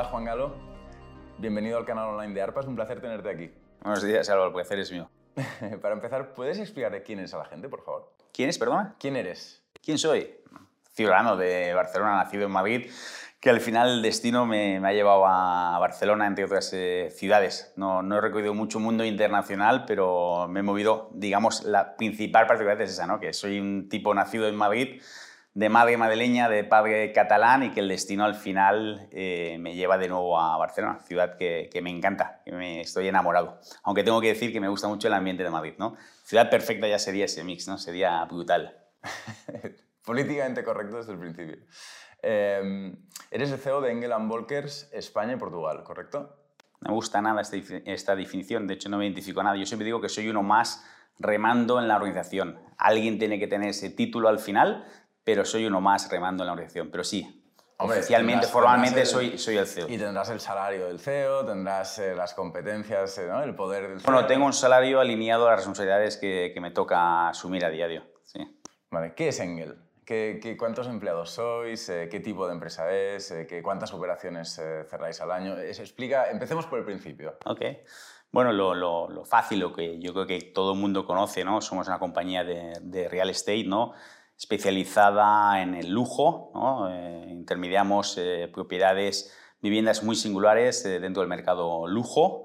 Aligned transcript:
Hola 0.00 0.08
Juan 0.08 0.24
Galo, 0.24 0.54
bienvenido 1.36 1.76
al 1.76 1.84
canal 1.84 2.08
online 2.08 2.32
de 2.32 2.40
ARPA, 2.40 2.60
es 2.60 2.66
un 2.66 2.74
placer 2.74 3.02
tenerte 3.02 3.28
aquí. 3.28 3.50
Buenos 3.82 4.02
días, 4.02 4.30
Álvaro, 4.30 4.46
el 4.46 4.54
placer 4.54 4.78
es 4.78 4.90
mío. 4.90 5.10
Para 5.82 5.92
empezar, 5.92 6.32
¿puedes 6.32 6.58
explicar 6.58 7.02
quién 7.02 7.18
es 7.18 7.34
a 7.34 7.36
la 7.36 7.44
gente, 7.44 7.68
por 7.68 7.84
favor? 7.84 8.10
¿Quién 8.32 8.48
es, 8.48 8.58
perdona? 8.58 8.96
¿Quién 8.98 9.16
eres? 9.16 9.62
¿Quién 9.84 9.98
soy? 9.98 10.36
Ciudadano 10.94 11.36
de 11.36 11.74
Barcelona, 11.74 12.16
nacido 12.16 12.46
en 12.46 12.50
Madrid, 12.50 12.90
que 13.40 13.50
al 13.50 13.60
final 13.60 13.90
el 13.90 14.00
destino 14.00 14.46
me, 14.46 14.78
ha 14.78 14.92
llevado 14.94 15.26
a 15.26 15.78
Barcelona, 15.78 16.26
entre 16.26 16.46
otras 16.46 16.72
eh, 16.72 17.10
ciudades. 17.14 17.74
No, 17.76 18.02
no, 18.02 18.16
he 18.16 18.20
recorrido 18.22 18.54
mucho 18.54 18.80
mundo 18.80 19.04
internacional, 19.04 19.84
pero 19.84 20.48
me 20.48 20.60
he 20.60 20.62
movido, 20.62 21.10
digamos, 21.12 21.64
la 21.64 21.96
principal 21.96 22.46
particularidad 22.46 22.86
es 22.86 22.92
esa, 22.92 23.06
¿no? 23.06 23.20
que 23.20 23.34
soy 23.34 23.60
un 23.60 23.90
tipo 23.90 24.14
nacido 24.14 24.48
en 24.48 24.56
Madrid, 24.56 25.02
de 25.54 25.68
madre 25.68 25.96
madrileña, 25.96 26.48
de 26.48 26.64
padre 26.64 27.12
catalán 27.12 27.64
y 27.64 27.70
que 27.70 27.80
el 27.80 27.88
destino 27.88 28.24
al 28.24 28.34
final 28.34 29.08
eh, 29.10 29.56
me 29.60 29.74
lleva 29.74 29.98
de 29.98 30.08
nuevo 30.08 30.38
a 30.38 30.56
Barcelona, 30.56 31.00
ciudad 31.00 31.36
que, 31.36 31.68
que, 31.72 31.82
me 31.82 31.90
encanta, 31.90 32.40
que 32.44 32.52
me 32.52 32.80
estoy 32.80 33.08
enamorado. 33.08 33.60
Aunque 33.82 34.04
tengo 34.04 34.20
que 34.20 34.28
decir 34.28 34.52
que 34.52 34.60
me 34.60 34.68
gusta 34.68 34.86
mucho 34.86 35.08
el 35.08 35.14
ambiente 35.14 35.42
de 35.42 35.50
Madrid, 35.50 35.74
¿no? 35.78 35.96
Ciudad 36.22 36.48
perfecta 36.48 36.86
ya 36.86 36.98
sería 36.98 37.24
ese 37.24 37.42
mix, 37.42 37.66
¿no? 37.66 37.78
Sería 37.78 38.24
brutal. 38.24 38.78
Políticamente 40.04 40.62
correcto 40.62 40.98
desde 40.98 41.12
el 41.12 41.18
principio. 41.18 41.56
Em, 42.22 42.94
eres 43.30 43.50
el 43.50 43.58
CEO 43.58 43.80
de 43.80 43.92
Engel 43.92 44.12
Volkers 44.20 44.88
España 44.92 45.32
y 45.32 45.36
Portugal, 45.36 45.82
¿correcto? 45.84 46.36
No 46.80 46.90
me 46.90 46.94
gusta 46.94 47.20
nada 47.20 47.42
esta 47.42 48.16
definición, 48.16 48.66
de 48.66 48.74
hecho 48.74 48.88
no 48.88 48.98
me 48.98 49.04
identifico 49.04 49.40
a 49.40 49.44
nada. 49.44 49.56
Yo 49.56 49.66
siempre 49.66 49.84
digo 49.84 50.00
que 50.00 50.08
soy 50.08 50.28
uno 50.28 50.42
más 50.42 50.84
remando 51.18 51.78
en 51.78 51.88
la 51.88 51.96
organización. 51.96 52.58
Alguien 52.78 53.18
tiene 53.18 53.38
que 53.38 53.46
tener 53.46 53.68
ese 53.68 53.90
título 53.90 54.28
al 54.28 54.38
final, 54.38 54.86
pero 55.24 55.44
soy 55.44 55.66
uno 55.66 55.80
más 55.80 56.10
remando 56.10 56.42
en 56.42 56.46
la 56.46 56.52
organización. 56.52 56.90
Pero 56.90 57.04
sí, 57.04 57.40
oficialmente, 57.78 58.46
formalmente 58.46 59.06
soy, 59.06 59.38
soy 59.38 59.56
el 59.56 59.66
CEO. 59.66 59.88
Y 59.88 59.98
tendrás 59.98 60.30
el 60.30 60.40
salario 60.40 60.86
del 60.86 61.00
CEO, 61.00 61.44
tendrás 61.44 61.98
eh, 61.98 62.14
las 62.14 62.34
competencias, 62.34 63.16
eh, 63.18 63.26
¿no? 63.28 63.42
el 63.42 63.54
poder 63.54 63.88
del 63.88 64.00
CEO. 64.00 64.12
Bueno, 64.12 64.26
tengo 64.26 64.46
un 64.46 64.52
salario 64.52 65.00
alineado 65.00 65.46
a 65.46 65.50
las 65.50 65.60
responsabilidades 65.60 66.16
que, 66.16 66.50
que 66.54 66.60
me 66.60 66.70
toca 66.70 67.28
asumir 67.28 67.64
a 67.64 67.70
diario. 67.70 68.04
Sí. 68.24 68.40
Vale, 68.90 69.14
¿qué 69.14 69.28
es 69.28 69.40
Engel? 69.40 69.76
¿Qué, 70.04 70.56
cuántos 70.58 70.88
empleados 70.88 71.30
sois? 71.30 71.88
Eh, 71.88 72.08
¿Qué 72.10 72.18
tipo 72.18 72.46
de 72.48 72.54
empresa 72.54 72.90
es? 72.92 73.32
¿qué, 73.48 73.62
¿Cuántas 73.62 73.94
operaciones 73.94 74.60
cerráis 74.88 75.20
al 75.20 75.30
año? 75.30 75.56
explica, 75.56 76.28
empecemos 76.30 76.66
por 76.66 76.80
el 76.80 76.84
principio. 76.84 77.36
Ok. 77.44 77.60
Bueno, 78.32 78.52
lo, 78.52 78.74
lo, 78.74 79.08
lo, 79.08 79.24
fácil, 79.24 79.60
lo 79.60 79.72
que 79.72 80.00
yo 80.00 80.12
creo 80.12 80.26
que 80.26 80.40
todo 80.40 80.72
el 80.72 80.78
mundo 80.78 81.04
conoce, 81.04 81.44
¿no? 81.44 81.60
Somos 81.60 81.86
una 81.86 81.98
compañía 81.98 82.42
de, 82.42 82.72
de 82.80 83.08
real 83.08 83.30
estate, 83.30 83.64
¿no? 83.64 83.92
Especializada 84.40 85.60
en 85.60 85.74
el 85.74 85.90
lujo, 85.90 86.50
eh, 86.88 87.26
intermediamos 87.28 88.16
eh, 88.16 88.48
propiedades, 88.50 89.36
viviendas 89.60 90.02
muy 90.02 90.16
singulares 90.16 90.82
eh, 90.86 90.98
dentro 90.98 91.20
del 91.20 91.28
mercado 91.28 91.86
lujo. 91.86 92.44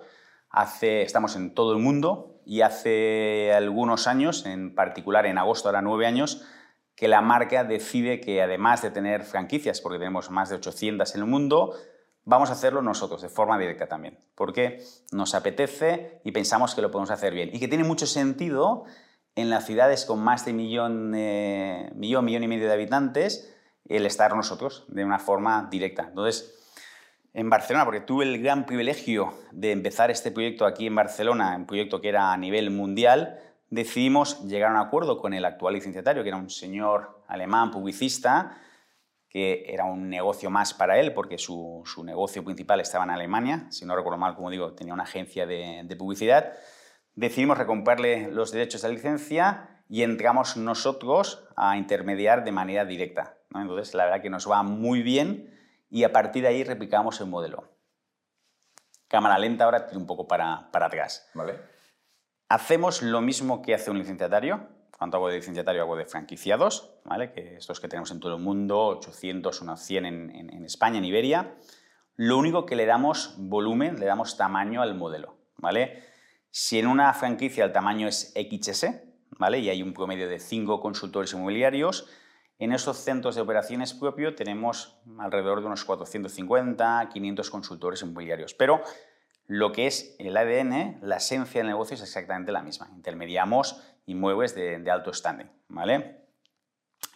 Hace, 0.49 1.03
estamos 1.03 1.37
en 1.37 1.53
todo 1.53 1.71
el 1.71 1.79
mundo 1.79 2.41
y 2.45 2.61
hace 2.61 3.53
algunos 3.53 4.07
años, 4.07 4.45
en 4.45 4.75
particular 4.75 5.25
en 5.25 5.37
agosto, 5.37 5.69
ahora 5.69 5.81
nueve 5.81 6.05
años, 6.05 6.45
que 6.97 7.07
la 7.07 7.21
marca 7.21 7.63
decide 7.63 8.19
que 8.19 8.41
además 8.41 8.81
de 8.81 8.91
tener 8.91 9.23
franquicias, 9.23 9.79
porque 9.79 9.97
tenemos 9.97 10.29
más 10.29 10.49
de 10.49 10.57
800 10.57 11.15
en 11.15 11.21
el 11.21 11.27
mundo, 11.27 11.75
vamos 12.25 12.49
a 12.49 12.53
hacerlo 12.53 12.81
nosotros 12.81 13.21
de 13.21 13.29
forma 13.29 13.57
directa 13.57 13.87
también, 13.87 14.19
porque 14.35 14.83
nos 15.13 15.33
apetece 15.33 16.19
y 16.25 16.33
pensamos 16.33 16.75
que 16.75 16.81
lo 16.81 16.91
podemos 16.91 17.11
hacer 17.11 17.33
bien 17.33 17.51
y 17.53 17.59
que 17.59 17.69
tiene 17.69 17.85
mucho 17.85 18.05
sentido 18.05 18.83
en 19.35 19.49
las 19.49 19.65
ciudades 19.65 20.05
con 20.05 20.19
más 20.19 20.45
de 20.45 20.53
millón, 20.53 21.13
eh, 21.15 21.91
millón, 21.93 22.25
millón 22.25 22.43
y 22.43 22.47
medio 22.47 22.67
de 22.67 22.73
habitantes, 22.73 23.53
el 23.87 24.05
estar 24.05 24.35
nosotros 24.35 24.85
de 24.87 25.03
una 25.03 25.19
forma 25.19 25.67
directa. 25.69 26.05
Entonces, 26.07 26.55
en 27.33 27.49
Barcelona, 27.49 27.83
porque 27.83 27.99
tuve 27.99 28.23
el 28.23 28.41
gran 28.41 28.65
privilegio 28.65 29.33
de 29.51 29.73
empezar 29.73 30.09
este 30.09 30.31
proyecto 30.31 30.65
aquí 30.65 30.87
en 30.87 30.95
Barcelona, 30.95 31.55
un 31.57 31.65
proyecto 31.65 31.99
que 31.99 32.09
era 32.09 32.31
a 32.31 32.37
nivel 32.37 32.71
mundial, 32.71 33.39
decidimos 33.69 34.41
llegar 34.45 34.69
a 34.69 34.79
un 34.79 34.87
acuerdo 34.87 35.19
con 35.19 35.33
el 35.33 35.43
actual 35.43 35.73
licenciatario, 35.73 36.23
que 36.23 36.29
era 36.29 36.37
un 36.37 36.49
señor 36.49 37.21
alemán 37.27 37.71
publicista, 37.71 38.57
que 39.27 39.65
era 39.67 39.83
un 39.83 40.09
negocio 40.09 40.49
más 40.49 40.73
para 40.73 40.97
él, 40.97 41.13
porque 41.13 41.37
su, 41.37 41.81
su 41.85 42.05
negocio 42.05 42.41
principal 42.41 42.79
estaba 42.79 43.03
en 43.03 43.09
Alemania, 43.09 43.67
si 43.69 43.85
no 43.85 43.97
recuerdo 43.97 44.17
mal, 44.17 44.33
como 44.33 44.49
digo, 44.49 44.71
tenía 44.73 44.93
una 44.93 45.03
agencia 45.03 45.45
de, 45.45 45.81
de 45.83 45.95
publicidad 45.97 46.53
decidimos 47.15 47.57
recomprarle 47.57 48.29
los 48.31 48.51
derechos 48.51 48.81
de 48.81 48.89
licencia 48.89 49.81
y 49.89 50.03
entramos 50.03 50.57
nosotros 50.57 51.47
a 51.55 51.77
intermediar 51.77 52.43
de 52.43 52.51
manera 52.51 52.85
directa. 52.85 53.37
Entonces, 53.53 53.93
la 53.93 54.05
verdad 54.05 54.21
que 54.21 54.29
nos 54.29 54.49
va 54.49 54.63
muy 54.63 55.01
bien 55.01 55.53
y 55.89 56.03
a 56.03 56.11
partir 56.11 56.43
de 56.43 56.49
ahí 56.49 56.63
replicamos 56.63 57.21
el 57.21 57.27
modelo. 57.27 57.69
Cámara 59.07 59.37
lenta, 59.37 59.65
ahora 59.65 59.85
tiro 59.85 59.99
un 59.99 60.07
poco 60.07 60.27
para, 60.27 60.69
para 60.71 60.87
atrás. 60.87 61.29
Vale. 61.33 61.59
Hacemos 62.49 63.01
lo 63.01 63.21
mismo 63.21 63.61
que 63.61 63.73
hace 63.73 63.91
un 63.91 63.99
licenciatario. 63.99 64.67
Cuando 64.97 65.17
hago 65.17 65.29
de 65.29 65.37
licenciatario, 65.37 65.81
hago 65.81 65.95
de 65.95 66.05
franquiciados, 66.05 66.91
¿vale? 67.03 67.31
que 67.31 67.57
estos 67.57 67.79
que 67.79 67.87
tenemos 67.87 68.11
en 68.11 68.19
todo 68.19 68.35
el 68.35 68.41
mundo, 68.41 68.87
800, 68.87 69.61
unos 69.61 69.81
100 69.81 70.05
en, 70.05 70.35
en, 70.35 70.53
en 70.53 70.65
España, 70.65 70.97
en 70.97 71.05
Iberia. 71.05 71.55
Lo 72.15 72.37
único 72.37 72.65
que 72.65 72.75
le 72.75 72.85
damos 72.85 73.35
volumen, 73.37 73.99
le 73.99 74.05
damos 74.05 74.37
tamaño 74.37 74.81
al 74.81 74.95
modelo. 74.95 75.35
¿vale? 75.57 76.03
Si 76.57 76.79
en 76.79 76.87
una 76.87 77.13
franquicia 77.13 77.65
el 77.65 77.73
tamaño 77.73 78.07
es 78.07 78.33
XS, 78.33 78.85
¿vale? 79.31 79.59
y 79.59 79.69
hay 79.69 79.83
un 79.83 79.93
promedio 79.93 80.29
de 80.29 80.39
5 80.39 80.79
consultores 80.79 81.33
inmobiliarios, 81.33 82.07
en 82.59 82.71
esos 82.71 82.95
centros 82.95 83.35
de 83.35 83.41
operaciones 83.41 83.93
propio 83.93 84.35
tenemos 84.35 84.97
alrededor 85.19 85.59
de 85.59 85.65
unos 85.65 85.83
450, 85.83 87.09
500 87.11 87.49
consultores 87.49 88.01
inmobiliarios. 88.03 88.53
Pero 88.53 88.81
lo 89.47 89.73
que 89.73 89.87
es 89.87 90.15
el 90.17 90.37
ADN, 90.37 90.99
la 91.01 91.17
esencia 91.17 91.59
del 91.59 91.67
negocio 91.67 91.95
es 91.95 92.01
exactamente 92.01 92.53
la 92.53 92.61
misma. 92.61 92.89
Intermediamos 92.95 93.83
inmuebles 94.05 94.55
de, 94.55 94.79
de 94.79 94.91
alto 94.91 95.13
standing. 95.13 95.51
¿vale? 95.67 96.21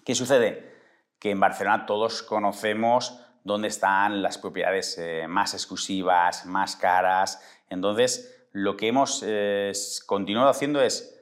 ¿Qué 0.04 0.16
sucede? 0.16 0.70
Que 1.18 1.32
en 1.32 1.40
Barcelona 1.40 1.86
todos 1.86 2.24
conocemos 2.24 3.26
dónde 3.46 3.70
están 3.70 4.22
las 4.22 4.38
propiedades 4.38 4.98
eh, 4.98 5.28
más 5.30 5.54
exclusivas, 5.54 6.46
más 6.46 6.76
caras. 6.76 7.42
Entonces, 7.70 8.39
lo 8.60 8.76
que 8.76 8.88
hemos 8.88 9.24
eh, 9.26 9.72
continuado 10.06 10.50
haciendo 10.50 10.82
es, 10.82 11.18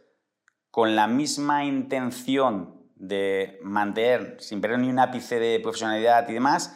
con 0.72 0.96
la 0.96 1.08
misma 1.08 1.66
intención 1.66 2.82
de 2.96 3.60
mantener, 3.62 4.38
sin 4.40 4.60
perder 4.60 4.80
ni 4.80 4.90
un 4.90 4.98
ápice 4.98 5.40
de 5.40 5.60
profesionalidad 5.60 6.28
y 6.30 6.34
demás, 6.34 6.76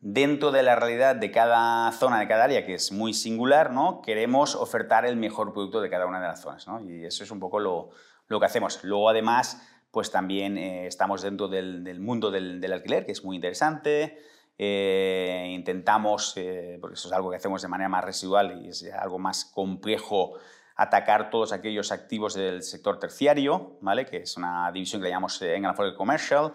dentro 0.00 0.52
de 0.52 0.62
la 0.62 0.76
realidad 0.76 1.16
de 1.16 1.30
cada 1.30 1.90
zona, 1.92 2.20
de 2.20 2.28
cada 2.28 2.44
área, 2.44 2.66
que 2.66 2.74
es 2.74 2.92
muy 2.92 3.14
singular, 3.14 3.72
¿no? 3.72 4.02
queremos 4.02 4.54
ofertar 4.54 5.06
el 5.06 5.16
mejor 5.16 5.54
producto 5.54 5.80
de 5.80 5.88
cada 5.88 6.04
una 6.04 6.20
de 6.20 6.26
las 6.26 6.42
zonas. 6.42 6.66
Y 6.86 7.04
eso 7.04 7.24
es 7.24 7.30
un 7.30 7.40
poco 7.40 7.58
lo, 7.58 7.90
que 8.28 8.44
hacemos. 8.44 8.84
Luego, 8.84 9.08
además, 9.08 9.62
pues 9.90 10.10
también 10.10 10.58
eh, 10.58 10.86
estamos 10.86 11.22
dentro 11.22 11.48
del, 11.48 11.98
mundo 12.00 12.30
del, 12.30 12.60
del, 12.60 12.72
alquiler, 12.74 13.06
que 13.06 13.12
es 13.12 13.24
muy 13.24 13.36
interesante. 13.36 14.18
Eh, 14.56 15.50
intentamos, 15.50 16.34
eh, 16.36 16.78
porque 16.80 16.94
eso 16.94 17.08
es 17.08 17.14
algo 17.14 17.30
que 17.30 17.36
hacemos 17.36 17.62
de 17.62 17.68
manera 17.68 17.88
más 17.88 18.04
residual 18.04 18.62
y 18.64 18.68
es 18.68 18.84
algo 18.92 19.18
más 19.18 19.44
complejo, 19.46 20.34
atacar 20.76 21.30
todos 21.30 21.52
aquellos 21.52 21.92
activos 21.92 22.34
del 22.34 22.62
sector 22.62 22.98
terciario, 22.98 23.78
¿vale? 23.80 24.06
que 24.06 24.18
es 24.18 24.36
una 24.36 24.70
división 24.72 25.00
que 25.00 25.04
le 25.04 25.10
llamamos 25.10 25.40
eh, 25.42 25.56
England 25.56 25.96
Commercial. 25.96 26.54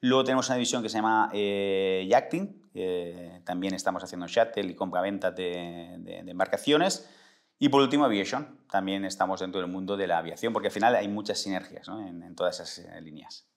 Luego 0.00 0.24
tenemos 0.24 0.48
una 0.48 0.56
división 0.56 0.82
que 0.82 0.88
se 0.88 0.98
llama 0.98 1.28
eh, 1.32 2.06
Yachting, 2.08 2.60
también 3.44 3.74
estamos 3.74 4.02
haciendo 4.02 4.26
shuttle 4.28 4.70
y 4.70 4.74
compra-venta 4.74 5.30
de, 5.32 5.96
de, 5.98 6.18
embarcaciones. 6.30 7.10
Y 7.58 7.68
por 7.68 7.82
último, 7.82 8.06
Aviation, 8.06 8.60
también 8.70 9.04
estamos 9.04 9.40
dentro 9.40 9.60
del 9.60 9.70
mundo 9.70 9.98
de 9.98 10.06
la 10.06 10.16
aviación, 10.18 10.54
porque 10.54 10.68
al 10.68 10.72
final 10.72 10.94
hay 10.94 11.08
muchas 11.08 11.40
sinergias 11.40 11.88
¿no? 11.88 12.00
en, 12.00 12.22
en 12.22 12.34
todas 12.34 12.60
esas 12.60 13.02
líneas. 13.02 13.49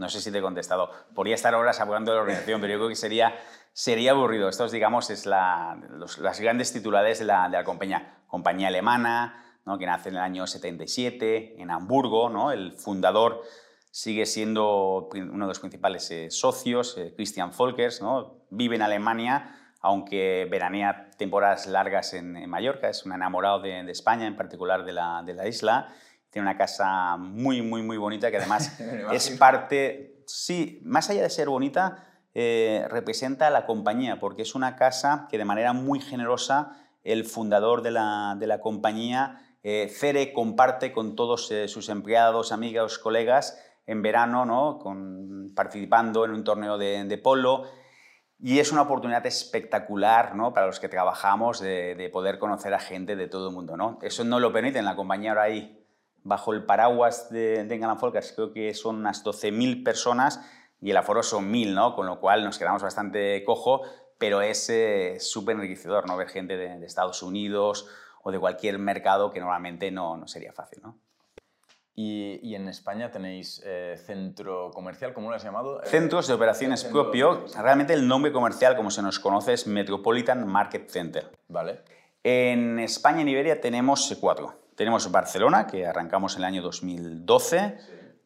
No 0.00 0.08
sé 0.08 0.22
si 0.22 0.32
te 0.32 0.38
he 0.38 0.40
contestado. 0.40 0.90
Podría 1.14 1.34
estar 1.34 1.54
horas 1.54 1.78
hablando 1.78 2.10
de 2.10 2.16
la 2.16 2.22
organización, 2.22 2.58
pero 2.62 2.72
yo 2.72 2.78
creo 2.78 2.88
que 2.88 2.96
sería, 2.96 3.34
sería 3.74 4.12
aburrido. 4.12 4.48
Estos, 4.48 4.72
digamos, 4.72 5.10
es 5.10 5.26
la, 5.26 5.78
las 6.18 6.40
grandes 6.40 6.72
titulares 6.72 7.18
de 7.18 7.26
la, 7.26 7.62
compañía. 7.64 8.16
Compañía 8.26 8.68
alemana, 8.68 9.44
¿no? 9.66 9.76
que 9.76 9.84
nace 9.84 10.08
en 10.08 10.14
el 10.14 10.22
año 10.22 10.46
77 10.46 11.60
en 11.60 11.70
Hamburgo. 11.70 12.30
¿no? 12.30 12.50
El 12.50 12.72
fundador 12.72 13.42
sigue 13.90 14.24
siendo 14.24 15.10
uno 15.12 15.44
de 15.44 15.48
los 15.48 15.58
principales 15.58 16.10
eh, 16.10 16.30
socios, 16.30 16.96
eh, 16.96 17.12
Christian 17.14 17.50
Volkers. 17.54 18.00
¿no? 18.00 18.46
Vive 18.48 18.76
en 18.76 18.82
Alemania, 18.82 19.74
aunque 19.82 20.48
veranea 20.50 21.10
temporadas 21.18 21.66
largas 21.66 22.14
en, 22.14 22.48
Mallorca. 22.48 22.88
Es 22.88 23.04
un 23.04 23.12
enamorado 23.12 23.60
de, 23.60 23.84
de, 23.84 23.92
España, 23.92 24.26
en 24.26 24.36
particular 24.36 24.82
de 24.86 24.94
la, 24.94 25.22
de 25.26 25.34
la 25.34 25.46
isla 25.46 25.92
tiene 26.30 26.48
una 26.48 26.56
casa 26.56 27.16
muy, 27.16 27.62
muy, 27.62 27.82
muy 27.82 27.96
bonita 27.96 28.30
que 28.30 28.38
además 28.38 28.80
es 29.12 29.30
parte, 29.30 30.22
sí, 30.26 30.80
más 30.84 31.10
allá 31.10 31.22
de 31.22 31.30
ser 31.30 31.48
bonita, 31.48 32.06
eh, 32.32 32.86
representa 32.88 33.48
a 33.48 33.50
la 33.50 33.66
compañía, 33.66 34.20
porque 34.20 34.42
es 34.42 34.54
una 34.54 34.76
casa 34.76 35.26
que 35.30 35.38
de 35.38 35.44
manera 35.44 35.72
muy 35.72 36.00
generosa 36.00 36.76
el 37.02 37.24
fundador 37.24 37.82
de 37.82 37.90
la, 37.90 38.36
de 38.38 38.46
la 38.46 38.60
compañía, 38.60 39.40
eh, 39.62 39.88
Cere, 39.88 40.32
comparte 40.32 40.92
con 40.92 41.16
todos 41.16 41.50
eh, 41.50 41.68
sus 41.68 41.88
empleados, 41.88 42.52
amigos, 42.52 42.98
colegas 42.98 43.60
en 43.86 44.02
verano, 44.02 44.46
¿no? 44.46 44.78
con, 44.78 45.52
participando 45.54 46.24
en 46.24 46.30
un 46.30 46.44
torneo 46.44 46.78
de, 46.78 47.04
de 47.04 47.18
polo. 47.18 47.64
Y 48.38 48.58
es 48.58 48.72
una 48.72 48.82
oportunidad 48.82 49.26
espectacular 49.26 50.34
¿no? 50.34 50.54
para 50.54 50.66
los 50.66 50.80
que 50.80 50.88
trabajamos 50.88 51.60
de, 51.60 52.08
poder 52.10 52.38
conocer 52.38 52.72
a 52.72 52.78
gente 52.78 53.16
de 53.16 53.28
todo 53.28 53.48
el 53.48 53.54
mundo. 53.54 53.76
¿no? 53.76 53.98
Eso 54.00 54.24
no 54.24 54.40
lo 54.40 54.52
permite 54.52 54.78
en 54.78 54.86
la 54.86 54.96
compañía 54.96 55.30
ahora 55.30 55.42
ahí, 55.42 55.79
bajo 56.24 56.52
el 56.52 56.64
paraguas 56.64 57.30
de, 57.30 57.64
de 57.64 57.74
Engalan 57.74 57.98
Folkers, 57.98 58.32
creo 58.32 58.52
que 58.52 58.74
son 58.74 58.96
unas 58.96 59.24
12.000 59.24 59.84
personas 59.84 60.40
y 60.80 60.90
el 60.90 60.96
aforo 60.96 61.22
son 61.22 61.52
1.000, 61.52 61.74
¿no? 61.74 61.94
con 61.94 62.06
lo 62.06 62.20
cual 62.20 62.44
nos 62.44 62.58
quedamos 62.58 62.82
bastante 62.82 63.44
cojo, 63.44 63.82
pero 64.18 64.42
es 64.42 64.68
eh, 64.70 65.16
súper 65.18 65.56
enriquecedor 65.56 66.06
¿no? 66.06 66.16
ver 66.16 66.28
gente 66.28 66.56
de, 66.56 66.78
de, 66.78 66.86
Estados 66.86 67.22
Unidos 67.22 67.86
o 68.22 68.32
de 68.32 68.38
cualquier 68.38 68.78
mercado 68.78 69.30
que 69.30 69.40
normalmente 69.40 69.90
no, 69.90 70.16
no 70.16 70.26
sería 70.26 70.52
fácil. 70.52 70.80
¿no? 70.82 70.98
Y, 72.02 72.54
en 72.54 72.66
España 72.68 73.10
tenéis 73.10 73.60
eh, 73.64 73.94
centro 73.98 74.70
comercial, 74.70 75.12
¿cómo 75.12 75.28
lo 75.28 75.36
has 75.36 75.44
llamado? 75.44 75.82
Eh, 75.82 75.86
Centros 75.86 76.28
de 76.28 76.32
operaciones 76.34 76.84
propio. 76.84 77.44
Realmente 77.54 77.92
el 77.92 78.08
nombre 78.08 78.32
comercial, 78.32 78.74
como 78.74 78.90
se 78.90 79.02
nos 79.02 79.18
conoce, 79.18 79.52
es 79.52 79.66
Metropolitan 79.66 80.46
Market 80.46 80.88
Center. 80.88 81.30
Vale. 81.48 81.82
En 82.22 82.78
España 82.78 83.18
y 83.18 83.22
en 83.22 83.28
Iberia 83.28 83.60
tenemos 83.60 84.16
cuatro. 84.18 84.59
Tenemos 84.80 85.12
Barcelona, 85.12 85.66
que 85.66 85.86
arrancamos 85.86 86.36
en 86.36 86.38
el 86.38 86.46
año 86.46 86.62
2012. 86.62 87.76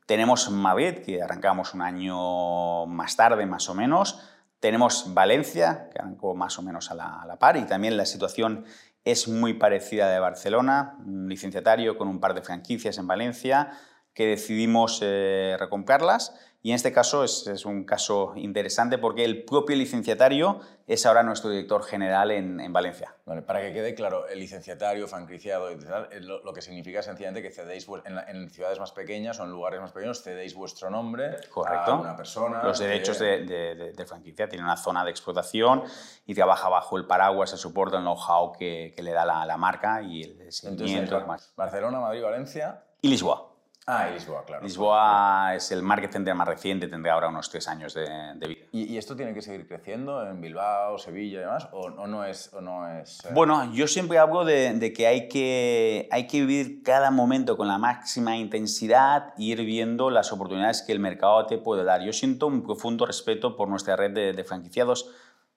Tenemos 0.07 0.49
Madrid, 0.53 0.99
que 1.05 1.21
arrancamos 1.21 1.75
un 1.75 1.83
año 1.83 2.87
más 2.87 3.17
tarde, 3.17 3.45
más 3.45 3.69
o 3.69 3.75
menos. 3.75 4.21
Tenemos 4.61 5.13
Valencia, 5.15 5.91
que 5.93 5.99
arrancó 5.99 6.37
más 6.37 6.57
o 6.61 6.63
menos 6.63 6.93
a 6.93 6.95
la, 6.95 7.23
a 7.23 7.27
la 7.27 7.41
par. 7.41 7.57
Y 7.57 7.65
también 7.65 7.97
la 7.97 8.07
situación 8.07 8.67
es 9.05 9.27
muy 9.27 9.55
parecida 9.55 10.07
a 10.07 10.11
de 10.11 10.21
Barcelona, 10.21 10.97
un 11.05 11.29
licenciatario 11.29 11.99
con 11.99 12.07
un 12.07 12.21
par 12.21 12.35
de 12.35 12.43
franquicias 12.43 12.99
en 12.99 13.09
Valencia 13.09 13.73
que 14.15 14.27
decidimos 14.27 15.01
eh, 15.03 15.57
recomprarlas 15.59 16.35
y 16.65 16.71
en 16.71 16.77
este 16.77 16.93
caso 16.93 17.25
es, 17.25 17.67
un 17.67 17.85
caso 17.85 18.33
interesante 18.37 18.97
porque 18.97 19.23
el 19.23 19.45
propio 19.45 19.77
licenciatario 19.77 20.61
es 20.87 21.05
ahora 21.05 21.23
nuestro 21.23 21.51
director 21.51 21.85
general 21.85 22.31
en, 22.31 22.73
Valencia. 22.73 23.15
para 23.47 23.61
que 23.61 23.75
quede 23.75 23.95
claro, 23.95 24.27
el 24.29 24.39
licenciatario, 24.39 25.07
franquiciado 25.07 25.71
y 25.71 25.79
tal, 25.79 26.09
lo, 26.23 26.53
que 26.55 26.63
significa 26.63 27.03
sencillamente 27.03 27.43
que 27.43 27.51
cedéis 27.51 27.87
en, 28.07 28.49
ciudades 28.49 28.81
más 28.81 28.93
pequeñas 28.93 29.41
o 29.41 29.45
en 29.45 29.51
lugares 29.51 29.79
más 29.83 29.93
pequeños, 29.93 30.23
cedéis 30.23 30.55
vuestro 30.55 30.89
nombre 30.89 31.37
Correcto. 31.51 31.93
a 31.93 32.01
una 32.01 32.17
persona. 32.17 32.63
Los 32.63 32.79
derechos 32.79 33.19
de, 33.19 34.05
franquicia 34.09 34.49
tienen 34.49 34.65
una 34.65 34.79
zona 34.79 35.05
de 35.05 35.11
explotación 35.11 35.83
y 36.25 36.35
trabaja 36.35 36.71
bajo 36.71 36.97
el 36.97 37.07
paraguas, 37.07 37.53
el 37.53 37.59
soporte, 37.59 37.99
el 37.99 38.05
know-how 38.05 38.53
que, 38.53 38.95
le 38.97 39.13
da 39.13 39.27
la, 39.27 39.57
marca 39.59 40.01
y 40.01 40.23
el 40.23 40.51
seguimiento. 40.51 41.19
Entonces, 41.19 41.53
Barcelona, 41.55 42.01
Madrid, 42.01 42.23
Valencia. 42.23 42.85
Y 43.03 43.09
Lisboa. 43.09 43.54
Ah, 43.87 44.09
Lisboa, 44.11 44.47
claro. 44.47 44.63
Lisboa 44.63 45.55
es 45.57 45.71
el 45.71 45.83
market 45.83 46.11
center 46.11 46.35
más 46.35 46.49
reciente, 46.49 46.89
tendrá 46.89 47.13
ahora 47.13 47.29
unos 47.29 47.51
tres 47.51 47.69
años 47.69 47.93
de, 47.93 48.07
vida. 48.41 48.65
¿Y, 48.73 48.97
esto 48.97 49.15
tiene 49.15 49.35
que 49.35 49.43
seguir 49.43 49.69
creciendo 49.69 50.27
en 50.27 50.41
Bilbao, 50.41 50.97
Sevilla 50.97 51.39
y 51.39 51.41
demás? 51.41 51.69
¿O, 51.73 51.91
no 51.91 52.25
es...? 52.25 52.51
O 52.55 52.63
no 52.63 52.89
es 52.89 53.23
eh? 53.27 53.29
Bueno, 53.35 53.71
yo 53.75 53.87
siempre 53.87 54.17
hablo 54.19 54.47
de, 54.47 54.93
que, 54.97 55.07
hay 55.07 55.29
que 55.29 56.09
hay 56.11 56.27
que 56.27 56.41
vivir 56.41 56.83
cada 56.83 57.11
momento 57.11 57.59
con 57.59 57.69
la 57.69 57.77
máxima 57.77 58.39
intensidad 58.39 59.35
e 59.37 59.45
ir 59.45 59.63
viendo 59.63 60.09
las 60.09 60.33
oportunidades 60.33 60.81
que 60.81 60.93
el 60.93 61.01
mercado 61.01 61.45
te 61.45 61.59
puede 61.59 61.85
dar. 61.85 62.01
Yo 62.01 62.15
siento 62.15 62.47
un 62.47 62.63
profundo 62.63 63.05
respeto 63.05 63.55
por 63.55 63.69
nuestra 63.69 63.97
red 63.97 64.13
de, 64.13 64.45
franquiciados. 64.45 65.11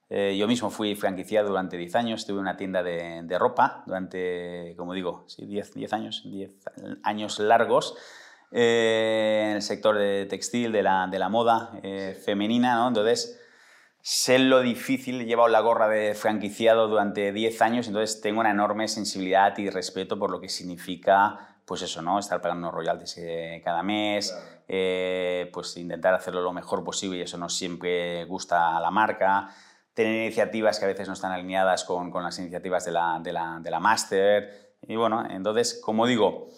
Eh, 0.09 0.37
yo 0.37 0.47
mismo 0.47 0.69
fui 0.69 0.95
franquiciado 0.95 1.49
durante 1.49 1.77
10 1.77 1.95
años, 1.95 2.25
tuve 2.25 2.39
una 2.39 2.55
tienda 2.55 2.81
de, 2.81 3.21
de 3.23 3.39
ropa 3.39 3.83
durante, 3.85 4.73
como 4.77 4.93
digo, 4.93 5.25
sí, 5.27 5.45
10, 5.45 5.73
10 5.73 5.93
años, 5.93 6.21
10 6.25 6.51
años 7.03 7.39
largos. 7.39 7.95
Eh, 8.51 9.47
en 9.49 9.55
el 9.57 9.61
sector 9.61 9.97
de 9.97 10.25
textil, 10.25 10.71
de 10.71 10.81
la, 10.81 11.07
de 11.07 11.19
la 11.19 11.27
moda 11.27 11.71
eh, 11.83 12.17
femenina, 12.23 12.75
¿no? 12.75 12.87
Entonces, 12.87 13.41
sé 14.01 14.39
lo 14.39 14.61
difícil, 14.61 15.21
he 15.21 15.25
llevado 15.25 15.49
la 15.49 15.59
gorra 15.59 15.89
de 15.89 16.15
franquiciado 16.15 16.87
durante 16.87 17.33
10 17.33 17.61
años, 17.61 17.87
entonces 17.87 18.21
tengo 18.21 18.39
una 18.39 18.51
enorme 18.51 18.87
sensibilidad 18.87 19.57
y 19.57 19.69
respeto 19.69 20.17
por 20.17 20.31
lo 20.31 20.39
que 20.39 20.47
significa, 20.47 21.57
pues 21.65 21.81
eso, 21.81 22.01
¿no? 22.01 22.19
Estar 22.19 22.41
pagando 22.41 22.71
royalties 22.71 23.17
eh, 23.17 23.61
cada 23.65 23.83
mes, 23.83 24.33
pues 25.51 25.75
intentar 25.75 26.13
hacerlo 26.13 26.41
lo 26.41 26.53
mejor 26.53 26.85
posible 26.85 27.17
y 27.17 27.21
eso 27.21 27.37
no 27.37 27.49
siempre 27.49 28.23
gusta 28.25 28.77
a 28.77 28.79
la 28.79 28.91
marca, 28.91 29.49
tener 29.97 30.25
iniciativas 30.25 30.77
que 30.77 30.85
a 30.85 30.89
veces 30.89 31.07
no 31.07 31.15
están 31.15 31.31
alineadas 31.31 31.83
con, 31.83 32.11
con 32.11 32.23
las 32.23 32.37
iniciativas 32.37 32.85
de 32.85 32.91
la, 32.91 33.19
de 33.19 33.33
la, 33.33 33.59
de 33.59 33.71
la 33.71 33.79
máster, 33.79 34.75
y 34.83 34.95
bueno, 34.95 35.25
entonces, 35.27 35.81
como 35.83 36.05
digo, 36.05 36.49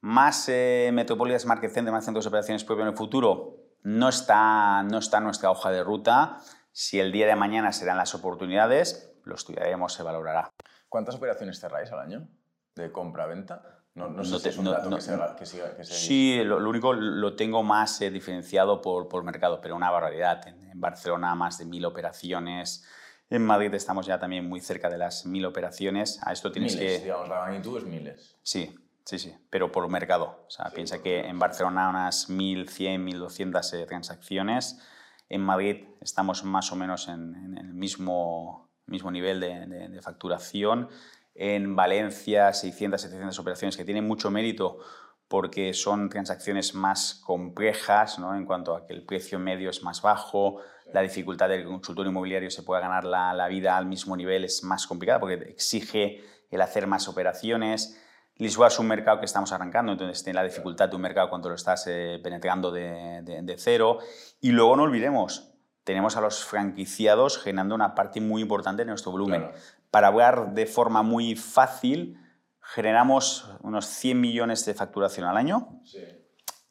más 0.00 0.48
eh, 0.48 0.92
Market 0.92 1.72
Center, 1.72 1.92
más 1.92 2.04
centros 2.04 2.24
de 2.24 2.28
operaciones 2.28 2.62
propio 2.62 2.82
en 2.82 2.90
el 2.90 2.96
futuro, 2.96 3.56
no 3.82 4.08
está, 4.08 4.84
no 4.84 4.98
está 4.98 5.18
nuestra 5.18 5.50
hoja 5.50 5.72
de 5.72 5.82
ruta. 5.82 6.36
Si 6.70 7.00
el 7.00 7.10
día 7.10 7.26
de 7.26 7.34
mañana 7.34 7.72
serán 7.72 7.96
las 7.96 8.14
oportunidades, 8.14 9.18
lo 9.24 9.34
estudiaremos, 9.34 9.92
se 9.92 10.04
valorará. 10.04 10.52
¿Cuántas 10.88 11.16
operaciones 11.16 11.58
cerráis 11.58 11.90
al 11.90 11.98
año 11.98 12.28
de 12.76 12.92
compra-venta? 12.92 13.79
No, 13.94 14.08
no, 14.08 14.24
sé 14.24 14.38
si 14.38 14.48
es 14.50 14.58
un 14.58 14.66
dato 14.66 14.88
que, 14.88 15.00
siga, 15.46 15.76
que, 15.76 15.84
Sí, 15.84 16.42
lo, 16.44 16.56
único 16.68 16.92
lo 16.92 17.34
tengo 17.34 17.62
más 17.62 18.00
eh, 18.00 18.10
diferenciado 18.10 18.80
por, 18.80 19.08
por, 19.08 19.24
mercado, 19.24 19.60
pero 19.60 19.74
una 19.74 19.90
barbaridad. 19.90 20.46
En, 20.46 20.60
Barcelona 20.72 21.34
más 21.34 21.58
de 21.58 21.66
mil 21.66 21.84
operaciones. 21.84 22.86
En 23.28 23.44
Madrid 23.44 23.74
estamos 23.74 24.06
ya 24.06 24.18
también 24.18 24.48
muy 24.48 24.60
cerca 24.60 24.88
de 24.88 24.96
las 24.96 25.26
mil 25.26 25.44
operaciones. 25.44 26.20
A 26.24 26.32
esto 26.32 26.50
tienes 26.50 26.74
miles, 26.74 27.02
digamos, 27.02 27.28
la 27.28 27.40
magnitud 27.40 27.76
es 27.76 27.84
miles. 27.84 28.36
Sí, 28.42 28.74
Sí, 29.10 29.18
sí, 29.18 29.34
pero 29.50 29.72
por 29.72 29.88
mercado. 29.88 30.44
O 30.46 30.50
sea, 30.50 30.70
piensa 30.70 31.02
que 31.02 31.20
en 31.20 31.38
Barcelona 31.38 31.88
unas 31.88 32.30
1.100, 32.30 33.18
1.200 33.18 33.74
eh, 33.74 33.86
transacciones. 33.86 34.78
En 35.28 35.40
Madrid 35.40 35.84
estamos 36.00 36.44
más 36.44 36.70
o 36.70 36.76
menos 36.76 37.08
en, 37.08 37.56
el 37.58 37.74
mismo, 37.74 38.70
mismo 38.86 39.10
nivel 39.10 39.40
de, 39.40 40.00
facturación. 40.00 40.88
En 41.34 41.76
Valencia, 41.76 42.52
600, 42.52 43.00
700 43.00 43.38
operaciones 43.38 43.76
que 43.76 43.84
tienen 43.84 44.06
mucho 44.06 44.30
mérito 44.30 44.78
porque 45.28 45.72
son 45.74 46.08
transacciones 46.08 46.74
más 46.74 47.22
complejas 47.24 48.18
¿no? 48.18 48.34
en 48.34 48.44
cuanto 48.44 48.74
a 48.74 48.84
que 48.84 48.92
el 48.92 49.04
precio 49.04 49.38
medio 49.38 49.70
es 49.70 49.82
más 49.82 50.02
bajo, 50.02 50.60
la 50.92 51.02
dificultad 51.02 51.48
del 51.48 51.64
consultor 51.64 52.06
inmobiliario 52.06 52.50
se 52.50 52.64
pueda 52.64 52.80
ganar 52.80 53.04
la, 53.04 53.32
la 53.32 53.46
vida 53.46 53.76
al 53.76 53.86
mismo 53.86 54.16
nivel 54.16 54.44
es 54.44 54.64
más 54.64 54.88
complicada 54.88 55.20
porque 55.20 55.34
exige 55.34 56.24
el 56.50 56.60
hacer 56.60 56.88
más 56.88 57.06
operaciones 57.06 57.96
Lisboa 58.40 58.68
es 58.68 58.78
un 58.78 58.86
mercado 58.86 59.20
que 59.20 59.26
estamos 59.26 59.52
arrancando, 59.52 59.92
entonces 59.92 60.24
tiene 60.24 60.38
la 60.38 60.44
dificultad 60.44 60.88
de 60.88 60.96
un 60.96 61.02
mercado 61.02 61.28
cuando 61.28 61.50
lo 61.50 61.56
estás 61.56 61.86
eh, 61.88 62.18
penetrando 62.22 62.70
de, 62.70 63.54
cero. 63.58 63.98
Y 64.40 64.52
luego 64.52 64.76
no 64.76 64.84
olvidemos, 64.84 65.52
tenemos 65.84 66.16
a 66.16 66.22
los 66.22 66.42
franquiciados 66.42 67.36
generando 67.36 67.74
una 67.74 67.94
parte 67.94 68.18
muy 68.22 68.40
importante 68.40 68.80
de 68.80 68.86
nuestro 68.86 69.12
volumen. 69.12 69.50
Para 69.90 70.08
hablar 70.08 70.54
de 70.54 70.66
forma 70.66 71.02
muy 71.02 71.36
fácil, 71.36 72.18
generamos 72.60 73.50
unos 73.62 73.86
100 73.86 74.20
millones 74.20 74.64
de 74.64 74.74
facturación 74.74 75.26
al 75.26 75.36
año. 75.36 75.80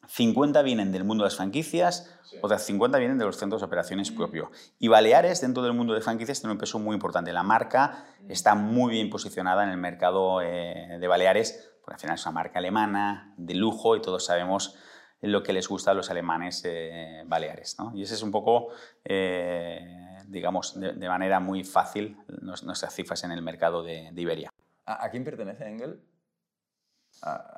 50 0.08 0.62
vienen 0.62 0.90
del 0.90 1.04
mundo 1.04 1.22
de 1.22 1.26
las 1.26 1.36
franquicias, 1.36 2.18
otras 2.42 2.64
50 2.64 2.98
vienen 2.98 3.18
de 3.18 3.24
los 3.24 3.36
centros 3.36 3.60
de 3.60 3.66
operaciones 3.66 4.10
mm. 4.10 4.16
propio. 4.16 4.50
Y 4.78 4.88
Baleares, 4.88 5.40
dentro 5.40 5.62
del 5.62 5.72
mundo 5.72 5.94
de 5.94 6.00
franquicias, 6.00 6.40
tiene 6.40 6.52
un 6.52 6.58
peso 6.58 6.80
muy 6.80 6.94
importante. 6.94 7.32
La 7.32 7.44
marca 7.44 8.06
mm. 8.22 8.30
está 8.30 8.54
muy 8.56 8.92
bien 8.92 9.08
posicionada 9.08 9.62
en 9.62 9.70
el 9.70 9.76
mercado 9.76 10.42
eh, 10.42 10.98
de 10.98 11.06
Baleares, 11.06 11.70
porque 11.80 11.94
al 11.94 12.00
final 12.00 12.14
es 12.16 12.26
una 12.26 12.32
marca 12.32 12.58
alemana, 12.58 13.34
de 13.36 13.54
lujo, 13.54 13.94
y 13.94 14.02
todos 14.02 14.24
sabemos 14.24 14.76
lo 15.22 15.42
que 15.42 15.52
les 15.52 15.68
gusta 15.68 15.90
a 15.90 15.94
los 15.94 16.10
alemanes 16.10 16.62
eh, 16.64 17.22
baleares. 17.26 17.76
Y 17.94 18.02
ese 18.02 18.14
es 18.14 18.22
un 18.22 18.30
poco, 18.30 18.68
eh, 19.04 20.18
digamos, 20.30 20.78
de, 20.78 21.08
manera 21.08 21.40
muy 21.40 21.64
fácil 21.64 22.16
nuestras 22.40 22.94
cifras 22.94 23.24
en 23.24 23.32
el 23.32 23.42
mercado 23.42 23.82
de, 23.82 24.10
de 24.12 24.22
Iberia. 24.22 24.50
¿A, 24.86 25.10
quién 25.10 25.24
pertenece 25.24 25.68
Engel? 25.68 26.00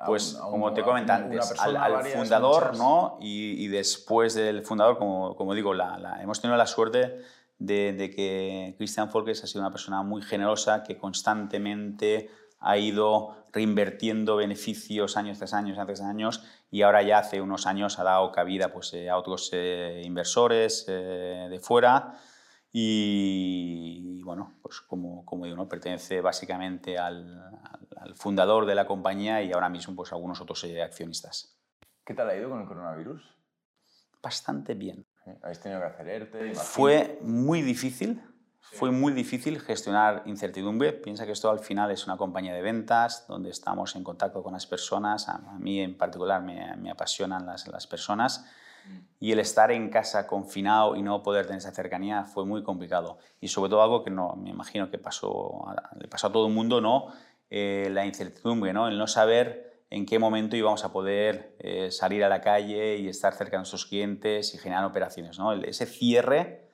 pues 0.05 0.33
como 0.33 0.73
te 0.73 0.83
comenté 0.83 1.11
antes, 1.11 1.53
al, 1.59 2.03
fundador, 2.05 2.75
¿no? 2.75 3.17
Y, 3.21 3.67
después 3.67 4.33
del 4.33 4.63
fundador, 4.63 4.97
como, 4.97 5.35
como 5.35 5.53
digo, 5.53 5.73
la, 5.73 6.19
hemos 6.21 6.41
tenido 6.41 6.57
la 6.57 6.67
suerte 6.67 7.21
de, 7.59 8.11
que 8.13 8.75
Christian 8.77 9.09
Folkes 9.09 9.43
ha 9.43 9.47
sido 9.47 9.61
una 9.61 9.71
persona 9.71 10.03
muy 10.03 10.21
generosa 10.21 10.83
que 10.83 10.97
constantemente 10.97 12.29
ha 12.59 12.77
ido 12.77 13.37
reinvirtiendo 13.51 14.35
beneficios 14.37 15.15
años 15.15 15.37
tras 15.37 15.53
años, 15.53 15.77
tras 15.85 16.01
años, 16.01 16.43
y 16.71 16.81
ahora 16.81 17.01
ya 17.03 17.19
hace 17.19 17.39
unos 17.39 17.67
años 17.67 17.99
ha 17.99 18.03
dado 18.03 18.31
cabida 18.31 18.71
pues, 18.71 18.93
eh, 18.93 19.09
a 19.09 19.17
otros 19.17 19.49
eh, 19.53 20.01
inversores 20.03 20.85
eh, 20.87 21.47
de 21.49 21.59
fuera. 21.59 22.17
Y, 22.75 24.23
bueno, 24.23 24.55
pues 24.63 24.81
como, 24.81 25.23
como 25.25 25.45
digo, 25.45 25.55
¿no? 25.55 25.69
pertenece 25.69 26.21
básicamente 26.21 26.97
al, 26.97 27.39
al, 27.95 28.15
fundador 28.15 28.65
de 28.65 28.73
la 28.73 28.87
compañía 28.87 29.43
y 29.43 29.51
ahora 29.51 29.69
mismo 29.69 29.95
pues 29.95 30.11
algunos 30.11 30.41
otros 30.41 30.63
eh, 30.63 30.81
accionistas. 30.81 31.55
¿Qué 32.03 32.15
tal 32.15 32.31
ha 32.31 32.35
ido 32.35 32.49
con 32.49 32.61
el 32.61 32.67
coronavirus? 32.67 33.21
Bastante 34.23 34.73
bien. 34.73 35.05
¿Habéis 35.43 35.59
tenido 35.59 35.81
que 35.81 35.85
hacer 35.85 36.07
ERTE? 36.07 36.55
Fue 36.55 37.19
muy 37.21 37.61
difícil, 37.61 38.23
fue 38.59 38.89
muy 38.89 39.13
difícil 39.13 39.59
gestionar 39.61 40.23
incertidumbre. 40.25 40.93
Piensa 40.93 41.27
que 41.27 41.31
esto 41.31 41.51
al 41.51 41.59
final 41.59 41.91
es 41.91 42.07
una 42.07 42.17
compañía 42.17 42.55
de 42.55 42.63
ventas 42.63 43.27
donde 43.27 43.51
estamos 43.51 43.95
en 43.95 44.03
contacto 44.03 44.41
con 44.41 44.53
las 44.53 44.65
personas. 44.65 45.29
A 45.29 45.37
mí 45.59 45.79
en 45.79 45.95
particular 45.95 46.41
me, 46.41 46.75
me 46.77 46.89
apasionan 46.89 47.45
las, 47.45 47.67
las 47.67 47.85
personas 47.85 48.47
y 49.19 49.31
el 49.31 49.39
estar 49.39 49.71
en 49.71 49.89
casa 49.89 50.27
confinado 50.27 50.95
y 50.95 51.01
no 51.01 51.23
poder 51.23 51.45
tener 51.45 51.59
esa 51.59 51.71
cercanía 51.71 52.25
fue 52.25 52.45
muy 52.45 52.61
complicado. 52.61 53.17
Y 53.39 53.47
sobre 53.47 53.69
todo 53.69 53.81
algo 53.81 54.03
que 54.03 54.09
no, 54.09 54.35
me 54.35 54.49
imagino 54.49 54.89
que 54.89 54.97
pasó, 54.97 55.65
le 55.97 56.07
pasó 56.09 56.27
a 56.27 56.31
todo 56.31 56.47
el 56.47 56.53
mundo, 56.53 56.81
¿no? 56.81 57.07
Eh, 57.55 57.89
la 57.91 58.03
incertidumbre, 58.03 58.73
¿no? 58.73 58.87
el 58.87 58.97
no 58.97 59.05
saber 59.05 59.85
en 59.91 60.07
qué 60.07 60.17
momento 60.17 60.55
íbamos 60.55 60.83
a 60.85 60.91
poder 60.91 61.55
eh, 61.59 61.91
salir 61.91 62.23
a 62.23 62.27
la 62.27 62.41
calle 62.41 62.97
y 62.97 63.07
estar 63.07 63.33
cerca 63.35 63.51
de 63.51 63.57
nuestros 63.59 63.85
clientes 63.85 64.55
y 64.55 64.57
generar 64.57 64.85
operaciones. 64.85 65.37
¿no? 65.37 65.53
ese 65.53 65.85
cierre 65.85 66.67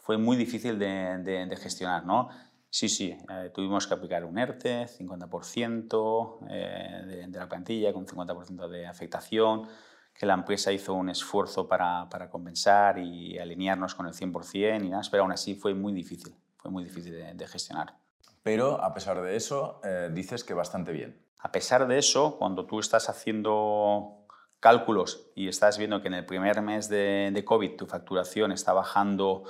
fue 0.00 0.16
muy 0.16 0.38
difícil 0.38 0.78
de, 0.78 1.18
de, 1.18 1.56
gestionar. 1.56 2.06
¿no? 2.06 2.30
Sí, 2.70 2.88
sí, 2.88 3.14
eh, 3.30 3.50
tuvimos 3.54 3.86
que 3.86 3.92
aplicar 3.92 4.24
un 4.24 4.38
ERTE, 4.38 4.86
50% 4.86 6.40
de, 6.48 7.26
de, 7.26 7.38
la 7.38 7.48
plantilla, 7.50 7.92
con 7.92 8.06
50% 8.06 8.66
de 8.68 8.86
afectación 8.86 9.68
que 10.14 10.26
la 10.26 10.34
empresa 10.34 10.72
hizo 10.72 10.94
un 10.94 11.08
esfuerzo 11.08 11.66
para, 11.66 12.08
para 12.08 12.30
compensar 12.30 12.98
y 12.98 13.38
alinearnos 13.38 13.94
con 13.94 14.06
el 14.06 14.12
100% 14.12 14.84
y 14.84 14.88
nada, 14.88 15.02
pero 15.10 15.22
aún 15.22 15.32
así 15.32 15.54
fue 15.54 15.74
muy 15.74 15.92
difícil, 15.92 16.34
fue 16.56 16.70
muy 16.70 16.84
difícil 16.84 17.12
de, 17.36 17.46
gestionar. 17.46 17.96
Pero 18.42 18.82
a 18.82 18.92
pesar 18.92 19.20
de 19.22 19.36
eso, 19.36 19.80
eh, 19.84 20.10
dices 20.12 20.44
que 20.44 20.54
bastante 20.54 20.92
bien. 20.92 21.20
A 21.40 21.50
pesar 21.52 21.86
de 21.88 21.98
eso, 21.98 22.36
cuando 22.38 22.66
tú 22.66 22.78
estás 22.78 23.08
haciendo 23.08 24.26
cálculos 24.60 25.30
y 25.34 25.48
estás 25.48 25.78
viendo 25.78 26.00
que 26.02 26.08
en 26.08 26.14
el 26.14 26.26
primer 26.26 26.62
mes 26.62 26.88
de, 26.88 27.30
de 27.32 27.44
COVID 27.44 27.76
tu 27.76 27.86
facturación 27.86 28.52
está 28.52 28.72
bajando 28.72 29.44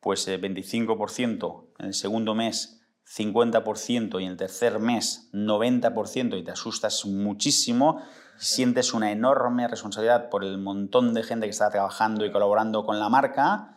pues 0.00 0.28
25%, 0.28 1.62
eh, 1.62 1.72
en 1.78 1.86
el 1.86 1.94
segundo 1.94 2.34
mes 2.34 2.80
50% 3.06 4.20
y 4.20 4.24
en 4.24 4.30
el 4.32 4.36
tercer 4.36 4.78
mes 4.78 5.30
90% 5.32 6.38
y 6.38 6.44
te 6.44 6.50
asustas 6.50 7.04
muchísimo, 7.06 8.02
sientes 8.40 8.94
una 8.94 9.12
enorme 9.12 9.68
responsabilidad 9.68 10.30
por 10.30 10.44
el 10.44 10.56
montón 10.56 11.12
de 11.12 11.22
gente 11.22 11.46
que 11.46 11.50
está 11.50 11.68
trabajando 11.68 12.24
y 12.24 12.32
colaborando 12.32 12.86
con 12.86 12.98
la 12.98 13.10
marca, 13.10 13.76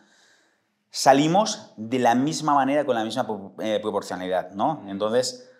salimos 0.90 1.74
de 1.76 1.98
la 1.98 2.14
misma 2.14 2.54
manera, 2.54 2.86
con 2.86 2.94
la 2.94 3.04
misma 3.04 3.26
eh, 3.58 3.78
proporcionalidad, 3.82 4.52
¿no? 4.52 4.82
Entonces, 4.88 5.50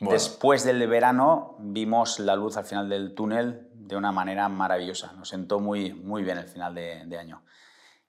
después 0.00 0.64
del 0.64 0.84
verano 0.88 1.56
vimos 1.60 2.18
la 2.18 2.34
luz 2.34 2.56
al 2.56 2.64
final 2.64 2.88
del 2.88 3.14
túnel 3.14 3.68
de 3.72 3.96
una 3.96 4.10
manera 4.10 4.48
maravillosa. 4.48 5.12
Nos 5.12 5.28
sentó 5.28 5.60
muy, 5.60 5.94
muy 5.94 6.24
bien 6.24 6.38
el 6.38 6.48
final 6.48 6.74
de, 6.74 7.16
año. 7.16 7.44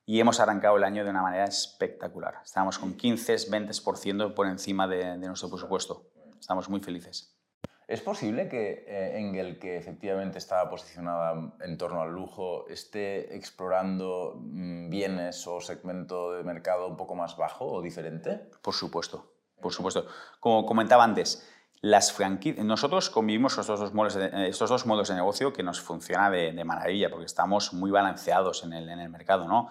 Y 0.07 0.19
hemos 0.19 0.39
arrancado 0.39 0.77
el 0.77 0.83
año 0.83 1.03
de 1.03 1.12
una 1.12 1.21
manera 1.21 1.45
espectacular. 1.45 2.39
Estamos 2.43 2.79
con 2.79 2.97
15-20% 2.97 4.33
por 4.33 4.47
encima 4.47 4.88
de 4.88 5.17
nuestro 5.17 5.50
presupuesto. 5.50 6.09
Estamos 6.39 6.69
muy 6.69 6.79
felices. 6.79 7.37
¿Es 7.88 8.01
posible 8.01 8.50
que 8.50 8.84
eh, 8.86 9.17
Engel, 9.17 9.60
que 9.60 9.77
efectivamente 9.77 10.38
estaba 10.38 10.70
posicionada 10.70 11.53
en 11.62 11.77
torno 11.77 12.01
al 12.01 12.12
lujo, 12.12 12.67
esté 12.67 13.34
explorando 13.34 14.36
mm, 14.38 14.89
bienes 14.89 15.48
o 15.48 15.62
segmento 15.62 16.34
de 16.34 16.44
mercado 16.44 16.88
un 16.88 16.98
poco 16.98 17.15
más 17.15 17.38
bajo 17.38 17.65
o 17.65 17.82
diferente? 17.82 18.41
Por 18.62 18.74
supuesto, 18.74 19.32
por 19.62 19.72
supuesto. 19.72 20.06
Como 20.41 20.65
comentaba 20.65 21.06
antes, 21.06 21.48
las 21.79 22.13
nosotros 22.58 23.10
convivimos 23.10 23.58
estos 23.58 23.79
dos, 23.79 23.94
modos 23.94 24.15
de, 24.15 24.50
estos 24.50 24.70
dos 24.70 24.86
modos 24.86 25.08
de 25.08 25.15
negocio 25.15 25.53
que 25.53 25.63
nos 25.63 25.79
funciona 25.79 26.29
de, 26.29 26.63
maravilla 26.65 27.10
porque 27.10 27.25
estamos 27.25 27.72
muy 27.72 27.91
balanceados 27.91 28.65
en 28.65 28.74
el, 28.74 28.89
en 28.89 29.00
el 29.00 29.10
mercado, 29.10 29.48
¿no? 29.48 29.70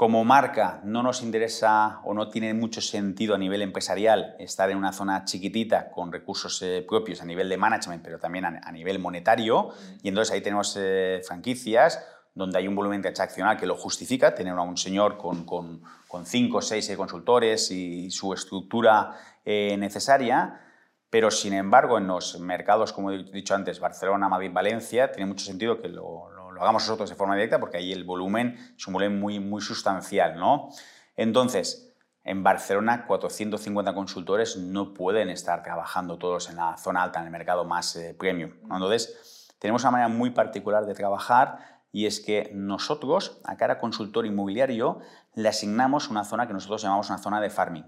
Como 0.00 0.24
marca 0.24 0.80
no 0.82 1.02
nos 1.02 1.20
interesa 1.20 2.00
o 2.04 2.14
no 2.14 2.30
tiene 2.30 2.54
mucho 2.54 2.80
sentido 2.80 3.34
a 3.34 3.38
nivel 3.38 3.60
empresarial 3.60 4.34
estar 4.38 4.70
en 4.70 4.78
una 4.78 4.94
zona 4.94 5.26
chiquitita 5.26 5.90
con 5.90 6.10
recursos 6.10 6.62
eh, 6.62 6.82
propios 6.88 7.20
a 7.20 7.26
nivel 7.26 7.50
de 7.50 7.58
management, 7.58 8.02
pero 8.02 8.18
también 8.18 8.46
a, 8.46 8.72
nivel 8.72 8.98
monetario. 8.98 9.68
Y 10.02 10.08
entonces 10.08 10.32
ahí 10.32 10.40
tenemos 10.40 10.74
eh, 10.80 11.20
franquicias 11.22 12.02
donde 12.34 12.56
hay 12.56 12.66
un 12.66 12.76
volumen 12.76 13.02
transaccional 13.02 13.58
que 13.58 13.66
lo 13.66 13.76
justifica, 13.76 14.34
tener 14.34 14.54
a 14.54 14.62
un 14.62 14.78
señor 14.78 15.18
con, 15.18 15.44
con, 15.44 15.82
con 16.08 16.24
cinco 16.24 16.56
o 16.56 16.62
seis 16.62 16.90
consultores 16.96 17.70
y 17.70 18.10
su 18.10 18.32
estructura 18.32 19.18
eh, 19.44 19.76
necesaria. 19.76 20.62
Pero, 21.10 21.30
sin 21.30 21.52
embargo, 21.52 21.98
en 21.98 22.06
los 22.06 22.40
mercados, 22.40 22.94
como 22.94 23.12
he 23.12 23.24
dicho 23.24 23.54
antes, 23.54 23.80
Barcelona, 23.80 24.30
Madrid, 24.30 24.50
Valencia, 24.50 25.12
tiene 25.12 25.26
mucho 25.26 25.44
sentido 25.44 25.78
que 25.78 25.88
lo 25.88 26.30
hagamos 26.60 26.82
nosotros 26.82 27.10
de 27.10 27.16
forma 27.16 27.34
directa 27.34 27.58
porque 27.58 27.78
ahí 27.78 27.92
el 27.92 28.04
volumen 28.04 28.74
es 28.76 28.86
un 28.86 28.94
volumen 28.94 29.18
muy, 29.18 29.40
muy 29.40 29.60
sustancial, 29.60 30.38
¿no? 30.38 30.68
Entonces, 31.16 31.90
en 32.22 32.42
Barcelona, 32.42 33.06
450 33.06 33.94
consultores 33.94 34.56
no 34.56 34.92
pueden 34.94 35.30
estar 35.30 35.62
trabajando 35.62 36.18
todos 36.18 36.50
en 36.50 36.56
la 36.56 36.76
zona 36.76 37.02
alta, 37.02 37.20
en 37.20 37.26
el 37.26 37.32
mercado 37.32 37.64
más 37.64 37.96
eh, 37.96 38.14
premium. 38.18 38.52
Entonces, 38.64 39.48
tenemos 39.58 39.82
una 39.82 39.92
manera 39.92 40.08
muy 40.08 40.30
particular 40.30 40.86
de 40.86 40.94
trabajar 40.94 41.58
y 41.92 42.06
es 42.06 42.20
que 42.20 42.50
nosotros, 42.54 43.40
a 43.44 43.56
cada 43.56 43.78
consultor 43.78 44.26
inmobiliario, 44.26 45.00
le 45.34 45.48
asignamos 45.48 46.08
una 46.08 46.24
zona 46.24 46.46
que 46.46 46.52
nosotros 46.52 46.82
llamamos 46.82 47.08
una 47.08 47.18
zona 47.18 47.40
de 47.40 47.50
farming. 47.50 47.84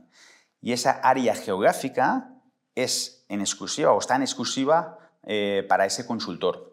Y 0.61 0.73
esa 0.73 0.93
área 0.93 1.35
geográfica 1.35 2.35
es 2.75 3.25
en 3.29 3.41
exclusiva 3.41 3.93
o 3.93 3.99
está 3.99 4.17
en 4.17 4.23
exclusiva 4.23 4.99
eh, 5.25 5.65
para 5.69 5.87
ese 5.87 6.07
consultor. 6.07 6.73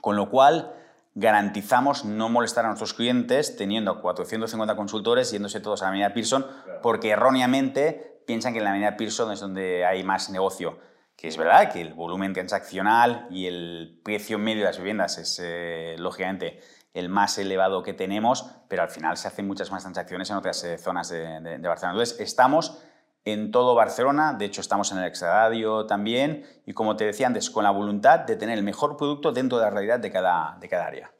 Con 0.00 0.16
lo 0.16 0.30
cual, 0.30 0.74
garantizamos 1.14 2.04
no 2.04 2.28
molestar 2.28 2.64
a 2.64 2.68
nuestros 2.68 2.94
clientes 2.94 3.56
teniendo 3.56 4.00
450 4.00 4.76
consultores 4.76 5.30
yéndose 5.30 5.60
todos 5.60 5.82
a 5.82 5.86
la 5.86 5.88
Avenida 5.90 6.14
Pearson 6.14 6.46
porque 6.82 7.10
erróneamente 7.10 8.22
piensan 8.26 8.52
que 8.52 8.58
en 8.58 8.64
la 8.64 8.70
Avenida 8.70 8.96
Pearson 8.96 9.32
es 9.32 9.40
donde 9.40 9.84
hay 9.84 10.02
más 10.04 10.30
negocio. 10.30 10.78
Que 11.16 11.28
es 11.28 11.36
verdad 11.36 11.70
que 11.70 11.80
el 11.80 11.94
volumen 11.94 12.32
transaccional 12.32 13.26
y 13.30 13.46
el 13.46 14.00
precio 14.02 14.38
medio 14.38 14.62
de 14.62 14.68
las 14.68 14.78
viviendas 14.78 15.18
es 15.18 15.40
eh, 15.42 15.96
lógicamente 15.98 16.60
el 16.94 17.08
más 17.08 17.38
elevado 17.38 17.82
que 17.82 17.94
tenemos, 17.94 18.46
pero 18.68 18.82
al 18.82 18.90
final 18.90 19.16
se 19.16 19.28
hacen 19.28 19.46
muchas 19.46 19.70
más 19.70 19.82
transacciones 19.82 20.30
en 20.30 20.36
otras 20.36 20.62
eh, 20.64 20.78
zonas 20.78 21.08
de, 21.10 21.58
Barcelona. 21.62 21.92
Entonces, 21.92 22.20
estamos 22.20 22.82
en 23.24 23.50
todo 23.50 23.74
Barcelona, 23.74 24.34
de 24.34 24.46
hecho 24.46 24.60
estamos 24.60 24.90
en 24.92 24.98
el 24.98 25.06
extraradio 25.06 25.86
también, 25.86 26.44
y 26.66 26.72
como 26.72 26.96
te 26.96 27.04
decía 27.04 27.26
antes, 27.26 27.50
con 27.50 27.64
la 27.64 27.70
voluntad 27.70 28.20
de 28.20 28.36
tener 28.36 28.58
el 28.58 28.64
mejor 28.64 28.96
producto 28.96 29.32
dentro 29.32 29.58
de 29.58 29.64
la 29.64 29.70
realidad 29.70 30.00
de 30.00 30.10
cada, 30.10 30.56
de 30.60 30.68
cada 30.68 30.86
área. 30.86 31.12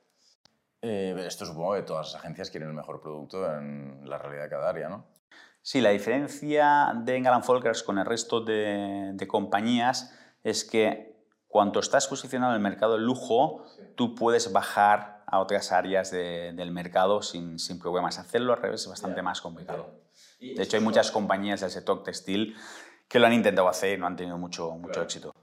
Eh, 0.81 1.15
esto 1.27 1.47
supongo 1.47 1.75
que 1.75 1.83
todas 1.83 2.13
las 2.13 2.23
agencias 2.23 2.51
quieren 2.51 2.71
el 2.71 2.75
mejor 2.75 3.01
producto 3.01 3.49
en 3.57 4.03
la 4.09 4.19
realidad 4.19 4.45
de 4.45 4.51
cada 4.51 4.69
área, 4.69 4.89
¿no? 4.89 5.07
Sí, 5.65 5.81
la 5.81 5.91
diferencia 5.91 6.93
de 7.05 7.17
England 7.17 7.45
Folkers 7.45 7.85
con 7.85 7.99
el 7.99 8.05
resto 8.05 8.41
de, 8.41 9.17
compañías 9.29 10.13
es 10.43 10.65
que 10.65 11.25
cuando 11.47 11.79
estás 11.79 12.09
posicionado 12.09 12.53
en 12.53 12.57
el 12.57 12.63
mercado 12.63 12.95
de 12.95 13.03
lujo, 13.03 13.65
tú 13.95 14.17
puedes 14.17 14.53
bajar 14.53 15.23
a 15.25 15.39
otras 15.39 15.71
áreas 15.71 16.11
del 16.11 16.73
mercado 16.73 17.23
sin, 17.23 17.61
sin, 17.61 17.79
problemas. 17.79 18.19
Hacerlo 18.19 18.53
al 18.53 18.61
revés 18.61 18.81
es 18.83 18.89
bastante 18.89 19.23
más 19.23 19.41
complicado. 19.41 20.02
De 20.43 20.63
hecho, 20.63 20.77
hay 20.77 20.83
muchas 20.83 21.11
compañías 21.11 21.61
del 21.61 21.71
sector 21.71 22.03
textil 22.03 22.57
que 23.09 23.19
lo 23.19 23.27
han 23.27 23.33
intentado 23.33 23.69
hacer 23.69 23.97
y 23.97 24.01
no 24.01 24.07
han 24.07 24.17
tenido 24.17 24.39
mucho, 24.39 24.73
mucho 24.73 25.03
éxito. 25.03 25.35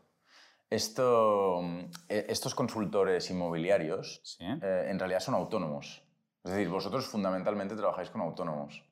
Esto, 0.69 1.61
eh, 2.09 2.25
estos 2.29 2.53
consultores 2.53 3.29
inmobiliarios 3.31 4.37
eh, 4.39 4.87
en 4.87 4.99
realidad 4.99 5.19
son 5.19 5.35
autónomos. 5.35 6.03
Es 6.43 6.51
decir, 6.51 6.69
vosotros 6.69 7.07
fundamentalmente 7.07 7.75
trabajáis 7.75 8.09
con 8.09 8.21
autónomos. 8.21 8.83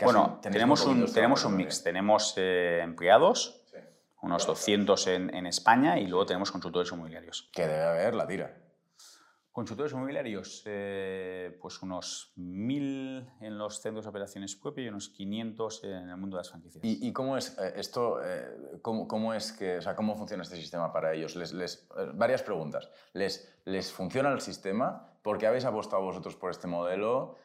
bueno, 0.00 0.38
tenemos 0.40 0.84
un, 0.86 1.12
tenemos 1.12 1.44
un 1.44 1.56
mix. 1.56 1.82
Tenemos 1.82 2.34
eh, 2.36 2.80
empleados, 2.82 3.62
unos 4.22 4.46
200 4.46 5.06
en, 5.08 5.34
en, 5.34 5.46
España, 5.46 5.98
y 5.98 6.06
luego 6.06 6.26
tenemos 6.26 6.50
consultores 6.50 6.90
inmobiliarios. 6.92 7.50
Que 7.52 7.66
debe 7.66 7.84
haber 7.84 8.14
la 8.14 8.26
tira. 8.26 8.56
Consultores 9.60 9.92
inmobiliarios, 9.92 10.62
eh, 10.64 11.54
pues 11.60 11.82
unos 11.82 12.32
1.000 12.38 13.30
en 13.42 13.58
los 13.58 13.78
centros 13.82 14.06
de 14.06 14.08
operaciones 14.08 14.56
propios 14.56 14.86
y 14.86 14.88
unos 14.88 15.10
500 15.10 15.84
en 15.84 16.08
el 16.08 16.16
mundo 16.16 16.38
de 16.38 16.40
las 16.40 16.48
franquicias. 16.48 16.82
¿Y, 16.82 17.12
cómo 17.12 17.36
es 17.36 17.58
eh, 17.58 17.74
esto? 17.76 18.20
Eh, 18.24 18.80
cómo, 18.80 19.34
es 19.34 19.52
que, 19.52 19.76
o 19.76 19.82
sea, 19.82 19.94
¿Cómo 19.94 20.16
funciona 20.16 20.44
este 20.44 20.56
sistema 20.56 20.90
para 20.90 21.12
ellos? 21.12 21.36
Les, 21.36 21.52
les, 21.52 21.86
varias 22.14 22.42
preguntas. 22.42 22.88
¿Les, 23.12 23.54
¿Les 23.66 23.92
funciona 23.92 24.32
el 24.32 24.40
sistema? 24.40 25.12
¿Por 25.20 25.36
qué 25.36 25.46
habéis 25.46 25.66
apostado 25.66 26.04
vosotros 26.04 26.36
por 26.36 26.50
este 26.50 26.66
modelo? 26.66 27.36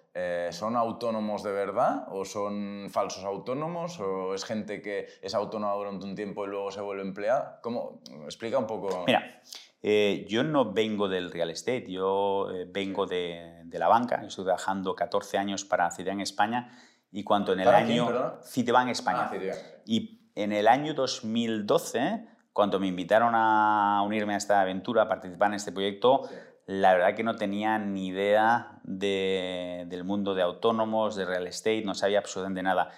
¿Son 0.51 0.77
autónomos 0.77 1.43
de 1.43 1.51
verdad 1.51 2.07
o 2.09 2.23
son 2.23 2.87
falsos 2.89 3.25
autónomos? 3.25 3.99
¿O 3.99 4.33
es 4.33 4.45
gente 4.45 4.81
que 4.81 5.09
es 5.21 5.35
autónoma 5.35 5.73
durante 5.73 6.05
un 6.05 6.15
tiempo 6.15 6.45
y 6.45 6.47
luego 6.47 6.71
se 6.71 6.79
vuelve 6.79 7.01
empleada? 7.01 7.59
¿Cómo? 7.61 7.99
Explica 8.23 8.57
un 8.57 8.67
poco. 8.67 9.03
Mira, 9.05 9.41
eh, 9.87 10.25
yo 10.27 10.43
no 10.43 10.73
vengo 10.73 11.07
del 11.07 11.29
real 11.29 11.51
estate, 11.51 11.85
yo 11.91 12.49
eh, 12.49 12.65
vengo 12.67 13.05
de, 13.05 13.61
de, 13.65 13.77
la 13.77 13.87
banca. 13.87 14.23
Estoy 14.25 14.45
trabajando 14.45 14.95
14 14.95 15.37
años 15.37 15.63
para 15.63 15.91
Citibank 15.91 16.21
España 16.21 16.75
y 17.11 17.23
cuando 17.23 17.53
en 17.53 17.59
el 17.59 17.67
año... 17.67 18.07
Quién, 18.07 18.19
Citibank 18.41 18.89
España. 18.89 19.29
Ah, 19.31 19.37
y 19.85 20.31
en 20.33 20.53
el 20.53 20.67
año 20.67 20.95
2012, 20.95 22.25
cuando 22.51 22.79
me 22.79 22.87
invitaron 22.87 23.33
a 23.35 24.01
unirme 24.03 24.33
a 24.33 24.37
esta 24.37 24.59
aventura, 24.59 25.03
a 25.03 25.07
participar 25.07 25.49
en 25.49 25.53
este 25.53 25.71
proyecto, 25.71 26.27
la 26.65 26.95
verdad 26.95 27.13
que 27.13 27.23
no 27.23 27.35
tenía 27.35 27.77
ni 27.77 28.07
idea 28.07 28.79
de, 28.81 29.85
del 29.87 30.03
mundo 30.03 30.33
de 30.33 30.41
autónomos, 30.41 31.15
de 31.15 31.25
real 31.25 31.45
estate, 31.45 31.83
no 31.85 31.93
sabía 31.93 32.17
absolutamente 32.17 32.63
nada. 32.63 32.89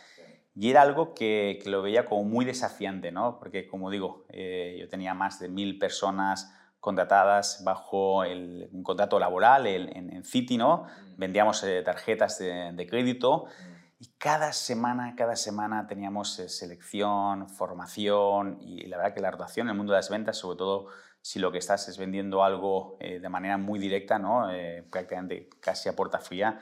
Y 0.56 0.70
era 0.70 0.84
algo 0.84 1.14
que, 1.14 1.60
que, 1.62 1.70
lo 1.70 1.82
veía 1.82 2.06
como 2.06 2.24
muy 2.24 2.46
desafiante, 2.46 3.12
¿no? 3.12 3.40
Porque, 3.40 3.68
como 3.68 3.92
digo, 3.92 4.26
eh, 4.30 4.78
yo 4.80 4.88
tenía 4.88 5.14
más 5.14 5.42
de 5.42 5.50
mil 5.50 5.78
personas 5.80 6.54
contratadas 6.88 7.66
bajo 7.66 8.24
el, 8.24 8.70
un 8.72 8.82
contrato 8.82 9.20
laboral 9.20 9.68
en, 9.68 10.14
en, 10.14 10.24
Citi, 10.24 10.56
¿no? 10.56 10.84
Mm. 10.86 11.18
Vendíamos 11.18 11.62
eh, 11.66 11.82
tarjetas 11.84 12.40
de, 12.40 12.72
de 12.72 12.88
crédito 12.88 13.44
mm. 13.44 14.04
y 14.04 14.08
cada 14.18 14.54
semana, 14.54 15.14
cada 15.18 15.36
semana 15.36 15.86
teníamos 15.86 16.40
eh, 16.40 16.48
selección, 16.48 17.50
formación 17.50 18.60
y 18.62 18.86
la 18.86 18.96
verdad 18.96 19.14
que 19.14 19.20
la 19.20 19.32
rotación 19.32 19.68
en 19.68 19.72
el 19.72 19.78
mundo 19.78 19.92
de 19.92 20.00
las 20.00 20.10
ventas, 20.10 20.38
sobre 20.38 20.58
todo 20.58 20.88
si 21.22 21.40
lo 21.40 21.52
que 21.52 21.58
estás 21.58 21.90
es 21.90 21.98
vendiendo 21.98 22.42
algo 22.42 22.96
eh, 23.02 23.20
de 23.20 23.28
manera 23.28 23.58
muy 23.58 23.80
directa, 23.80 24.18
¿no? 24.18 24.48
prácticamente 24.90 25.50
casi 25.60 25.90
a 25.90 25.94
puerta 25.94 26.20
fría, 26.20 26.62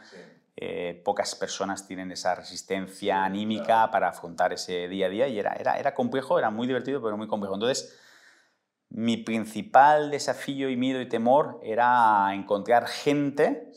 pocas 1.04 1.36
personas 1.36 1.86
tienen 1.86 2.12
esa 2.12 2.34
resistencia 2.34 3.24
anímica 3.24 3.92
para 3.92 4.08
afrontar 4.08 4.54
ese 4.54 4.88
día 4.88 5.06
a 5.06 5.10
día 5.10 5.28
y 5.28 5.38
era, 5.38 5.54
era, 5.54 5.78
era 5.78 5.94
complejo, 5.94 6.40
era 6.40 6.50
muy 6.50 6.66
divertido, 6.66 7.00
pero 7.00 7.16
muy 7.16 7.28
complejo. 7.28 7.54
Entonces, 7.54 8.02
mi 8.96 9.18
principal 9.18 10.10
desafío 10.10 10.70
y 10.70 10.78
miedo 10.78 11.02
y 11.02 11.10
temor 11.10 11.60
era 11.62 12.34
encontrar 12.34 12.88
gente 12.88 13.70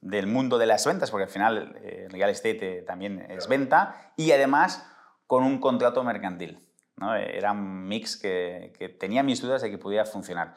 del 0.00 0.28
mundo 0.28 0.58
de 0.58 0.66
las 0.66 0.86
ventas, 0.86 1.10
porque 1.10 1.24
al 1.24 1.28
final 1.28 1.76
el 1.82 1.84
eh, 1.84 2.08
real 2.08 2.30
estate 2.30 2.78
eh, 2.78 2.82
también 2.82 3.26
es 3.28 3.48
venta, 3.48 4.12
y 4.16 4.30
además 4.30 4.86
con 5.26 5.42
un 5.42 5.58
contrato 5.58 6.04
mercantil. 6.04 6.60
¿no? 6.96 7.16
Era 7.16 7.50
un 7.50 7.88
mix 7.88 8.16
que, 8.16 8.96
tenía 9.00 9.24
mis 9.24 9.42
dudas 9.42 9.60
de 9.60 9.72
que 9.72 9.78
pudiera 9.78 10.04
funcionar. 10.04 10.54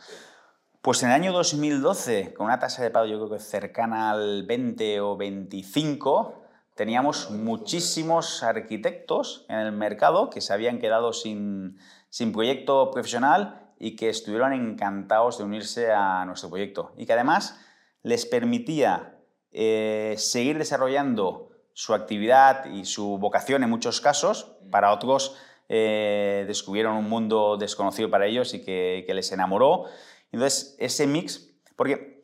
Pues 0.83 1.01
en 1.01 1.09
el 1.09 1.15
año 1.15 1.33
2012, 1.33 2.35
con 2.35 2.45
una 2.45 2.59
tasa 2.59 2.83
de 2.83 2.91
pago 2.91 3.07
yo 3.07 3.17
creo 3.17 3.31
que 3.31 3.43
cercana 3.43 4.11
al 4.11 4.45
20 4.45 5.01
o 5.01 5.17
25, 5.17 6.43
teníamos 6.75 7.31
muchísimos 7.31 8.43
arquitectos 8.43 9.47
en 9.49 9.57
el 9.57 9.71
mercado 9.71 10.29
que 10.29 10.39
se 10.39 10.53
habían 10.53 10.77
quedado 10.77 11.13
sin, 11.13 11.79
sin 12.09 12.31
proyecto 12.31 12.91
profesional 12.91 13.62
y 13.83 13.97
que 13.97 14.07
estuvieron 14.07 14.53
encantados 14.53 15.37
de 15.37 15.43
unirse 15.43 15.91
a 15.91 16.23
nuestro 16.23 16.49
proyecto 16.49 16.93
y 16.95 17.05
que 17.05 17.11
además 17.11 17.59
les 18.01 18.25
permitía 18.25 19.19
eh, 19.51 20.15
seguir 20.17 20.57
desarrollando 20.57 21.49
su 21.73 21.93
actividad 21.93 22.63
y 22.63 22.85
su 22.85 23.17
vocación 23.17 23.61
en 23.61 23.69
muchos 23.69 23.99
casos, 23.99 24.55
para 24.71 24.93
otros 24.93 25.35
eh, 25.67 26.45
descubrieron 26.47 26.95
un 26.95 27.09
mundo 27.09 27.57
desconocido 27.57 28.09
para 28.09 28.25
ellos 28.25 28.53
y 28.53 28.63
que, 28.63 29.05
les 29.09 29.33
enamoró. 29.33 29.83
Entonces, 30.31 30.77
ese 30.79 31.05
mix, 31.05 31.53
porque 31.75 32.23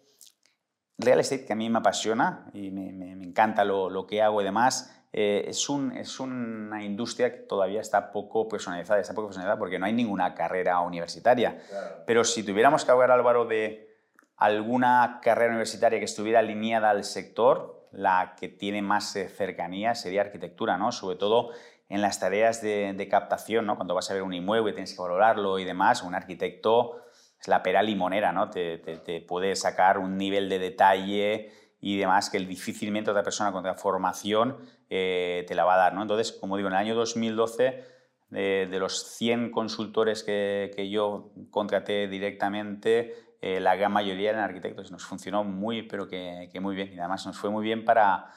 real 0.97 1.19
estate 1.19 1.45
que 1.45 1.51
a 1.51 1.57
mí 1.57 1.69
me 1.69 1.79
apasiona 1.79 2.49
y 2.53 2.71
me, 2.71 3.11
encanta 3.11 3.65
lo, 3.65 3.89
lo, 3.89 4.07
que 4.07 4.21
hago 4.21 4.39
y 4.39 4.45
demás, 4.45 4.98
eh, 5.11 5.45
es, 5.47 5.69
un, 5.69 5.91
es, 5.97 6.19
una 6.19 6.83
industria 6.83 7.31
que 7.31 7.39
todavía 7.39 7.81
está 7.81 8.11
poco 8.11 8.47
personalizada, 8.47 8.99
está 8.99 9.15
poco 9.15 9.27
personalizada 9.27 9.57
porque 9.57 9.79
no 9.79 9.85
hay 9.87 9.93
ninguna 9.93 10.35
carrera 10.35 10.79
universitaria. 10.81 11.59
Pero 12.05 12.23
si 12.23 12.43
tuviéramos 12.43 12.85
que 12.85 12.91
hablar, 12.91 13.11
Álvaro, 13.11 13.45
de 13.45 13.89
alguna 14.37 15.19
carrera 15.21 15.49
universitaria 15.49 15.99
que 15.99 16.05
estuviera 16.05 16.39
alineada 16.39 16.91
al 16.91 17.03
sector, 17.03 17.87
la 17.91 18.35
que 18.39 18.49
tiene 18.49 18.83
más 18.83 19.15
eh, 19.15 19.29
cercanía 19.29 19.95
sería 19.95 20.21
arquitectura, 20.21 20.77
¿no? 20.77 20.91
Sobre 20.91 21.17
todo 21.17 21.49
en 21.89 22.03
las 22.03 22.19
tareas 22.19 22.61
de, 22.61 23.07
captación, 23.09 23.65
¿no? 23.65 23.77
Cuando 23.77 23.95
vas 23.95 24.11
a 24.11 24.13
ver 24.13 24.21
un 24.21 24.33
inmueble 24.33 24.71
y 24.71 24.73
tienes 24.73 24.93
que 24.93 25.01
valorarlo 25.01 25.57
y 25.57 25.65
demás, 25.65 26.03
un 26.03 26.13
arquitecto 26.13 27.01
es 27.39 27.47
la 27.47 27.63
pera 27.63 27.81
limonera, 27.81 28.31
¿no? 28.31 28.51
Te, 28.51 28.77
te, 28.77 28.97
te 28.97 29.21
puede 29.21 29.55
sacar 29.55 29.97
un 29.97 30.17
nivel 30.17 30.49
de 30.49 30.59
detalle 30.59 31.51
y 31.81 31.97
demás 31.97 32.29
que 32.29 32.37
difícilmente 32.39 33.09
otra 33.09 33.23
persona 33.23 33.51
con 33.51 33.61
otra 33.61 33.73
formación 33.73 34.57
eh, 34.89 35.45
te 35.47 35.55
la 35.55 35.65
va 35.65 35.75
a 35.75 35.77
dar. 35.77 35.93
¿no? 35.93 36.01
Entonces, 36.01 36.31
como 36.31 36.57
digo, 36.57 36.69
en 36.69 36.73
el 36.73 36.79
año 36.79 36.95
2012, 36.95 37.99
de 38.29 38.77
los 38.79 39.15
100 39.15 39.49
consultores 39.49 40.23
que, 40.23 40.71
que 40.75 40.87
yo 40.89 41.31
contraté 41.49 42.07
directamente, 42.07 43.15
eh, 43.41 43.59
la 43.61 43.75
gran 43.75 43.91
mayoría 43.91 44.31
eran 44.31 44.43
arquitectos. 44.43 44.91
Nos 44.91 45.05
funcionó 45.05 45.43
muy, 45.43 45.83
pero 45.83 46.07
que, 46.07 46.49
que, 46.51 46.59
muy 46.59 46.75
bien. 46.75 46.93
Y 46.93 46.99
además 46.99 47.25
nos 47.25 47.37
fue 47.37 47.49
muy 47.49 47.63
bien 47.63 47.85
para, 47.85 48.27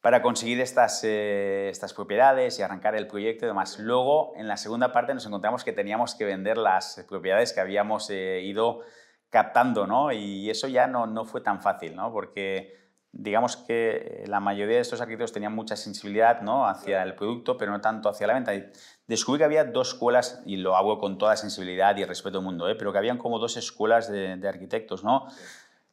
para 0.00 0.22
conseguir 0.22 0.60
estas, 0.60 1.02
eh, 1.04 1.68
estas 1.70 1.92
propiedades 1.92 2.58
y 2.58 2.62
arrancar 2.62 2.94
el 2.94 3.08
proyecto 3.08 3.44
y 3.44 3.48
demás. 3.48 3.78
Luego, 3.78 4.32
en 4.36 4.46
la 4.46 4.56
segunda 4.56 4.92
parte, 4.92 5.12
nos 5.14 5.26
encontramos 5.26 5.64
que 5.64 5.72
teníamos 5.72 6.14
que 6.14 6.24
vender 6.24 6.56
las 6.56 7.04
propiedades 7.08 7.52
que 7.52 7.60
habíamos 7.60 8.10
ido 8.10 8.80
captando, 9.28 9.86
¿no? 9.86 10.12
Y 10.12 10.48
eso 10.50 10.68
ya 10.68 10.86
no, 10.86 11.06
no 11.06 11.24
fue 11.24 11.40
tan 11.40 11.60
fácil, 11.60 11.96
¿no? 11.96 12.12
Porque 12.12 12.87
digamos 13.12 13.56
que 13.56 14.24
la 14.26 14.40
mayoría 14.40 14.76
de 14.76 14.82
estos 14.82 15.00
arquitectos 15.00 15.32
tenían 15.32 15.54
mucha 15.54 15.76
sensibilidad 15.76 16.42
¿no? 16.42 16.66
hacia 16.68 17.02
el 17.02 17.14
producto, 17.14 17.56
pero 17.56 17.72
no 17.72 17.80
tanto 17.80 18.08
hacia 18.08 18.26
la 18.26 18.34
venta. 18.34 18.54
Y 18.54 18.64
descubrí 19.06 19.38
que 19.38 19.44
había 19.44 19.64
dos 19.64 19.94
escuelas, 19.94 20.42
y 20.44 20.56
lo 20.56 20.76
hago 20.76 20.98
con 20.98 21.18
toda 21.18 21.36
sensibilidad 21.36 21.96
y 21.96 22.04
respeto 22.04 22.38
al 22.38 22.44
mundo, 22.44 22.68
¿eh? 22.68 22.74
pero 22.74 22.92
que 22.92 22.98
habían 22.98 23.18
como 23.18 23.38
dos 23.38 23.56
escuelas 23.56 24.10
de, 24.10 24.36
de 24.36 24.48
arquitectos. 24.48 25.04
¿no? 25.04 25.26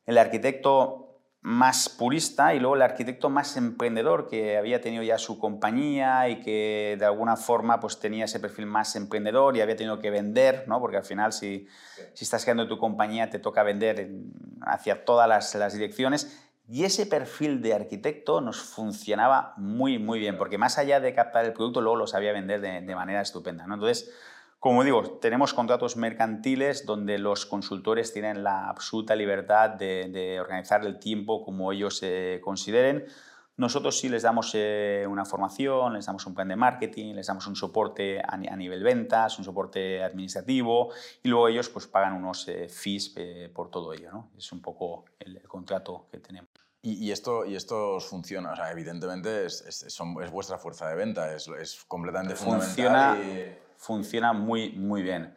El 0.06 0.18
arquitecto 0.18 1.06
más 1.46 1.90
purista 1.90 2.56
y 2.56 2.60
luego 2.60 2.76
el 2.76 2.82
arquitecto 2.82 3.30
más 3.30 3.56
emprendedor 3.56 4.28
que 4.28 4.58
había 4.58 4.82
tenido 4.82 5.04
ya 5.04 5.20
su 5.20 5.38
compañía 5.38 6.28
y 6.28 6.42
que 6.42 6.96
de 6.98 7.06
alguna 7.06 7.38
forma 7.38 7.80
pues 7.80 8.00
tenía 8.00 8.26
ese 8.26 8.40
perfil 8.40 8.66
más 8.66 8.96
emprendedor 8.96 9.56
y 9.56 9.62
había 9.62 9.76
tenido 9.76 10.00
que 10.00 10.10
vender, 10.10 10.66
¿no? 10.68 10.80
porque 10.80 10.98
al 10.98 11.04
final 11.04 11.34
si, 11.34 11.68
si 12.16 12.24
estás 12.24 12.44
creando 12.44 12.68
tu 12.68 12.80
compañía 12.80 13.30
te 13.30 13.38
toca 13.38 13.62
vender 13.62 14.10
hacia 14.62 15.06
todas 15.06 15.30
las, 15.30 15.54
las, 15.54 15.74
direcciones 15.74 16.45
y 16.68 16.84
ese 16.84 17.06
perfil 17.06 17.62
de 17.62 17.74
arquitecto 17.74 18.42
nos 18.42 18.58
funcionaba 18.58 19.54
muy 19.58 20.00
muy 20.00 20.20
bien 20.20 20.38
porque 20.38 20.58
más 20.58 20.78
allá 20.78 21.00
de 21.00 21.14
captar 21.14 21.46
el 21.46 21.54
producto 21.54 21.82
luego 21.82 21.98
lo 21.98 22.08
sabía 22.08 22.34
vender 22.34 22.62
de, 22.62 22.96
manera 22.96 23.22
estupenda. 23.22 23.68
¿no? 23.68 23.76
Entonces 23.76 24.12
como 24.60 24.84
digo, 24.84 25.20
tenemos 25.22 25.54
contratos 25.54 25.96
mercantiles 25.96 26.88
donde 26.88 27.20
los 27.20 27.46
consultores 27.46 28.14
tienen 28.14 28.44
la 28.44 28.68
absoluta 28.68 29.16
libertad 29.16 29.70
de, 29.70 30.40
organizar 30.40 30.84
el 30.86 30.98
tiempo 30.98 31.46
como 31.46 31.72
ellos 31.72 32.00
eh, 32.02 32.42
consideren. 32.44 33.06
Nosotros 33.58 33.98
sí 33.98 34.10
les 34.10 34.24
damos 34.24 34.52
eh, 34.54 35.06
una 35.08 35.24
formación, 35.24 35.94
les 35.94 36.06
damos 36.06 36.26
un 36.26 36.34
plan 36.34 36.48
de 36.48 36.56
marketing, 36.56 37.14
les 37.14 37.28
damos 37.28 37.48
un 37.48 37.56
soporte 37.56 38.22
a, 38.22 38.38
nivel 38.38 38.84
ventas, 38.84 39.38
un 39.40 39.46
soporte 39.46 40.04
administrativo 40.04 40.92
y 41.24 41.30
luego 41.30 41.48
ellos 41.48 41.70
pues 41.70 41.88
pagan 41.88 42.14
unos 42.14 42.48
eh, 42.48 42.68
fees 42.68 43.16
por 43.54 43.72
todo 43.72 43.94
ello. 43.94 44.12
¿no? 44.12 44.32
Es 44.38 44.52
un 44.52 44.62
poco 44.62 45.06
el, 45.20 45.42
contrato 45.44 46.08
que 46.12 46.20
tenemos. 46.20 46.50
Y, 46.82 47.10
esto, 47.10 47.46
y 47.46 47.56
esto 47.56 48.00
funciona, 48.00 48.52
o 48.52 48.56
sea, 48.56 48.70
evidentemente 48.70 49.48
es, 49.48 49.62
es, 49.62 50.00
vuestra 50.32 50.60
fuerza 50.60 50.88
de 50.88 50.96
venta, 50.96 51.34
es, 51.34 51.48
es 51.48 51.84
completamente 51.88 52.36
funciona, 52.36 53.16
fundamental 53.16 53.66
funciona 53.78 54.34
muy, 54.34 54.72
muy 54.72 55.02
bien. 55.02 55.36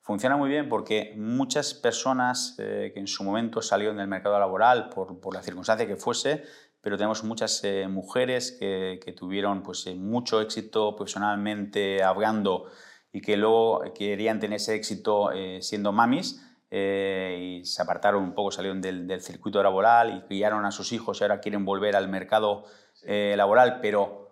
Funciona 0.00 0.36
muy 0.36 0.48
bien 0.48 0.68
porque 0.68 1.14
muchas 1.16 1.74
personas 1.74 2.56
eh, 2.58 2.90
que 2.92 3.00
en 3.00 3.06
su 3.06 3.22
momento 3.22 3.62
salieron 3.62 3.96
del 3.96 4.08
mercado 4.08 4.38
laboral 4.38 4.88
por, 4.88 5.20
por 5.20 5.34
la 5.34 5.42
circunstancia 5.42 5.86
que 5.86 5.96
fuese, 5.96 6.44
pero 6.82 6.98
tenemos 6.98 7.24
muchas 7.24 7.64
eh, 7.64 7.88
mujeres 7.88 8.52
que, 8.52 9.00
que, 9.02 9.12
tuvieron 9.12 9.62
pues, 9.62 9.86
eh, 9.86 9.94
mucho 9.94 10.42
éxito 10.42 10.94
profesionalmente 10.94 12.02
hablando 12.02 12.66
y 13.12 13.22
que 13.22 13.38
luego 13.38 13.82
querían 13.94 14.40
tener 14.40 14.56
ese 14.56 14.74
éxito 14.74 15.30
siendo 15.60 15.92
mamis 15.92 16.42
y 16.70 17.60
se 17.62 17.82
apartaron 17.82 18.22
un 18.22 18.32
poco, 18.32 18.50
salieron 18.50 18.80
del, 18.80 19.06
del, 19.06 19.20
circuito 19.20 19.62
laboral 19.62 20.16
y 20.16 20.26
criaron 20.26 20.64
a 20.64 20.70
sus 20.70 20.92
hijos 20.92 21.20
y 21.20 21.24
ahora 21.24 21.38
quieren 21.38 21.66
volver 21.66 21.94
al 21.94 22.08
mercado 22.08 22.64
laboral, 23.04 23.80
pero 23.82 24.22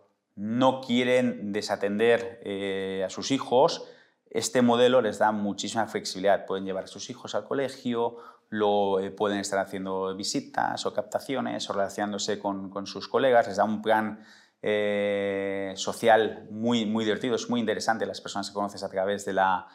no 0.41 0.81
quieren 0.81 1.53
desatender 1.53 2.41
eh, 2.45 3.03
a 3.05 3.11
sus 3.11 3.31
hijos, 3.31 3.85
este 4.31 4.63
modelo 4.63 5.03
les 5.03 5.19
da 5.19 5.33
muchísima 5.33 5.87
flexibilidad. 5.87 6.47
Pueden 6.47 6.65
llevar 6.65 6.85
a 6.85 6.87
sus 6.87 7.11
hijos 7.11 7.35
al 7.35 7.45
colegio, 7.45 8.17
lo, 8.51 9.01
eh, 9.01 9.11
pueden 9.11 9.39
estar 9.39 9.59
haciendo 9.59 10.15
visitas 10.15 10.85
o 10.85 10.93
captaciones 10.93 11.69
o 11.71 11.73
relacionándose 11.73 12.39
con, 12.39 12.87
sus 12.87 13.09
colegas, 13.09 13.47
les 13.47 13.57
da 13.57 13.65
un 13.65 13.81
plan 13.81 14.23
eh, 14.61 15.73
social 15.77 16.47
muy, 16.51 16.85
muy 16.85 17.05
divertido, 17.05 17.37
es 17.37 17.49
muy 17.49 17.61
interesante 17.61 18.05
las 18.07 18.21
personas 18.21 18.49
que 18.49 18.55
conoces 18.55 18.83
a 18.83 18.91
través 18.91 19.25
de 19.25 19.33
la, 19.33 19.69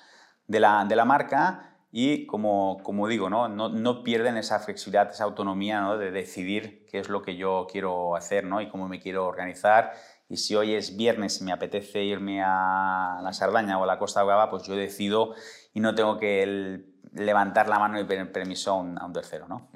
de 0.47 0.59
la, 0.59 1.05
marca 1.05 1.77
y 1.91 2.25
como, 2.27 2.77
como 2.83 3.07
digo, 3.07 3.29
¿no? 3.29 3.47
No, 3.47 4.03
pierden 4.03 4.35
esa 4.35 4.59
flexibilidad, 4.59 5.09
esa 5.09 5.23
autonomía 5.23 5.81
de 5.95 6.11
decidir 6.11 6.85
qué 6.91 6.99
es 6.99 7.07
lo 7.07 7.21
que 7.21 7.37
yo 7.37 7.67
quiero 7.71 8.15
hacer 8.15 8.43
¿no? 8.43 8.59
y 8.59 8.69
cómo 8.69 8.89
me 8.89 8.99
quiero 8.99 9.25
organizar 9.25 9.93
y 10.27 10.37
si 10.37 10.55
hoy 10.55 10.73
es 10.73 10.97
viernes 10.97 11.39
y 11.39 11.43
me 11.43 11.51
apetece 11.51 12.03
irme 12.03 12.41
a 12.43 13.19
la 13.21 13.31
Sardaña 13.31 13.77
o 13.77 13.83
a 13.83 13.87
la 13.87 13.99
Costa 13.99 14.23
Brava, 14.23 14.49
pues 14.49 14.63
yo 14.63 14.75
decido 14.75 15.35
y 15.73 15.79
no 15.79 15.93
tengo 15.93 16.17
que 16.17 16.94
levantar 17.15 17.67
la 17.67 17.79
mano 17.79 17.99
y 17.99 18.03
pedir 18.03 18.31
permiso 18.31 18.71
a 18.71 19.05
un, 19.05 19.13
tercero, 19.13 19.47
¿no? 19.47 19.69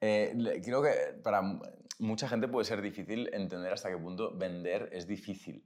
Eh, 0.00 0.60
creo 0.64 0.82
que 0.82 1.20
para 1.22 1.42
mucha 1.98 2.28
gente 2.28 2.48
puede 2.48 2.64
ser 2.64 2.82
difícil 2.82 3.30
entender 3.32 3.72
hasta 3.72 3.90
qué 3.90 3.96
punto 3.96 4.36
vender 4.36 4.88
es 4.92 5.06
difícil. 5.06 5.64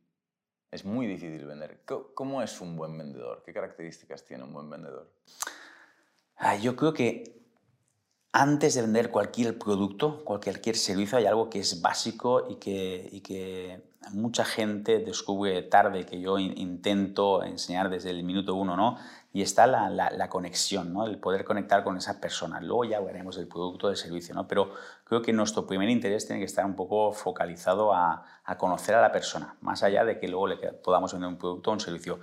Es 0.70 0.84
muy 0.84 1.06
difícil 1.06 1.46
vender. 1.46 1.82
¿Cómo 2.14 2.42
es 2.42 2.60
un 2.60 2.76
buen 2.76 2.98
vendedor? 2.98 3.42
¿Qué 3.44 3.52
características 3.52 4.24
tiene 4.24 4.44
un 4.44 4.52
buen 4.52 4.68
vendedor? 4.68 5.12
Ah, 6.36 6.56
yo 6.56 6.74
creo 6.74 6.92
que 6.92 7.44
antes 8.32 8.74
de 8.74 8.82
vender 8.82 9.12
cualquier 9.12 9.56
producto, 9.56 10.24
cualquier 10.24 10.76
servicio, 10.76 11.16
hay 11.16 11.26
algo 11.26 11.48
que 11.48 11.60
es 11.60 11.80
básico 11.80 12.50
y 12.50 12.56
que, 12.56 13.08
y 13.12 13.20
que 13.20 13.80
mucha 14.10 14.44
gente 14.44 14.98
descubre 14.98 15.62
tarde, 15.62 16.04
que 16.04 16.20
yo 16.20 16.40
intento 16.40 17.44
enseñar 17.44 17.88
desde 17.88 18.10
el 18.10 18.24
minuto 18.24 18.56
uno, 18.56 18.76
¿no? 18.76 18.98
Y 19.34 19.42
está 19.42 19.66
la, 19.66 19.90
la, 19.90 20.28
conexión, 20.28 20.92
¿no? 20.92 21.04
el 21.04 21.18
poder 21.18 21.44
conectar 21.44 21.82
con 21.82 21.96
esa 21.96 22.20
persona. 22.20 22.60
Luego 22.60 22.84
ya 22.84 23.00
veremos 23.00 23.36
el 23.36 23.48
producto, 23.48 23.88
del 23.88 23.96
servicio, 23.96 24.32
¿no? 24.32 24.46
pero 24.46 24.72
creo 25.02 25.22
que 25.22 25.32
nuestro 25.32 25.66
primer 25.66 25.88
interés 25.88 26.24
tiene 26.24 26.38
que 26.38 26.46
estar 26.46 26.64
un 26.64 26.76
poco 26.76 27.10
focalizado 27.10 27.92
a, 27.92 28.24
a 28.44 28.56
conocer 28.56 28.94
a 28.94 29.02
la 29.02 29.10
persona, 29.10 29.56
más 29.60 29.82
allá 29.82 30.04
de 30.04 30.20
que 30.20 30.28
luego 30.28 30.46
le 30.46 30.56
podamos 30.56 31.12
vender 31.12 31.28
un 31.28 31.36
producto 31.36 31.70
o 31.70 31.72
un 31.72 31.80
servicio. 31.80 32.20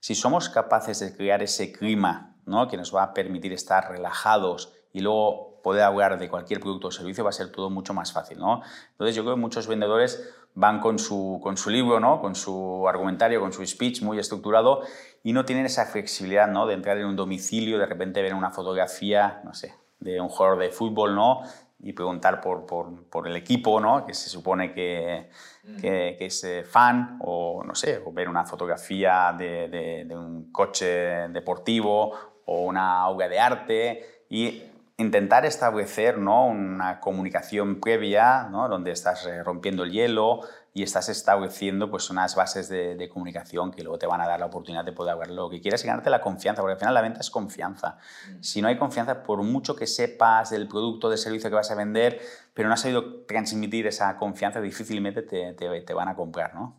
Si 0.00 0.14
somos 0.14 0.50
capaces 0.50 1.00
de 1.00 1.16
crear 1.16 1.42
ese 1.42 1.72
clima 1.72 2.36
¿no? 2.44 2.68
que 2.68 2.76
nos 2.76 2.94
va 2.94 3.04
a 3.04 3.14
permitir 3.14 3.54
estar 3.54 3.90
relajados 3.90 4.74
y 4.92 5.00
luego 5.00 5.62
poder 5.62 5.84
hablar 5.84 6.18
de 6.18 6.28
cualquier 6.28 6.60
producto 6.60 6.88
o 6.88 6.90
servicio, 6.90 7.24
va 7.24 7.30
a 7.30 7.32
ser 7.32 7.50
todo 7.50 7.70
mucho 7.70 7.94
más 7.94 8.12
fácil. 8.12 8.38
¿no? 8.38 8.60
Entonces 8.92 9.16
yo 9.16 9.22
creo 9.22 9.36
que 9.36 9.40
muchos 9.40 9.66
vendedores 9.66 10.30
van 10.54 10.80
con 10.80 10.98
su, 10.98 11.40
con 11.42 11.56
su 11.56 11.70
libro, 11.70 12.00
¿no? 12.00 12.20
con 12.20 12.34
su 12.34 12.86
argumentario, 12.88 13.40
con 13.40 13.52
su 13.52 13.64
speech 13.64 14.02
muy 14.02 14.18
estructurado 14.18 14.82
y 15.22 15.32
no 15.32 15.44
tienen 15.44 15.66
esa 15.66 15.86
flexibilidad 15.86 16.48
¿no? 16.48 16.66
de 16.66 16.74
entrar 16.74 16.98
en 16.98 17.06
un 17.06 17.16
domicilio, 17.16 17.78
de 17.78 17.86
repente 17.86 18.22
ver 18.22 18.34
una 18.34 18.50
fotografía, 18.50 19.40
no 19.44 19.54
sé, 19.54 19.74
de 20.00 20.20
un 20.20 20.28
jugador 20.28 20.58
de 20.58 20.70
fútbol, 20.70 21.14
¿no? 21.14 21.42
y 21.82 21.92
preguntar 21.92 22.40
por, 22.40 22.66
por, 22.66 23.04
por, 23.04 23.26
el 23.26 23.36
equipo, 23.36 23.80
¿no? 23.80 24.04
que 24.04 24.12
se 24.12 24.28
supone 24.28 24.72
que, 24.72 25.30
mm. 25.64 25.76
que, 25.76 26.16
que, 26.18 26.26
es 26.26 26.44
eh, 26.44 26.62
fan, 26.62 27.18
o 27.20 27.62
no 27.64 27.74
sé, 27.74 28.02
o 28.04 28.12
ver 28.12 28.28
una 28.28 28.44
fotografía 28.44 29.34
de, 29.36 29.68
de, 29.68 30.04
de, 30.04 30.16
un 30.16 30.52
coche 30.52 31.28
deportivo 31.28 32.12
o 32.44 32.64
una 32.64 33.08
obra 33.08 33.28
de 33.28 33.38
arte 33.38 34.24
y 34.28 34.62
intentar 35.00 35.46
establecer 35.46 36.18
¿no? 36.18 36.46
una 36.46 37.00
comunicación 37.00 37.80
previa, 37.80 38.48
¿no? 38.50 38.68
donde 38.68 38.92
estás 38.92 39.26
eh, 39.26 39.42
rompiendo 39.42 39.82
el 39.82 39.90
hielo 39.90 40.40
y 40.74 40.82
estás 40.82 41.08
estableciendo 41.08 41.90
pues, 41.90 42.10
unas 42.10 42.36
bases 42.36 42.68
de, 42.68 43.08
comunicación 43.08 43.72
que 43.72 43.82
luego 43.82 43.98
te 43.98 44.06
van 44.06 44.20
a 44.20 44.28
dar 44.28 44.38
la 44.38 44.46
oportunidad 44.46 44.84
de 44.84 44.92
poder 44.92 45.14
hablar 45.14 45.30
lo 45.30 45.48
que 45.48 45.60
quieras 45.60 45.82
y 45.82 45.86
ganarte 45.86 46.10
la 46.10 46.20
confianza, 46.20 46.62
porque 46.62 46.74
al 46.74 46.78
final 46.78 46.94
la 46.94 47.00
venta 47.00 47.20
es 47.20 47.30
confianza. 47.30 47.96
Mm. 48.28 48.42
Si 48.42 48.62
no 48.62 48.68
hay 48.68 48.76
confianza, 48.76 49.22
por 49.22 49.42
mucho 49.42 49.74
que 49.74 49.86
sepas 49.86 50.50
del 50.50 50.68
producto, 50.68 51.08
del 51.08 51.18
servicio 51.18 51.50
que 51.50 51.56
vas 51.56 51.70
a 51.70 51.74
vender, 51.74 52.20
pero 52.54 52.68
no 52.68 52.74
has 52.74 52.82
sabido 52.82 53.24
transmitir 53.24 53.86
esa 53.86 54.16
confianza, 54.16 54.60
difícilmente 54.60 55.22
te, 55.22 55.54
te, 55.54 55.80
te 55.80 55.94
van 55.94 56.08
a 56.08 56.14
comprar. 56.14 56.54
¿no? 56.54 56.76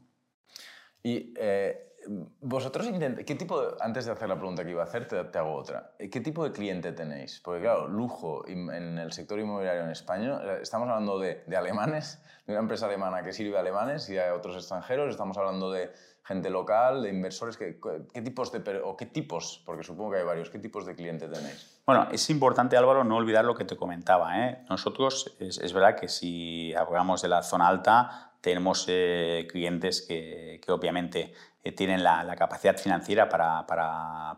Y 1.04 1.34
eh, 1.38 1.91
vosotros 2.08 2.88
¿qué 3.26 3.36
tipo 3.36 3.62
antes 3.80 4.06
de 4.06 4.12
hacer 4.12 4.28
la 4.30 4.36
pregunta 4.36 4.64
que 4.64 4.72
iba 4.72 4.82
a 4.82 4.86
hacer, 4.86 5.08
te, 5.08 5.38
hago 5.38 5.54
otra. 5.54 5.92
¿Qué 5.98 6.22
tipo 6.22 6.44
de 6.44 6.52
cliente 6.52 6.92
tenéis? 6.92 7.40
Porque 7.44 7.62
claro, 7.62 7.88
lujo 7.88 8.48
en 8.48 8.98
el 8.98 9.12
sector 9.12 9.40
inmobiliario 9.40 9.84
en 9.84 9.92
España, 9.92 10.40
eh, 10.44 10.60
estamos 10.62 10.90
hablando 10.90 11.20
de, 11.20 11.44
alemanes, 11.56 12.22
de 12.46 12.54
una 12.54 12.62
empresa 12.62 12.86
alemana 12.86 13.24
que 13.24 13.34
sirve 13.34 13.58
a 13.58 13.60
alemanes 13.60 14.10
y 14.10 14.18
a 14.18 14.34
otros 14.34 14.56
extranjeros, 14.56 15.10
estamos 15.10 15.38
hablando 15.38 15.72
de 15.72 15.92
gente 16.24 16.50
local, 16.50 17.04
de 17.04 17.10
inversores, 17.10 17.58
¿qué, 17.58 18.22
tipos 18.22 18.52
de, 18.52 18.82
o 18.84 18.96
qué 18.96 19.06
tipos, 19.06 19.64
porque 19.66 19.84
supongo 19.84 20.12
que 20.12 20.18
hay 20.18 20.24
varios, 20.24 20.50
qué 20.50 20.60
tipos 20.60 20.86
de 20.86 20.96
cliente 20.96 21.28
tenéis? 21.28 21.82
Bueno, 21.86 22.08
es 22.12 22.30
importante 22.30 22.78
Álvaro 22.78 23.04
no 23.04 23.18
olvidar 23.18 23.44
lo 23.44 23.56
que 23.56 23.66
te 23.66 23.76
comentaba. 23.76 24.48
¿eh? 24.48 24.64
Nosotros, 24.70 25.36
es, 25.40 25.58
es 25.58 25.74
verdad 25.74 25.96
que 25.96 26.08
si 26.08 26.74
hablamos 26.74 27.22
de 27.22 27.28
la 27.28 27.42
zona 27.42 27.68
alta, 27.68 28.32
tenemos 28.42 28.86
eh, 28.88 29.48
clientes 29.50 30.02
que, 30.02 30.60
que 30.64 30.72
obviamente 30.72 31.34
eh, 31.63 31.71
tienen 31.71 32.04
la, 32.04 32.36
capacidad 32.38 32.78
financiera 32.78 33.30
para, 33.30 33.65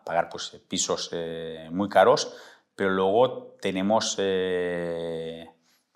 pagar 0.04 0.30
pues, 0.30 0.62
pisos 0.68 1.10
eh, 1.14 1.70
muy 1.72 1.90
caros, 1.90 2.36
pero 2.76 2.90
luego 2.90 3.56
tenemos, 3.62 4.16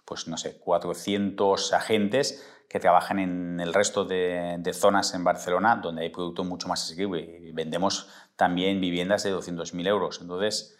pues 0.06 0.28
no 0.28 0.38
sé, 0.38 0.60
400 0.60 1.74
agentes 1.74 2.46
que 2.70 2.80
trabajan 2.80 3.20
en 3.20 3.60
el 3.60 3.74
resto 3.74 4.06
de, 4.06 4.62
zonas 4.74 5.14
en 5.14 5.24
Barcelona 5.24 5.80
donde 5.82 6.04
hay 6.04 6.10
producto 6.10 6.44
mucho 6.44 6.68
más 6.68 6.84
asequible 6.84 7.22
y 7.42 7.52
vendemos 7.52 8.10
también 8.36 8.80
viviendas 8.80 9.24
de 9.24 9.34
200.000 9.34 9.88
euros. 9.88 10.20
Entonces, 10.22 10.78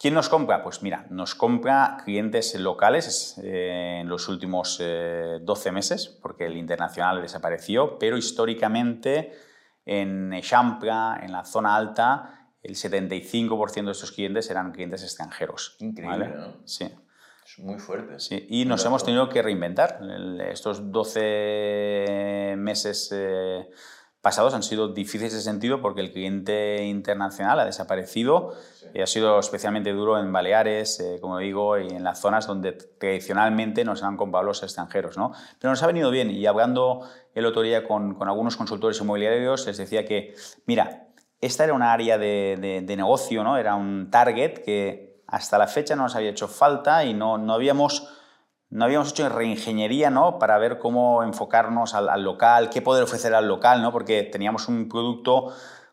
¿Quién 0.00 0.14
nos 0.14 0.28
compra? 0.28 0.62
Pues 0.62 0.80
mira, 0.80 1.06
nos 1.10 1.34
compra 1.34 1.96
clientes 2.04 2.54
locales 2.54 3.36
eh, 3.42 3.98
en 4.00 4.08
los 4.08 4.28
últimos 4.28 4.78
12 4.78 4.84
eh, 4.84 5.72
meses, 5.72 6.06
porque 6.22 6.46
el 6.46 6.56
internacional 6.56 7.20
desapareció, 7.20 7.98
pero 7.98 8.16
históricamente 8.16 9.32
en 9.88 10.38
Champra, 10.42 11.18
en 11.22 11.32
la 11.32 11.44
zona 11.44 11.74
alta, 11.74 12.50
el 12.62 12.74
75% 12.74 13.84
de 13.86 13.92
estos 13.92 14.12
clientes 14.12 14.50
eran 14.50 14.72
clientes 14.72 15.02
extranjeros. 15.02 15.76
Increíble, 15.80 16.28
¿no? 16.28 16.56
Sí. 16.66 16.84
Es 17.44 17.58
muy 17.60 17.78
fuerte. 17.78 18.20
Sí, 18.20 18.46
y 18.50 18.66
nos 18.66 18.84
hemos 18.84 19.02
tenido 19.02 19.30
que 19.30 19.40
reinventar. 19.40 20.00
Estos 20.50 20.92
12 20.92 22.56
meses 22.58 23.08
eh, 23.16 23.70
pasados 24.20 24.54
han 24.54 24.62
sido 24.62 24.88
difíciles 24.88 25.32
de 25.32 25.40
sentido 25.40 25.80
porque 25.80 26.00
el 26.00 26.12
cliente 26.12 26.84
internacional 26.84 27.60
ha 27.60 27.64
desaparecido 27.64 28.52
y 28.92 29.00
ha 29.00 29.06
sido 29.06 29.38
especialmente 29.38 29.92
duro 29.92 30.18
en 30.18 30.32
Baleares, 30.32 30.98
eh, 31.00 31.18
como 31.20 31.38
digo, 31.38 31.78
y 31.78 31.88
en 31.88 32.02
las 32.02 32.20
zonas 32.20 32.46
donde 32.46 32.72
tradicionalmente 32.72 33.84
nos 33.84 34.02
han 34.02 34.16
comprado 34.16 34.46
los 34.46 34.62
extranjeros. 34.62 35.16
¿no? 35.16 35.32
Pero 35.60 35.70
nos 35.70 35.82
ha 35.82 35.86
venido 35.86 36.10
bien 36.10 36.30
y 36.30 36.46
hablando 36.46 37.02
el 37.34 37.46
otro 37.46 37.62
día 37.62 37.86
con, 37.86 38.14
con 38.14 38.28
algunos 38.28 38.56
consultores 38.56 39.00
inmobiliarios 39.00 39.66
les 39.66 39.76
decía 39.76 40.04
que, 40.04 40.34
mira, 40.66 41.08
esta 41.40 41.64
era 41.64 41.72
una 41.72 41.92
área 41.92 42.18
de, 42.18 42.82
de, 42.84 42.96
negocio, 42.96 43.44
¿no? 43.44 43.56
era 43.56 43.76
un 43.76 44.10
target 44.10 44.64
que 44.64 45.22
hasta 45.28 45.58
la 45.58 45.68
fecha 45.68 45.94
no 45.94 46.02
nos 46.02 46.16
había 46.16 46.30
hecho 46.30 46.48
falta 46.48 47.04
y 47.04 47.14
no, 47.14 47.38
no 47.38 47.54
habíamos 47.54 48.08
no 48.70 48.84
habíamos 48.84 49.10
hecho 49.10 49.28
reingeniería 49.28 50.10
¿no? 50.10 50.38
para 50.38 50.58
ver 50.58 50.78
cómo 50.78 51.22
enfocarnos 51.22 51.94
al, 51.94 52.22
local, 52.22 52.68
qué 52.70 52.82
poder 52.82 53.04
ofrecer 53.04 53.34
al 53.34 53.48
local, 53.48 53.80
¿no? 53.82 53.92
porque 53.92 54.24
teníamos 54.24 54.68
un 54.68 54.88
producto 54.88 55.52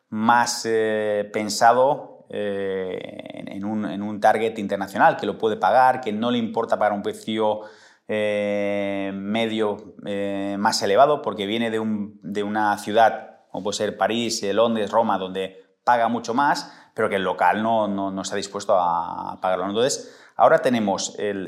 más 0.10 0.66
eh, 0.66 1.30
pensado 1.32 2.26
eh, 2.30 3.44
en, 3.48 3.64
un, 3.64 4.20
target 4.20 4.58
internacional 4.58 5.16
que 5.18 5.26
lo 5.26 5.38
puede 5.38 5.58
pagar, 5.58 6.02
que 6.02 6.12
no 6.12 6.32
le 6.32 6.38
importa 6.38 6.78
pagar 6.78 6.94
un 6.94 7.04
precio 7.04 7.62
eh, 8.08 9.12
medio 9.14 9.96
más 10.58 10.82
elevado 10.82 11.22
porque 11.22 11.46
viene 11.46 11.72
de, 11.72 11.82
de, 12.22 12.44
una 12.44 12.78
ciudad 12.78 13.40
como 13.52 13.64
puede 13.64 13.78
ser 13.78 13.98
París, 13.98 14.44
Londres, 14.54 14.92
Roma, 14.92 15.18
donde 15.18 15.78
paga 15.86 16.10
mucho 16.10 16.34
más, 16.34 16.74
pero 16.94 17.08
que 17.10 17.16
el 17.16 17.24
local 17.24 17.64
no, 17.64 17.88
no, 17.88 18.12
no 18.12 18.22
está 18.22 18.36
dispuesto 18.36 18.76
a 18.78 19.40
pagarlo. 19.42 19.66
Entonces, 19.66 20.14
ahora 20.36 20.60
tenemos 20.60 21.18
el 21.18 21.48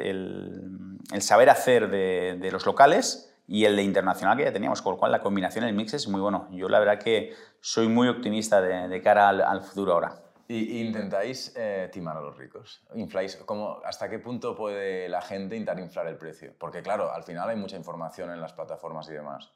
saber 1.19 1.49
hacer 1.49 1.89
de, 1.89 2.49
los 2.51 2.65
locales 2.65 3.33
y 3.47 3.65
el 3.65 3.75
de 3.75 3.83
internacional 3.83 4.37
que 4.37 4.43
ya 4.43 4.51
teníamos, 4.51 4.81
con 4.81 4.93
lo 4.93 4.97
cual 4.97 5.11
la 5.11 5.21
combinación, 5.21 5.63
el 5.65 5.73
mix 5.73 5.93
es 5.93 6.07
muy 6.07 6.21
bueno. 6.21 6.47
Yo 6.51 6.67
la 6.69 6.79
verdad 6.79 6.99
que 6.99 7.33
soy 7.61 7.87
muy 7.87 8.07
optimista 8.07 8.61
de, 8.61 9.01
cara 9.01 9.29
al, 9.29 9.61
futuro 9.61 9.93
ahora. 9.93 10.21
¿Y 10.49 10.79
intentáis 10.79 11.53
eh, 11.57 11.89
timar 11.91 12.17
a 12.17 12.21
los 12.21 12.37
ricos? 12.37 12.81
¿Infláis? 12.95 13.35
¿Cómo, 13.45 13.81
¿Hasta 13.83 14.09
qué 14.09 14.19
punto 14.19 14.55
puede 14.55 15.09
la 15.09 15.21
gente 15.21 15.55
intentar 15.55 15.79
inflar 15.83 16.07
el 16.07 16.17
precio? 16.17 16.53
Porque 16.57 16.81
claro, 16.81 17.11
al 17.11 17.23
final 17.23 17.49
hay 17.49 17.57
mucha 17.57 17.75
información 17.75 18.31
en 18.31 18.39
las 18.39 18.53
plataformas 18.53 19.09
y 19.09 19.13
demás. 19.13 19.51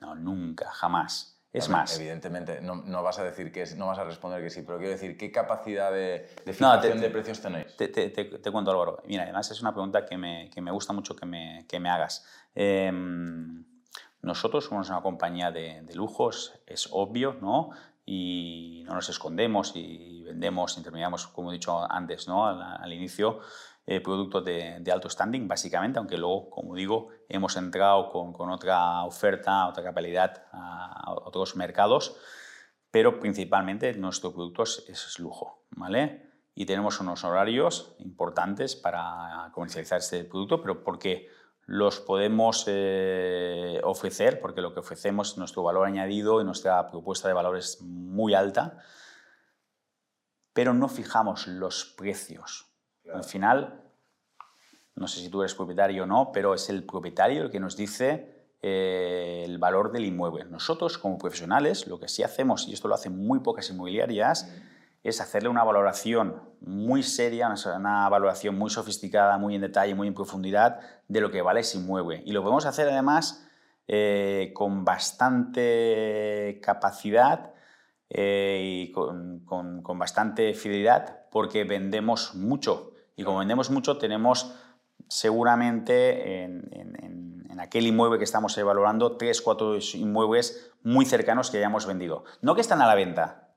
No, 0.00 0.14
nunca, 0.14 0.70
jamás. 0.70 1.33
Es 1.54 1.68
más. 1.68 1.96
Evidentemente, 1.96 2.60
no, 2.60 2.74
no, 2.74 3.04
vas 3.04 3.20
a 3.20 3.22
decir 3.22 3.52
que 3.52 3.64
no 3.76 3.86
vas 3.86 3.98
a 4.00 4.04
responder 4.04 4.42
que 4.42 4.50
sí, 4.50 4.62
pero 4.62 4.76
quiero 4.78 4.92
decir, 4.92 5.16
¿qué 5.16 5.30
capacidad 5.30 5.92
de, 5.92 6.28
de 6.44 6.52
fijación 6.52 7.00
de 7.00 7.10
precios 7.10 7.40
tenéis? 7.40 7.76
Te, 7.76 7.86
te, 7.86 8.10
te, 8.10 8.50
cuento, 8.50 8.72
Álvaro. 8.72 9.00
Mira, 9.06 9.22
además 9.22 9.48
es 9.52 9.60
una 9.60 9.72
pregunta 9.72 10.04
que 10.04 10.18
me, 10.18 10.50
que 10.50 10.60
me 10.60 10.72
gusta 10.72 10.92
mucho 10.92 11.14
que 11.14 11.26
me, 11.26 11.64
que 11.68 11.78
me 11.78 11.90
hagas. 11.90 12.26
Em, 12.56 13.64
nosotros 14.22 14.64
somos 14.64 14.88
una 14.90 15.00
compañía 15.00 15.52
de, 15.52 15.82
de, 15.82 15.94
lujos, 15.94 16.60
es 16.66 16.88
obvio, 16.90 17.36
¿no? 17.40 17.70
Y 18.04 18.82
no 18.86 18.94
nos 18.94 19.08
escondemos 19.08 19.76
y 19.76 20.24
vendemos, 20.24 20.76
intermediamos, 20.76 21.28
como 21.28 21.52
he 21.52 21.54
dicho 21.54 21.88
antes, 21.88 22.26
¿no? 22.26 22.48
al, 22.48 22.60
al 22.60 22.92
inicio, 22.92 23.38
eh, 23.86 24.00
productos 24.00 24.44
de, 24.44 24.78
de, 24.80 24.92
alto 24.92 25.10
standing, 25.10 25.46
básicamente, 25.46 25.98
aunque 25.98 26.16
luego, 26.16 26.48
como 26.48 26.74
digo, 26.74 27.08
hemos 27.28 27.54
entrado 27.56 28.08
con, 28.08 28.32
con 28.32 28.50
otra 28.50 29.04
oferta, 29.04 29.68
otra 29.68 29.82
capacidad 29.82 30.46
a, 30.52 31.12
otros 31.12 31.54
mercados, 31.54 32.16
pero 32.90 33.20
principalmente 33.20 33.92
nuestro 33.94 34.32
producto 34.32 34.62
es, 34.62 34.86
es, 34.88 35.18
lujo, 35.18 35.66
¿vale? 35.70 36.30
Y 36.54 36.64
tenemos 36.64 36.98
unos 37.00 37.24
horarios 37.24 37.94
importantes 37.98 38.74
para 38.74 39.50
comercializar 39.52 39.98
este 39.98 40.24
producto, 40.24 40.62
pero 40.62 40.82
porque 40.82 41.28
los 41.66 42.00
podemos 42.00 42.64
eh, 42.68 43.80
ofrecer, 43.84 44.40
porque 44.40 44.62
lo 44.62 44.72
que 44.72 44.80
ofrecemos, 44.80 45.36
nuestro 45.36 45.62
valor 45.62 45.86
añadido 45.86 46.40
y 46.40 46.44
nuestra 46.44 46.86
propuesta 46.86 47.28
de 47.28 47.34
valor 47.34 47.56
es 47.58 47.82
muy 47.82 48.32
alta, 48.32 48.78
pero 50.54 50.72
no 50.72 50.88
fijamos 50.88 51.46
los 51.48 51.84
precios. 51.84 52.73
Al 53.12 53.24
final, 53.24 53.82
no 54.94 55.08
sé 55.08 55.20
si 55.20 55.28
tú 55.28 55.42
eres 55.42 55.54
propietario 55.54 56.04
o 56.04 56.06
no, 56.06 56.30
pero 56.32 56.54
es 56.54 56.68
el 56.70 56.84
propietario 56.84 57.42
el 57.42 57.50
que 57.50 57.60
nos 57.60 57.76
dice 57.76 58.46
eh, 58.62 59.42
el 59.44 59.58
valor 59.58 59.92
del 59.92 60.04
inmueble. 60.04 60.44
Nosotros, 60.44 60.96
como 60.98 61.18
profesionales, 61.18 61.86
lo 61.86 62.00
que 62.00 62.08
sí 62.08 62.22
hacemos, 62.22 62.66
y 62.68 62.72
esto 62.72 62.88
lo 62.88 62.94
hacen 62.94 63.16
muy 63.16 63.40
pocas 63.40 63.68
inmobiliarias, 63.70 64.50
es 65.02 65.20
hacerle 65.20 65.50
una 65.50 65.62
valoración 65.64 66.40
muy 66.62 67.02
seria, 67.02 67.52
una 67.76 68.08
valoración 68.08 68.56
muy 68.56 68.70
sofisticada, 68.70 69.36
muy 69.36 69.54
en 69.54 69.60
detalle, 69.60 69.94
muy 69.94 70.08
en 70.08 70.14
profundidad 70.14 70.80
de 71.08 71.20
lo 71.20 71.30
que 71.30 71.42
vale 71.42 71.60
ese 71.60 71.76
inmueble. 71.76 72.22
Y 72.24 72.32
lo 72.32 72.40
podemos 72.40 72.64
hacer 72.64 72.88
además 72.88 73.46
eh, 73.86 74.52
con 74.54 74.86
bastante 74.86 76.58
capacidad 76.62 77.52
eh, 78.08 78.62
y 78.62 78.92
con, 78.92 79.40
con, 79.44 79.98
bastante 79.98 80.54
fidelidad 80.54 81.28
porque 81.30 81.64
vendemos 81.64 82.34
mucho. 82.34 82.93
Y 83.16 83.24
como 83.24 83.38
vendemos 83.38 83.70
mucho, 83.70 83.98
tenemos 83.98 84.54
seguramente 85.08 86.44
en, 86.44 87.60
aquel 87.60 87.86
inmueble 87.86 88.18
que 88.18 88.24
estamos 88.24 88.58
evaluando 88.58 89.16
tres, 89.16 89.40
cuatro 89.40 89.78
inmuebles 89.94 90.70
muy 90.82 91.06
cercanos 91.06 91.50
que 91.50 91.58
hayamos 91.58 91.86
vendido. 91.86 92.24
No 92.42 92.54
que 92.54 92.60
están 92.60 92.82
a 92.82 92.86
la 92.86 92.94
venta, 92.94 93.54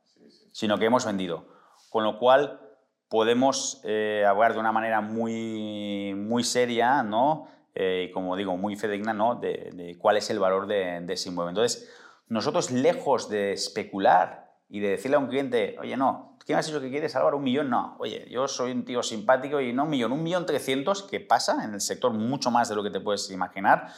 sino 0.52 0.78
que 0.78 0.86
hemos 0.86 1.06
vendido. 1.06 1.48
Con 1.90 2.04
lo 2.04 2.20
cual 2.20 2.62
podemos 3.10 3.82
eh, 3.84 4.24
hablar 4.28 4.54
de 4.54 4.60
una 4.60 4.72
manera 4.72 5.02
muy, 5.02 6.14
muy 6.16 6.44
seria, 6.44 7.04
¿no? 7.04 7.48
Eh, 7.76 8.12
como 8.14 8.36
digo, 8.36 8.56
muy 8.56 8.76
fidedigna, 8.76 9.14
¿no? 9.14 9.36
De, 9.36 9.72
de, 9.74 9.98
cuál 9.98 10.18
es 10.18 10.30
el 10.30 10.40
valor 10.40 10.68
de, 10.68 11.02
de 11.02 11.14
ese 11.14 11.30
inmueble. 11.30 11.50
Entonces, 11.50 11.90
nosotros 12.28 12.72
lejos 12.72 13.30
de 13.30 13.54
especular 13.54 14.52
y 14.70 14.80
de 14.80 14.90
decirle 14.90 15.18
a 15.18 15.20
un 15.20 15.28
cliente, 15.28 15.76
oye, 15.80 15.98
no, 15.98 16.37
¿qué 16.48 16.54
me 16.54 16.60
has 16.60 16.66
dicho 16.66 16.80
que 16.80 16.90
quieres, 16.90 17.14
Álvaro? 17.18 17.38
¿Un 17.38 17.44
millón? 17.44 17.70
No, 17.70 17.98
oye, 18.00 18.26
yo 18.32 18.48
soy 18.48 18.72
un 18.72 18.86
tío 18.86 19.04
simpático 19.04 19.60
y 19.60 19.74
no 19.74 19.84
un 19.84 19.90
millón, 19.90 20.14
un 20.14 20.24
millón 20.24 20.46
trescientos, 20.46 21.04
que 21.04 21.20
pasa 21.20 21.62
en 21.66 21.74
el 21.74 21.82
sector 21.82 22.14
mucho 22.14 22.52
más 22.52 22.70
de 22.70 22.76
lo 22.76 22.84
que 22.84 22.90
te 22.90 23.02
puedes 23.02 23.30
imaginar. 23.32 23.90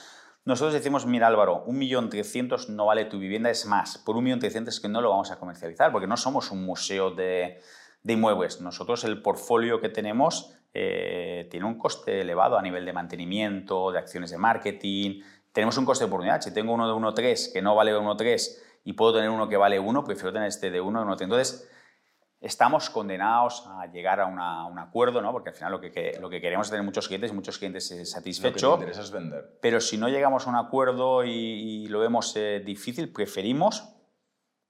Nosotros 0.45 0.73
decimos, 0.73 1.05
mira 1.05 1.27
Álvaro, 1.27 1.63
un 1.67 1.77
millón 1.77 2.09
trescientos 2.09 2.67
no 2.67 2.88
vale 2.88 3.05
tu 3.05 3.19
vivienda, 3.19 3.51
es 3.51 3.67
más, 3.67 3.99
por 3.99 4.17
un 4.17 4.23
millón 4.23 4.39
trescientos 4.39 4.73
es 4.73 4.79
que 4.79 4.89
no 4.89 4.99
lo 4.99 5.12
vamos 5.12 5.29
a 5.29 5.38
comercializar, 5.38 5.91
porque 5.91 6.07
no 6.07 6.17
somos 6.17 6.49
un 6.49 6.65
museo 6.65 7.12
de, 7.12 7.59
de 8.01 8.13
inmuebles. 8.13 8.62
Nosotros 8.62 9.03
el 9.03 9.21
portfolio 9.21 9.79
que 9.79 9.89
tenemos 9.89 10.55
eh, 10.73 11.47
tiene 11.51 11.67
un 11.67 11.77
coste 11.77 12.21
elevado 12.21 12.57
a 12.57 12.63
nivel 12.63 12.83
de 12.83 12.93
mantenimiento, 12.93 13.91
de 13.91 13.99
acciones 13.99 14.31
de 14.31 14.39
marketing, 14.39 15.21
tenemos 15.51 15.77
un 15.77 15.85
coste 15.85 16.05
de 16.05 16.07
oportunidad. 16.07 16.41
Si 16.41 16.51
tengo 16.51 16.73
uno 16.73 16.88
de 16.88 16.93
1.3 16.93 17.53
que 17.53 17.62
no 17.62 17.75
vale 17.75 17.95
1.3 17.95 18.57
y 18.85 18.93
puedo 18.93 19.13
tener 19.13 19.29
uno 19.29 19.47
que 19.49 19.57
vale 19.57 19.79
1, 19.79 20.03
prefiero 20.03 20.33
tener 20.33 20.47
este 20.47 20.71
de 20.71 20.81
1 20.81 20.99
de 20.99 21.12
1.3. 21.12 21.21
Entonces, 21.21 21.69
estamos 22.41 22.89
condenados 22.89 23.65
a 23.67 23.88
llegar 23.88 24.21
a, 24.21 24.25
un 24.25 24.80
acuerdo, 24.80 25.21
¿no? 25.21 25.32
porque 25.32 25.49
al 25.49 25.56
final 25.56 25.71
lo 25.73 25.82
que, 25.82 26.17
lo 26.19 26.30
que 26.30 26.39
queremos 26.39 26.67
es 26.67 26.71
tener 26.71 26.86
muchos 26.86 27.08
clientes 27.08 27.32
y 27.32 27.34
muchos 27.34 27.58
clientes 27.58 28.10
satisfechos. 28.10 28.62
Lo 28.63 28.78
que 28.78 28.84
interesa 28.84 29.02
es 29.02 29.12
vender. 29.12 29.58
Pero 29.62 29.82
si 29.82 29.97
no 29.97 30.08
llegamos 30.08 30.47
a 30.47 30.49
un 30.49 30.56
acuerdo 30.56 31.23
y, 31.25 31.88
lo 31.88 31.99
vemos 31.99 32.36
eh, 32.36 32.62
difícil, 32.65 33.12
preferimos, 33.12 33.89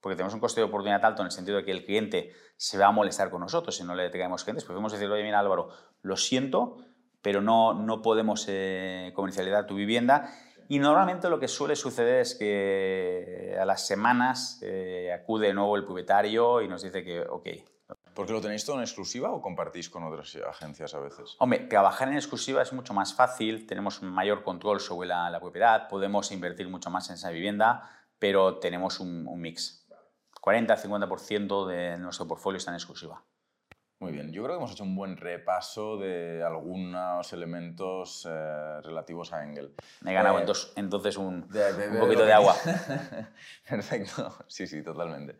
porque 0.01 0.15
tenemos 0.15 0.33
un 0.33 0.39
coste 0.39 0.61
de 0.61 0.65
oportunidad 0.65 1.03
alto 1.05 1.21
en 1.21 1.27
el 1.27 1.31
sentido 1.31 1.57
de 1.57 1.65
que 1.65 1.71
el 1.71 1.85
cliente 1.85 2.31
se 2.57 2.77
va 2.77 2.87
a 2.87 2.91
molestar 2.91 3.29
con 3.29 3.41
nosotros 3.41 3.75
si 3.75 3.83
no 3.83 3.93
le 3.93 4.09
traemos 4.09 4.43
clientes, 4.43 4.63
preferimos 4.63 4.91
decirle, 4.93 5.15
oye, 5.15 5.23
mira 5.23 5.39
Álvaro, 5.39 5.69
lo 6.01 6.15
siento, 6.15 6.77
pero 7.21 7.41
no, 7.41 7.73
no 7.73 8.01
podemos 8.01 8.45
eh, 8.47 9.11
comercializar 9.13 9.67
tu 9.67 9.75
vivienda 9.75 10.31
y 10.71 10.77
normalmente 10.77 11.29
lo 11.29 11.39
que 11.39 11.47
suele 11.47 11.75
suceder 11.75 12.21
es 12.21 12.35
que 12.35 13.57
a 13.59 13.65
las 13.65 13.87
semanas 13.87 14.59
eh, 14.61 15.11
acude 15.11 15.47
de 15.47 15.53
nuevo 15.55 15.75
el 15.75 15.83
propietario 15.83 16.61
y 16.61 16.67
nos 16.67 16.83
dice 16.83 17.03
que, 17.03 17.21
ok. 17.21 17.49
¿Porque 18.13 18.33
lo 18.33 18.39
tenéis 18.39 18.65
todo 18.65 18.75
en 18.75 18.83
exclusiva 18.83 19.31
o 19.31 19.41
compartís 19.41 19.89
con 19.89 20.03
otras 20.03 20.37
agencias 20.47 20.93
a 20.93 20.99
veces? 20.99 21.35
Hombre, 21.39 21.61
trabajar 21.61 22.07
en 22.09 22.13
exclusiva 22.13 22.61
es 22.61 22.71
mucho 22.71 22.93
más 22.93 23.15
fácil, 23.15 23.65
tenemos 23.65 24.03
mayor 24.03 24.43
control 24.43 24.79
sobre 24.79 25.07
la, 25.07 25.31
la 25.31 25.39
propiedad, 25.39 25.87
podemos 25.87 26.31
invertir 26.31 26.69
mucho 26.69 26.91
más 26.91 27.09
en 27.09 27.15
esa 27.15 27.31
vivienda, 27.31 27.89
pero 28.19 28.59
tenemos 28.59 28.99
un, 28.99 29.25
un 29.27 29.41
mix. 29.41 29.87
40-50% 30.39 31.65
de 31.65 31.97
nuestro 31.97 32.27
portfolio 32.27 32.57
está 32.57 32.69
en 32.69 32.75
exclusiva. 32.75 33.23
Muy 33.99 34.13
bien, 34.13 34.31
yo 34.31 34.43
creo 34.43 34.55
que 34.55 34.59
hemos 34.59 34.71
hecho 34.71 34.85
un 34.85 34.95
buen 34.95 35.17
repaso 35.17 35.97
de 35.97 36.41
algunos 36.41 37.33
elementos 37.33 38.25
eh, 38.29 38.81
relativos 38.81 39.33
a 39.33 39.43
Engel. 39.43 39.75
Me 39.99 40.11
he 40.11 40.13
ganado 40.13 40.39
eh, 40.39 40.45
entonces 40.77 41.17
un, 41.17 41.43
un 41.43 41.99
poquito 41.99 42.25
de 42.25 42.31
agua. 42.31 42.55
Perfecto, 43.69 44.37
sí, 44.47 44.67
sí, 44.67 44.81
totalmente. 44.83 45.39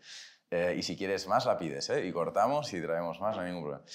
Eh, 0.51 0.75
y 0.77 0.83
si 0.83 0.97
quieres 0.97 1.25
más, 1.27 1.45
la 1.45 1.57
pides, 1.57 1.89
¿eh? 1.89 2.05
Y 2.05 2.11
cortamos 2.11 2.73
y 2.73 2.81
traemos 2.81 3.21
más, 3.21 3.37
no 3.37 3.43
hay 3.43 3.47
ningún 3.47 3.63
problema. 3.63 3.85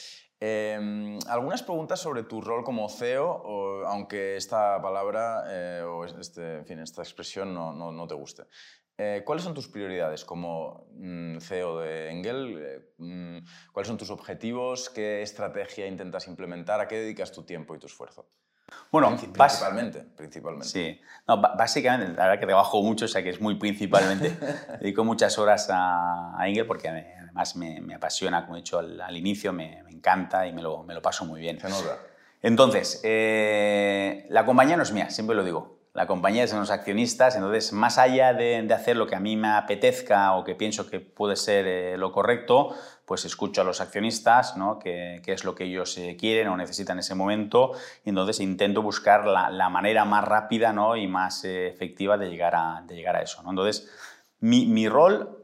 Em, 0.40 1.18
algunas 1.28 1.62
preguntas 1.62 2.00
sobre 2.00 2.22
tu 2.22 2.40
rol 2.40 2.64
como 2.64 2.88
CEO, 2.88 3.84
aunque 3.86 4.36
esta 4.36 4.80
palabra 4.80 5.44
o 5.86 6.06
este, 6.06 6.56
en 6.56 6.66
fin, 6.66 6.78
esta 6.78 7.02
expresión 7.02 7.52
no, 7.52 7.74
no, 7.74 7.92
no 7.92 8.06
te 8.06 8.14
guste. 8.14 8.44
Eh, 8.96 9.22
¿Cuáles 9.24 9.44
son 9.44 9.54
tus 9.54 9.66
prioridades 9.66 10.24
como 10.24 10.86
mm, 10.92 11.38
CEO 11.38 11.80
de 11.80 12.10
Engel? 12.10 12.58
Eh, 12.58 12.94
mm, 12.98 13.38
¿Cuáles 13.72 13.88
son 13.88 13.98
tus 13.98 14.10
objetivos? 14.10 14.88
¿Qué 14.88 15.22
estrategia 15.22 15.86
intentas 15.86 16.28
implementar? 16.28 16.80
¿A 16.80 16.86
qué 16.86 17.00
dedicas 17.00 17.32
tu 17.32 17.42
tiempo 17.42 17.74
y 17.74 17.78
tu 17.80 17.86
esfuerzo? 17.86 18.28
Bueno, 18.90 19.08
principalmente, 19.08 20.00
principalmente. 20.16 20.68
Sí, 20.68 21.00
no, 21.26 21.40
básicamente, 21.40 22.14
la 22.14 22.28
verdad 22.28 22.40
que 22.40 22.46
trabajo 22.46 22.82
mucho, 22.82 23.04
o 23.04 23.08
sea 23.08 23.22
que 23.22 23.30
es 23.30 23.40
muy 23.40 23.56
principalmente. 23.56 24.36
dedico 24.80 25.04
muchas 25.04 25.38
horas 25.38 25.68
a, 25.70 26.36
Engel 26.46 26.66
porque 26.66 26.88
además 26.88 27.56
me, 27.56 27.80
me, 27.80 27.94
apasiona, 27.94 28.42
como 28.44 28.56
he 28.56 28.60
dicho 28.60 28.78
al, 28.78 29.16
inicio, 29.16 29.52
me, 29.52 29.82
me, 29.82 29.90
encanta 29.90 30.46
y 30.46 30.52
me 30.52 30.62
lo, 30.62 30.84
me 30.84 30.94
lo, 30.94 31.02
paso 31.02 31.24
muy 31.24 31.40
bien. 31.40 31.58
Entonces, 32.42 33.00
eh, 33.04 34.26
la 34.30 34.44
compañía 34.46 34.76
no 34.76 34.82
es 34.82 34.92
mía, 34.92 35.10
siempre 35.10 35.34
lo 35.34 35.44
digo 35.44 35.73
la 35.94 36.08
compañía 36.08 36.44
de 36.44 36.52
los 36.56 36.72
accionistas, 36.72 37.36
entonces 37.36 37.72
más 37.72 37.98
allá 37.98 38.34
de, 38.34 38.68
hacer 38.74 38.96
lo 38.96 39.06
que 39.06 39.14
a 39.14 39.20
mí 39.20 39.36
me 39.36 39.48
apetezca 39.48 40.34
o 40.34 40.42
que 40.42 40.56
pienso 40.56 40.90
que 40.90 40.98
puede 40.98 41.36
ser 41.36 41.66
eh, 41.68 41.96
lo 41.96 42.10
correcto, 42.10 42.74
pues 43.04 43.24
escucho 43.24 43.60
a 43.60 43.64
los 43.64 43.80
accionistas, 43.80 44.56
¿no? 44.56 44.80
qué, 44.80 45.22
es 45.24 45.44
lo 45.44 45.54
que 45.54 45.64
ellos 45.64 45.96
eh, 45.98 46.16
quieren 46.18 46.48
o 46.48 46.56
necesitan 46.56 46.96
en 46.96 47.00
ese 47.00 47.14
momento, 47.14 47.72
y 48.04 48.08
entonces 48.08 48.40
intento 48.40 48.82
buscar 48.82 49.24
la, 49.24 49.68
manera 49.68 50.04
más 50.04 50.24
rápida 50.24 50.72
¿no? 50.72 50.96
y 50.96 51.06
más 51.06 51.44
eh, 51.44 51.68
efectiva 51.68 52.18
de 52.18 52.28
llegar 52.28 52.56
a, 52.56 52.82
de 52.84 52.96
llegar 52.96 53.14
a 53.14 53.22
eso. 53.22 53.40
Entonces, 53.48 53.88
mi, 54.40 54.66
mi, 54.66 54.88
rol 54.88 55.38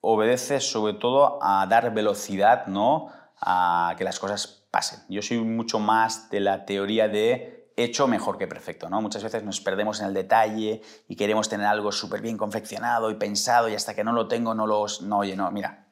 obedece 0.00 0.60
sobre 0.60 0.92
todo 0.94 1.38
a 1.42 1.66
dar 1.66 1.94
velocidad 1.94 2.66
¿no? 2.66 3.08
a 3.40 3.94
que 3.96 4.04
las 4.04 4.18
cosas 4.18 4.66
pasen. 4.70 5.00
Yo 5.08 5.22
soy 5.22 5.38
mucho 5.38 5.78
más 5.78 6.28
de 6.28 6.40
la 6.40 6.66
teoría 6.66 7.08
de 7.08 7.63
hecho 7.76 8.06
mejor 8.06 8.38
que 8.38 8.46
perfecto. 8.46 8.88
¿no? 8.88 9.00
Muchas 9.00 9.22
veces 9.22 9.42
nos 9.42 9.60
perdemos 9.60 10.00
en 10.00 10.06
el 10.06 10.14
detalle 10.14 10.82
y 11.08 11.16
queremos 11.16 11.48
tener 11.48 11.66
algo 11.66 11.92
súper 11.92 12.20
bien 12.20 12.36
confeccionado 12.36 13.10
y 13.10 13.14
pensado 13.14 13.68
y 13.68 13.74
hasta 13.74 13.94
que 13.94 14.04
no 14.04 14.12
lo 14.12 14.28
tengo 14.28 14.54
no 14.54 14.66
lo... 14.66 14.86
No, 15.02 15.18
oye, 15.18 15.36
no, 15.36 15.50
mira, 15.50 15.86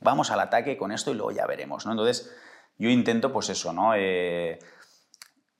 vamos 0.00 0.30
al 0.30 0.40
ataque 0.40 0.76
con 0.76 0.92
esto 0.92 1.10
y 1.10 1.14
luego 1.14 1.32
ya 1.32 1.46
veremos. 1.46 1.86
¿no? 1.86 1.92
Entonces 1.92 2.34
yo 2.78 2.88
intento 2.88 3.32
pues 3.32 3.50
eso, 3.50 3.72
¿no? 3.72 3.94
Eh, 3.96 4.58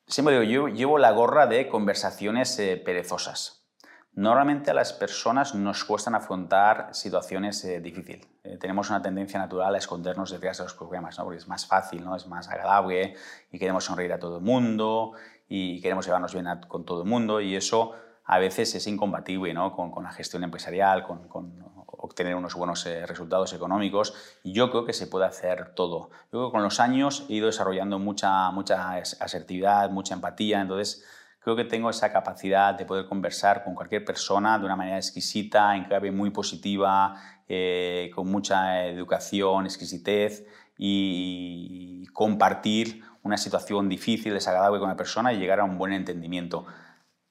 siempre 0.07 0.39
digo, 0.39 0.69
yo 0.69 0.75
llevo 0.75 0.99
la 0.99 1.11
gorra 1.11 1.47
de 1.47 1.69
conversaciones 1.69 2.59
eh, 2.59 2.77
perezosas. 2.77 3.67
Normalmente 4.13 4.73
a 4.73 4.75
las 4.75 4.93
personas 4.93 5.55
nos 5.55 5.85
cuestan 5.85 6.17
afrontar 6.17 6.89
situaciones 6.93 7.65
eh, 7.65 7.81
difíciles. 7.81 8.27
tenemos 8.59 8.91
una 8.91 9.01
tendencia 9.01 9.39
natural 9.39 9.75
a 9.75 9.79
escondernos 9.79 10.33
detrás 10.33 10.59
de 10.59 10.65
los 10.65 10.75
problemas, 10.75 11.19
¿no? 11.19 11.25
porque 11.25 11.39
es 11.39 11.47
más 11.47 11.67
fácil, 11.67 12.05
¿no? 12.05 12.17
es 12.17 12.27
más 12.27 12.49
agradable 12.49 13.15
y 13.53 13.59
queremos 13.59 13.85
sonreír 13.85 14.13
a 14.13 14.19
todo 14.19 14.39
el 14.39 14.45
mundo 14.45 15.13
y 15.49 15.81
queremos 15.81 16.05
llevarnos 16.07 16.35
bien 16.35 16.47
con 16.69 16.85
todo 16.85 17.03
el 17.03 17.09
mundo 17.09 17.41
y 17.41 17.57
eso 17.57 17.95
a 18.25 18.39
veces 18.39 18.75
es 18.75 18.87
incompatible 18.87 19.55
¿no? 19.55 19.73
con, 19.73 19.91
con, 19.91 20.05
la 20.05 20.13
gestión 20.13 20.45
empresarial, 20.45 21.03
con, 21.03 21.29
con 21.29 21.55
obtener 21.99 22.35
unos 22.35 22.55
buenos 22.55 22.85
eh, 22.87 23.07
resultados 23.07 23.53
económicos. 23.53 24.15
Y 24.43 24.53
yo 24.53 24.71
creo 24.71 24.85
que 24.85 24.93
se 24.93 25.07
puede 25.07 25.27
hacer 25.27 25.75
todo. 25.75 26.11
Yo 26.11 26.31
creo 26.31 26.47
que 26.49 26.53
con 26.53 26.63
los 26.63 26.81
años 26.81 27.27
he 27.29 27.35
ido 27.35 27.47
desarrollando 27.47 27.99
mucha, 27.99 28.51
mucha 28.51 28.93
asertividad, 28.93 29.91
mucha 29.91 30.15
empatía, 30.15 30.61
entonces 30.61 31.05
creo 31.41 31.57
que 31.57 31.65
tengo 31.65 31.91
esa 31.91 32.13
capacidad 32.13 32.75
de 32.75 32.85
poder 32.85 33.07
conversar 33.07 33.65
con 33.65 33.75
cualquier 33.75 34.05
persona 34.05 34.59
de 34.59 34.65
una 34.65 34.77
manera 34.77 34.97
exquisita, 34.97 35.75
en 35.77 35.85
clave 35.85 36.11
muy 36.11 36.31
positiva, 36.31 37.15
eh, 37.49 38.11
con 38.15 38.31
mucha 38.31 38.85
educación, 38.87 39.65
exquisitez 39.65 40.47
y 40.77 42.07
compartir 42.13 43.03
una 43.29 43.37
situación 43.37 43.89
difícil, 43.89 44.35
desagradable 44.35 44.81
con 44.81 44.89
la 44.89 44.97
persona 44.97 45.33
y 45.33 45.39
llegar 45.39 45.61
a 45.61 45.65
un 45.65 45.79
buen 45.79 45.93
entendimiento. 45.93 46.67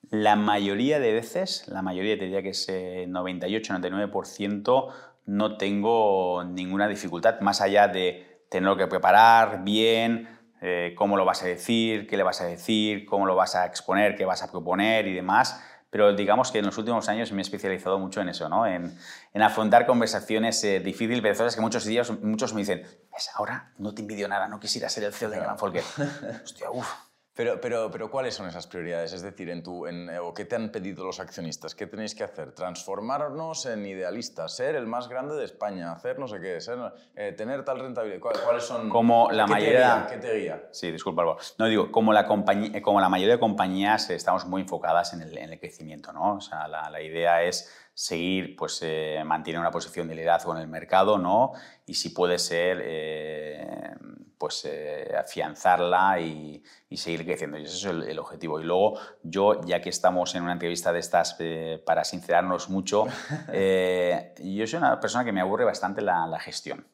La 0.09 0.37
mayoría 0.37 0.99
de 0.99 1.11
veces, 1.11 1.67
la 1.67 1.81
mayoría 1.81 2.17
te 2.17 2.23
diría 2.25 2.41
que 2.41 2.51
es 2.51 2.69
98-99%, 2.69 4.87
eh, 4.87 4.91
no 5.25 5.57
tengo 5.57 6.45
ninguna 6.45 6.87
dificultad, 6.87 7.41
más 7.41 7.59
allá 7.59 7.89
de 7.89 8.45
tenerlo 8.49 8.77
que 8.77 8.87
preparar 8.87 9.65
bien, 9.65 10.29
eh, 10.61 10.93
cómo 10.95 11.17
lo 11.17 11.25
vas 11.25 11.43
a 11.43 11.47
decir, 11.47 12.07
qué 12.07 12.15
le 12.15 12.23
vas 12.23 12.39
a 12.41 12.45
decir, 12.45 13.05
cómo 13.05 13.25
lo 13.25 13.35
vas 13.35 13.55
a 13.55 13.65
exponer, 13.65 14.15
qué 14.15 14.23
vas 14.23 14.41
a 14.43 14.49
proponer 14.49 15.07
y 15.07 15.13
demás 15.13 15.61
pero 15.89 16.13
digamos 16.13 16.51
que 16.51 16.59
en 16.59 16.65
los 16.65 16.77
últimos 16.77 17.07
años 17.09 17.31
me 17.31 17.39
he 17.39 17.41
especializado 17.41 17.99
mucho 17.99 18.21
en 18.21 18.29
eso, 18.29 18.49
¿no? 18.49 18.67
en, 18.67 18.97
en 19.33 19.41
afrontar 19.41 19.85
conversaciones 19.85 20.63
eh, 20.63 20.79
difíciles, 20.79 21.21
perezosas, 21.21 21.55
que 21.55 21.61
muchos 21.61 21.85
días 21.85 22.11
muchos 22.21 22.53
me 22.53 22.61
dicen, 22.61 22.83
¿ves? 23.11 23.29
Ahora 23.35 23.71
no 23.77 23.93
te 23.93 24.01
envidio 24.01 24.27
nada, 24.27 24.47
no 24.47 24.59
quisiera 24.59 24.89
ser 24.89 25.05
el 25.05 25.13
CEO 25.13 25.29
de 25.29 25.39
Gran 25.39 25.57
Folker. 25.57 25.83
Hostia, 26.43 26.69
uff. 26.71 27.06
Pero, 27.37 27.61
pero, 27.61 27.91
pero 27.91 28.09
¿cuáles 28.09 28.33
son 28.33 28.47
esas 28.47 28.65
prioridades? 28.65 29.13
Es 29.13 29.21
decir, 29.21 29.51
en 29.51 29.61
tu, 29.61 29.85
en, 29.85 30.09
¿o 30.17 30.33
¿qué 30.33 30.45
te 30.45 30.55
han 30.55 30.71
pedido 30.71 31.05
los 31.05 31.19
accionistas? 31.19 31.75
¿Qué 31.75 31.85
tenéis 31.85 32.15
que 32.15 32.23
hacer? 32.23 32.51
¿Transformarnos 32.51 33.67
en 33.67 33.85
idealistas? 33.85 34.55
¿Ser 34.55 34.73
el 34.75 34.87
más 34.87 35.07
grande 35.07 35.35
de 35.35 35.45
España? 35.45 35.91
¿Hacer 35.91 36.17
no 36.17 36.27
sé 36.27 36.41
qué? 36.41 36.59
Ser, 36.59 36.79
eh, 37.15 37.33
¿Tener 37.37 37.63
tal 37.63 37.79
rentabilidad? 37.79 38.19
¿Cuáles 38.19 38.63
son? 38.63 38.89
Como 38.89 39.29
la 39.31 39.45
¿qué 39.45 39.51
mayoría... 39.51 40.07
Te 40.07 40.15
¿Qué 40.15 40.19
te 40.19 40.35
guía? 40.35 40.67
Sí, 40.71 40.91
disculpa, 40.91 41.21
Álvaro. 41.21 41.37
No, 41.59 41.67
digo, 41.67 41.91
como 41.91 42.11
la, 42.11 42.25
compañía, 42.25 42.81
como 42.81 42.99
la 42.99 43.07
mayoría 43.07 43.35
de 43.35 43.39
compañías 43.39 44.09
estamos 44.09 44.47
muy 44.47 44.63
enfocadas 44.63 45.13
en 45.13 45.21
el, 45.21 45.37
en 45.37 45.53
el 45.53 45.59
crecimiento, 45.59 46.11
¿no? 46.11 46.37
O 46.37 46.41
sea, 46.41 46.67
la, 46.67 46.89
la 46.89 47.01
idea 47.03 47.43
es 47.43 47.71
seguir, 47.97 48.55
pues 48.55 48.79
eh, 48.83 49.23
mantener 49.25 49.59
una 49.59 49.71
posición 49.71 50.07
de 50.07 50.13
liderazgo 50.13 50.55
en 50.55 50.61
el 50.61 50.67
mercado, 50.67 51.17
¿no? 51.17 51.53
Y 51.87 51.95
si 51.95 52.09
puede 52.09 52.37
ser, 52.37 52.79
eh, 52.83 53.95
pues 54.37 54.65
eh, 54.65 55.15
afianzarla 55.19 56.19
y, 56.19 56.63
seguir 56.95 57.25
creciendo. 57.25 57.57
Y 57.57 57.63
ese 57.63 57.75
es 57.75 57.85
el, 57.85 58.19
objetivo. 58.19 58.59
Y 58.59 58.65
luego, 58.65 58.99
yo, 59.23 59.61
ya 59.65 59.81
que 59.81 59.89
estamos 59.89 60.35
en 60.35 60.43
una 60.43 60.51
entrevista 60.51 60.93
de 60.93 60.99
estas, 60.99 61.39
para 61.87 62.03
sincerarnos 62.03 62.69
mucho, 62.69 63.07
yo 63.47 64.67
soy 64.67 64.77
una 64.77 64.99
persona 64.99 65.25
que 65.25 65.31
me 65.31 65.41
aburre 65.41 65.65
bastante 65.65 66.03
la, 66.03 66.39
gestión. 66.39 66.85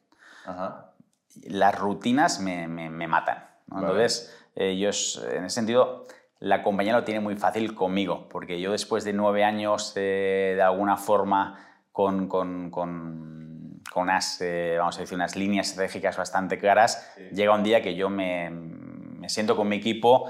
Las 1.44 1.78
rutinas 1.78 2.40
me, 2.40 2.70
me, 2.70 3.08
matan. 3.10 3.46
Entonces, 3.70 4.34
yo 4.56 4.90
en 4.90 5.44
ese 5.44 5.50
sentido 5.50 6.08
la 6.44 6.62
compañía 6.62 6.92
lo 6.92 7.06
tiene 7.06 7.22
muy 7.22 7.38
fácil 7.38 7.74
conmigo, 7.74 8.28
porque 8.30 8.60
yo 8.60 8.74
después 8.74 9.06
de 9.06 9.14
nueve 9.14 9.46
años 9.46 9.94
eh, 9.96 10.52
de 10.58 10.62
alguna 10.62 10.98
forma 10.98 11.58
con, 11.94 12.28
con, 12.28 12.70
con, 12.70 13.82
con 13.90 14.04
unas, 14.04 14.42
eh, 14.42 14.76
vamos 14.78 14.98
a 14.98 15.02
decir, 15.02 15.16
unas 15.16 15.38
líneas 15.38 15.70
estratégicas 15.70 16.18
bastante 16.18 16.60
claras, 16.60 17.16
llega 17.32 17.56
un 17.56 17.64
día 17.64 17.82
que 17.82 17.96
yo 17.96 18.10
me, 18.10 18.50
me, 18.50 19.30
siento 19.30 19.56
con 19.56 19.70
mi 19.70 19.78
equipo 19.78 20.26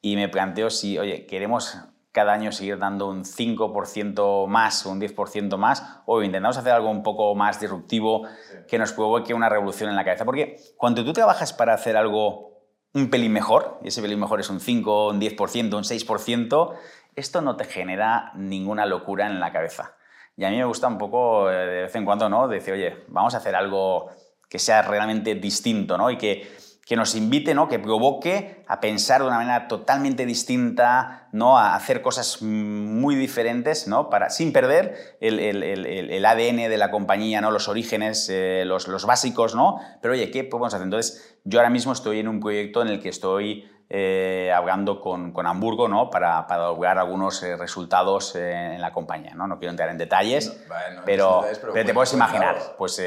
y 0.00 0.14
me 0.14 0.28
planteo 0.28 0.70
si, 0.70 0.98
oye, 0.98 1.26
queremos 1.26 1.76
cada 2.12 2.32
año 2.32 2.52
seguir 2.52 2.78
dando 2.78 3.08
un 3.08 3.24
5% 3.24 4.46
más 4.46 4.86
o 4.86 4.92
un 4.92 5.00
10% 5.00 5.56
más, 5.56 6.00
o 6.06 6.22
intentamos 6.22 6.56
hacer 6.58 6.74
algo 6.74 6.90
un 6.90 7.02
poco 7.02 7.34
más 7.34 7.58
disruptivo 7.58 8.22
que 8.68 8.78
nos 8.78 8.92
provoque 8.92 9.34
una 9.34 9.48
revolución 9.48 9.90
en 9.90 9.96
la 9.96 10.04
cabeza. 10.04 10.24
Porque 10.24 10.58
cuando 10.76 11.04
tú 11.04 11.12
trabajas 11.12 11.52
para 11.52 11.74
hacer 11.74 11.96
algo 11.96 12.55
un 12.96 13.10
pelín 13.10 13.30
mejor, 13.30 13.78
y 13.84 13.88
ese 13.88 14.00
pelín 14.00 14.18
mejor 14.18 14.40
es 14.40 14.48
un 14.48 14.58
5, 14.58 15.08
un 15.08 15.20
10%, 15.20 15.74
un 15.76 15.84
6%, 15.84 16.74
esto 17.14 17.42
no 17.42 17.54
te 17.54 17.66
genera 17.66 18.32
ninguna 18.34 18.86
locura 18.86 19.26
en 19.26 19.38
la 19.38 19.52
cabeza. 19.52 19.96
Y 20.34 20.44
a 20.44 20.50
mí 20.50 20.56
me 20.56 20.64
gusta 20.64 20.88
un 20.88 20.96
poco 20.96 21.50
eh, 21.50 21.54
de 21.54 21.82
vez 21.82 21.94
en 21.94 22.06
cuando, 22.06 22.30
¿no? 22.30 22.48
Decir, 22.48 22.72
oye, 22.72 23.04
vamos 23.08 23.34
a 23.34 23.36
hacer 23.36 23.54
algo 23.54 24.10
que 24.48 24.58
sea 24.58 24.80
realmente 24.80 25.34
distinto, 25.34 25.98
¿no? 25.98 26.10
Y 26.10 26.16
que 26.16 26.50
que 26.86 26.94
nos 26.94 27.16
invite, 27.16 27.52
¿no? 27.52 27.66
que 27.66 27.80
provoque 27.80 28.64
a 28.68 28.78
pensar 28.78 29.20
de 29.20 29.26
una 29.26 29.38
manera 29.38 29.66
totalmente 29.66 30.24
distinta, 30.24 31.28
¿no? 31.32 31.58
a 31.58 31.74
hacer 31.74 32.00
cosas 32.00 32.42
muy 32.42 33.16
diferentes, 33.16 33.88
¿no? 33.88 34.08
Para, 34.08 34.30
sin 34.30 34.52
perder 34.52 35.16
el, 35.20 35.40
el, 35.40 35.64
el, 35.64 36.24
ADN 36.24 36.70
de 36.70 36.76
la 36.78 36.92
compañía, 36.92 37.40
¿no? 37.40 37.50
los 37.50 37.66
orígenes, 37.66 38.28
eh, 38.30 38.62
los, 38.64 38.86
los, 38.86 39.04
básicos, 39.04 39.56
¿no? 39.56 39.80
pero 40.00 40.14
oye, 40.14 40.30
¿qué 40.30 40.44
podemos 40.44 40.72
hacer? 40.72 40.84
Entonces, 40.84 41.40
yo 41.42 41.58
ahora 41.58 41.70
mismo 41.70 41.92
estoy 41.92 42.20
en 42.20 42.28
un 42.28 42.38
proyecto 42.38 42.82
en 42.82 42.88
el 42.88 43.02
que 43.02 43.08
estoy 43.08 43.68
eh, 43.90 44.52
hablando 44.54 45.00
con, 45.00 45.32
con, 45.32 45.48
Hamburgo 45.48 45.88
¿no? 45.88 46.08
para, 46.08 46.46
para 46.46 46.66
lograr 46.66 46.98
algunos 46.98 47.42
eh, 47.42 47.56
resultados 47.56 48.36
en 48.36 48.80
la 48.80 48.92
compañía. 48.92 49.34
¿no? 49.34 49.48
no 49.48 49.58
quiero 49.58 49.72
entrar 49.72 49.88
en 49.88 49.98
detalles, 49.98 50.56
pero, 51.04 51.44
pero, 51.72 51.84
te 51.84 51.92
puedes 51.92 52.12
imaginar, 52.12 52.76
pues 52.78 53.00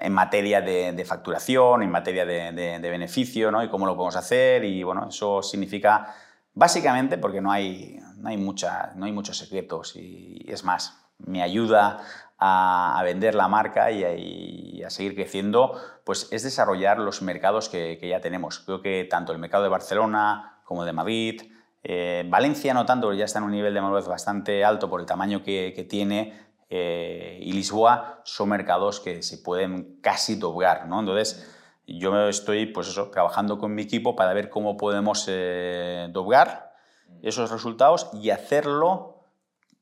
en 0.00 0.12
materia 0.12 0.60
de, 0.60 1.04
facturación, 1.04 1.82
en 1.82 1.90
materia 1.90 2.24
de, 2.24 2.78
beneficio, 2.90 3.50
¿no? 3.50 3.62
Y 3.62 3.68
cómo 3.68 3.86
lo 3.86 3.94
podemos 3.94 4.16
hacer. 4.16 4.64
Y 4.64 4.82
bueno, 4.82 5.08
eso 5.08 5.42
significa, 5.42 6.14
básicamente, 6.54 7.18
porque 7.18 7.40
no 7.40 7.50
hay, 7.50 8.00
no 8.16 8.28
hay, 8.28 8.36
mucha, 8.36 8.92
no 8.96 9.06
hay 9.06 9.12
muchos 9.12 9.38
secretos 9.38 9.96
y, 9.96 10.44
es 10.48 10.64
más, 10.64 10.98
me 11.18 11.42
ayuda 11.42 12.00
a, 12.38 13.00
vender 13.04 13.34
la 13.34 13.48
marca 13.48 13.90
y 13.90 14.82
a, 14.82 14.90
seguir 14.90 15.14
creciendo, 15.14 15.80
pues 16.04 16.28
es 16.30 16.42
desarrollar 16.42 16.98
los 16.98 17.22
mercados 17.22 17.68
que, 17.68 17.98
ya 18.02 18.20
tenemos. 18.20 18.60
Creo 18.60 18.80
que 18.80 19.04
tanto 19.04 19.32
el 19.32 19.38
mercado 19.38 19.64
de 19.64 19.70
Barcelona 19.70 20.60
como 20.64 20.84
de 20.84 20.92
Madrid, 20.92 21.42
eh, 21.82 22.24
Valencia 22.28 22.74
no 22.74 22.84
tanto, 22.84 23.12
ya 23.12 23.24
está 23.24 23.38
en 23.38 23.46
un 23.46 23.52
nivel 23.52 23.72
de 23.72 23.80
madurez 23.80 24.06
bastante 24.06 24.64
alto 24.64 24.90
por 24.90 25.00
el 25.00 25.06
tamaño 25.06 25.42
que, 25.42 25.72
que 25.74 25.84
tiene, 25.84 26.47
eh, 26.70 27.38
y 27.40 27.52
Lisboa 27.52 28.20
son 28.24 28.50
mercados 28.50 29.00
que 29.00 29.22
se 29.22 29.38
pueden 29.38 29.98
casi 30.02 30.36
doblar, 30.36 30.86
¿no? 30.86 31.00
Entonces, 31.00 31.48
yo 31.86 32.28
estoy 32.28 32.66
pues 32.66 32.88
eso, 32.88 33.10
trabajando 33.10 33.58
con 33.58 33.74
mi 33.74 33.82
equipo 33.82 34.14
para 34.14 34.34
ver 34.34 34.50
cómo 34.50 34.76
podemos 34.76 35.24
eh, 35.28 36.08
doblar 36.10 36.74
esos 37.22 37.50
resultados 37.50 38.10
y 38.12 38.30
hacerlo 38.30 39.24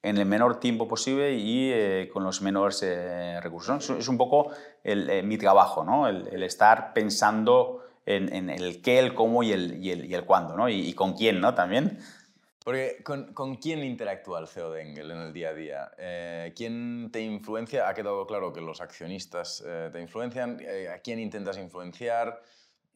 en 0.03 0.19
el 0.19 0.27
menor 0.27 0.61
tiempo 0.61 0.87
posible 0.87 1.35
y 1.35 1.73
eh, 1.73 2.09
con 2.13 2.23
los 2.23 2.41
menores 2.41 2.85
recursos. 3.43 3.91
Es 3.91 4.07
un 4.07 4.17
poco 4.17 4.53
mi 4.85 5.37
trabajo, 5.37 5.85
¿no? 5.85 6.07
el, 6.07 6.43
estar 6.45 6.93
pensando 6.93 7.83
en, 8.05 8.49
el 8.49 8.81
qué, 8.81 9.01
el 9.01 9.15
cómo 9.15 9.43
y 9.43 9.51
el, 9.51 9.85
y 9.85 9.91
el, 9.91 10.05
y 10.05 10.15
el 10.15 10.25
cuándo, 10.25 10.57
¿no? 10.57 10.69
y, 10.69 10.75
y, 10.75 10.95
con 10.95 11.15
quién 11.15 11.41
¿no? 11.41 11.55
también. 11.55 11.99
Porque 12.67 13.01
¿con, 13.05 13.33
¿con, 13.33 13.55
quién 13.59 13.85
interactúa 13.85 14.41
el 14.41 14.49
CEO 14.49 14.73
de 14.73 14.83
Engel 14.83 15.13
en 15.13 15.19
el 15.19 15.33
día 15.33 15.51
a 15.51 15.55
día? 15.55 15.93
Eh, 15.99 16.53
¿Quién 16.57 17.11
te 17.13 17.21
influencia? 17.21 17.89
Ha 17.89 17.95
quedado 17.95 18.27
claro 18.27 18.53
que 18.53 18.61
los 18.61 18.81
accionistas 18.81 19.63
eh, 19.65 19.89
te 19.93 20.01
influencian. 20.01 20.59
Eh, 20.61 20.89
¿A 20.89 20.99
quién 20.99 21.21
intentas 21.21 21.59
influenciar? 21.59 22.43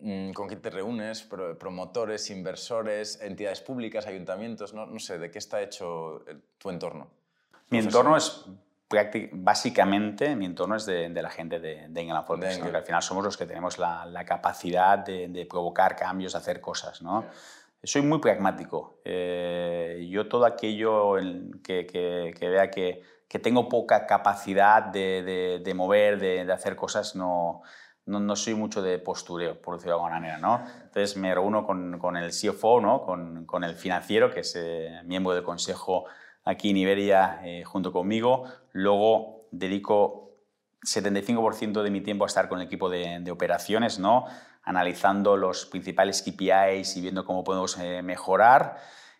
Mm, 0.00 0.32
¿Con 0.32 0.48
quién 0.48 0.60
te 0.60 0.70
reúnes? 0.70 1.22
¿Promotores, 1.22 2.30
inversores, 2.30 3.20
entidades 3.22 3.60
públicas, 3.60 4.08
ayuntamientos? 4.08 4.74
No, 4.74 4.86
no 4.86 4.98
sé, 4.98 5.20
¿de 5.20 5.30
qué 5.30 5.38
está 5.38 5.62
hecho 5.62 6.24
tu 6.58 6.68
entorno? 6.68 7.08
Mi 7.68 7.78
entorno 7.78 8.16
es 8.16 8.46
básicamente 9.30 10.34
mi 10.34 10.46
entorno 10.46 10.74
es 10.74 10.84
de, 10.84 11.08
la 11.10 11.30
gente 11.30 11.60
de, 11.60 11.86
de 11.88 12.00
Engel 12.00 12.24
Foundation, 12.26 12.68
que 12.68 12.76
al 12.76 12.82
final 12.82 13.00
somos 13.00 13.22
los 13.22 13.36
que 13.36 13.46
tenemos 13.46 13.78
la, 13.78 14.04
la 14.04 14.24
capacidad 14.24 14.98
de, 14.98 15.28
de, 15.28 15.46
provocar 15.46 15.94
cambios, 15.94 16.32
de 16.32 16.38
hacer 16.38 16.60
cosas. 16.60 17.00
¿no? 17.00 17.26
Soy 17.82 18.02
muy 18.02 18.18
pragmático. 18.18 19.00
Eh, 19.04 20.06
yo 20.10 20.28
todo 20.28 20.44
aquello 20.44 21.14
que, 21.64 21.86
que, 21.86 22.48
vea 22.48 22.70
que, 22.70 23.02
que, 23.28 23.38
tengo 23.38 23.68
poca 23.68 24.06
capacidad 24.06 24.82
de, 24.82 25.60
de, 25.64 25.74
mover, 25.74 26.18
de, 26.18 26.50
hacer 26.52 26.76
cosas, 26.76 27.16
no, 27.16 27.62
no, 28.06 28.20
no, 28.20 28.36
soy 28.36 28.54
mucho 28.54 28.82
de 28.82 28.98
postureo, 28.98 29.60
por 29.60 29.76
decirlo 29.76 29.94
de 29.94 30.02
alguna 30.02 30.20
manera. 30.20 30.38
¿no? 30.38 30.62
Entonces 30.82 31.16
me 31.16 31.34
reúno 31.34 31.64
con, 31.64 31.98
con 31.98 32.16
el 32.16 32.30
CFO, 32.30 32.80
¿no? 32.80 33.02
con, 33.02 33.46
con, 33.46 33.64
el 33.64 33.74
financiero, 33.74 34.30
que 34.30 34.40
es 34.40 34.54
eh, 34.56 35.00
miembro 35.04 35.34
del 35.34 35.42
consejo 35.44 36.04
aquí 36.44 36.70
en 36.70 36.76
Iberia 36.76 37.40
eh, 37.44 37.64
junto 37.64 37.92
conmigo. 37.92 38.44
Luego 38.72 39.46
dedico 39.50 40.19
75% 40.82 41.82
de 41.82 41.90
mi 41.90 42.00
tiempo 42.00 42.24
a 42.24 42.26
estar 42.26 42.48
con 42.48 42.60
el 42.60 42.66
equipo 42.66 42.88
de, 42.88 43.20
de 43.20 43.30
operaciones, 43.30 43.98
¿no? 43.98 44.26
analizando 44.62 45.36
los 45.36 45.66
principales 45.66 46.22
KPIs 46.22 46.96
y 46.96 47.00
viendo 47.00 47.24
cómo 47.24 47.44
podemos 47.44 47.78
eh, 47.78 48.02
mejorar. 48.02 48.76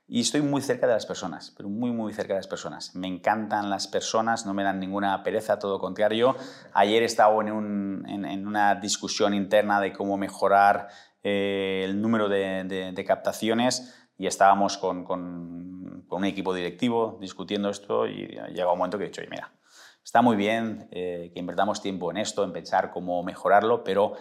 Y 0.07 0.21
estoy 0.21 0.43
muy 0.43 0.61
cerca 0.61 0.89
de 0.89 0.95
las 0.95 1.07
personas, 1.07 1.55
pero 1.57 1.69
muy, 1.69 1.93
muy 1.93 2.13
cerca 2.13 2.35
de 2.35 2.41
las 2.41 2.49
personas. 2.49 2.97
Me 2.97 3.07
encantan 3.07 3.71
las 3.71 3.87
personas, 3.87 4.45
no 4.45 4.55
me 4.55 4.65
dan 4.65 4.81
ninguna 4.81 5.23
pereza, 5.23 5.61
todo 5.61 5.79
contrario. 5.79 6.37
Ayer 6.73 7.05
estaba 7.05 7.41
en, 7.43 8.05
en, 8.09 8.47
una 8.47 8.75
discusión 8.75 9.35
interna 9.35 9.81
de 9.81 9.93
cómo 9.93 10.17
mejorar 10.17 10.89
eh, 11.23 11.83
el 11.85 12.01
número 12.01 12.29
de, 12.29 12.93
de, 12.93 13.05
captaciones 13.05 13.95
y 14.19 14.27
estábamos 14.27 14.79
con, 14.79 15.05
con, 15.05 16.05
con, 16.09 16.19
un 16.19 16.25
equipo 16.25 16.55
directivo 16.55 17.19
discutiendo 17.21 17.71
esto 17.71 18.09
y 18.09 18.27
llega 18.53 18.73
un 18.73 18.79
momento 18.79 18.99
que 18.99 19.05
he 19.05 19.09
dicho, 19.09 19.23
mira, 19.31 19.53
está 20.05 20.23
muy 20.23 20.37
bien 20.37 20.89
eh, 20.91 21.31
que 21.33 21.41
invertamos 21.41 21.83
tiempo 21.83 22.11
en 22.11 22.17
esto, 22.17 22.45
en 22.45 22.53
pensar 22.53 22.91
cómo 22.91 23.23
mejorarlo, 23.23 23.85
pero 23.85 24.15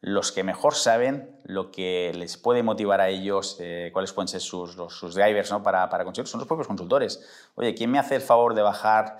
los 0.00 0.30
que 0.30 0.44
mejor 0.44 0.74
saben 0.74 1.40
lo 1.44 1.70
que 1.70 2.12
les 2.14 2.36
puede 2.36 2.62
motivar 2.62 3.00
a 3.00 3.08
ellos, 3.08 3.56
eh, 3.60 3.90
cuáles 3.92 4.12
pueden 4.12 4.28
ser 4.28 4.40
sus, 4.40 4.76
drivers 5.14 5.50
¿no? 5.50 5.62
para, 5.62 5.88
para 5.88 6.04
conseguir, 6.04 6.28
son 6.28 6.40
los 6.40 6.46
propios 6.46 6.68
consultores. 6.68 7.50
Oye, 7.54 7.74
¿quién 7.74 7.90
me 7.90 7.98
hace 7.98 8.16
el 8.16 8.20
favor 8.20 8.54
de 8.54 8.62
bajar? 8.62 9.18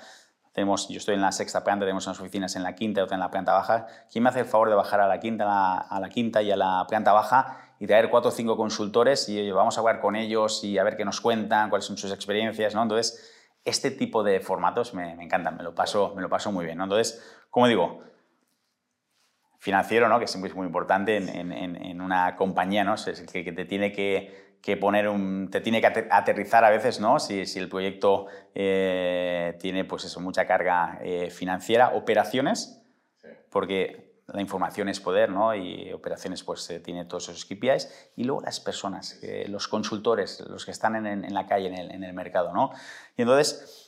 Tenemos, 0.56 0.88
yo 0.88 0.96
estoy 0.96 1.16
en 1.16 1.20
la 1.20 1.32
sexta 1.32 1.62
planta, 1.64 1.84
tenemos 1.84 2.06
unas 2.06 2.18
oficinas 2.18 2.56
en 2.56 2.62
la 2.62 2.74
quinta 2.74 3.00
y 3.00 3.04
otra 3.04 3.16
en 3.16 3.20
la 3.20 3.30
planta 3.30 3.52
baja. 3.52 3.86
¿Quién 4.10 4.24
me 4.24 4.30
hace 4.30 4.40
el 4.40 4.46
favor 4.46 4.70
de 4.70 4.74
bajar 4.74 5.02
a 5.02 5.06
la 5.06 5.20
quinta, 5.20 5.44
a 5.80 6.00
la, 6.00 6.08
quinta 6.08 6.40
y 6.40 6.50
a 6.50 6.56
la 6.56 6.86
planta 6.88 7.12
baja 7.12 7.74
y 7.78 7.86
traer 7.86 8.08
cuatro 8.08 8.30
o 8.30 8.32
cinco 8.32 8.56
consultores 8.56 9.28
y 9.28 9.50
vamos 9.50 9.76
a 9.76 9.80
hablar 9.80 10.00
con 10.00 10.16
ellos 10.16 10.64
y 10.64 10.78
a 10.78 10.82
ver 10.82 10.96
qué 10.96 11.04
nos 11.04 11.20
cuentan, 11.20 11.68
cuáles 11.68 11.84
son 11.84 11.98
sus 11.98 12.10
experiencias? 12.10 12.74
¿no? 12.74 12.82
Entonces, 12.82 13.35
este 13.66 13.90
tipo 13.90 14.22
de 14.22 14.40
formatos 14.40 14.94
me, 14.94 15.14
me 15.16 15.24
encantan, 15.24 15.56
me 15.56 15.62
lo, 15.62 15.74
paso, 15.74 16.14
me 16.14 16.22
lo 16.22 16.30
paso 16.30 16.52
muy 16.52 16.64
bien. 16.64 16.78
¿no? 16.78 16.84
Entonces, 16.84 17.22
como 17.50 17.66
digo, 17.66 18.02
financiero, 19.58 20.08
¿no? 20.08 20.20
que 20.20 20.28
siempre 20.28 20.48
es 20.50 20.56
muy 20.56 20.66
importante 20.66 21.16
en, 21.16 21.52
en, 21.52 21.76
en 21.76 22.00
una 22.00 22.36
compañía, 22.36 22.84
¿no? 22.84 22.94
Es 22.94 23.06
el 23.06 23.26
que, 23.26 23.44
que 23.44 23.52
te 23.52 23.64
tiene 23.64 23.90
que, 23.92 24.58
que, 24.62 24.76
poner 24.76 25.08
un, 25.08 25.50
te 25.50 25.60
tiene 25.60 25.80
que 25.80 26.06
aterrizar 26.10 26.64
a 26.64 26.70
veces, 26.70 27.00
¿no? 27.00 27.18
Si, 27.18 27.46
si 27.46 27.58
el 27.58 27.68
proyecto 27.68 28.26
eh, 28.54 29.56
tiene 29.58 29.84
pues 29.84 30.04
eso, 30.04 30.20
mucha 30.20 30.46
carga 30.46 31.00
eh, 31.02 31.30
financiera, 31.30 31.90
operaciones, 31.90 32.80
porque 33.50 34.05
la 34.28 34.40
información 34.40 34.88
es 34.88 35.00
poder, 35.00 35.30
¿no? 35.30 35.54
Y 35.54 35.92
operaciones 35.92 36.42
pues 36.42 36.68
eh, 36.70 36.80
tiene 36.80 37.04
todos 37.04 37.28
esos 37.28 37.44
KPIs 37.44 38.12
y 38.16 38.24
luego 38.24 38.42
las 38.42 38.60
personas, 38.60 39.20
los 39.48 39.68
consultores, 39.68 40.40
los 40.48 40.64
que 40.64 40.72
están 40.72 40.96
en, 41.06 41.24
en 41.24 41.34
la 41.34 41.46
calle, 41.46 41.68
en 41.68 41.74
el, 41.74 41.90
en 41.92 42.04
el 42.04 42.12
mercado, 42.12 42.52
¿no? 42.52 42.72
Y 43.16 43.22
entonces 43.22 43.86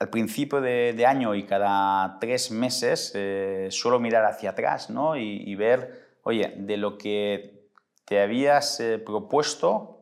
al 0.00 0.08
principio 0.08 0.62
de, 0.62 1.04
año 1.06 1.34
y 1.34 1.44
cada 1.44 2.18
tres 2.18 2.50
meses 2.50 3.12
eh, 3.14 3.68
suelo 3.70 4.00
mirar 4.00 4.24
hacia 4.24 4.50
atrás 4.50 4.88
¿no? 4.88 5.14
y, 5.14 5.54
ver, 5.56 6.16
oye, 6.22 6.54
de 6.56 6.78
lo 6.78 6.96
que 6.96 7.68
te 8.06 8.20
habías 8.20 8.80
eh, 8.80 8.98
propuesto, 8.98 9.98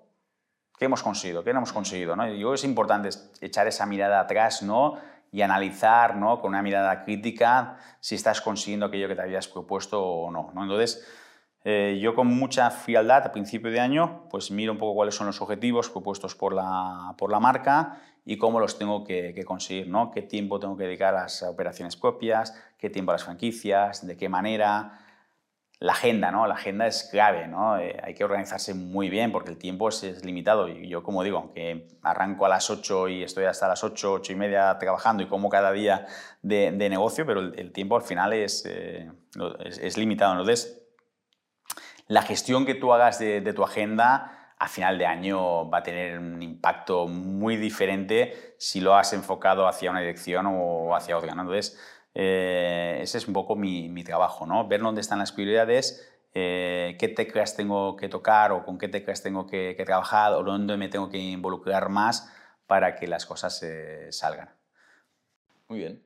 ¿Qué 0.78 0.84
hemos 0.84 1.02
conseguido? 1.02 1.42
¿Qué 1.42 1.52
no 1.52 1.58
hemos 1.58 1.72
conseguido? 1.72 2.14
¿no? 2.14 2.24
Yo 2.28 2.34
creo 2.34 2.50
que 2.50 2.54
es 2.54 2.62
importante 2.62 3.08
echar 3.40 3.66
esa 3.66 3.84
mirada 3.84 4.20
atrás 4.20 4.62
¿no? 4.62 4.96
Y 5.32 5.42
analizar 5.42 6.16
¿no? 6.16 6.40
con 6.40 6.50
una 6.50 6.62
mirada 6.62 7.04
crítica 7.04 7.76
si 8.00 8.14
estás 8.14 8.40
consiguiendo 8.40 8.86
aquello 8.86 9.08
que 9.08 9.14
te 9.14 9.22
habías 9.22 9.48
propuesto 9.48 10.02
o 10.02 10.30
no. 10.30 10.50
¿no? 10.54 10.62
Entonces, 10.62 11.06
eh, 11.64 11.98
yo 12.00 12.14
con 12.14 12.28
mucha 12.28 12.70
frialdad 12.70 13.26
a 13.26 13.32
principio 13.32 13.70
de 13.70 13.80
año, 13.80 14.24
pues 14.30 14.50
miro 14.50 14.72
un 14.72 14.78
poco 14.78 14.94
cuáles 14.94 15.14
son 15.14 15.26
los 15.26 15.40
objetivos 15.40 15.90
propuestos 15.90 16.34
por 16.34 16.54
la, 16.54 17.14
por 17.18 17.30
la 17.30 17.40
marca 17.40 18.00
y 18.24 18.38
cómo 18.38 18.60
los 18.60 18.78
tengo 18.78 19.04
que, 19.04 19.32
que, 19.34 19.44
conseguir, 19.44 19.88
¿no? 19.88 20.10
Qué 20.10 20.22
tiempo 20.22 20.60
tengo 20.60 20.76
que 20.76 20.84
dedicar 20.84 21.14
a 21.14 21.22
las 21.22 21.42
operaciones 21.42 21.96
propias, 21.96 22.54
qué 22.78 22.90
tiempo 22.90 23.10
a 23.10 23.14
las 23.14 23.24
franquicias, 23.24 24.06
de 24.06 24.16
qué 24.16 24.28
manera, 24.28 24.98
la 25.80 25.92
agenda, 25.92 26.32
¿no? 26.32 26.46
La 26.46 26.54
agenda 26.54 26.86
es 26.88 27.04
clave, 27.04 27.46
¿no? 27.46 27.78
Eh, 27.78 27.96
hay 28.02 28.14
que 28.14 28.24
organizarse 28.24 28.74
muy 28.74 29.08
bien 29.08 29.30
porque 29.30 29.50
el 29.50 29.58
tiempo 29.58 29.88
es, 29.88 30.24
limitado. 30.24 30.68
Y 30.68 30.88
yo, 30.88 31.04
como 31.04 31.22
digo, 31.22 31.38
aunque 31.38 31.86
arranco 32.02 32.46
a 32.46 32.48
las 32.48 32.68
8 32.68 33.08
y 33.08 33.22
estoy 33.22 33.44
hasta 33.44 33.68
las 33.68 33.84
8, 33.84 34.14
8 34.14 34.32
y 34.32 34.36
media 34.36 34.76
trabajando 34.78 35.22
y 35.22 35.28
como 35.28 35.48
cada 35.48 35.70
día 35.70 36.06
de, 36.42 36.72
negocio, 36.72 37.24
pero 37.26 37.40
el, 37.40 37.72
tiempo 37.72 37.94
al 37.94 38.02
final 38.02 38.32
es, 38.32 38.64
eh, 38.66 39.08
es, 39.60 39.96
limitado. 39.96 40.32
Entonces, 40.32 40.82
la 42.08 42.22
gestión 42.22 42.66
que 42.66 42.74
tú 42.74 42.92
hagas 42.92 43.20
de, 43.20 43.40
tu 43.52 43.62
agenda 43.62 44.54
a 44.58 44.66
final 44.66 44.98
de 44.98 45.06
año 45.06 45.70
va 45.70 45.78
a 45.78 45.82
tener 45.84 46.18
un 46.18 46.42
impacto 46.42 47.06
muy 47.06 47.56
diferente 47.56 48.56
si 48.58 48.80
lo 48.80 48.96
has 48.96 49.12
enfocado 49.12 49.68
hacia 49.68 49.92
una 49.92 50.00
dirección 50.00 50.46
o 50.48 50.96
hacia 50.96 51.16
otra, 51.16 51.36
¿no? 51.36 51.42
Entonces, 51.42 51.78
eh, 52.20 52.98
ese 53.00 53.18
es 53.18 53.28
un 53.28 53.32
poco 53.32 53.54
mi, 53.54 53.88
mi, 53.88 54.02
trabajo, 54.02 54.44
¿no? 54.44 54.66
Ver 54.66 54.80
dónde 54.80 55.00
están 55.00 55.20
las 55.20 55.30
prioridades, 55.30 56.04
eh, 56.34 56.96
qué 56.98 57.06
teclas 57.06 57.54
tengo 57.54 57.94
que 57.94 58.08
tocar 58.08 58.50
o 58.50 58.64
con 58.64 58.76
qué 58.76 58.88
teclas 58.88 59.22
tengo 59.22 59.46
que, 59.46 59.80
trabajar 59.86 60.32
o 60.32 60.42
dónde 60.42 60.76
me 60.76 60.88
tengo 60.88 61.10
que 61.10 61.18
involucrar 61.18 61.90
más 61.90 62.28
para 62.66 62.96
que 62.96 63.06
las 63.06 63.24
cosas 63.24 63.64
salgan. 64.10 64.50
Muy 65.68 65.78
bien. 65.78 66.04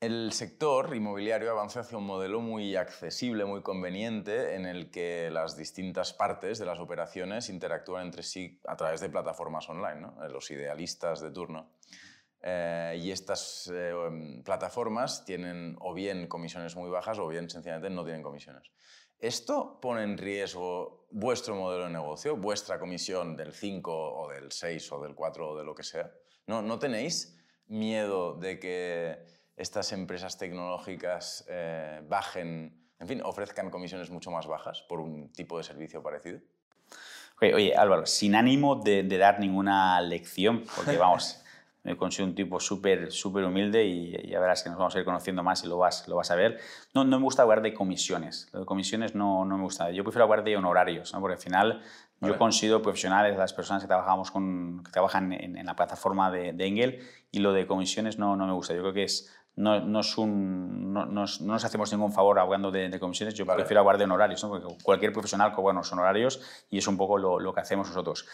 El 0.00 0.32
sector 0.32 0.96
inmobiliario 0.96 1.50
avanza 1.50 1.80
hacia 1.80 1.98
un 1.98 2.06
modelo 2.06 2.40
muy 2.40 2.74
accesible, 2.74 3.44
muy 3.44 3.60
conveniente, 3.60 4.54
en 4.54 4.64
el 4.64 4.90
que 4.90 5.28
las 5.30 5.58
distintas 5.58 6.14
partes 6.14 6.58
de 6.58 6.64
las 6.64 6.78
operaciones 6.78 7.50
interactúan 7.50 8.06
entre 8.06 8.22
sí 8.22 8.58
a 8.66 8.76
través 8.76 9.02
de 9.02 9.10
plataformas 9.10 9.68
online, 9.68 10.06
los 10.30 10.50
idealistas 10.50 11.20
de 11.20 11.30
turno. 11.30 11.68
Eh, 12.42 12.98
y 13.02 13.10
estas 13.10 13.70
eh, 13.72 13.90
em, 13.90 14.42
plataformas 14.42 15.24
tienen 15.26 15.76
o 15.80 15.92
bien 15.92 16.26
comisiones 16.26 16.74
muy 16.74 16.88
bajas 16.88 17.18
o 17.18 17.28
bien 17.28 17.50
sencillamente 17.50 17.90
no 17.90 18.04
tienen 18.04 18.22
comisiones. 18.22 18.70
¿Esto 19.18 19.78
pone 19.80 20.02
en 20.02 20.16
riesgo 20.16 21.06
vuestro 21.10 21.54
modelo 21.54 21.84
de 21.84 21.90
negocio, 21.90 22.36
vuestra 22.36 22.78
comisión 22.78 23.36
del 23.36 23.52
5 23.52 23.92
o 23.92 24.28
del 24.30 24.50
6 24.50 24.92
o 24.92 25.02
del 25.02 25.14
4 25.14 25.50
o 25.50 25.58
de 25.58 25.64
lo 25.64 25.74
que 25.74 25.82
sea? 25.82 26.10
¿No, 26.46 26.62
¿No 26.62 26.78
tenéis 26.78 27.38
miedo 27.66 28.34
de 28.34 28.58
que 28.58 29.18
estas 29.56 29.92
empresas 29.92 30.38
tecnológicas 30.38 31.44
eh, 31.50 32.00
bajen, 32.08 32.88
en 32.98 33.08
fin, 33.08 33.20
ofrezcan 33.22 33.68
comisiones 33.68 34.08
mucho 34.08 34.30
más 34.30 34.46
bajas 34.46 34.82
por 34.88 35.00
un 35.00 35.30
tipo 35.32 35.58
de 35.58 35.64
servicio 35.64 36.02
parecido? 36.02 36.40
Oye, 37.42 37.74
Álvaro, 37.74 38.06
sin 38.06 38.34
ánimo 38.34 38.76
de, 38.76 39.02
de 39.02 39.18
dar 39.18 39.38
ninguna 39.38 40.00
lección, 40.00 40.64
porque 40.76 40.96
vamos, 40.96 41.39
me 41.82 41.96
considero 41.96 42.28
un 42.28 42.34
tipo 42.34 42.60
súper 42.60 43.10
súper 43.10 43.44
humilde 43.44 43.84
y 43.84 44.28
ya 44.28 44.38
verás 44.40 44.62
que 44.62 44.68
nos 44.68 44.78
vamos 44.78 44.94
a 44.94 44.98
ir 44.98 45.04
conociendo 45.04 45.42
más 45.42 45.64
y 45.64 45.68
lo 45.68 45.78
vas, 45.78 46.06
lo 46.08 46.16
vas 46.16 46.30
a 46.30 46.36
ver. 46.36 46.58
No, 46.94 47.04
no 47.04 47.18
me 47.18 47.24
gusta 47.24 47.42
hablar 47.42 47.62
de 47.62 47.72
comisiones. 47.72 48.48
Lo 48.52 48.60
de 48.60 48.66
comisiones 48.66 49.14
no, 49.14 49.44
no 49.44 49.56
me 49.56 49.64
gusta. 49.64 49.90
Yo 49.90 50.04
prefiero 50.04 50.24
hablar 50.24 50.44
de 50.44 50.56
honorarios, 50.56 51.12
¿no? 51.12 51.20
porque 51.20 51.34
al 51.34 51.40
final 51.40 51.82
yo 52.20 52.36
considero 52.36 52.82
profesionales 52.82 53.36
las 53.38 53.54
personas 53.54 53.82
que, 53.82 53.86
trabajamos 53.86 54.30
con, 54.30 54.82
que 54.84 54.90
trabajan 54.90 55.32
en, 55.32 55.56
en 55.56 55.66
la 55.66 55.74
plataforma 55.74 56.30
de, 56.30 56.52
de, 56.52 56.66
Engel 56.66 57.00
y 57.30 57.38
lo 57.38 57.54
de 57.54 57.66
comisiones 57.66 58.18
no, 58.18 58.36
no 58.36 58.46
me 58.46 58.52
gusta. 58.52 58.74
Yo 58.74 58.80
creo 58.82 58.92
que 58.92 59.04
es, 59.04 59.34
no, 59.56 59.80
no, 59.80 60.00
es 60.00 60.18
un, 60.18 60.92
no, 60.92 61.06
no, 61.06 61.24
nos 61.40 61.64
hacemos 61.64 61.90
ningún 61.92 62.12
favor 62.12 62.38
hablando 62.38 62.70
de, 62.70 62.90
de 62.90 63.00
comisiones, 63.00 63.34
yo 63.34 63.46
prefiero 63.46 63.80
hablar 63.80 63.96
de 63.96 64.04
honorarios, 64.04 64.44
¿no? 64.44 64.50
porque 64.50 64.66
cualquier 64.82 65.14
profesional 65.14 65.52
cobra 65.52 65.72
unos 65.72 65.90
honorarios 65.92 66.66
y 66.68 66.76
es 66.76 66.86
un 66.86 66.98
poco 66.98 67.16
lo, 67.16 67.40
lo 67.40 67.54
que 67.54 67.60
hacemos 67.60 67.88
nosotros 67.88 68.26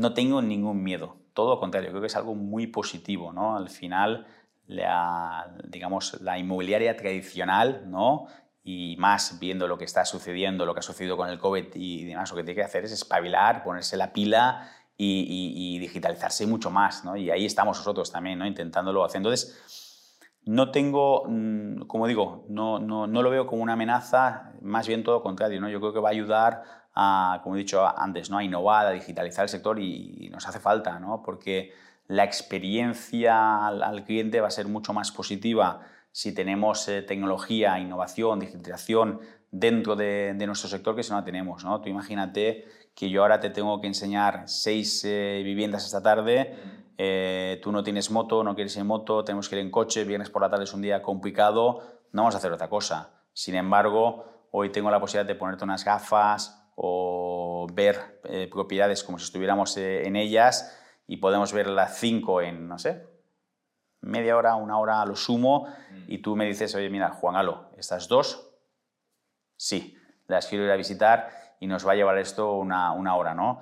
no 0.00 0.14
tengo 0.14 0.40
ningún 0.40 0.82
miedo, 0.82 1.16
todo 1.34 1.50
lo 1.54 1.60
contrario, 1.60 1.90
creo 1.90 2.00
que 2.00 2.06
es 2.08 2.16
algo 2.16 2.34
muy 2.34 2.66
positivo, 2.66 3.32
¿no? 3.32 3.56
Al 3.56 3.68
final, 3.68 4.26
la, 4.66 5.54
digamos, 5.68 6.20
la 6.20 6.38
inmobiliaria 6.38 6.96
tradicional, 6.96 7.84
¿no? 7.90 8.26
Y 8.62 8.96
más 8.98 9.38
viendo 9.40 9.66
lo 9.66 9.78
que 9.78 9.84
está 9.84 10.04
sucediendo, 10.04 10.66
lo 10.66 10.74
que 10.74 10.80
ha 10.80 10.82
sucedido 10.82 11.16
con 11.16 11.28
el 11.28 11.38
COVID 11.38 11.74
y 11.74 12.04
demás, 12.04 12.30
lo 12.30 12.36
que 12.36 12.44
tiene 12.44 12.56
que 12.56 12.64
hacer 12.64 12.84
es 12.84 12.92
espabilar, 12.92 13.62
ponerse 13.62 13.96
la 13.96 14.12
pila 14.12 14.70
y, 15.02 15.78
digitalizarse 15.78 16.46
mucho 16.46 16.70
más, 16.70 17.04
¿no? 17.04 17.16
Y 17.16 17.30
ahí 17.30 17.46
estamos 17.46 17.78
nosotros 17.78 18.12
también, 18.12 18.38
¿no? 18.38 18.46
Intentándolo 18.46 19.04
hacer. 19.04 19.18
Entonces, 19.18 20.18
no 20.44 20.70
tengo, 20.70 21.24
mm, 21.26 21.86
como 21.86 22.06
digo, 22.06 22.44
no, 22.48 22.78
no, 22.78 23.06
no, 23.06 23.22
lo 23.22 23.30
veo 23.30 23.46
como 23.46 23.62
una 23.62 23.74
amenaza, 23.74 24.52
más 24.60 24.86
bien 24.86 25.02
todo 25.02 25.16
lo 25.16 25.22
contrario, 25.22 25.60
¿no? 25.60 25.68
Yo 25.68 25.80
creo 25.80 25.92
que 25.92 26.00
va 26.00 26.10
a 26.10 26.12
ayudar 26.12 26.79
como 26.94 27.56
he 27.56 27.58
dicho 27.58 27.86
antes, 27.86 28.30
¿no? 28.30 28.38
a 28.38 28.44
innovar, 28.44 28.86
a 28.86 28.90
digitalizar 28.90 29.44
el 29.44 29.48
sector 29.48 29.78
y, 29.78 30.28
nos 30.30 30.46
hace 30.46 30.60
falta, 30.60 30.98
¿no? 30.98 31.22
porque 31.22 31.72
la 32.06 32.24
experiencia 32.24 33.66
al, 33.66 34.04
cliente 34.04 34.40
va 34.40 34.48
a 34.48 34.50
ser 34.50 34.66
mucho 34.66 34.92
más 34.92 35.12
positiva 35.12 35.80
si 36.12 36.34
tenemos 36.34 36.88
eh, 36.88 37.02
tecnología, 37.02 37.78
innovación, 37.78 38.40
digitalización 38.40 39.20
dentro 39.52 39.96
de, 39.96 40.34
nuestro 40.46 40.68
sector 40.68 40.96
que 40.96 41.02
si 41.02 41.10
no 41.10 41.18
la 41.18 41.24
tenemos. 41.24 41.64
¿no? 41.64 41.80
Tú 41.80 41.88
imagínate 41.88 42.64
que 42.94 43.08
yo 43.10 43.22
ahora 43.22 43.40
te 43.40 43.50
tengo 43.50 43.80
que 43.80 43.86
enseñar 43.86 44.42
seis 44.46 45.04
eh, 45.04 45.42
viviendas 45.44 45.86
esta 45.86 46.02
tarde, 46.02 46.56
eh, 46.98 47.58
tú 47.62 47.72
no 47.72 47.82
tienes 47.82 48.10
moto, 48.10 48.44
no 48.44 48.54
quieres 48.54 48.74
ir 48.76 48.82
en 48.82 48.88
moto, 48.88 49.24
tenemos 49.24 49.48
que 49.48 49.56
ir 49.56 49.62
en 49.62 49.70
coche, 49.70 50.04
vienes 50.04 50.28
por 50.28 50.42
la 50.42 50.50
tarde, 50.50 50.64
es 50.64 50.74
un 50.74 50.82
día 50.82 51.02
complicado, 51.02 51.80
no 52.12 52.22
vamos 52.22 52.34
a 52.34 52.38
hacer 52.38 52.52
otra 52.52 52.68
cosa. 52.68 53.10
Sin 53.32 53.54
embargo, 53.54 54.48
hoy 54.50 54.70
tengo 54.70 54.90
la 54.90 55.00
posibilidad 55.00 55.26
de 55.26 55.34
ponerte 55.34 55.64
unas 55.64 55.84
gafas, 55.84 56.59
o 56.82 57.66
ver 57.74 58.20
eh, 58.24 58.48
propiedades 58.50 59.04
como 59.04 59.18
si 59.18 59.26
estuviéramos 59.26 59.76
eh, 59.76 60.06
en 60.06 60.16
ellas 60.16 60.78
y 61.06 61.18
podemos 61.18 61.52
ver 61.52 61.66
las 61.66 61.98
cinco 61.98 62.40
en, 62.40 62.68
no 62.68 62.78
sé, 62.78 63.06
media 64.00 64.34
hora, 64.34 64.54
una 64.54 64.78
hora 64.78 65.02
a 65.02 65.04
lo 65.04 65.14
sumo 65.14 65.66
y 66.08 66.18
tú 66.18 66.36
me 66.36 66.46
dices, 66.46 66.74
oye, 66.74 66.88
mira, 66.88 67.10
Juan 67.10 67.34
Galo, 67.34 67.68
estas 67.76 68.08
dos, 68.08 68.50
sí, 69.58 69.94
las 70.26 70.46
quiero 70.46 70.64
ir 70.64 70.70
a 70.70 70.76
visitar 70.76 71.28
y 71.60 71.66
nos 71.66 71.86
va 71.86 71.92
a 71.92 71.96
llevar 71.96 72.16
esto 72.16 72.54
una, 72.54 72.92
una 72.92 73.14
hora, 73.14 73.34
¿no? 73.34 73.60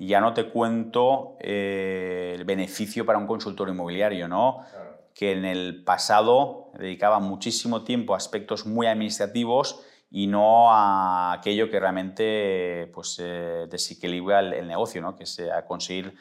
Y 0.00 0.08
ya 0.08 0.20
no 0.20 0.34
te 0.34 0.50
cuento 0.50 1.36
eh, 1.38 2.32
el 2.34 2.44
beneficio 2.44 3.06
para 3.06 3.18
un 3.18 3.28
consultor 3.28 3.68
inmobiliario, 3.68 4.26
¿no? 4.26 4.64
Que 5.14 5.30
en 5.30 5.44
el 5.44 5.84
pasado 5.84 6.72
dedicaba 6.76 7.20
muchísimo 7.20 7.84
tiempo 7.84 8.14
a 8.14 8.16
aspectos 8.16 8.66
muy 8.66 8.88
administrativos 8.88 9.84
y 10.16 10.28
no 10.28 10.72
a 10.72 11.34
aquello 11.34 11.70
que 11.70 11.78
realmente 11.78 12.90
pues, 12.94 13.20
eh, 13.22 13.66
desequilibra 13.68 14.40
el, 14.40 14.66
negocio, 14.66 15.02
¿no? 15.02 15.14
que 15.14 15.26
sea 15.26 15.66
conseguir 15.66 16.14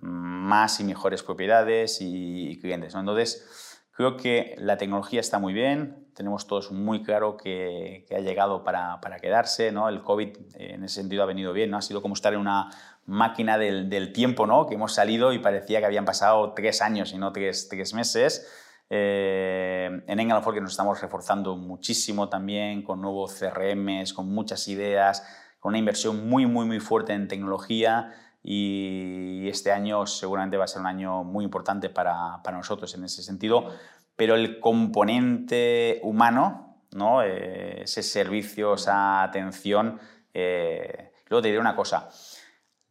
más 0.00 0.80
y 0.80 0.84
mejores 0.84 1.22
propiedades 1.22 1.98
y, 2.00 2.58
clientes. 2.62 2.94
¿no? 2.94 3.00
Entonces, 3.00 3.84
creo 3.92 4.16
que 4.16 4.54
la 4.56 4.78
tecnología 4.78 5.20
está 5.20 5.38
muy 5.38 5.52
bien, 5.52 6.06
tenemos 6.14 6.46
todos 6.46 6.72
muy 6.72 7.02
claro 7.02 7.36
que, 7.36 8.06
ha 8.16 8.20
llegado 8.20 8.64
para, 8.64 9.02
para, 9.02 9.18
quedarse, 9.18 9.72
¿no? 9.72 9.90
el 9.90 10.00
COVID 10.00 10.38
en 10.54 10.82
ese 10.82 10.94
sentido 11.02 11.22
ha 11.22 11.26
venido 11.26 11.52
bien, 11.52 11.70
¿no? 11.70 11.76
ha 11.76 11.82
sido 11.82 12.00
como 12.00 12.14
estar 12.14 12.32
en 12.32 12.40
una 12.40 12.70
máquina 13.04 13.58
del, 13.58 13.90
del 13.90 14.14
tiempo, 14.14 14.46
¿no? 14.46 14.66
que 14.66 14.76
hemos 14.76 14.94
salido 14.94 15.34
y 15.34 15.38
parecía 15.38 15.80
que 15.80 15.84
habían 15.84 16.06
pasado 16.06 16.54
tres 16.54 16.80
años 16.80 17.12
y 17.12 17.18
no 17.18 17.30
tres, 17.30 17.68
tres 17.68 17.92
meses. 17.92 18.63
Eh, 18.90 20.02
en 20.06 20.20
Engelford 20.20 20.54
que 20.54 20.60
nos 20.60 20.72
estamos 20.72 21.00
reforzando 21.00 21.56
muchísimo 21.56 22.28
también 22.28 22.82
con 22.82 23.00
nuevos 23.00 23.34
CRMs, 23.38 24.12
con 24.12 24.28
muchas 24.28 24.68
ideas, 24.68 25.26
con 25.58 25.70
una 25.70 25.78
inversión 25.78 26.28
muy, 26.28 26.46
muy, 26.46 26.66
muy 26.66 26.80
fuerte 26.80 27.12
en 27.12 27.28
tecnología. 27.28 28.12
Y 28.42 29.48
este 29.48 29.72
año 29.72 30.06
seguramente 30.06 30.58
va 30.58 30.64
a 30.64 30.68
ser 30.68 30.82
un 30.82 30.86
año 30.86 31.24
muy 31.24 31.44
importante 31.44 31.88
para, 31.88 32.42
para 32.42 32.58
nosotros 32.58 32.94
en 32.94 33.04
ese 33.04 33.22
sentido, 33.22 33.70
pero 34.16 34.34
el 34.34 34.60
componente 34.60 36.00
humano, 36.02 36.76
¿no? 36.92 37.22
Eh, 37.22 37.82
ese 37.82 38.02
servicio, 38.02 38.74
esa 38.74 39.22
atención, 39.22 39.98
eh, 40.34 41.12
luego 41.28 41.42
te 41.42 41.48
diré 41.48 41.60
una 41.60 41.74
cosa, 41.74 42.10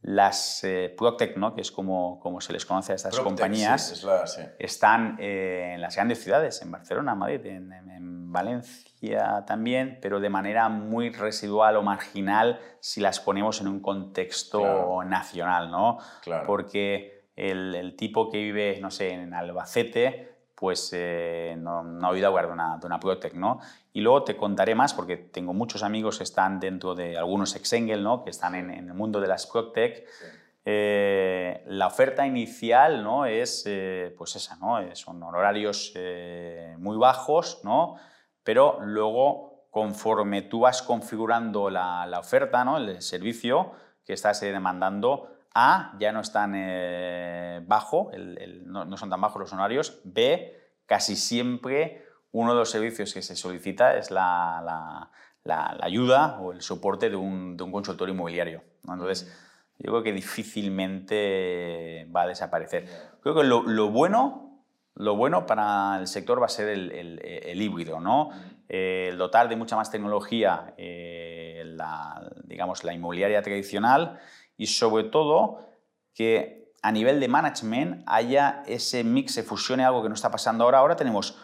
las 0.03 0.63
eh, 0.65 0.95
¿no? 1.37 1.55
que 1.55 1.61
es 1.61 1.71
como, 1.71 2.19
como 2.19 2.41
se 2.41 2.51
les 2.51 2.65
conoce 2.65 2.91
a 2.91 2.95
estas 2.95 3.17
compañías, 3.19 4.05
están 4.59 5.17
eh, 5.19 5.71
en 5.75 5.81
las 5.81 5.95
grandes 5.95 6.21
ciudades, 6.21 6.61
en 6.61 6.71
Barcelona, 6.71 7.15
Madrid, 7.15 7.45
en, 7.45 7.73
Valencia 8.33 9.43
también, 9.45 9.99
pero 10.01 10.19
de 10.19 10.27
manera 10.27 10.67
muy 10.67 11.11
residual 11.11 11.77
o 11.77 11.83
marginal 11.83 12.59
si 12.79 12.99
las 12.99 13.19
ponemos 13.19 13.61
en 13.61 13.67
un 13.67 13.79
contexto 13.79 15.03
nacional, 15.03 15.69
¿no? 15.69 15.99
Porque 16.47 17.27
el, 17.35 17.75
el, 17.75 17.95
tipo 17.95 18.31
que 18.31 18.39
vive, 18.39 18.79
no 18.81 18.89
sé, 18.89 19.11
en 19.11 19.35
Albacete, 19.35 20.32
pues 20.63 20.91
eh, 20.93 21.57
no, 21.59 21.83
no, 21.83 22.07
ha 22.07 22.09
oído 22.11 22.29
hablar 22.29 22.47
de 22.47 22.53
una, 22.53 22.77
de 22.77 22.85
una 22.87 22.97
Protec, 22.97 23.33
¿no? 23.33 23.59
Y 23.91 23.99
luego 23.99 24.23
te 24.23 24.37
contaré 24.37 24.75
más, 24.75 24.93
porque 24.93 25.17
tengo 25.17 25.53
muchos 25.53 25.83
amigos 25.83 26.19
que 26.19 26.23
están 26.23 26.61
dentro 26.61 26.95
de 26.95 27.17
algunos 27.17 27.57
Exengel, 27.57 28.01
¿no? 28.01 28.23
Que 28.23 28.29
están 28.29 28.55
en, 28.55 28.71
el 28.71 28.93
mundo 28.93 29.19
de 29.19 29.27
las 29.27 29.45
Protec. 29.45 30.07
eh, 30.63 31.65
la 31.67 31.87
oferta 31.87 32.25
inicial 32.25 33.03
¿no? 33.03 33.25
es 33.25 33.65
eh, 33.65 34.15
pues 34.17 34.37
esa, 34.37 34.55
¿no? 34.55 34.79
son 34.95 35.21
honorarios 35.21 35.93
muy 36.77 36.95
bajos, 36.95 37.59
¿no? 37.65 37.97
pero 38.41 38.79
luego 38.79 39.67
conforme 39.69 40.43
tú 40.43 40.61
vas 40.61 40.81
configurando 40.81 41.69
la, 41.69 42.05
la 42.05 42.19
oferta, 42.19 42.63
¿no? 42.63 42.77
el 42.77 43.01
servicio 43.01 43.73
que 44.05 44.13
estás 44.13 44.39
demandando, 44.39 45.27
A, 45.53 45.95
ya 45.99 46.11
no 46.11 46.21
están 46.21 46.53
bajo, 47.67 48.11
no, 48.65 48.85
no, 48.85 48.97
son 48.97 49.09
tan 49.09 49.21
bajos 49.21 49.39
los 49.39 49.53
honorarios, 49.53 50.01
B, 50.03 50.59
casi 50.85 51.15
siempre 51.15 52.03
uno 52.33 52.53
de 52.53 52.59
los 52.59 52.69
servicios 52.69 53.13
que 53.13 53.21
se 53.21 53.35
solicita 53.35 53.95
es 53.95 54.11
la, 54.11 55.09
ayuda 55.81 56.39
o 56.39 56.51
el 56.51 56.61
soporte 56.61 57.09
de 57.09 57.15
un, 57.15 57.55
consultor 57.57 58.09
inmobiliario. 58.09 58.63
Entonces, 58.87 59.31
yo 59.77 59.91
creo 59.91 60.03
que 60.03 60.13
difícilmente 60.13 62.07
va 62.13 62.23
a 62.23 62.27
desaparecer. 62.27 62.87
Creo 63.21 63.35
que 63.35 63.43
lo, 63.43 63.89
bueno, 63.91 64.63
lo 64.95 65.15
bueno 65.15 65.45
para 65.45 65.99
el 65.99 66.07
sector 66.07 66.41
va 66.41 66.47
a 66.47 66.49
ser 66.49 66.69
el, 66.69 67.61
híbrido, 67.61 67.99
¿no? 67.99 68.31
el 68.67 69.17
dotar 69.17 69.47
de 69.47 69.55
mucha 69.55 69.75
más 69.75 69.91
tecnología 69.91 70.73
eh, 70.77 71.61
la, 71.65 72.31
digamos, 72.45 72.83
la 72.83 72.93
inmobiliaria 72.93 73.43
tradicional 73.43 74.19
y 74.63 74.67
sobre 74.67 75.03
todo 75.03 75.59
que 76.13 76.71
a 76.81 76.93
nivel 76.93 77.19
de 77.19 77.27
management 77.27 78.03
haya 78.05 78.63
ese 78.65 79.03
mix, 79.03 79.33
se 79.33 79.43
fusione 79.43 79.83
algo 79.83 80.01
que 80.01 80.07
no 80.07 80.15
está 80.15 80.31
pasando 80.31 80.63
ahora. 80.63 80.77
Ahora 80.77 80.95
tenemos 80.95 81.37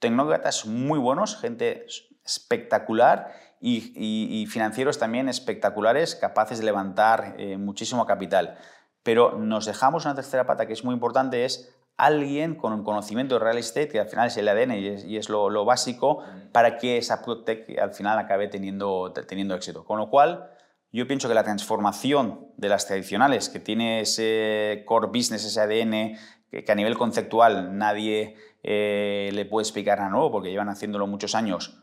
tecnócratas 0.00 0.66
muy 0.66 0.98
buenos, 0.98 1.36
gente 1.36 1.86
espectacular 2.24 3.32
y, 3.60 4.44
financieros 4.50 4.98
también 4.98 5.28
espectaculares, 5.28 6.16
capaces 6.16 6.58
de 6.58 6.64
levantar 6.64 7.36
eh, 7.38 7.58
muchísimo 7.58 8.06
capital. 8.06 8.58
Pero 9.04 9.38
nos 9.38 9.66
dejamos 9.66 10.04
una 10.04 10.16
tercera 10.16 10.44
pata 10.44 10.66
que 10.66 10.72
es 10.72 10.84
muy 10.84 10.94
importante, 10.94 11.44
es 11.44 11.72
alguien 11.96 12.56
con 12.56 12.72
un 12.72 12.82
conocimiento 12.82 13.36
de 13.36 13.44
real 13.44 13.58
estate, 13.58 13.88
que 13.88 14.00
al 14.00 14.08
final 14.08 14.26
es 14.26 14.36
el 14.36 14.48
ADN 14.48 14.72
y 14.72 15.16
es, 15.16 15.28
lo, 15.28 15.64
básico, 15.64 16.24
para 16.50 16.76
que 16.76 16.98
esa 16.98 17.22
PropTech 17.22 17.78
al 17.78 17.92
final 17.92 18.18
acabe 18.18 18.48
teniendo, 18.48 19.12
teniendo 19.12 19.54
éxito. 19.54 19.84
Con 19.84 19.98
lo 19.98 20.10
cual, 20.10 20.50
yo 20.94 21.08
pienso 21.08 21.26
que 21.26 21.34
la 21.34 21.42
transformación 21.42 22.52
de 22.56 22.68
las 22.68 22.86
tradicionales, 22.86 23.48
que 23.48 23.58
tiene 23.58 24.00
ese 24.00 24.84
core 24.86 25.08
business, 25.08 25.44
ese 25.44 25.60
ADN, 25.60 26.16
que, 26.48 26.64
a 26.70 26.74
nivel 26.76 26.96
conceptual 26.96 27.76
nadie 27.76 28.36
eh, 28.62 29.30
le 29.32 29.44
puede 29.44 29.64
explicar 29.64 30.00
a 30.00 30.08
nuevo 30.08 30.30
porque 30.30 30.50
llevan 30.50 30.68
haciéndolo 30.68 31.08
muchos 31.08 31.34
años, 31.34 31.82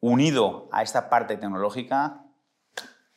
unido 0.00 0.68
a 0.72 0.82
esta 0.82 1.08
parte 1.08 1.38
tecnológica, 1.38 2.26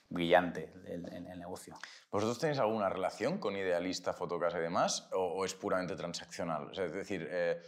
brillante 0.07 0.71
el, 0.85 1.05
el, 1.11 1.39
negocio. 1.39 1.75
¿Vosotros 2.09 2.39
tenéis 2.39 2.59
alguna 2.59 2.87
relación 2.87 3.37
con 3.37 3.57
Idealista, 3.57 4.13
Fotocasa 4.13 4.59
y 4.59 4.61
demás? 4.61 5.09
¿O, 5.11 5.43
es 5.43 5.53
puramente 5.55 5.97
transaccional? 5.97 6.69
es 6.71 6.93
decir, 6.93 7.27
eh, 7.29 7.59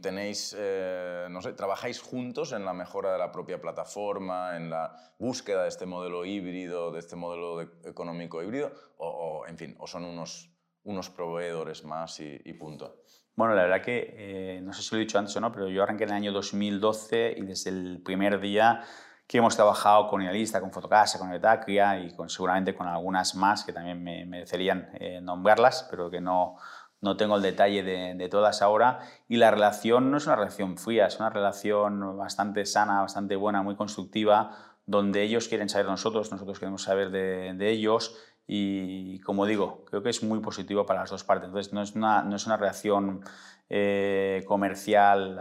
tenéis, 0.00 0.54
eh, 0.58 1.26
no 1.30 1.40
sé, 1.40 1.52
trabajáis 1.54 2.00
juntos 2.00 2.52
en 2.52 2.64
la 2.64 2.72
mejora 2.72 3.12
de 3.12 3.18
la 3.18 3.32
propia 3.32 3.60
plataforma, 3.60 4.56
en 4.56 4.68
la 4.68 4.94
búsqueda 5.18 5.62
de 5.62 5.68
este 5.68 5.86
modelo 5.86 6.24
híbrido, 6.24 6.92
de 6.92 6.98
este 6.98 7.16
modelo 7.16 7.60
económico 7.84 8.42
híbrido, 8.42 8.72
o, 8.98 9.44
en 9.46 9.56
fin, 9.56 9.76
o 9.78 9.86
son 9.86 10.04
unos, 10.04 10.50
unos 10.84 11.08
proveedores 11.08 11.84
más 11.84 12.20
y, 12.20 12.40
y 12.44 12.52
punto. 12.54 13.02
Bueno, 13.36 13.54
la 13.54 13.62
verdad 13.62 13.82
que, 13.82 14.14
eh, 14.18 14.60
no 14.60 14.72
sé 14.74 14.82
si 14.82 14.94
lo 14.94 14.98
he 14.98 15.04
dicho 15.04 15.18
antes 15.18 15.34
o 15.36 15.40
no, 15.40 15.50
pero 15.50 15.68
yo 15.68 15.82
arranqué 15.82 16.04
en 16.04 16.10
el 16.10 16.16
año 16.16 16.32
2012 16.32 17.36
y 17.38 17.42
desde 17.42 17.70
el 17.70 18.02
primer 18.04 18.38
día 18.38 18.84
que 19.26 19.38
hemos 19.38 19.54
trabajado 19.54 20.08
con 20.08 20.20
Idealista, 20.20 20.60
con 20.60 20.72
Fotocasa, 20.72 21.18
con 21.18 21.32
Etacria 21.32 22.00
y 22.00 22.14
con, 22.16 22.28
seguramente 22.28 22.74
con 22.74 22.88
algunas 22.88 23.36
más 23.36 23.64
que 23.64 23.72
también 23.72 24.02
me 24.02 24.26
merecerían 24.26 24.90
eh, 24.94 25.20
nombrarlas, 25.22 25.86
pero 25.88 26.10
que 26.10 26.20
no, 26.20 26.56
no 27.00 27.16
tengo 27.16 27.36
el 27.36 27.42
detalle 27.42 27.82
de, 27.82 28.28
todas 28.28 28.62
ahora. 28.62 29.00
Y 29.28 29.36
la 29.36 29.50
relación 29.50 30.10
no 30.10 30.18
es 30.18 30.26
una 30.26 30.36
relación 30.36 30.76
fría, 30.76 31.06
es 31.06 31.18
una 31.18 31.30
relación 31.30 32.16
bastante 32.16 32.66
sana, 32.66 33.00
bastante 33.00 33.36
buena, 33.36 33.62
muy 33.62 33.76
constructiva, 33.76 34.56
donde 34.86 35.22
ellos 35.22 35.48
quieren 35.48 35.68
saber 35.68 35.86
de 35.86 35.92
nosotros, 35.92 36.30
nosotros 36.30 36.58
queremos 36.58 36.82
saber 36.82 37.10
de, 37.10 37.70
ellos 37.70 38.18
y 38.46 39.20
como 39.20 39.46
digo, 39.46 39.84
creo 39.84 40.02
que 40.02 40.10
es 40.10 40.22
muy 40.24 40.40
positivo 40.40 40.84
para 40.84 41.00
las 41.00 41.10
dos 41.10 41.24
partes. 41.24 41.46
Entonces, 41.46 41.72
no 41.72 41.82
es 41.82 41.94
una, 41.94 42.22
no 42.22 42.36
es 42.36 42.46
una 42.46 42.56
reacción 42.56 43.20
eh, 43.68 44.42
comercial, 44.46 45.40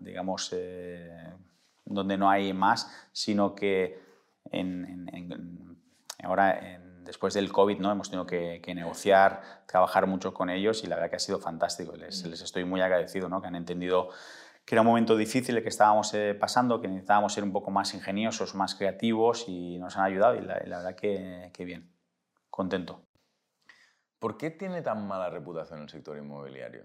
digamos, 0.00 0.50
eh, 0.52 1.32
donde 1.84 2.16
no 2.16 2.30
hay 2.30 2.52
más, 2.52 3.08
sino 3.12 3.54
que 3.54 4.00
ahora, 6.22 6.80
después 7.14 7.32
del 7.34 7.52
COVID, 7.52 7.78
¿no? 7.78 7.92
hemos 7.92 8.10
tenido 8.10 8.26
que, 8.26 8.60
negociar, 8.74 9.40
trabajar 9.66 10.08
mucho 10.08 10.34
con 10.34 10.50
ellos 10.50 10.82
y 10.82 10.88
la 10.88 10.96
verdad 10.96 11.10
que 11.10 11.16
ha 11.16 11.20
sido 11.20 11.38
fantástico. 11.38 11.94
Les, 11.94 12.26
les 12.26 12.40
estoy 12.40 12.64
muy 12.64 12.80
agradecido, 12.80 13.28
¿no? 13.28 13.40
que 13.40 13.46
han 13.46 13.54
entendido 13.54 14.08
que 14.64 14.74
era 14.74 14.82
un 14.82 14.88
momento 14.88 15.16
difícil 15.16 15.56
el 15.56 15.62
que 15.62 15.68
estábamos 15.68 16.12
eh, 16.14 16.34
pasando, 16.34 16.80
que 16.80 16.88
necesitábamos 16.88 17.32
ser 17.32 17.44
un 17.44 17.52
poco 17.52 17.70
más 17.70 17.94
ingeniosos, 17.94 18.56
más 18.56 18.74
creativos 18.74 19.44
y 19.46 19.78
nos 19.78 19.96
han 19.96 20.06
ayudado 20.06 20.34
y 20.34 20.40
la, 20.40 20.60
la 20.66 20.78
verdad 20.78 20.96
que, 20.96 21.50
que 21.52 21.64
bien 21.64 21.88
contento. 22.50 23.02
¿Por 24.18 24.36
qué 24.36 24.50
tiene 24.50 24.82
tan 24.82 25.06
mala 25.06 25.30
reputación 25.30 25.82
el 25.82 25.88
sector 25.88 26.18
inmobiliario? 26.18 26.84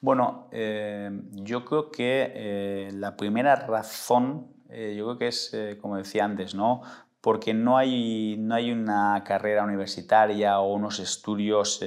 Bueno, 0.00 0.48
eh, 0.52 1.10
yo 1.32 1.64
creo 1.64 1.90
que 1.90 2.30
eh, 2.32 2.90
la 2.92 3.16
primera 3.16 3.56
razón, 3.56 4.54
yo 4.68 5.06
creo 5.06 5.18
que 5.18 5.28
es, 5.28 5.56
como 5.80 5.96
decía 5.96 6.24
antes, 6.24 6.54
¿no? 6.54 6.82
Porque 7.24 7.54
no 7.54 7.78
hay, 7.78 8.36
no 8.38 8.54
hay 8.54 8.70
una 8.70 9.24
carrera 9.24 9.64
universitaria 9.64 10.60
o 10.60 10.74
unos 10.74 10.98
estudios 10.98 11.82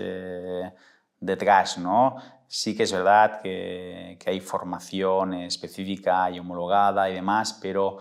detrás. 1.19 1.77
¿no? 1.77 2.15
Sí 2.47 2.75
que 2.75 2.81
es 2.81 2.91
verdad 2.91 3.39
que, 3.43 4.17
hay 4.25 4.39
formación 4.39 5.35
específica 5.35 6.31
y 6.31 6.39
homologada 6.39 7.07
y 7.07 7.13
demás, 7.13 7.59
pero 7.61 7.99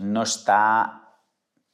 no 0.00 0.22
está 0.22 1.02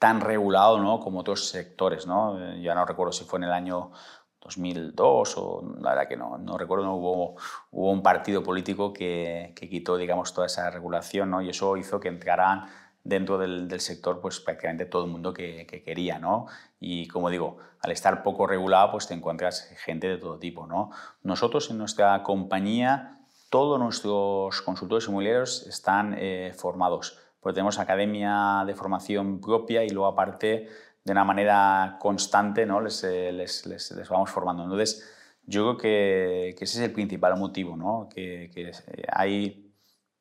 tan 0.00 0.20
regulado 0.20 0.80
¿no? 0.80 0.98
como 0.98 1.20
otros 1.20 1.48
sectores. 1.48 2.08
¿no? 2.08 2.40
Eh, 2.40 2.60
ya 2.60 2.74
no 2.74 2.84
recuerdo 2.84 3.12
si 3.12 3.22
fue 3.22 3.38
en 3.38 3.44
el 3.44 3.52
año 3.52 3.92
2002 4.40 5.34
o 5.36 5.76
la 5.78 5.90
verdad 5.90 6.08
que 6.08 6.16
no, 6.16 6.38
no 6.38 6.58
recuerdo, 6.58 6.86
no 6.86 6.96
hubo, 6.96 7.36
hubo 7.70 7.92
un 7.92 8.02
partido 8.02 8.42
político 8.42 8.92
que, 8.92 9.52
que, 9.54 9.68
quitó 9.68 9.96
digamos, 9.96 10.34
toda 10.34 10.48
esa 10.48 10.68
regulación 10.70 11.30
¿no? 11.30 11.40
y 11.40 11.50
eso 11.50 11.76
hizo 11.76 12.00
que 12.00 12.08
entraran 12.08 12.66
dentro 13.05 13.38
del, 13.38 13.68
del 13.68 13.80
sector 13.80 14.20
pues 14.20 14.40
prácticamente 14.40 14.86
todo 14.86 15.05
el 15.05 15.11
mundo 15.11 15.32
que, 15.32 15.66
que, 15.66 15.82
quería. 15.82 16.18
¿no? 16.18 16.46
Y 16.80 17.09
como 17.09 17.30
digo, 17.30 17.59
al 17.80 17.92
estar 17.92 18.22
poco 18.22 18.46
regulado 18.46 18.92
pues 18.92 19.09
te 19.09 19.14
encuentras 19.14 19.68
gente 19.84 20.09
de 20.09 20.18
todo 20.18 20.38
tipo. 20.38 20.66
¿no? 20.66 20.90
Nosotros 21.22 21.70
en 21.70 21.78
nuestra 21.78 22.22
compañía, 22.22 23.18
todos 23.50 23.78
nuestros 23.78 24.62
consultores 24.62 25.07
inmobiliarios 25.09 25.66
están 25.66 26.14
eh, 26.18 26.55
formados 26.57 27.18
pues 27.42 27.57
tenemos 27.57 27.80
academia 27.80 28.62
de 28.64 28.74
formación 28.74 29.40
propia 29.40 29.84
y 29.84 29.90
luego 29.90 30.07
aparte 30.07 30.68
de 31.05 31.12
una 31.12 31.24
manera 31.24 31.96
constante 31.98 32.64
¿no? 32.64 32.80
les, 32.80 33.03
eh, 33.03 33.32
les, 33.32 33.66
les, 33.66 34.09
vamos 34.09 34.30
formando. 34.30 34.62
Entonces, 34.62 35.12
yo 35.44 35.62
creo 35.62 35.76
que, 35.76 36.55
que, 36.57 36.64
ese 36.64 36.78
es 36.78 36.84
el 36.84 36.92
principal 36.92 37.36
motivo, 37.36 37.76
¿no? 37.76 38.09
que, 38.14 38.48
que 38.55 38.68
eh, 38.68 39.07
hay 39.11 39.71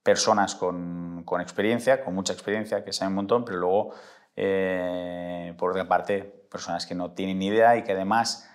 personas 0.04 0.56
con, 0.56 1.24
con, 1.26 1.42
experiencia, 1.42 2.04
con 2.04 2.16
mucha 2.16 2.34
experiencia, 2.34 2.84
que 2.84 2.94
saben 2.94 3.12
un 3.12 3.16
montón, 3.16 3.46
pero 3.46 3.58
luego, 3.58 3.94
eh, 4.36 5.54
por 5.58 5.72
otra 5.72 5.88
parte, 5.88 6.24
personas 6.24 6.86
que 6.86 6.96
no 6.96 7.12
tienen 7.12 7.40
ni 7.40 7.48
idea 7.48 7.78
y 7.78 7.84
que 7.84 7.92
además 7.92 8.48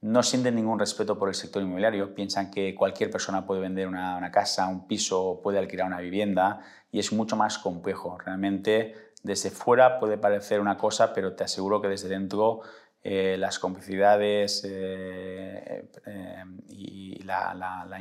no 0.00 0.22
sienten 0.22 0.54
ningún 0.54 0.78
respeto 0.78 1.18
por 1.18 1.28
el 1.28 1.34
sector 1.34 1.62
inmobiliario, 1.62 2.14
piensan 2.14 2.50
que 2.50 2.74
cualquier 2.74 3.10
persona 3.10 3.46
puede 3.46 3.60
vender 3.60 3.88
una, 3.88 4.30
casa, 4.30 4.68
un 4.68 4.86
piso, 4.86 5.40
puede 5.42 5.58
alquilar 5.58 5.88
una 5.88 6.00
vivienda 6.00 6.60
y 6.92 7.00
es 7.00 7.12
mucho 7.12 7.34
más 7.34 7.58
complejo. 7.58 8.16
Realmente 8.18 8.94
desde 9.22 9.50
fuera 9.50 9.98
puede 9.98 10.16
parecer 10.16 10.60
una 10.60 10.76
cosa, 10.76 11.12
pero 11.12 11.34
te 11.34 11.44
aseguro 11.44 11.80
que 11.80 11.88
desde 11.88 12.08
dentro 12.08 12.60
eh, 13.02 13.36
las 13.38 13.58
complicidades 13.58 14.64
eh, 14.68 15.88
y 16.68 17.20
la, 17.24 17.54
la, 17.54 18.00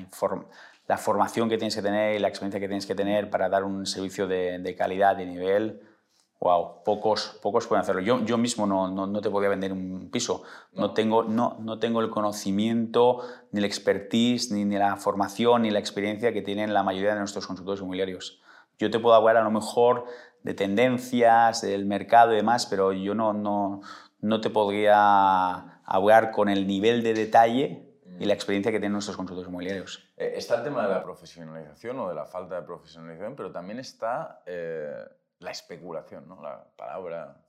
formación 0.95 1.49
que 1.49 1.57
tienes 1.57 1.75
que 1.75 1.81
tener 1.81 2.15
y 2.15 2.19
la 2.19 2.29
experiencia 2.29 2.61
que 2.61 2.67
tienes 2.67 2.85
que 2.85 2.95
tener 2.95 3.29
para 3.29 3.49
dar 3.49 3.65
un 3.65 3.85
servicio 3.85 4.25
de, 4.27 4.59
de 4.59 4.75
calidad, 4.75 5.17
de 5.17 5.25
nivel, 5.25 5.81
wow, 6.39 6.83
pocos, 6.83 7.37
pocos 7.41 7.67
pueden 7.67 7.81
hacerlo. 7.81 8.01
Yo, 8.01 8.23
yo 8.23 8.37
mismo 8.37 8.65
no, 8.65 8.89
no, 8.89 9.07
no 9.07 9.21
te 9.21 9.29
podía 9.29 9.49
vender 9.49 9.73
un 9.73 10.09
piso. 10.11 10.43
No. 10.73 10.93
tengo, 10.93 11.23
no, 11.23 11.57
no 11.59 11.79
tengo 11.79 12.01
el 12.01 12.09
conocimiento, 12.09 13.21
ni 13.51 13.61
la 13.61 13.67
expertise, 13.67 14.51
ni, 14.51 14.65
ni, 14.65 14.77
la 14.77 14.95
formación, 14.97 15.63
ni 15.63 15.71
la 15.71 15.79
experiencia 15.79 16.33
que 16.33 16.41
tienen 16.41 16.73
la 16.73 16.83
mayoría 16.83 17.13
de 17.13 17.19
nuestros 17.19 17.47
consultores 17.47 17.81
inmobiliarios. 17.81 18.41
Yo 18.77 18.91
te 18.91 18.99
puedo 18.99 19.15
hablar 19.15 19.37
a 19.37 19.43
lo 19.43 19.51
mejor 19.51 20.05
de 20.43 20.53
tendencias, 20.53 21.61
del 21.61 21.85
mercado 21.85 22.33
y 22.33 22.37
demás, 22.37 22.67
pero 22.67 22.93
yo 22.93 23.15
no, 23.15 23.33
no, 23.33 23.81
no 24.21 24.39
te 24.39 24.49
podría 24.49 25.81
hablar 25.83 26.31
con 26.31 26.49
el 26.49 26.67
nivel 26.67 27.01
de 27.01 27.13
detalle 27.13 27.83
y 28.19 28.25
la 28.25 28.33
experiencia 28.33 28.71
que 28.71 28.79
tienen 28.79 28.93
nuestros 28.93 29.17
consultores 29.17 29.49
inmobiliarios. 29.49 30.06
Eh, 30.17 30.33
está 30.35 30.55
el 30.55 30.63
tema 30.63 30.83
de 30.83 30.89
la 30.89 31.03
profesionalización 31.03 31.99
o 31.99 32.09
de 32.09 32.15
la 32.15 32.25
falta 32.25 32.59
de 32.59 32.67
profesionalización, 32.67 33.35
pero 33.35 33.51
también 33.51 33.79
está... 33.79 34.41
Eh 34.45 35.05
la 35.39 35.51
especulación, 35.51 36.27
¿no? 36.27 36.41
la 36.41 36.65
palabra 36.75 37.45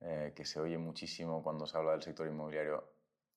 eh, 0.00 0.32
que 0.34 0.44
se 0.44 0.60
oye 0.60 0.78
muchísimo 0.78 1.42
cuando 1.42 1.66
se 1.66 1.76
habla 1.76 1.92
del 1.92 2.02
sector 2.02 2.26
inmobiliario. 2.26 2.92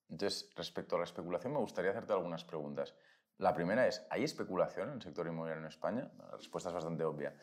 Entonces, 0.09 0.51
respecto 0.55 0.95
a 0.95 0.99
la 0.99 1.05
especulación, 1.05 1.53
me 1.53 1.59
gustaría 1.59 1.91
hacerte 1.91 2.13
algunas 2.13 2.43
preguntas. 2.43 2.95
La 3.37 3.53
primera 3.53 3.85
es, 3.87 4.05
¿hay 4.09 4.23
especulación 4.23 4.89
en 4.89 4.95
el 4.95 5.01
sector 5.01 5.27
inmobiliario 5.27 5.61
en 5.61 5.67
España? 5.67 6.11
La 6.17 6.37
respuesta 6.37 6.69
es 6.69 6.75
bastante 6.75 7.03
obvia. 7.03 7.35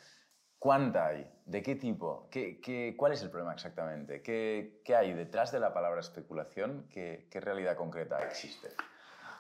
¿Cuánta 0.59 1.07
hay? 1.07 1.31
¿De 1.45 1.63
qué 1.63 1.77
tipo? 1.77 2.29
¿Qué, 2.31 2.59
qué, 2.61 2.95
cuál 2.97 3.13
es 3.13 3.23
el 3.23 3.31
problema 3.31 3.53
exactamente? 3.53 4.23
¿Qué, 4.23 4.81
¿Qué, 4.85 4.97
hay 4.97 5.13
detrás 5.13 5.53
de 5.53 5.61
la 5.61 5.75
palabra 5.75 6.01
especulación? 6.01 6.89
¿Qué, 6.89 7.29
¿Qué, 7.31 7.41
realidad 7.41 7.77
concreta 7.77 8.19
existe? 8.25 8.69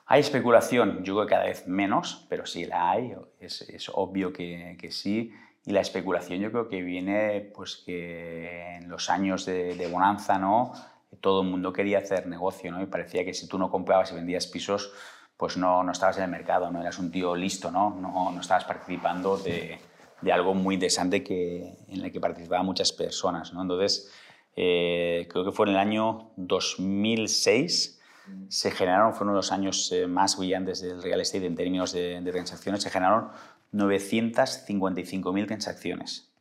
Hay 0.06 0.20
especulación, 0.20 1.02
yo 1.02 1.14
creo 1.14 1.26
que 1.26 1.30
cada 1.30 1.44
vez 1.44 1.66
menos, 1.66 2.26
pero 2.28 2.46
sí 2.46 2.66
la 2.66 2.90
hay, 2.90 3.14
es, 3.40 3.62
es 3.62 3.90
obvio 3.92 4.32
que, 4.32 4.76
que, 4.78 4.90
sí. 4.90 5.32
Y 5.64 5.72
la 5.72 5.80
especulación 5.80 6.40
yo 6.40 6.50
creo 6.50 6.68
que 6.68 6.82
viene 6.82 7.50
pues 7.54 7.76
que 7.76 8.76
en 8.76 8.88
los 8.88 9.08
años 9.08 9.46
de, 9.46 9.74
de 9.74 9.86
bonanza, 9.86 10.38
¿no? 10.38 10.72
Todo 11.20 11.42
el 11.42 11.48
mundo 11.48 11.72
quería 11.72 11.98
hacer 11.98 12.26
negocio, 12.26 12.70
¿no? 12.70 12.82
Y 12.82 12.86
parecía 12.86 13.24
que 13.24 13.32
si 13.32 13.48
tú 13.48 13.58
no 13.58 13.70
comprabas 13.70 14.12
y 14.12 14.14
vendías 14.14 14.46
pisos, 14.46 14.92
pues 15.36 15.56
no, 15.56 15.82
no 15.82 15.92
estabas 15.92 16.18
en 16.18 16.24
el 16.24 16.30
mercado, 16.30 16.70
no 16.70 16.80
eras 16.80 16.98
un 16.98 17.10
tío 17.10 17.34
listo, 17.34 17.70
¿no? 17.70 17.90
No, 17.90 18.30
no 18.30 18.40
estabas 18.40 18.64
participando 18.64 19.38
de 19.38 19.78
de 20.24 20.32
algo 20.32 20.54
muy 20.54 20.74
interesante 20.74 21.22
que, 21.22 21.76
en 21.88 22.04
el 22.04 22.10
que 22.10 22.18
participaban 22.18 22.64
muchas 22.64 22.92
personas. 22.92 23.52
¿no? 23.52 23.62
Entonces, 23.62 24.10
eh, 24.56 25.28
creo 25.30 25.44
que 25.44 25.52
fue 25.52 25.66
en 25.66 25.72
el 25.72 25.78
año 25.78 26.30
2006, 26.36 28.00
se 28.48 28.70
generaron, 28.70 29.14
fueron 29.14 29.34
los 29.34 29.52
años 29.52 29.90
eh, 29.92 30.06
más 30.06 30.38
brillantes 30.38 30.80
del 30.80 31.02
real 31.02 31.20
estate 31.20 31.46
en 31.46 31.56
términos 31.56 31.92
de, 31.92 32.22
transacciones, 32.30 32.82
se 32.82 32.90
generaron 32.90 33.30
955.000 33.72 35.46
transacciones. 35.46 36.32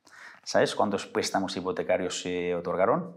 ¿Sabes 0.43 0.75
cuántos 0.75 1.05
préstamos 1.07 1.55
hipotecarios 1.55 2.21
se 2.21 2.55
otorgaron? 2.55 3.15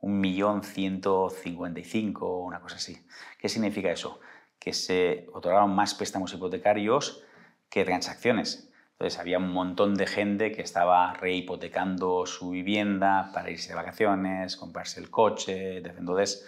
Un 0.00 0.20
millón 0.20 0.62
ciento 0.62 1.30
cincuenta 1.30 1.80
y 1.80 1.84
cinco, 1.84 2.40
una 2.40 2.60
cosa 2.60 2.76
así. 2.76 3.06
¿Qué 3.38 3.48
significa 3.48 3.90
eso? 3.90 4.20
Que 4.58 4.72
se 4.72 5.28
otorgaron 5.32 5.74
más 5.74 5.94
préstamos 5.94 6.32
hipotecarios 6.34 7.22
que 7.68 7.84
transacciones. 7.84 8.70
Entonces 8.92 9.18
había 9.18 9.38
un 9.38 9.52
montón 9.52 9.94
de 9.94 10.06
gente 10.06 10.52
que 10.52 10.62
estaba 10.62 11.14
rehipotecando 11.14 12.26
su 12.26 12.50
vivienda 12.50 13.30
para 13.34 13.50
irse 13.50 13.70
de 13.70 13.74
vacaciones, 13.74 14.56
comprarse 14.56 15.00
el 15.00 15.10
coche, 15.10 15.78
entonces 15.78 16.46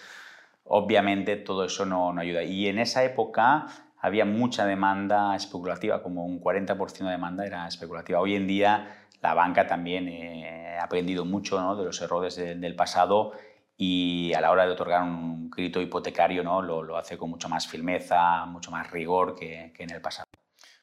obviamente 0.68 1.36
todo 1.36 1.64
eso 1.64 1.84
no, 1.84 2.16
ayuda. 2.18 2.42
Y 2.42 2.68
en 2.68 2.78
esa 2.78 3.04
época 3.04 3.66
había 3.98 4.24
mucha 4.24 4.66
demanda 4.66 5.34
especulativa, 5.34 6.02
como 6.02 6.24
un 6.24 6.40
40% 6.40 7.04
de 7.04 7.10
demanda 7.10 7.46
era 7.46 7.66
especulativa. 7.66 8.20
Hoy 8.20 8.34
en 8.34 8.46
día 8.46 9.06
la 9.20 9.34
banca 9.34 9.66
también 9.66 10.08
eh, 10.08 10.76
ha 10.78 10.84
aprendido 10.84 11.24
mucho 11.24 11.74
de 11.74 11.84
los 11.84 12.00
errores 12.00 12.36
de, 12.36 12.54
del 12.54 12.76
pasado 12.76 13.32
y 13.76 14.32
a 14.34 14.40
la 14.40 14.50
hora 14.50 14.66
de 14.66 14.72
otorgar 14.72 15.02
un 15.02 15.50
crédito 15.50 15.80
hipotecario 15.80 16.42
¿no? 16.42 16.62
lo, 16.62 16.82
lo 16.82 16.96
hace 16.96 17.18
con 17.18 17.30
mucho 17.30 17.48
más 17.48 17.66
firmeza, 17.66 18.46
mucho 18.46 18.70
más 18.70 18.90
rigor 18.90 19.34
que, 19.34 19.72
que 19.74 19.82
en 19.82 19.90
el 19.90 20.00
pasado. 20.00 20.26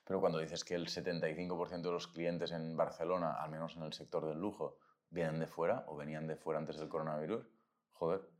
Pero 0.06 0.20
cuando 0.20 0.40
dices 0.40 0.64
que 0.64 0.76
el 0.76 0.88
75% 0.88 1.82
de 1.82 1.92
los 1.92 2.08
clientes 2.08 2.52
en 2.52 2.76
Barcelona, 2.76 3.38
al 3.42 3.50
menos 3.50 3.76
en 3.78 3.84
el 3.84 3.94
sector 3.94 4.28
del 4.28 4.38
lujo, 4.38 4.78
vienen 5.10 5.40
de 5.40 5.48
fuera 5.48 5.86
o 5.88 5.96
venían 5.96 6.28
de 6.28 6.36
fuera 6.36 6.60
antes 6.60 6.78
del 6.78 6.90
coronavirus, 6.90 7.46
joder. 7.94 8.33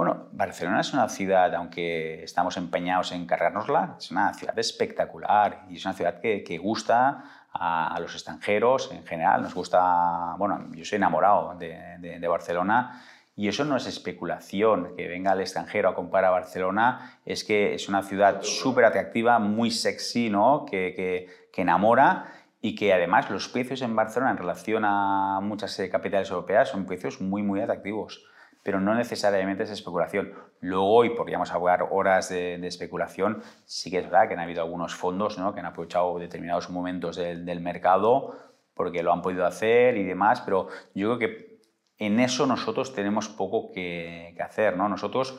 Bueno, 0.00 0.28
Barcelona 0.32 0.80
es 0.80 0.94
una 0.94 1.10
ciudad, 1.10 1.54
aunque 1.54 2.24
estamos 2.24 2.56
empeñados 2.56 3.12
en 3.12 3.26
cargárnosla, 3.26 3.96
es 3.98 4.10
una 4.10 4.32
ciudad 4.32 4.58
espectacular 4.58 5.66
y 5.68 5.76
es 5.76 5.84
una 5.84 5.92
ciudad 5.92 6.22
que, 6.22 6.56
gusta 6.56 7.22
a, 7.52 8.00
los 8.00 8.14
extranjeros 8.14 8.90
en 8.92 9.04
general. 9.04 9.42
Nos 9.42 9.52
gusta, 9.52 10.36
bueno, 10.38 10.68
yo 10.72 10.86
soy 10.86 10.96
enamorado 10.96 11.54
de, 11.58 11.98
de, 11.98 12.18
de 12.18 12.28
Barcelona 12.28 13.02
y 13.36 13.48
eso 13.48 13.66
no 13.66 13.76
es 13.76 13.86
especulación, 13.86 14.94
que 14.96 15.06
venga 15.06 15.32
al 15.32 15.42
extranjero 15.42 15.90
a 15.90 15.94
comprar 15.94 16.24
a 16.24 16.30
Barcelona, 16.30 17.18
es 17.26 17.44
que 17.44 17.74
es 17.74 17.86
una 17.90 18.02
ciudad 18.02 18.40
súper 18.40 18.86
atractiva, 18.86 19.38
muy 19.38 19.70
sexy, 19.70 20.30
¿no? 20.30 20.64
que, 20.64 20.94
que, 20.96 21.28
que, 21.52 21.60
enamora 21.60 22.32
y 22.62 22.74
que 22.74 22.94
además 22.94 23.28
los 23.28 23.50
precios 23.50 23.82
en 23.82 23.94
Barcelona 23.94 24.30
en 24.30 24.38
relación 24.38 24.82
a 24.86 25.40
muchas 25.42 25.78
eh, 25.78 25.90
capitales 25.90 26.30
europeas 26.30 26.70
son 26.70 26.86
precios 26.86 27.20
muy, 27.20 27.42
muy 27.42 27.60
atractivos. 27.60 28.24
Pero 28.62 28.80
no 28.80 28.94
necesariamente 28.94 29.62
es 29.62 29.70
especulación. 29.70 30.34
Luego, 30.60 31.04
y 31.04 31.10
podríamos 31.10 31.50
hablar 31.52 31.88
horas 31.90 32.28
de, 32.28 32.58
de, 32.58 32.66
especulación, 32.66 33.42
sí 33.64 33.90
que 33.90 33.98
es 33.98 34.04
verdad 34.04 34.28
que 34.28 34.34
han 34.34 34.40
habido 34.40 34.62
algunos 34.62 34.94
fondos 34.94 35.38
¿no? 35.38 35.54
que 35.54 35.60
han 35.60 35.66
aprovechado 35.66 36.18
determinados 36.18 36.68
momentos 36.68 37.16
del, 37.16 37.46
del 37.46 37.60
mercado 37.60 38.34
porque 38.80 39.02
lo 39.02 39.12
han 39.12 39.20
podido 39.20 39.44
hacer 39.44 39.98
y 39.98 40.04
demás, 40.04 40.40
pero 40.40 40.68
yo 40.94 41.08
creo 41.08 41.18
que 41.18 41.60
en 41.98 42.18
eso 42.18 42.46
nosotros 42.46 42.94
tenemos 42.94 43.28
poco 43.28 43.70
que, 43.72 44.32
que, 44.34 44.42
hacer, 44.42 44.74
¿no? 44.74 44.88
Nosotros 44.88 45.38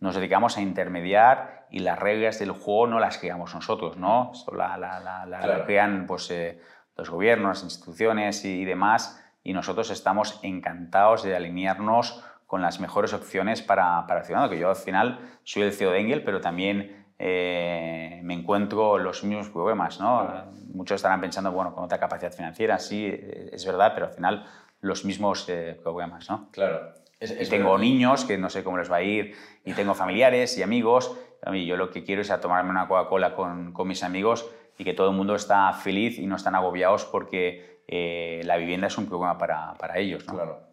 nos 0.00 0.16
dedicamos 0.16 0.56
a 0.56 0.60
intermediar 0.60 1.68
y 1.70 1.78
las 1.78 1.96
reglas 1.98 2.40
del 2.40 2.50
juego 2.50 2.88
no 2.88 2.98
las 2.98 3.18
creamos 3.18 3.54
nosotros, 3.54 3.96
¿no? 3.96 4.32
La, 4.52 4.76
la, 4.76 4.98
la, 4.98 5.24
la 5.24 5.38
claro. 5.38 5.64
crean 5.66 6.06
pues, 6.08 6.32
eh, 6.32 6.60
los 6.96 7.08
gobiernos, 7.10 7.62
instituciones 7.62 8.44
y, 8.44 8.62
y, 8.62 8.64
demás, 8.64 9.24
y 9.44 9.52
nosotros 9.52 9.90
estamos 9.90 10.40
encantados 10.42 11.22
de 11.22 11.36
alinearnos 11.36 12.24
con 12.50 12.62
las 12.62 12.80
mejores 12.80 13.12
opciones 13.12 13.62
para, 13.62 14.04
para 14.08 14.20
el 14.20 14.26
ciudadano, 14.26 14.50
que 14.50 14.58
yo 14.58 14.70
al 14.70 14.74
final 14.74 15.20
soy 15.44 15.62
el 15.62 15.72
CEO 15.72 15.92
de 15.92 16.00
Engel, 16.00 16.24
pero 16.24 16.40
también 16.40 17.06
eh, 17.16 18.18
me 18.24 18.34
encuentro 18.34 18.98
los 18.98 19.22
mismos 19.22 19.50
problemas, 19.50 20.00
¿no? 20.00 20.26
Claro. 20.26 20.50
Muchos 20.74 20.96
estarán 20.96 21.20
pensando, 21.20 21.52
bueno, 21.52 21.72
con 21.72 21.84
otra 21.84 22.00
capacidad 22.00 22.32
financiera, 22.32 22.80
sí, 22.80 23.08
es 23.52 23.64
verdad, 23.64 23.92
pero 23.94 24.06
al 24.06 24.12
final 24.12 24.46
los 24.80 25.04
mismos 25.04 25.48
eh, 25.48 25.78
problemas, 25.80 26.28
¿no? 26.28 26.48
Claro. 26.50 26.92
Es, 27.20 27.30
es 27.30 27.46
y 27.46 27.50
tengo 27.52 27.70
verdad. 27.70 27.84
niños 27.84 28.24
que 28.24 28.36
no 28.36 28.50
sé 28.50 28.64
cómo 28.64 28.78
les 28.78 28.90
va 28.90 28.96
a 28.96 29.02
ir, 29.02 29.36
y 29.64 29.72
tengo 29.74 29.94
familiares 29.94 30.58
y 30.58 30.64
amigos. 30.64 31.16
A 31.44 31.52
mí 31.52 31.66
yo 31.66 31.76
lo 31.76 31.92
que 31.92 32.02
quiero 32.02 32.22
es 32.22 32.32
a 32.32 32.40
tomarme 32.40 32.70
una 32.70 32.88
Coca-Cola 32.88 33.36
con, 33.36 33.72
con, 33.72 33.86
mis 33.86 34.02
amigos 34.02 34.50
y 34.76 34.82
que 34.82 34.92
todo 34.92 35.10
el 35.10 35.16
mundo 35.16 35.36
está 35.36 35.72
feliz 35.72 36.18
y 36.18 36.26
no 36.26 36.34
están 36.34 36.56
agobiados 36.56 37.04
porque 37.04 37.84
eh, 37.86 38.40
la 38.42 38.56
vivienda 38.56 38.88
es 38.88 38.98
un 38.98 39.06
problema 39.06 39.38
para, 39.38 39.74
para 39.74 39.98
ellos, 39.98 40.26
¿no? 40.26 40.34
Claro. 40.34 40.69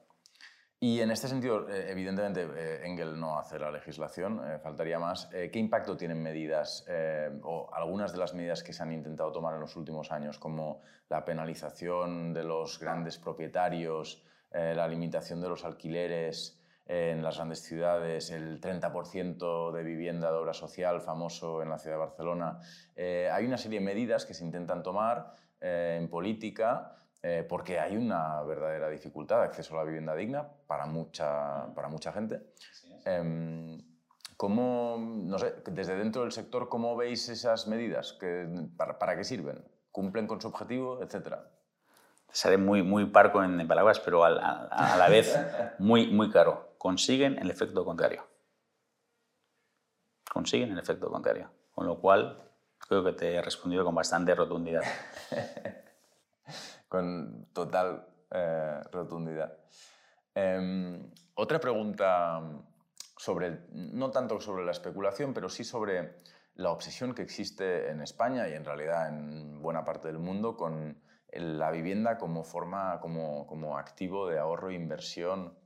Y 0.79 1.01
en 1.01 1.09
este 1.09 1.27
sentido, 1.27 1.67
eh, 1.67 1.89
evidentemente, 1.89 2.47
eh, 2.55 2.85
Engel 2.85 3.19
no 3.19 3.39
hace 3.39 3.57
la 3.57 3.71
legislación, 3.71 4.39
eh, 4.45 4.59
faltaría 4.59 4.99
más. 4.99 5.27
¿Qué 5.27 5.57
impacto 5.57 5.97
tienen 5.97 6.21
medidas 6.21 6.85
o 7.43 7.69
algunas 7.73 8.11
de 8.11 8.19
las 8.19 8.33
medidas 8.33 8.61
que 8.61 8.73
se 8.73 8.83
han 8.83 8.91
intentado 8.91 9.31
tomar 9.31 9.55
en 9.55 9.61
los 9.61 9.75
últimos 9.75 10.11
años, 10.11 10.37
como 10.37 10.81
la 11.09 11.25
penalización 11.25 12.33
de 12.33 12.43
los 12.43 12.79
grandes 12.79 13.17
propietarios, 13.17 14.23
la 14.51 14.87
limitación 14.87 15.41
de 15.41 15.49
los 15.49 15.65
alquileres 15.65 16.61
en 16.85 17.21
las 17.21 17.37
grandes 17.37 17.61
ciudades, 17.63 18.31
el 18.31 18.61
30% 18.61 19.71
de 19.71 19.83
vivienda 19.83 20.31
de 20.31 20.37
obra 20.37 20.53
social 20.53 21.01
famoso 21.01 21.61
en 21.61 21.69
la 21.69 21.79
ciudad 21.79 21.97
de 21.97 21.99
Barcelona? 21.99 22.59
hay 22.95 23.45
una 23.45 23.57
serie 23.57 23.79
de 23.79 23.85
medidas 23.85 24.25
que 24.25 24.33
se 24.33 24.45
intentan 24.45 24.83
tomar 24.83 25.33
en 25.59 26.09
política 26.09 26.95
eh, 27.23 27.45
porque 27.47 27.79
hay 27.79 27.97
una 27.97 28.41
verdadera 28.43 28.89
dificultad 28.89 29.39
de 29.39 29.45
acceso 29.45 29.73
a 29.73 29.77
la 29.79 29.83
vivienda 29.83 30.15
digna 30.15 30.47
para 30.67 30.85
mucha, 30.85 31.73
para 31.73 31.89
mucha 31.89 32.11
gente. 32.11 32.41
Eh, 33.05 33.77
¿Cómo, 34.37 34.97
no 34.99 35.39
sé, 35.39 35.55
desde 35.65 35.95
dentro 35.95 36.21
del 36.21 36.31
sector, 36.31 36.69
cómo 36.69 36.95
veis 36.95 37.27
esas 37.27 37.67
medidas? 37.67 38.13
¿Que, 38.13 38.47
para, 38.77 38.99
¿Para 38.99 39.17
qué 39.17 39.23
sirven? 39.23 39.65
¿Cumplen 39.91 40.27
con 40.27 40.39
su 40.39 40.47
objetivo, 40.47 41.01
etcétera? 41.01 41.49
Seré 42.29 42.57
muy, 42.57 42.83
muy 42.83 43.05
parco 43.05 43.43
en 43.43 43.67
palabras, 43.67 43.99
pero 43.99 44.23
a, 44.23 44.29
a, 44.29 44.93
a 44.93 44.97
la 44.97 45.09
vez 45.09 45.35
muy, 45.79 46.07
muy 46.11 46.29
claro. 46.29 46.75
Consiguen 46.77 47.39
el 47.39 47.49
efecto 47.49 47.83
contrario. 47.83 48.27
Consiguen 50.31 50.71
el 50.71 50.77
efecto 50.77 51.09
contrario. 51.09 51.49
Con 51.73 51.87
lo 51.87 51.99
cual, 51.99 52.47
creo 52.77 53.03
que 53.03 53.13
te 53.13 53.33
he 53.33 53.41
respondido 53.41 53.83
con 53.83 53.95
bastante 53.95 54.35
rotundidad. 54.35 54.83
con 56.87 57.47
total 57.53 58.07
eh, 58.31 58.81
rotundidad. 58.91 59.57
Eh, 60.35 61.11
otra 61.35 61.59
pregunta 61.59 62.41
sobre, 63.17 63.67
no 63.71 64.11
tanto 64.11 64.39
sobre 64.39 64.65
la 64.65 64.71
especulación, 64.71 65.33
pero 65.33 65.49
sí 65.49 65.63
sobre 65.63 66.15
la 66.55 66.71
obsesión 66.71 67.13
que 67.13 67.21
existe 67.21 67.89
en 67.89 68.01
España 68.01 68.47
y 68.49 68.53
en 68.53 68.65
realidad 68.65 69.09
en 69.09 69.61
buena 69.61 69.85
parte 69.85 70.07
del 70.07 70.19
mundo 70.19 70.57
con 70.57 70.99
la 71.31 71.71
vivienda 71.71 72.17
como 72.17 72.43
forma, 72.43 72.99
como, 72.99 73.45
como 73.47 73.77
activo 73.77 74.27
de 74.27 74.39
ahorro 74.39 74.69
e 74.69 74.75
inversión. 74.75 75.57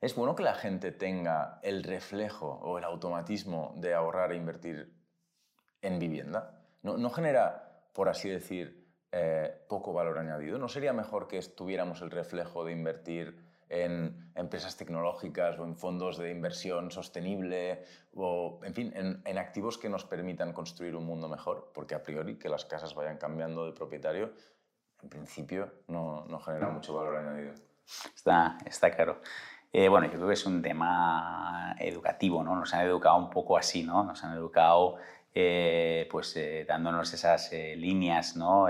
¿Es 0.00 0.14
bueno 0.14 0.34
que 0.34 0.42
la 0.42 0.54
gente 0.54 0.92
tenga 0.92 1.60
el 1.62 1.84
reflejo 1.84 2.48
o 2.62 2.78
el 2.78 2.84
automatismo 2.84 3.74
de 3.76 3.94
ahorrar 3.94 4.32
e 4.32 4.36
invertir 4.36 4.92
en 5.82 5.98
vivienda? 5.98 6.64
¿No, 6.82 6.96
no 6.96 7.10
genera, 7.10 7.84
por 7.92 8.08
así 8.08 8.28
decir, 8.28 8.79
eh, 9.12 9.64
poco 9.68 9.92
valor 9.92 10.18
añadido? 10.18 10.58
¿No 10.58 10.68
sería 10.68 10.92
mejor 10.92 11.28
que 11.28 11.40
tuviéramos 11.42 12.02
el 12.02 12.10
reflejo 12.10 12.64
de 12.64 12.72
invertir 12.72 13.38
en 13.68 14.32
empresas 14.34 14.76
tecnológicas 14.76 15.58
o 15.58 15.64
en 15.64 15.76
fondos 15.76 16.18
de 16.18 16.30
inversión 16.30 16.90
sostenible 16.90 17.84
o, 18.14 18.60
en 18.64 18.74
fin, 18.74 18.92
en, 18.96 19.22
en, 19.24 19.38
activos 19.38 19.78
que 19.78 19.88
nos 19.88 20.04
permitan 20.04 20.52
construir 20.52 20.96
un 20.96 21.06
mundo 21.06 21.28
mejor? 21.28 21.70
Porque 21.72 21.94
a 21.94 22.02
priori 22.02 22.36
que 22.36 22.48
las 22.48 22.64
casas 22.64 22.94
vayan 22.94 23.16
cambiando 23.16 23.66
de 23.66 23.72
propietario, 23.72 24.32
en 25.02 25.08
principio 25.08 25.72
no, 25.88 26.24
no 26.26 26.40
genera 26.40 26.68
mucho 26.68 26.94
valor 26.94 27.16
añadido. 27.16 27.54
Está, 28.14 28.58
está 28.66 28.90
claro. 28.90 29.20
Eh, 29.72 29.88
bueno, 29.88 30.06
yo 30.06 30.14
creo 30.14 30.26
que 30.26 30.34
es 30.34 30.46
un 30.46 30.62
tema 30.62 31.76
educativo, 31.78 32.42
¿no? 32.42 32.56
Nos 32.56 32.74
han 32.74 32.86
educado 32.86 33.16
un 33.16 33.30
poco 33.30 33.56
así, 33.56 33.84
¿no? 33.84 34.02
Nos 34.02 34.24
han 34.24 34.36
educado 34.36 34.96
eh, 35.34 36.08
pues 36.10 36.36
eh, 36.36 36.64
dándonos 36.66 37.12
esas 37.12 37.52
líneas, 37.52 38.36
¿no? 38.36 38.68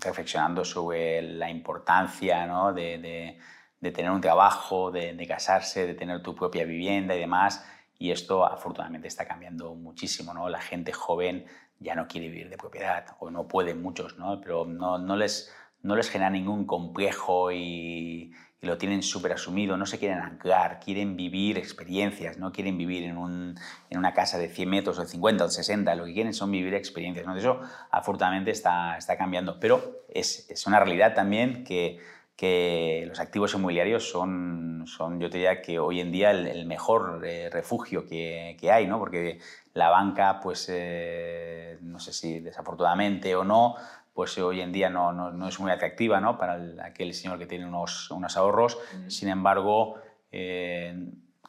reflexionando 0.00 0.64
sobre 0.64 1.22
la 1.22 1.48
importancia 1.48 2.44
¿no? 2.46 2.72
de, 2.72 3.38
de, 3.80 3.92
tener 3.92 4.10
un 4.10 4.20
trabajo, 4.20 4.90
de, 4.90 5.14
de, 5.14 5.26
casarse, 5.26 5.86
de 5.86 5.94
tener 5.94 6.22
tu 6.22 6.34
propia 6.34 6.64
vivienda 6.64 7.14
y 7.14 7.20
demás. 7.20 7.64
Y 7.98 8.10
esto 8.10 8.44
afortunadamente 8.44 9.06
está 9.06 9.26
cambiando 9.26 9.76
muchísimo, 9.76 10.34
¿no? 10.34 10.48
La 10.48 10.60
gente 10.60 10.92
joven 10.92 11.46
ya 11.82 11.94
no 11.94 12.08
quiere 12.08 12.28
vivir 12.28 12.48
de 12.48 12.56
propiedad, 12.56 13.06
o 13.18 13.30
no 13.30 13.46
pueden 13.48 13.82
muchos, 13.82 14.18
¿no? 14.18 14.40
Pero 14.40 14.64
no, 14.64 14.98
no 14.98 15.16
les, 15.16 15.52
no 15.82 15.96
les 15.96 16.10
genera 16.10 16.30
ningún 16.30 16.66
complejo 16.66 17.52
y, 17.52 18.32
lo 18.62 18.78
tienen 18.78 19.02
súper 19.02 19.32
asumido, 19.32 19.76
no 19.76 19.86
se 19.86 19.98
quieren 19.98 20.20
anclar, 20.20 20.78
quieren 20.78 21.16
vivir 21.16 21.58
experiencias, 21.58 22.38
no 22.38 22.52
quieren 22.52 22.78
vivir 22.78 23.02
en, 23.02 23.18
un, 23.18 23.58
en, 23.90 23.98
una 23.98 24.14
casa 24.14 24.38
de 24.38 24.48
100 24.48 24.70
metros 24.70 24.98
o 24.98 25.02
de 25.02 25.08
50 25.08 25.44
o 25.44 25.46
de 25.48 25.52
60, 25.52 25.94
lo 25.96 26.04
que 26.04 26.14
quieren 26.14 26.32
son 26.32 26.52
vivir 26.52 26.72
experiencias. 26.74 27.26
¿no? 27.26 27.36
Eso 27.36 27.60
afortunadamente 27.90 28.52
está, 28.52 28.96
está 28.96 29.18
cambiando, 29.18 29.58
pero 29.58 30.04
es, 30.08 30.48
es 30.48 30.64
una 30.68 30.78
realidad 30.78 31.12
también 31.12 31.64
que, 31.64 31.98
que, 32.36 33.04
los 33.08 33.18
activos 33.18 33.52
inmobiliarios 33.52 34.08
son, 34.08 34.84
son, 34.86 35.18
yo 35.18 35.28
te 35.28 35.38
diría 35.38 35.60
que 35.60 35.80
hoy 35.80 36.00
en 36.00 36.12
día 36.12 36.30
el, 36.30 36.64
mejor 36.64 37.26
eh, 37.26 37.50
refugio 37.50 38.06
que, 38.06 38.56
que, 38.60 38.70
hay, 38.70 38.86
¿no? 38.86 39.00
porque 39.00 39.40
la 39.74 39.90
banca, 39.90 40.38
pues 40.40 40.68
eh, 40.70 41.78
no 41.80 41.98
sé 41.98 42.12
si 42.12 42.38
desafortunadamente 42.38 43.34
o 43.34 43.42
no, 43.42 43.74
pues 44.12 44.36
hoy 44.38 44.60
en 44.60 44.72
día 44.72 44.90
no, 44.90 45.12
no, 45.12 45.48
es 45.48 45.58
muy 45.58 45.70
atractiva 45.70 46.20
¿no? 46.20 46.38
para 46.38 46.58
aquel 46.84 47.14
señor 47.14 47.38
que 47.38 47.46
tiene 47.46 47.66
unos, 47.66 48.10
unos 48.10 48.36
ahorros. 48.36 48.78
Sin 49.08 49.28
embargo, 49.28 49.96
eh, 50.30 50.94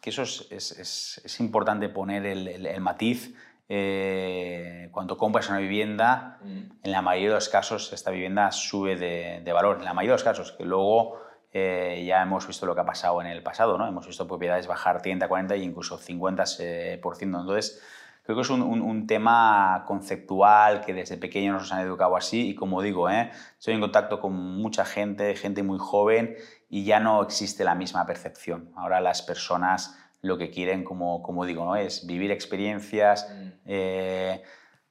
que 0.02 0.10
eso 0.10 0.24
es, 0.24 0.48
es, 0.52 1.22
es, 1.24 1.40
importante 1.40 1.90
poner 1.90 2.26
el, 2.26 2.66
el, 2.66 2.82
matiz. 2.82 3.36
Eh, 3.70 4.90
cuando 4.92 5.18
compras 5.18 5.50
una 5.50 5.60
vivienda, 5.60 6.40
en 6.44 6.92
la 6.92 7.02
mayoría 7.02 7.30
de 7.30 7.36
los 7.36 7.50
casos 7.50 7.92
esta 7.94 8.12
vivienda 8.12 8.52
sube 8.52 8.96
de, 8.96 9.42
de 9.44 9.54
valor. 9.54 9.78
En 9.80 9.86
la 9.86 9.94
mayoría 9.94 10.12
de 10.12 10.16
los 10.16 10.24
casos, 10.24 10.52
que 10.54 10.66
luego 10.66 11.24
eh, 11.56 12.04
ya 12.08 12.24
hemos 12.24 12.48
visto 12.48 12.66
lo 12.66 12.74
que 12.74 12.82
ha 12.82 12.86
pasado 12.86 13.22
en 13.22 13.28
el 13.28 13.44
pasado, 13.44 13.78
¿no? 13.78 13.88
hemos 13.88 14.08
visto 14.08 14.28
propiedades 14.28 14.66
bajar 14.66 15.04
30, 15.04 15.28
40 15.28 15.54
e 15.54 15.60
incluso 15.60 16.00
50%. 16.00 17.22
Entonces, 17.22 17.80
Creo 18.24 18.38
que 18.38 18.42
es 18.42 18.50
un, 18.50 19.06
tema 19.06 19.84
conceptual 19.86 20.80
que 20.80 20.94
desde 20.94 21.18
pequeño 21.18 21.52
nos 21.52 21.74
han 21.74 21.82
educado 21.82 22.16
así 22.16 22.50
y 22.50 22.56
como 22.56 22.82
digo, 22.82 23.10
¿eh? 23.10 23.32
estoy 23.60 23.74
en 23.74 23.82
contacto 23.82 24.22
con 24.22 24.34
mucha 24.34 24.86
gente, 24.86 25.36
gente 25.36 25.62
muy 25.62 25.78
joven 25.78 26.38
y 26.70 26.86
ya 26.86 27.02
no 27.02 27.22
existe 27.22 27.66
la 27.66 27.76
misma 27.76 28.06
percepción. 28.06 28.72
Ahora 28.78 29.02
las 29.02 29.22
personas 29.22 30.00
lo 30.22 30.38
que 30.38 30.52
quieren, 30.52 30.86
como, 30.86 31.22
como 31.22 31.46
digo, 31.46 31.66
¿no? 31.66 31.76
es 31.76 32.08
vivir 32.08 32.32
experiencias, 32.32 33.30
mm. 33.30 33.48
eh, 33.66 34.42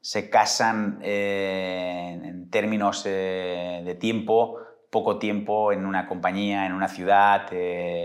se 0.03 0.29
casan 0.29 0.99
eh, 1.03 2.21
en 2.23 2.51
términos 2.51 3.03
de 3.05 3.97
tiempo, 3.99 4.59
poco 4.91 5.19
tiempo 5.19 5.73
en 5.73 5.87
una 5.87 6.07
compañía, 6.07 6.67
en 6.67 6.75
una 6.75 6.89
ciudad, 6.89 7.51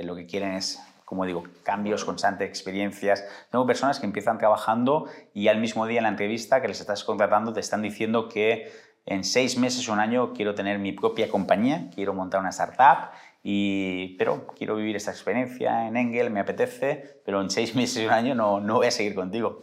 lo 0.04 0.16
que 0.16 0.26
quieren 0.26 0.54
es 0.54 0.82
como 1.08 1.26
digo, 1.26 1.45
cambios 1.64 2.03
constantes, 2.03 2.49
experiencias. 2.49 3.26
Tengo 3.49 3.66
personas 3.66 3.97
que 3.97 4.05
empiezan 4.05 4.38
trabajando 4.38 5.08
y 5.34 5.47
al 5.47 5.58
mismo 5.58 5.88
día 5.88 5.99
en 5.99 6.03
la 6.03 6.10
entrevista 6.10 6.62
que 6.62 6.68
les 6.68 6.82
estás 6.82 7.05
contratando 7.05 7.53
te 7.53 7.62
están 7.62 7.82
diciendo 7.82 8.28
que 8.28 8.70
en 9.05 9.24
seis 9.24 9.58
meses 9.58 9.88
o 9.88 9.93
un 9.93 10.01
año 10.01 10.34
quiero 10.34 10.53
tener 10.53 10.80
mi 10.80 10.91
propia 10.91 11.30
compañía, 11.30 11.89
quiero 11.95 12.14
montar 12.14 12.41
una 12.41 12.49
startup, 12.49 13.12
y, 13.41 14.18
pero 14.18 14.47
quiero 14.47 14.76
vivir 14.76 14.97
esta 14.97 15.12
experiencia 15.12 15.88
en 15.88 15.95
Engel, 15.95 16.30
me 16.30 16.41
apetece, 16.41 17.22
pero 17.24 17.39
en 17.39 17.49
seis 17.51 17.74
meses 17.82 18.03
o 18.03 18.08
un 18.08 18.14
año 18.14 18.36
no, 18.36 18.60
no 18.60 18.76
voy 18.76 18.88
a 18.88 18.91
seguir 18.91 19.16
contigo. 19.16 19.62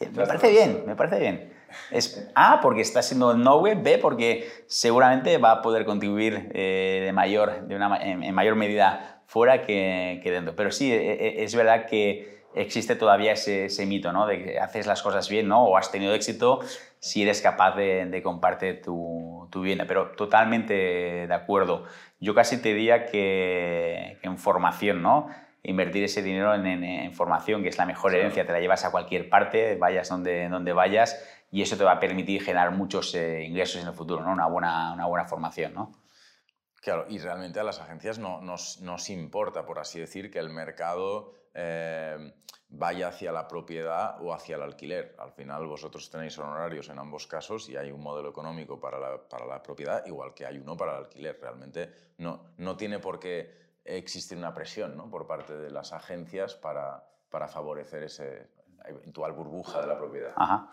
Eh, 0.00 0.10
me 0.12 0.26
parece 0.26 0.50
bien, 0.50 0.82
me 0.84 0.96
parece 0.96 1.20
bien. 1.20 1.52
Es 1.90 2.30
A, 2.34 2.60
porque 2.60 2.80
está 2.80 3.02
siendo 3.02 3.34
Nowhere, 3.34 3.80
B, 3.80 3.98
porque 3.98 4.50
seguramente 4.66 5.38
va 5.38 5.52
a 5.52 5.62
poder 5.62 5.84
contribuir 5.84 6.50
eh, 6.54 7.02
de 7.04 7.12
mayor, 7.12 7.64
una, 7.68 7.96
en 7.96 8.34
mayor 8.34 8.56
medida 8.56 9.22
fuera 9.26 9.62
que, 9.62 10.20
dentro. 10.24 10.56
Pero 10.56 10.72
sí, 10.72 10.92
e, 10.92 11.12
e, 11.12 11.44
es 11.44 11.54
verdad 11.54 11.86
que 11.86 12.40
existe 12.54 12.96
todavía 12.96 13.32
ese, 13.32 13.86
mito, 13.86 14.12
¿no? 14.12 14.26
De 14.26 14.42
que 14.42 14.58
haces 14.58 14.86
las 14.86 15.02
cosas 15.02 15.28
bien, 15.28 15.48
¿no? 15.48 15.64
O 15.64 15.76
has 15.76 15.92
tenido 15.92 16.14
éxito 16.14 16.60
si 16.98 17.22
eres 17.22 17.40
capaz 17.40 17.76
de, 17.76 18.20
compartir 18.24 18.82
tu, 18.82 19.48
tu 19.50 19.60
vivienda. 19.60 19.84
Pero 19.86 20.10
totalmente 20.16 20.74
de 20.74 21.34
acuerdo. 21.34 21.84
Yo 22.18 22.34
casi 22.34 22.60
te 22.60 22.74
diría 22.74 23.06
que, 23.06 24.18
en 24.22 24.36
formación, 24.36 25.02
¿no? 25.02 25.28
Invertir 25.62 26.04
ese 26.04 26.22
dinero 26.22 26.54
en, 26.54 27.12
formación, 27.12 27.62
que 27.62 27.68
es 27.68 27.78
la 27.78 27.86
mejor 27.86 28.14
herencia, 28.14 28.46
te 28.46 28.52
la 28.52 28.60
llevas 28.60 28.84
a 28.84 28.90
cualquier 28.90 29.28
parte, 29.28 29.76
vayas 29.76 30.08
donde, 30.08 30.48
donde 30.48 30.72
vayas, 30.72 31.22
y 31.50 31.62
eso 31.62 31.76
te 31.76 31.84
va 31.84 31.92
a 31.92 32.00
permitir 32.00 32.42
generar 32.42 32.70
muchos 32.70 33.14
eh, 33.14 33.44
ingresos 33.44 33.82
en 33.82 33.88
el 33.88 33.94
futuro, 33.94 34.22
¿no? 34.22 34.32
Una 34.32 34.46
buena, 34.46 34.92
una 34.94 35.06
buena 35.06 35.26
formación, 35.26 35.74
¿no? 35.74 35.92
Claro, 36.80 37.04
y 37.08 37.18
realmente 37.18 37.60
a 37.60 37.64
las 37.64 37.78
agencias 37.78 38.18
no 38.18 38.40
nos, 38.40 39.10
importa, 39.10 39.66
por 39.66 39.78
así 39.78 40.00
decir, 40.00 40.30
que 40.30 40.38
el 40.38 40.48
mercado 40.48 41.34
eh, 41.52 42.32
vaya 42.70 43.08
hacia 43.08 43.32
la 43.32 43.46
propiedad 43.46 44.16
o 44.22 44.32
hacia 44.32 44.56
el 44.56 44.62
alquiler. 44.62 45.14
Al 45.18 45.32
final 45.32 45.66
vosotros 45.66 46.08
tenéis 46.08 46.38
honorarios 46.38 46.88
en 46.88 46.98
ambos 46.98 47.26
casos 47.26 47.68
y 47.68 47.76
hay 47.76 47.92
un 47.92 48.00
modelo 48.00 48.30
económico 48.30 48.80
para 48.80 48.98
la, 48.98 49.28
para 49.28 49.44
la 49.44 49.62
propiedad, 49.62 50.06
igual 50.06 50.32
que 50.32 50.46
hay 50.46 50.56
uno 50.56 50.74
para 50.74 50.92
el 50.92 51.04
alquiler. 51.04 51.38
Realmente 51.38 51.92
no, 52.16 52.54
no 52.56 52.76
tiene 52.78 52.98
por 52.98 53.18
qué 53.18 53.59
existir 53.96 54.36
una 54.38 54.54
presión 54.54 54.96
¿no? 54.96 55.10
por 55.10 55.26
parte 55.26 55.56
de 55.56 55.70
las 55.70 55.92
agencias 55.92 56.54
para, 56.54 57.04
para 57.30 57.48
favorecer 57.48 58.02
esa 58.02 58.24
eventual 58.86 59.32
burbuja 59.32 59.80
de 59.80 59.86
la 59.86 59.98
propiedad. 59.98 60.32
Ajá. 60.36 60.70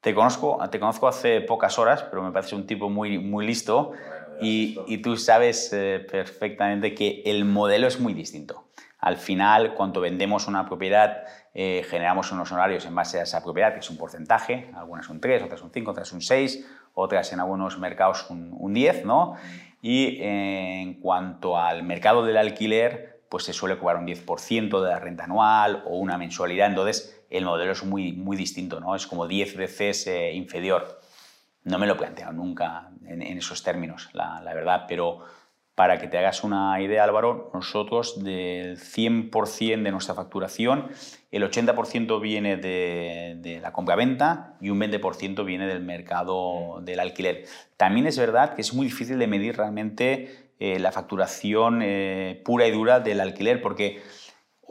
Te 0.00 0.14
conozco, 0.14 0.58
te 0.68 0.80
conozco 0.80 1.06
hace 1.06 1.40
pocas 1.42 1.78
horas, 1.78 2.02
pero 2.02 2.22
me 2.22 2.32
parece 2.32 2.56
un 2.56 2.66
tipo 2.66 2.90
muy, 2.90 3.18
muy 3.18 3.46
listo 3.46 3.92
y, 4.40 4.76
y, 4.88 4.98
tú 4.98 5.16
sabes 5.16 5.72
eh, 5.72 6.04
perfectamente 6.10 6.92
que 6.92 7.22
el 7.24 7.44
modelo 7.44 7.86
es 7.86 8.00
muy 8.00 8.12
distinto. 8.12 8.64
Al 8.98 9.16
final, 9.16 9.74
cuando 9.74 10.00
vendemos 10.00 10.48
una 10.48 10.66
propiedad, 10.66 11.24
eh, 11.54 11.84
generamos 11.88 12.32
unos 12.32 12.50
horarios 12.50 12.84
en 12.86 12.94
base 12.94 13.20
a 13.20 13.22
esa 13.22 13.42
propiedad, 13.42 13.72
que 13.74 13.80
es 13.80 13.90
un 13.90 13.96
porcentaje, 13.96 14.70
algunas 14.74 15.08
un 15.08 15.20
3, 15.20 15.42
otras 15.42 15.62
un 15.62 15.70
5, 15.70 15.90
otras 15.90 16.12
un 16.12 16.20
6, 16.20 16.66
otras 16.94 17.32
en 17.32 17.40
algunos 17.40 17.78
mercados 17.78 18.28
un, 18.30 18.54
un 18.58 18.72
10, 18.72 19.04
¿no? 19.04 19.36
Y 19.82 20.22
en 20.22 20.94
cuanto 20.94 21.58
al 21.58 21.82
mercado 21.82 22.24
del 22.24 22.36
alquiler, 22.36 23.24
pues 23.28 23.44
se 23.44 23.52
suele 23.52 23.76
cobrar 23.78 23.96
un 23.96 24.06
10% 24.06 24.80
de 24.80 24.88
la 24.88 25.00
renta 25.00 25.24
anual 25.24 25.82
o 25.86 25.96
una 25.96 26.16
mensualidad, 26.16 26.68
entonces 26.68 27.24
el 27.30 27.44
modelo 27.44 27.72
es 27.72 27.82
muy, 27.82 28.12
muy 28.12 28.36
distinto, 28.36 28.78
¿no? 28.78 28.94
Es 28.94 29.06
como 29.06 29.26
10 29.26 29.56
veces 29.56 30.06
eh, 30.06 30.32
inferior. 30.34 31.00
No 31.64 31.78
me 31.78 31.86
lo 31.86 31.94
he 31.94 31.96
planteado 31.96 32.32
nunca 32.32 32.90
en, 33.06 33.22
esos 33.22 33.62
términos, 33.62 34.08
la, 34.12 34.40
verdad, 34.44 34.84
pero 34.86 35.24
para 35.74 35.98
que 35.98 36.06
te 36.06 36.18
hagas 36.18 36.44
una 36.44 36.80
idea, 36.80 37.04
Álvaro, 37.04 37.50
nosotros 37.54 38.22
del 38.22 38.78
100% 38.78 39.82
de 39.82 39.90
nuestra 39.90 40.14
facturación, 40.14 40.88
el 41.30 41.42
80% 41.42 42.20
viene 42.20 42.56
de, 42.56 43.36
de 43.40 43.60
la 43.60 43.72
compra-venta 43.72 44.56
y 44.60 44.70
un 44.70 44.80
20% 44.80 45.44
viene 45.44 45.66
del 45.66 45.80
mercado 45.80 46.80
del 46.82 47.00
alquiler. 47.00 47.46
También 47.76 48.06
es 48.06 48.18
verdad 48.18 48.54
que 48.54 48.60
es 48.60 48.74
muy 48.74 48.86
difícil 48.86 49.18
de 49.18 49.26
medir 49.26 49.56
realmente 49.56 50.52
eh, 50.58 50.78
la 50.78 50.92
facturación 50.92 51.80
eh, 51.82 52.42
pura 52.44 52.66
y 52.66 52.70
dura 52.70 53.00
del 53.00 53.20
alquiler, 53.20 53.62
porque 53.62 54.02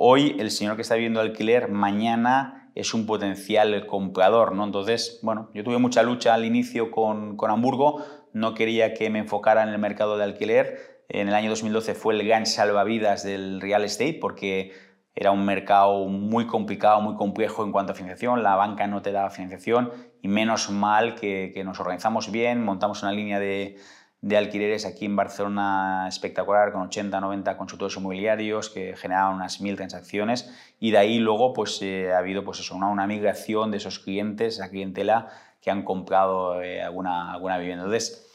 Hoy 0.04 0.36
el 0.40 0.50
señor 0.50 0.78
que 0.78 0.82
está 0.82 0.96
viviendo 0.96 1.20
alquiler, 1.20 1.68
mañana 1.68 2.72
es 2.74 2.96
un 2.96 3.06
potencial 3.06 3.86
comprador, 3.86 4.56
¿no? 4.56 4.64
Entonces, 4.64 5.20
bueno, 5.22 5.52
yo 5.54 5.64
tuve 5.64 5.78
mucha 5.78 6.02
lucha 6.02 6.34
al 6.34 6.44
inicio 6.44 6.90
con, 6.90 7.38
con 7.38 7.52
Hamburgo, 7.52 8.04
no 8.34 8.56
quería 8.56 8.96
que 8.96 9.12
me 9.12 9.20
enfocara 9.20 9.62
en 9.62 9.70
el 9.70 9.78
mercado 9.78 10.18
de 10.18 10.24
alquiler. 10.24 10.91
En 11.14 11.28
el 11.28 11.34
año 11.34 11.50
2012 11.50 11.94
fue 11.94 12.14
el 12.14 12.26
gran 12.26 12.46
salvavidas 12.46 13.24
del 13.24 13.60
real 13.60 13.84
estate 13.84 14.18
porque 14.20 14.72
era 15.14 15.32
un 15.32 15.46
mercado 15.46 16.06
muy 16.06 16.48
complicado, 16.48 17.02
muy 17.02 17.16
complejo 17.16 17.66
en 17.66 17.74
cuanto 17.74 17.92
a 17.92 17.96
financiación, 17.96 18.44
la 18.44 18.56
banca 18.56 18.88
no 18.88 19.02
te 19.02 19.12
daba 19.12 19.30
financiación 19.30 19.92
y 20.22 20.30
menos 20.30 20.70
mal 20.70 21.16
que, 21.16 21.52
que 21.54 21.66
nos 21.66 21.82
organizamos 21.82 22.32
bien, 22.32 22.64
montamos 22.64 23.04
una 23.04 23.12
línea 23.12 23.40
de, 23.40 23.78
de 24.22 24.38
alquileres 24.38 24.86
aquí 24.86 25.06
en 25.06 25.16
Barcelona 25.18 26.06
espectacular, 26.08 26.72
con 26.72 26.84
80, 26.84 27.20
90 27.20 27.58
consultores 27.58 27.98
inmobiliarios 27.98 28.70
que 28.70 28.96
generaban 28.96 29.36
unas 29.36 29.60
mil 29.60 29.76
transacciones 29.76 30.50
y 30.80 30.92
de 30.92 31.00
ahí 31.00 31.20
luego 31.20 31.54
pues, 31.54 31.82
eh, 31.82 32.14
ha 32.14 32.20
habido 32.20 32.46
pues 32.46 32.60
eso, 32.60 32.76
una, 32.76 33.08
migración 33.08 33.72
de 33.72 33.78
esos 33.78 34.00
clientes, 34.00 34.56
esa 34.56 34.70
clientela 34.70 35.28
que 35.60 35.72
han 35.72 35.84
comprado 35.84 36.62
eh, 36.62 36.82
alguna, 36.82 37.34
alguna 37.34 37.58
vivienda. 37.58 37.84
Entonces, 37.84 38.31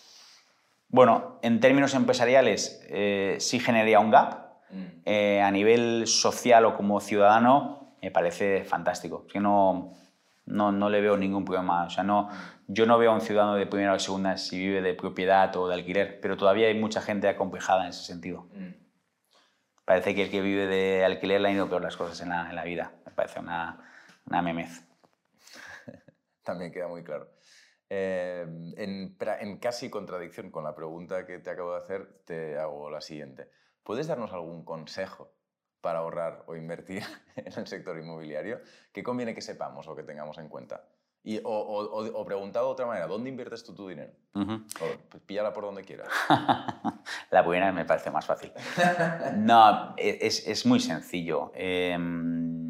bueno, 0.89 1.39
en 1.43 1.61
términos 1.61 1.95
empresariales 1.95 2.81
eh, 2.89 3.37
sí 3.41 3.61
generaría 3.61 4.01
un 4.01 4.11
gap. 4.11 4.47
Mm. 4.69 5.43
a 5.45 5.51
nivel 5.53 6.09
social 6.09 6.65
o 6.65 6.75
como 6.75 6.99
ciudadano 6.99 7.95
me 8.03 8.11
parece 8.11 8.65
fantástico. 8.65 9.25
que 9.27 9.39
no, 9.39 9.93
no, 10.47 10.73
no 10.73 10.89
le 10.89 11.01
veo 11.01 11.17
ningún 11.17 11.45
problema. 11.45 11.85
O 11.85 11.91
sea, 11.91 12.05
no, 12.05 12.29
yo 12.69 12.87
no 12.87 12.99
veo 12.99 13.11
a 13.11 13.15
un 13.15 13.21
ciudadano 13.21 13.55
de 13.55 13.67
primera 13.67 13.93
o 13.95 13.99
segunda 13.99 14.37
si 14.37 14.59
vive 14.59 14.83
de 14.83 14.95
propiedad 14.95 15.55
o 15.57 15.69
de 15.69 15.75
alquiler, 15.75 16.21
pero 16.21 16.37
todavía 16.37 16.69
hay 16.69 16.79
mucha 16.79 17.01
gente 17.01 17.29
acomplejada 17.29 17.83
en 17.83 17.91
ese 17.91 18.05
sentido. 18.05 18.49
Mm. 18.55 18.75
Parece 19.85 20.15
que 20.15 20.25
el 20.25 20.31
que 20.31 20.41
vive 20.41 20.67
de 20.67 21.05
alquiler 21.05 21.41
le 21.41 21.49
han 21.49 21.55
ido 21.55 21.69
peor 21.69 21.83
las 21.83 21.97
cosas 21.97 22.21
en 22.21 22.31
la, 22.31 22.49
en 22.49 22.57
la 22.57 22.65
vida. 22.65 22.93
Me 23.05 23.13
parece 23.13 23.41
una, 23.41 23.79
una 24.27 24.43
memez. 24.43 24.85
También 26.43 26.73
queda 26.73 26.89
muy 26.89 27.05
claro. 27.05 27.29
Eh, 27.89 28.45
en, 28.77 29.17
en, 29.19 29.59
casi 29.59 29.91
contradicción 29.91 30.51
con 30.51 30.65
la 30.65 30.75
pregunta 30.75 31.25
que 31.25 31.39
te 31.39 31.51
acabo 31.51 31.73
de 31.73 31.79
hacer, 31.79 32.23
te 32.25 32.59
hago 32.59 32.91
la 32.91 33.01
siguiente. 33.01 33.49
¿Puedes 33.83 34.09
darnos 34.09 34.33
algún 34.33 34.65
consejo 34.65 35.33
para 35.81 36.01
ahorrar 36.01 36.43
o 36.47 36.57
invertir 36.57 37.03
en 37.37 37.53
el 37.57 37.67
sector 37.67 37.97
inmobiliario? 37.97 38.61
¿Qué 38.93 39.03
conviene 39.03 39.35
que 39.35 39.41
sepamos 39.41 39.87
o 39.87 39.95
que 39.95 40.03
tengamos 40.03 40.39
en 40.39 40.49
cuenta? 40.49 40.85
Y, 41.23 41.41
o, 41.43 41.51
o, 41.51 42.25
preguntado 42.25 42.67
de 42.67 42.73
otra 42.73 42.87
manera, 42.87 43.09
¿dónde 43.09 43.29
inviertes 43.29 43.65
tú 43.65 43.75
tu 43.75 43.89
dinero? 43.89 44.13
Pues 44.33 45.23
píllala 45.27 45.53
por 45.53 45.65
donde 45.65 45.83
quieras. 45.83 46.09
la 47.33 47.43
buena 47.43 47.73
me 47.73 47.85
parece 47.85 48.13
más 48.13 48.25
fácil. 48.25 48.53
no, 49.37 49.95
e, 49.97 50.19
es, 50.23 50.47
es 50.47 50.65
muy 50.67 50.79
sencillo. 50.79 51.51
Em, 51.53 52.66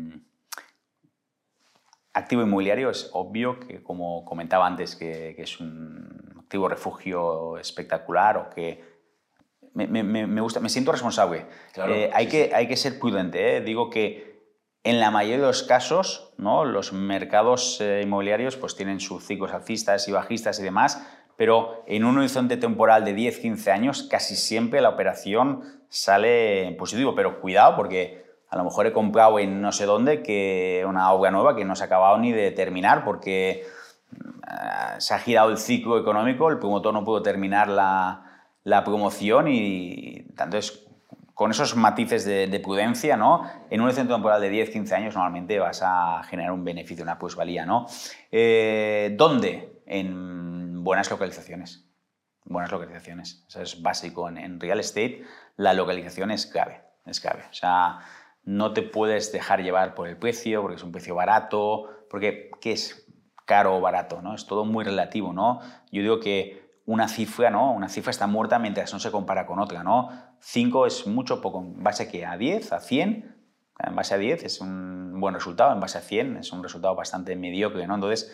activo 2.17 2.43
inmobiliario 2.43 2.89
es 2.91 3.11
obvio 3.13 3.61
que, 3.61 3.83
como 3.83 4.25
comentaba 4.25 4.67
antes, 4.67 4.97
que, 4.97 5.35
que 5.37 5.43
es 5.43 5.61
un 5.61 6.35
activo 6.39 6.67
refugio 6.67 7.59
espectacular 7.59 8.39
o 8.39 8.51
que 8.51 8.83
me, 9.75 9.87
me, 9.87 10.27
me, 10.27 10.41
gusta, 10.41 10.59
me 10.61 10.71
siento 10.71 10.93
responsable. 10.93 11.45
Eh, 11.89 12.11
hay, 12.15 12.27
que, 12.29 12.53
hay 12.55 12.67
que 12.67 12.77
ser 12.77 12.99
prudente. 12.99 13.57
¿eh? 13.57 13.61
Digo 13.61 13.91
que 13.91 14.35
en 14.83 14.99
la 14.99 15.11
mayoría 15.11 15.37
de 15.37 15.47
los 15.47 15.63
casos, 15.65 16.33
¿no? 16.39 16.65
los 16.65 16.95
mercados 16.95 17.83
eh, 17.83 18.01
inmobiliarios 18.03 18.57
pues, 18.57 18.75
tienen 18.75 19.01
sus 19.01 19.27
ciclos 19.27 19.53
alcistas 19.53 20.09
y 20.09 20.13
bajistas 20.13 20.59
y 20.59 20.63
demás, 20.63 21.07
pero 21.37 21.85
en 21.87 22.07
un 22.07 22.17
horizonte 22.17 22.57
temporal 22.57 23.05
de 23.05 23.15
10-15 23.15 23.71
años 23.71 24.05
casi 24.05 24.37
siempre 24.37 24.81
la 24.81 24.89
operación 24.89 25.85
sale 25.91 26.69
en 26.69 26.79
positivo. 26.79 27.15
Pero 27.15 27.43
cuidado 27.43 27.77
porque 27.77 28.25
a 28.49 28.57
lo 28.57 28.65
mejor 28.65 28.87
he 28.87 28.93
comprado 28.93 29.39
en 29.39 29.61
no 29.61 29.73
sé 29.73 29.87
dónde 29.87 30.23
que 30.23 30.85
una 30.89 31.13
obra 31.13 31.31
nueva 31.31 31.57
que 31.57 31.65
no 31.65 31.77
se 31.77 31.85
ha 31.85 31.87
acabado 31.87 32.19
ni 32.19 32.33
de 32.33 32.51
terminar 32.53 33.05
porque 33.05 33.67
mm, 34.11 34.99
se 34.99 35.15
ha 35.15 35.19
girado 35.19 35.51
el 35.51 35.59
ciclo 35.59 35.99
económico, 35.99 36.51
el 36.51 36.59
promotor 36.59 36.95
no 36.95 37.05
pudo 37.05 37.23
terminar 37.23 37.69
la, 37.69 38.23
la 38.65 38.85
promoción 38.85 39.49
y 39.49 40.25
entonces 40.29 40.87
con 41.37 41.51
esos 41.51 41.77
matices 41.77 42.25
de, 42.25 42.61
prudencia, 42.61 43.15
¿no? 43.19 43.47
En 43.69 43.83
un 43.83 43.93
centro 43.93 44.17
temporal 44.17 44.41
de 44.41 44.51
10-15 44.51 44.93
años 44.93 45.15
normalmente 45.15 45.59
vas 45.59 45.83
a 45.85 46.23
generar 46.25 46.51
un 46.51 46.65
beneficio, 46.65 47.03
una 47.03 47.19
plusvalía, 47.19 47.67
¿no? 47.67 47.87
Eh, 48.33 49.15
¿Dónde? 49.19 49.83
En 49.85 50.83
buenas 50.83 51.11
localizaciones. 51.11 51.85
Buenas 52.47 52.73
localizaciones. 52.73 53.45
Eso 53.49 53.61
es 53.61 53.83
básico. 53.83 54.31
En, 54.31 54.59
real 54.59 54.81
estate 54.81 55.25
la 55.59 55.75
localización 55.75 56.31
es 56.31 56.47
clave. 56.47 56.81
Es 57.05 57.21
clave. 57.21 57.43
O 57.51 57.55
sea, 57.55 57.99
no 58.47 58.73
te 58.73 58.83
puedes 58.83 59.33
dejar 59.33 59.63
llevar 59.63 59.95
por 59.95 60.09
el 60.09 60.17
precio, 60.17 60.63
porque 60.63 60.77
es 60.77 60.83
un 60.83 60.93
precio 60.93 61.15
barato, 61.15 61.91
porque 62.09 62.51
¿qué 62.61 62.73
es 62.73 63.07
caro 63.45 63.77
o 63.77 63.81
barato? 63.81 64.23
¿no? 64.23 64.35
Es 64.35 64.47
todo 64.47 64.65
muy 64.65 64.85
relativo, 64.85 65.33
¿no? 65.33 65.61
Yo 65.91 66.01
digo 66.01 66.21
que 66.21 66.81
una 66.87 67.09
cifra, 67.09 67.51
¿no? 67.51 67.73
Una 67.73 67.89
cifra 67.89 68.13
está 68.13 68.29
muerta 68.29 68.61
mientras 68.61 68.93
no 68.93 69.01
se 69.01 69.11
compara 69.11 69.47
con 69.47 69.59
otra, 69.59 69.83
¿no? 69.83 70.11
5 70.41 70.87
es 70.87 71.07
mucho 71.09 71.41
poco, 71.41 71.59
en 71.61 71.83
base 71.83 72.05
a 72.05 72.09
qué? 72.09 72.25
A 72.25 72.37
10, 72.37 72.73
a 72.73 72.79
100, 72.79 73.37
en 73.81 73.97
base 73.97 74.15
a 74.15 74.19
10 74.19 74.45
es 74.45 74.61
un 74.61 75.19
buen 75.19 75.35
resultado, 75.35 75.73
en 75.73 75.81
base 75.81 75.99
a 75.99 76.01
100 76.01 76.37
es 76.37 76.53
un 76.53 76.63
resultado 76.63 76.95
bastante 76.95 77.35
mediocre, 77.35 77.85
¿no? 77.89 77.97
Entonces, 77.97 78.33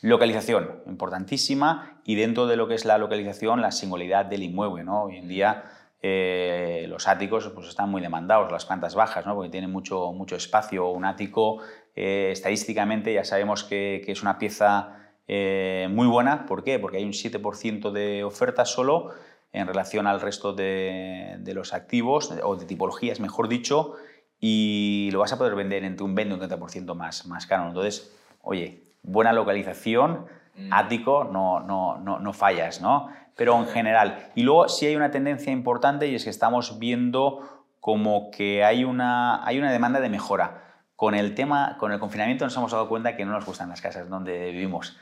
localización, 0.00 0.82
importantísima, 0.86 2.00
y 2.04 2.14
dentro 2.14 2.46
de 2.46 2.56
lo 2.56 2.68
que 2.68 2.74
es 2.74 2.84
la 2.84 2.98
localización, 2.98 3.60
la 3.60 3.72
singularidad 3.72 4.26
del 4.26 4.44
inmueble, 4.44 4.84
¿no? 4.84 5.04
Hoy 5.04 5.16
en 5.16 5.26
día 5.26 5.64
eh, 6.06 6.84
los 6.86 7.08
áticos 7.08 7.48
pues, 7.54 7.66
están 7.66 7.88
muy 7.88 8.02
demandados, 8.02 8.52
las 8.52 8.66
plantas 8.66 8.94
bajas, 8.94 9.24
¿no? 9.24 9.34
porque 9.34 9.48
tienen 9.48 9.70
mucho, 9.70 10.12
mucho 10.12 10.36
espacio. 10.36 10.90
Un 10.90 11.06
ático, 11.06 11.62
eh, 11.96 12.28
estadísticamente, 12.30 13.14
ya 13.14 13.24
sabemos 13.24 13.64
que, 13.64 14.04
es 14.06 14.20
una 14.20 14.38
pieza 14.38 14.98
eh, 15.26 15.88
muy 15.90 16.06
buena. 16.06 16.44
¿Por 16.44 16.62
qué? 16.62 16.78
Porque 16.78 16.98
hay 16.98 17.04
un 17.04 17.14
7% 17.14 17.90
de 17.90 18.22
oferta 18.22 18.66
solo 18.66 19.14
en 19.54 19.66
relación 19.66 20.06
al 20.06 20.20
resto 20.20 20.52
de, 20.52 21.40
los 21.54 21.72
activos, 21.72 22.30
o 22.42 22.56
de 22.56 22.66
tipologías, 22.66 23.18
mejor 23.18 23.48
dicho, 23.48 23.94
y 24.38 25.08
lo 25.10 25.20
vas 25.20 25.32
a 25.32 25.38
poder 25.38 25.54
vender 25.54 25.84
entre 25.84 26.04
un 26.04 26.14
20 26.14 26.34
y 26.34 26.38
un 26.38 26.50
30% 26.50 26.94
más, 26.94 27.24
más 27.24 27.46
caro. 27.46 27.66
Entonces, 27.68 28.14
oye, 28.42 28.82
buena 29.02 29.32
localización. 29.32 30.26
Ático, 30.70 31.24
no, 31.24 31.60
no, 31.60 31.98
no, 31.98 32.18
no 32.18 32.32
fallas, 32.32 32.80
¿no? 32.80 33.08
Pero 33.36 33.58
en 33.58 33.66
general. 33.66 34.30
Y 34.34 34.42
luego 34.42 34.68
sí 34.68 34.86
hay 34.86 34.96
una 34.96 35.10
tendencia 35.10 35.52
importante 35.52 36.06
y 36.06 36.14
es 36.14 36.24
que 36.24 36.30
estamos 36.30 36.78
viendo 36.78 37.40
como 37.80 38.30
que 38.30 38.64
hay 38.64 38.84
una, 38.84 39.44
hay 39.44 39.58
una 39.58 39.70
demanda 39.72 40.00
de 40.00 40.08
mejora 40.08 40.64
con 40.96 41.14
el 41.14 41.34
tema, 41.34 41.76
con 41.78 41.92
el 41.92 41.98
confinamiento 41.98 42.44
nos 42.44 42.56
hemos 42.56 42.70
dado 42.70 42.88
cuenta 42.88 43.16
que 43.16 43.24
no 43.24 43.32
nos 43.32 43.44
gustan 43.44 43.68
las 43.68 43.80
casas 43.80 44.08
donde 44.08 44.52
vivimos. 44.52 44.96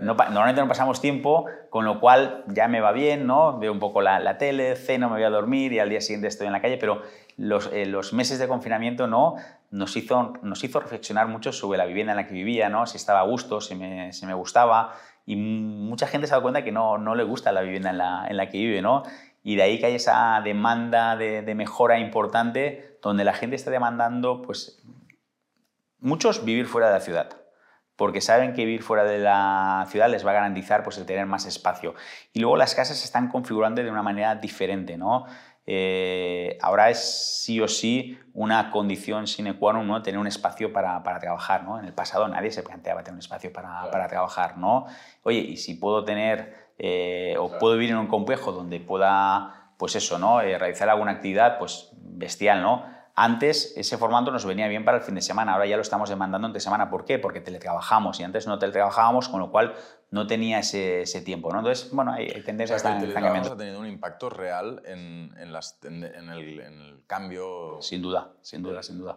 normalmente 0.00 0.60
no 0.60 0.68
pasamos 0.68 1.00
tiempo, 1.00 1.46
con 1.70 1.84
lo 1.84 2.00
cual 2.00 2.44
ya 2.48 2.66
me 2.66 2.80
va 2.80 2.92
bien, 2.92 3.26
¿no? 3.26 3.58
Veo 3.58 3.72
un 3.72 3.78
poco 3.78 4.02
la, 4.02 4.38
tele, 4.38 4.74
ceno, 4.74 5.08
me 5.08 5.14
voy 5.14 5.22
a 5.22 5.30
dormir 5.30 5.72
y 5.72 5.78
al 5.78 5.88
día 5.88 6.00
siguiente 6.00 6.26
estoy 6.26 6.48
en 6.48 6.52
la 6.52 6.60
calle, 6.60 6.78
pero 6.78 7.02
los, 7.36 7.70
eh, 7.72 7.86
los, 7.86 8.12
meses 8.12 8.38
de 8.38 8.48
confinamiento 8.48 9.06
no 9.06 9.36
nos 9.70 9.96
hizo, 9.96 10.34
nos 10.42 10.62
hizo 10.64 10.80
reflexionar 10.80 11.28
mucho 11.28 11.52
sobre 11.52 11.78
la 11.78 11.86
vivienda 11.86 12.12
en 12.12 12.16
la 12.16 12.26
que 12.26 12.34
vivía, 12.34 12.68
¿no? 12.68 12.86
Si 12.86 12.96
estaba 12.96 13.20
a 13.20 13.24
gusto, 13.24 13.60
si 13.60 13.74
me, 13.74 14.12
si 14.12 14.26
me 14.26 14.34
gustaba 14.34 14.94
y 15.26 15.36
mucha 15.36 16.06
gente 16.06 16.26
se 16.26 16.32
dado 16.32 16.42
cuenta 16.42 16.64
que 16.64 16.72
no, 16.72 16.98
no 16.98 17.14
le 17.14 17.24
gusta 17.24 17.52
la 17.52 17.60
vivienda 17.60 17.90
en 17.90 17.98
la, 17.98 18.26
en 18.28 18.36
la 18.36 18.48
que 18.48 18.58
vive, 18.58 18.80
¿no? 18.80 19.02
Y 19.42 19.56
de 19.56 19.62
ahí 19.62 19.78
que 19.78 19.86
hay 19.86 19.94
esa 19.94 20.40
demanda 20.42 21.16
de, 21.16 21.42
de 21.42 21.54
mejora 21.54 21.98
importante 21.98 22.98
donde 23.02 23.24
la 23.24 23.32
gente 23.32 23.56
está 23.56 23.70
demandando 23.70 24.42
pues 24.42 24.82
Muchos 26.06 26.44
vivir 26.44 26.66
fuera 26.66 26.88
de 26.88 26.92
la 26.92 27.00
ciudad, 27.00 27.30
porque 27.96 28.20
saben 28.20 28.52
que 28.52 28.66
vivir 28.66 28.82
fuera 28.82 29.02
de 29.04 29.18
la 29.18 29.86
ciudad 29.88 30.10
les 30.10 30.26
va 30.26 30.30
a 30.32 30.34
garantizar 30.34 30.84
pues, 30.84 30.98
el 30.98 31.06
tener 31.06 31.24
más 31.26 31.46
espacio. 31.46 31.94
Y 32.34 32.40
luego 32.40 32.56
las 32.56 32.74
casas 32.74 32.98
se 32.98 33.06
están 33.06 33.28
configurando 33.28 33.82
de 33.82 33.90
una 33.90 34.02
manera 34.02 34.34
diferente, 34.34 34.98
¿no? 34.98 35.24
Eh, 35.66 36.58
ahora 36.62 36.90
es 36.90 37.42
sí 37.42 37.60
o 37.60 37.66
sí 37.66 38.18
una 38.34 38.70
condición 38.70 39.26
sine 39.26 39.58
qua 39.58 39.72
non 39.72 39.86
¿no? 39.86 40.00
tener 40.02 40.18
un 40.18 40.26
espacio 40.26 40.72
para, 40.72 41.02
para, 41.02 41.18
trabajar. 41.18 41.64
¿no? 41.64 41.78
En 41.78 41.84
el 41.84 41.92
pasado 41.92 42.28
nadie 42.28 42.50
se 42.50 42.62
planteaba 42.62 43.02
tener 43.02 43.14
un 43.14 43.24
espacio 43.24 43.52
para, 43.52 43.90
para 43.90 44.06
trabajar. 44.06 44.58
¿no? 44.58 44.86
Oye, 45.22 45.40
y 45.40 45.56
si 45.56 45.74
puedo 45.74 46.04
tener 46.04 46.70
eh, 46.78 47.34
o 47.38 47.58
puedo 47.58 47.74
vivir 47.74 47.90
en 47.90 47.96
un 47.96 48.06
complejo 48.06 48.52
donde 48.52 48.80
pueda, 48.80 49.72
pues 49.78 49.96
eso, 49.96 50.18
¿no? 50.18 50.40
Eh, 50.40 50.58
realizar 50.58 50.88
alguna 50.88 51.12
actividad, 51.12 51.58
pues 51.58 51.90
bestial, 51.94 52.62
¿no? 52.62 52.84
Antes 53.18 53.72
ese 53.78 53.96
formato 53.96 54.30
nos 54.30 54.44
venía 54.44 54.68
bien 54.68 54.84
para 54.84 54.98
el 54.98 55.02
fin 55.02 55.14
de 55.14 55.22
semana, 55.22 55.54
ahora 55.54 55.64
ya 55.64 55.76
lo 55.76 55.82
estamos 55.82 56.10
demandando 56.10 56.48
entre 56.48 56.60
semana. 56.60 56.90
¿Por 56.90 57.06
qué? 57.06 57.18
Porque 57.18 57.40
teletrabajamos 57.40 58.20
y 58.20 58.24
antes 58.24 58.46
no 58.46 58.58
teletrabajábamos, 58.58 59.30
con 59.30 59.40
lo 59.40 59.50
cual 59.50 59.74
no 60.10 60.26
tenía 60.26 60.58
ese, 60.58 61.22
tiempo. 61.24 61.50
¿no? 61.50 61.60
Entonces, 61.60 61.90
bueno, 61.92 62.12
hay, 62.12 62.28
hay 62.28 62.44
tendencias 62.44 62.84
o 62.84 62.88
el 62.88 63.04
estancamiento. 63.04 63.54
ha 63.54 63.56
tenido 63.56 63.80
un 63.80 63.86
impacto 63.86 64.28
real 64.28 64.82
en, 64.84 65.34
el, 65.38 67.02
cambio. 67.06 67.78
Sin 67.80 68.02
duda, 68.02 68.32
sin 68.42 68.62
duda, 68.62 68.82
sin 68.82 68.98
duda. 68.98 69.16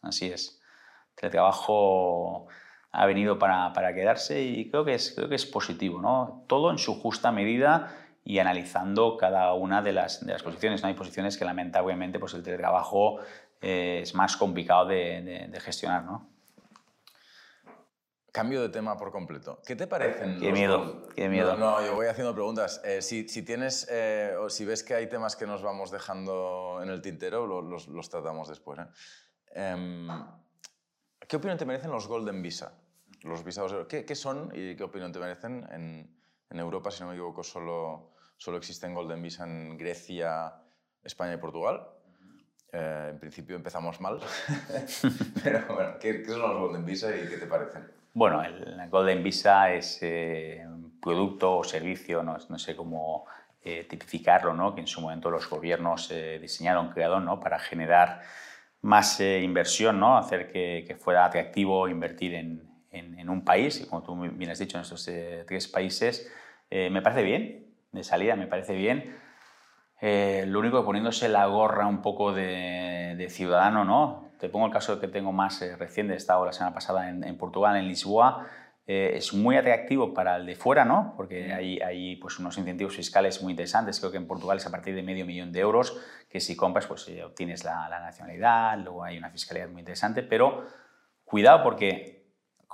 Así 0.00 0.30
es. 0.32 0.62
El 1.10 1.16
teletrabajo 1.16 2.46
ha 2.92 3.04
venido 3.04 3.38
para, 3.38 3.74
para, 3.74 3.94
quedarse 3.94 4.42
y 4.42 4.70
creo 4.70 4.86
que, 4.86 4.94
es, 4.94 5.12
creo 5.14 5.28
que 5.28 5.34
es 5.34 5.44
positivo. 5.44 6.00
¿no? 6.00 6.44
Todo 6.46 6.70
en 6.70 6.78
su 6.78 6.98
justa 6.98 7.30
medida 7.30 7.94
y 8.24 8.38
analizando 8.38 9.16
cada 9.18 9.52
una 9.52 9.82
de 9.82 9.92
las, 9.92 10.24
de 10.24 10.32
las 10.32 10.42
posiciones. 10.42 10.82
¿no? 10.82 10.88
Hay 10.88 10.94
posiciones 10.94 11.36
que 11.36 11.44
lamentablemente 11.44 12.18
pues 12.18 12.32
el 12.34 12.42
teletrabajo 12.42 13.18
eh, 13.60 14.00
es 14.02 14.14
más 14.14 14.36
complicado 14.36 14.86
de, 14.86 15.48
de, 15.50 15.60
gestionar. 15.60 16.04
¿no? 16.04 16.30
Cambio 18.32 18.62
de 18.62 18.70
tema 18.70 18.96
por 18.96 19.12
completo. 19.12 19.60
¿Qué 19.66 19.76
te 19.76 19.86
parecen? 19.86 20.40
Qué 20.40 20.52
miedo, 20.52 21.06
qué 21.14 21.28
miedo. 21.28 21.56
No, 21.56 21.84
yo 21.84 21.94
voy 21.94 22.06
haciendo 22.06 22.34
preguntas. 22.34 22.80
Eh, 22.84 23.02
si, 23.02 23.28
si, 23.28 23.42
tienes 23.44 23.86
eh, 23.90 24.34
o 24.40 24.48
si 24.48 24.64
ves 24.64 24.82
que 24.82 24.94
hay 24.94 25.08
temas 25.08 25.36
que 25.36 25.46
nos 25.46 25.62
vamos 25.62 25.90
dejando 25.90 26.80
en 26.82 26.88
el 26.88 27.02
tintero, 27.02 27.46
los, 27.46 27.88
los, 27.88 28.08
tratamos 28.08 28.48
después. 28.48 28.80
Em, 29.52 30.08
¿Qué 31.28 31.36
opinión 31.36 31.58
te 31.58 31.66
merecen 31.66 31.90
los 31.90 32.08
Golden 32.08 32.42
Visa? 32.42 32.72
Los 33.22 33.44
visados, 33.44 33.86
¿qué, 33.86 34.04
¿Qué, 34.04 34.14
son 34.14 34.50
y 34.52 34.74
qué 34.76 34.82
opinión 34.82 35.12
te 35.12 35.18
merecen 35.18 35.66
en, 35.70 36.14
en 36.50 36.58
Europa, 36.58 36.90
si 36.90 37.02
no 37.02 37.08
me 37.08 37.14
equivoco, 37.14 37.42
solo, 37.42 38.13
solo 38.36 38.58
existen 38.58 38.94
Golden 38.94 39.22
Visa 39.22 39.44
en 39.44 39.76
Grecia, 39.76 40.54
España 41.02 41.34
y 41.34 41.36
Portugal. 41.38 41.86
Eh, 42.72 43.08
en 43.10 43.18
principio 43.18 43.56
empezamos 43.56 44.00
mal, 44.00 44.18
pero 45.44 45.64
bueno, 45.74 45.98
¿qué, 46.00 46.24
son 46.24 46.40
los 46.40 46.58
Golden 46.58 46.84
Visa 46.84 47.14
y 47.14 47.28
qué 47.28 47.36
te 47.36 47.46
parecen? 47.46 47.88
Bueno, 48.12 48.42
el 48.42 48.88
Golden 48.90 49.22
Visa 49.22 49.72
es 49.72 49.98
eh, 50.02 50.64
un 50.66 51.00
producto 51.00 51.58
o 51.58 51.64
servicio, 51.64 52.22
no, 52.22 52.36
no 52.48 52.58
sé 52.58 52.74
cómo 52.74 53.26
eh, 53.62 53.86
tipificarlo, 53.88 54.54
¿no? 54.54 54.74
que 54.74 54.80
en 54.80 54.86
su 54.86 55.00
momento 55.00 55.30
los 55.30 55.48
gobiernos 55.48 56.12
diseñaron, 56.40 56.90
crearon 56.90 57.24
¿no? 57.24 57.40
para 57.40 57.58
generar 57.58 58.22
más 58.82 59.20
inversión, 59.20 59.98
¿no? 59.98 60.18
hacer 60.18 60.52
que, 60.52 60.84
que, 60.86 60.96
fuera 60.96 61.24
atractivo 61.24 61.88
invertir 61.88 62.34
en, 62.34 62.74
en, 62.94 63.28
un 63.28 63.44
país, 63.44 63.80
y 63.80 63.86
como 63.86 64.02
tú 64.02 64.16
bien 64.16 64.50
has 64.50 64.58
dicho, 64.58 64.76
en 64.76 64.82
estos 64.82 65.06
eh, 65.08 65.44
tres 65.46 65.68
países, 65.68 66.30
eh, 66.70 66.90
me 66.90 67.02
parece 67.02 67.22
bien, 67.22 67.63
de 67.94 68.04
salida 68.04 68.36
me 68.36 68.46
parece 68.46 68.74
bien. 68.74 69.16
Eh, 70.00 70.44
lo 70.46 70.58
único 70.58 70.80
que 70.80 70.84
poniéndose 70.84 71.28
la 71.28 71.46
gorra 71.46 71.86
un 71.86 72.02
poco 72.02 72.32
de, 72.32 73.26
ciudadano, 73.30 73.84
¿no? 73.84 74.32
Te 74.38 74.48
pongo 74.48 74.66
el 74.66 74.72
caso 74.72 75.00
que 75.00 75.08
tengo 75.08 75.32
más 75.32 75.60
reciente, 75.78 76.12
he 76.12 76.16
estado 76.16 76.44
la 76.44 76.52
semana 76.52 76.74
pasada 76.74 77.08
en, 77.08 77.24
en 77.24 77.38
Portugal, 77.38 77.76
en 77.76 77.88
Lisboa, 77.88 78.46
es 78.86 79.32
muy 79.32 79.56
atractivo 79.56 80.12
para 80.12 80.36
el 80.36 80.44
de 80.44 80.56
fuera, 80.56 80.84
¿no? 80.84 81.14
porque 81.16 81.52
hay, 81.52 81.80
hay 81.80 82.16
pues, 82.16 82.38
unos 82.38 82.58
incentivos 82.58 82.94
fiscales 82.94 83.42
muy 83.42 83.52
interesantes. 83.52 83.98
Creo 83.98 84.12
que 84.12 84.18
en 84.18 84.26
Portugal 84.26 84.58
es 84.58 84.66
a 84.66 84.70
partir 84.70 84.94
de 84.94 85.02
medio 85.02 85.24
millón 85.24 85.52
de 85.52 85.60
euros, 85.60 85.98
que 86.28 86.40
si 86.40 86.54
compras 86.54 86.86
pues, 86.86 87.10
obtienes 87.24 87.64
la, 87.64 87.88
la, 87.88 88.00
nacionalidad, 88.00 88.78
luego 88.78 89.04
hay 89.04 89.16
una 89.16 89.30
fiscalidad 89.30 89.68
muy 89.68 89.80
interesante, 89.80 90.22
pero 90.22 90.66
cuidado 91.24 91.62
porque 91.62 92.23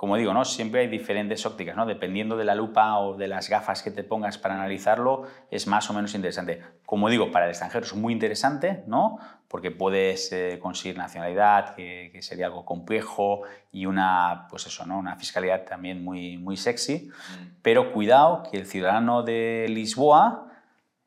como 0.01 0.17
digo, 0.17 0.33
¿no? 0.33 0.45
siempre 0.45 0.81
hay 0.81 0.87
diferentes 0.87 1.45
ópticas, 1.45 1.75
¿no? 1.75 1.85
dependiendo 1.85 2.35
de 2.35 2.43
la 2.43 2.55
lupa 2.55 2.97
o 2.97 3.15
de 3.15 3.27
las 3.27 3.49
gafas 3.49 3.83
que 3.83 3.91
te 3.91 4.03
pongas 4.03 4.39
para 4.39 4.55
analizarlo, 4.55 5.27
es 5.51 5.67
más 5.67 5.91
o 5.91 5.93
menos 5.93 6.15
interesante. 6.15 6.59
Como 6.87 7.07
digo, 7.07 7.31
para 7.31 7.45
el 7.45 7.51
extranjero 7.51 7.85
es 7.85 7.93
muy 7.93 8.11
interesante, 8.11 8.83
¿no? 8.87 9.19
porque 9.47 9.69
puedes 9.69 10.31
eh, 10.31 10.57
conseguir 10.59 10.97
nacionalidad, 10.97 11.75
que, 11.75 12.17
sería 12.23 12.47
algo 12.47 12.65
complejo, 12.65 13.43
y 13.71 13.85
una, 13.85 14.47
pues 14.49 14.65
eso, 14.65 14.87
¿no? 14.87 14.97
una 14.97 15.17
fiscalidad 15.17 15.65
también 15.65 16.03
muy, 16.03 16.35
muy 16.39 16.57
sexy, 16.57 17.11
mm. 17.11 17.57
pero 17.61 17.93
cuidado 17.93 18.41
que 18.49 18.57
el 18.57 18.65
ciudadano 18.65 19.21
de 19.21 19.67
Lisboa, 19.69 20.47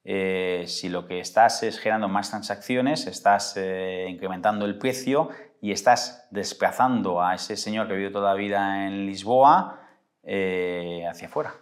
eh, 0.05 0.67
si 0.69 0.89
lo 0.89 1.09
que 1.09 1.19
estás 1.19 1.65
es 1.65 1.81
generando 1.81 2.09
más 2.09 2.31
transacciones, 2.31 3.09
estás 3.09 3.57
eh, 3.57 4.07
incrementando 4.09 4.67
el 4.67 4.79
precio, 4.79 5.31
y 5.65 5.73
estás 5.73 6.29
desplazando 6.31 7.23
a 7.23 7.37
ese 7.37 7.57
señor 7.57 7.89
que 7.89 7.95
vive 7.95 8.11
toda 8.11 8.35
la 8.35 8.35
vida 8.35 8.87
en 8.87 9.07
Lisboa 9.07 9.81
eh, 10.23 11.07
hacia 11.11 11.29
afuera 11.29 11.55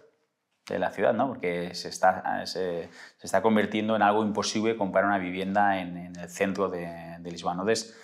de 0.67 0.77
la 0.77 0.91
ciudad, 0.91 1.13
¿no? 1.13 1.29
porque 1.29 1.73
se 1.73 1.87
está, 1.87 2.45
se, 2.45 2.89
está 3.21 3.41
convirtiendo 3.41 3.95
en 3.95 4.01
algo 4.01 4.21
imposible 4.21 4.75
comprar 4.75 5.05
una 5.05 5.19
vivienda 5.19 5.79
en, 5.79 6.17
el 6.17 6.29
centro 6.29 6.67
de, 6.67 7.17
Lisboa. 7.23 7.53
Entonces, 7.53 7.97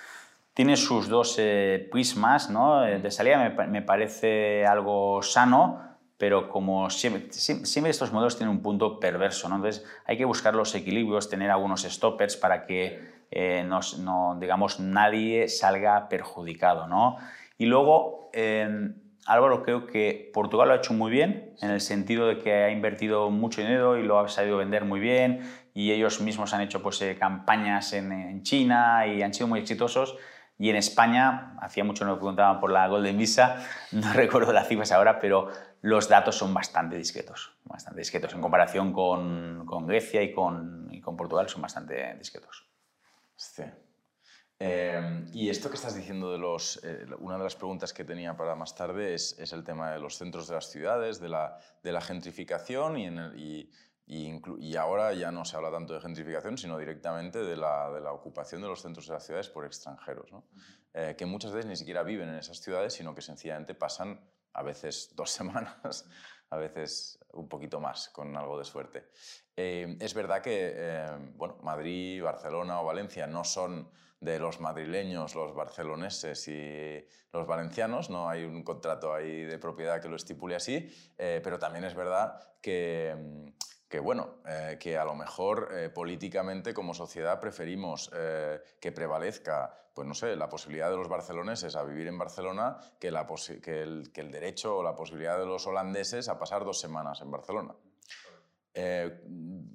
tiene 0.54 0.78
sus 0.78 1.10
dos 1.10 1.36
eh, 1.38 1.90
prismas, 1.92 2.50
¿no? 2.50 2.86
Eh, 2.86 3.00
de 3.00 3.12
salida 3.12 3.50
me, 3.50 3.68
me, 3.68 3.82
parece 3.82 4.66
algo 4.66 5.22
sano, 5.22 5.98
pero 6.18 6.48
como 6.48 6.90
siempre, 6.90 7.30
siempre, 7.34 7.92
estos 7.92 8.14
modelos 8.14 8.38
tienen 8.38 8.56
un 8.56 8.62
punto 8.62 9.02
perverso, 9.02 9.50
¿no? 9.50 9.58
entonces 9.58 9.86
hay 10.06 10.18
que 10.18 10.24
buscar 10.24 10.56
los 10.56 10.74
equilibrios, 10.76 11.30
tener 11.30 11.52
algunos 11.52 11.82
stoppers 11.82 12.38
para 12.38 12.66
que 12.66 13.19
eh, 13.32 13.64
no, 13.64 14.38
digamos, 14.40 14.80
nadie 14.80 15.48
salga 15.48 16.10
perjudicado. 16.10 16.88
¿no? 16.88 17.18
Y 17.58 17.66
luego, 17.66 18.30
eh, 18.34 18.92
Álvaro, 19.26 19.64
creo 19.64 19.86
que 19.86 20.32
Portugal 20.34 20.70
lo 20.70 20.74
ha 20.74 20.78
hecho 20.78 20.94
muy 20.94 21.12
bien, 21.12 21.54
en 21.62 21.70
el 21.70 21.82
sentido 21.82 22.28
de 22.28 22.40
que 22.40 22.52
ha 22.52 22.72
invertido 22.72 23.30
mucho 23.30 23.62
dinero 23.62 23.98
y 23.98 24.04
lo 24.04 24.20
ha 24.20 24.28
sabido 24.28 24.58
vender 24.58 24.86
muy 24.86 25.00
bien, 25.00 25.42
y 25.74 25.92
ellos 25.92 26.20
mismos 26.20 26.54
han 26.54 26.62
hecho 26.62 26.82
pues, 26.82 27.02
eh, 27.02 27.16
campañas 27.18 27.94
en, 27.94 28.42
China 28.44 29.06
y 29.06 29.22
han 29.22 29.34
sido 29.34 29.48
muy 29.48 29.60
exitosos. 29.60 30.18
Y 30.58 30.70
en 30.70 30.76
España, 30.76 31.56
hacía 31.62 31.86
mucho 31.86 32.04
no 32.04 32.12
me 32.12 32.18
preguntaban 32.18 32.60
por 32.60 32.72
la 32.72 32.88
Golden 32.88 33.18
Visa, 33.18 33.66
no 33.92 34.12
recuerdo 34.14 34.52
las 34.52 34.68
cifras 34.68 34.92
ahora, 34.92 35.20
pero 35.20 35.50
los 35.82 36.10
datos 36.10 36.36
son 36.36 36.54
bastante 36.54 36.98
discretos, 36.98 37.54
bastante 37.64 38.00
discretos 38.02 38.34
en 38.34 38.42
comparación 38.42 38.92
con, 38.92 39.66
con 39.66 39.88
Grecia 39.88 40.22
y 40.22 40.34
con, 40.34 40.90
y 40.92 41.00
con 41.00 41.16
Portugal, 41.16 41.48
son 41.48 41.62
bastante 41.62 42.16
discretos. 42.16 42.69
Sí. 43.40 43.64
Em, 44.60 45.26
y 45.34 45.50
esto 45.50 45.70
que 45.70 45.78
estás 45.78 45.96
diciendo 45.96 46.30
de 46.30 46.38
los... 46.38 46.84
Eh, 46.84 47.06
una 47.20 47.38
de 47.38 47.46
las 47.46 47.56
preguntas 47.56 47.94
que 47.94 48.04
tenía 48.04 48.36
para 48.36 48.54
más 48.54 48.76
tarde 48.76 49.14
es, 49.14 49.40
es, 49.40 49.54
el 49.54 49.64
tema 49.64 49.92
de 49.92 50.00
los 50.00 50.18
centros 50.18 50.50
de 50.50 50.56
las 50.56 50.70
ciudades, 50.70 51.22
de 51.22 51.30
la, 51.30 51.58
de 51.82 51.94
la 51.94 52.02
gentrificación 52.02 52.98
y, 52.98 53.06
en 53.06 53.34
y, 53.38 53.72
y, 54.06 54.76
ahora 54.76 55.14
ya 55.14 55.32
no 55.32 55.46
se 55.46 55.56
habla 55.56 55.72
tanto 55.72 55.94
de 55.94 56.02
gentrificación, 56.02 56.58
sino 56.58 56.78
directamente 56.78 57.40
de 57.40 57.56
la, 57.56 57.90
de 57.92 58.02
la 58.02 58.12
ocupación 58.12 58.62
de 58.62 58.68
los 58.68 58.82
centros 58.82 59.08
de 59.08 59.14
las 59.14 59.26
ciudades 59.26 59.48
por 59.48 59.66
extranjeros, 59.66 60.30
¿no? 60.34 60.50
Eh, 60.94 61.16
que 61.18 61.26
muchas 61.26 61.54
veces 61.54 61.70
ni 61.70 61.78
siquiera 61.78 62.04
viven 62.04 62.28
en 62.28 62.36
esas 62.36 62.60
ciudades, 62.60 62.94
sino 62.94 63.16
que 63.16 63.22
sencillamente 63.22 63.74
pasan 63.74 64.20
a 64.52 64.64
veces 64.64 65.14
dos 65.16 65.30
semanas, 65.40 66.10
a 66.50 66.58
veces 66.58 67.20
un 67.34 67.48
poquito 67.48 67.80
más, 67.80 68.10
con 68.10 68.36
algo 68.36 68.58
de 68.58 68.66
suerte. 68.66 69.10
Eh, 69.56 69.98
es 70.00 70.14
verdad 70.14 70.42
que 70.42 70.74
eh, 70.74 71.06
bueno, 71.36 71.58
Madrid, 71.64 72.24
Barcelona 72.24 72.82
o 72.82 72.86
Valencia 72.86 73.28
no 73.28 73.44
son 73.44 73.90
de 74.20 74.38
los 74.40 74.60
madrileños, 74.60 75.36
los 75.36 75.54
barceloneses 75.56 76.48
y 76.48 77.06
los 77.32 77.48
valencianos, 77.48 78.10
no 78.10 78.30
hay 78.30 78.44
un 78.44 78.64
contrato 78.64 79.14
ahí 79.14 79.44
de 79.44 79.58
propiedad 79.58 80.02
que 80.02 80.10
lo 80.10 80.18
estipule 80.18 80.56
así, 80.56 80.90
eh, 81.18 81.40
pero 81.44 81.58
también 81.58 81.86
es 81.86 81.96
verdad 81.96 82.38
que, 82.62 83.54
que 83.90 84.00
bueno, 84.00 84.36
que 84.80 84.98
a 84.98 85.04
lo 85.04 85.16
mejor 85.16 85.70
políticamente 85.94 86.74
como 86.74 86.94
sociedad 86.94 87.40
preferimos 87.40 88.12
que 88.80 88.92
prevalezca, 88.92 89.74
pues 89.94 90.08
no 90.08 90.14
sé, 90.14 90.36
la 90.38 90.48
posibilidad 90.48 90.90
de 90.90 90.96
los 90.96 91.10
barceloneses 91.10 91.76
a 91.76 91.84
vivir 91.84 92.08
en 92.08 92.18
Barcelona 92.18 92.78
que, 93.00 93.12
la 93.12 93.28
que, 93.62 93.82
el, 93.82 94.32
derecho 94.32 94.78
o 94.78 94.84
la 94.84 94.96
posibilidad 94.96 95.38
de 95.38 95.46
los 95.46 95.68
holandeses 95.68 96.30
a 96.30 96.40
pasar 96.40 96.64
dos 96.64 96.80
semanas 96.80 97.20
en 97.20 97.32
Barcelona. 97.32 97.76
Eh, 98.74 99.20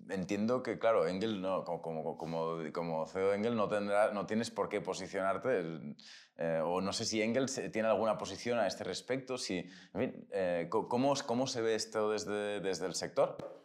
entiendo 0.08 0.62
que, 0.62 0.78
claro, 0.78 1.06
Engel, 1.06 1.42
no, 1.42 1.64
como, 1.64 2.16
como, 2.16 2.58
como, 2.72 3.06
CEO 3.06 3.30
de 3.30 3.36
Engel, 3.36 3.54
no, 3.54 3.68
tendrá, 3.68 4.12
no 4.12 4.24
tienes 4.24 4.50
por 4.50 4.70
qué 4.70 4.80
posicionarte, 4.80 5.94
eh, 6.38 6.62
o 6.64 6.80
no 6.80 6.92
sé 6.94 7.04
si 7.04 7.20
Engel 7.20 7.46
tiene 7.70 7.88
alguna 7.88 8.16
posición 8.16 8.58
a 8.58 8.66
este 8.66 8.84
respecto, 8.84 9.36
si, 9.36 9.68
en 9.92 10.26
eh, 10.30 10.68
¿cómo, 10.70 11.14
¿cómo, 11.26 11.46
se 11.46 11.60
ve 11.60 11.74
esto 11.74 12.10
desde, 12.10 12.60
desde 12.60 12.86
el 12.86 12.94
sector? 12.94 13.63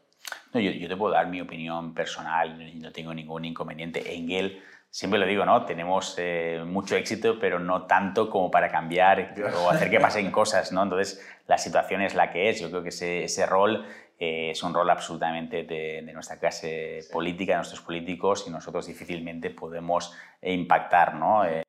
No, 0.54 0.60
yo, 0.60 0.72
yo, 0.72 0.88
te 0.88 0.98
puedo 0.98 1.14
dar 1.14 1.28
mi 1.28 1.42
opinión 1.42 1.94
personal 1.94 2.58
no 2.80 2.92
tengo 2.92 3.14
ningún 3.14 3.46
inconveniente. 3.46 4.16
Engel, 4.16 4.62
siempre 4.90 5.20
lo 5.20 5.26
digo, 5.26 5.46
¿no? 5.46 5.66
Tenemos 5.66 6.18
mucho 6.66 6.96
éxito, 6.96 7.40
pero 7.40 7.60
no 7.60 7.84
tanto 7.84 8.30
como 8.30 8.50
para 8.50 8.70
cambiar 8.70 9.36
o 9.64 9.70
hacer 9.70 9.90
que 9.90 10.00
pasen 10.00 10.32
cosas, 10.32 10.72
¿no? 10.72 10.84
Entonces, 10.84 11.26
la 11.48 11.58
situación 11.58 12.02
es 12.02 12.16
la 12.16 12.32
que 12.32 12.50
es. 12.50 12.60
Yo 12.60 12.70
creo 12.70 12.84
que 12.84 12.90
ese, 12.90 13.24
ese 13.24 13.46
rol 13.46 13.86
eh, 14.20 14.52
es 14.52 14.64
un 14.64 14.74
rol 14.74 14.90
absolutamente 14.90 15.64
de, 15.64 16.02
nuestra 16.14 16.38
clase 16.38 17.00
política, 17.12 17.54
de 17.54 17.58
nuestros 17.60 17.82
políticos, 17.82 18.44
y 18.48 18.52
nosotros 18.52 18.86
difícilmente 18.86 19.50
podemos 19.50 20.14
impactar. 20.42 21.16
¿no? 21.16 21.46
Eh, 21.46 21.64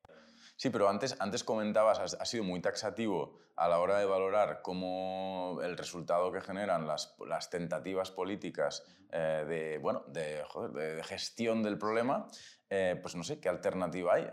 sí, 0.61 0.69
pero 0.69 0.87
antes, 0.87 1.15
antes 1.17 1.43
comentabas, 1.43 1.97
has, 2.19 2.29
sido 2.29 2.43
muy 2.43 2.61
taxativo 2.61 3.39
a 3.55 3.67
la 3.67 3.79
hora 3.79 3.97
de 3.97 4.05
valorar 4.05 4.61
cómo 4.61 5.57
el 5.63 5.75
resultado 5.75 6.31
que 6.31 6.39
generan 6.41 6.85
las, 6.85 7.15
las 7.27 7.49
tentativas 7.49 8.11
políticas 8.11 8.83
eh, 9.11 9.43
de, 9.47 9.77
bueno, 9.79 10.03
de, 10.09 10.43
de, 10.75 11.03
gestión 11.03 11.63
del 11.63 11.79
problema, 11.79 12.27
pues 12.69 13.15
no 13.15 13.23
sé, 13.23 13.39
¿qué 13.39 13.49
alternativa 13.49 14.13
hay? 14.13 14.29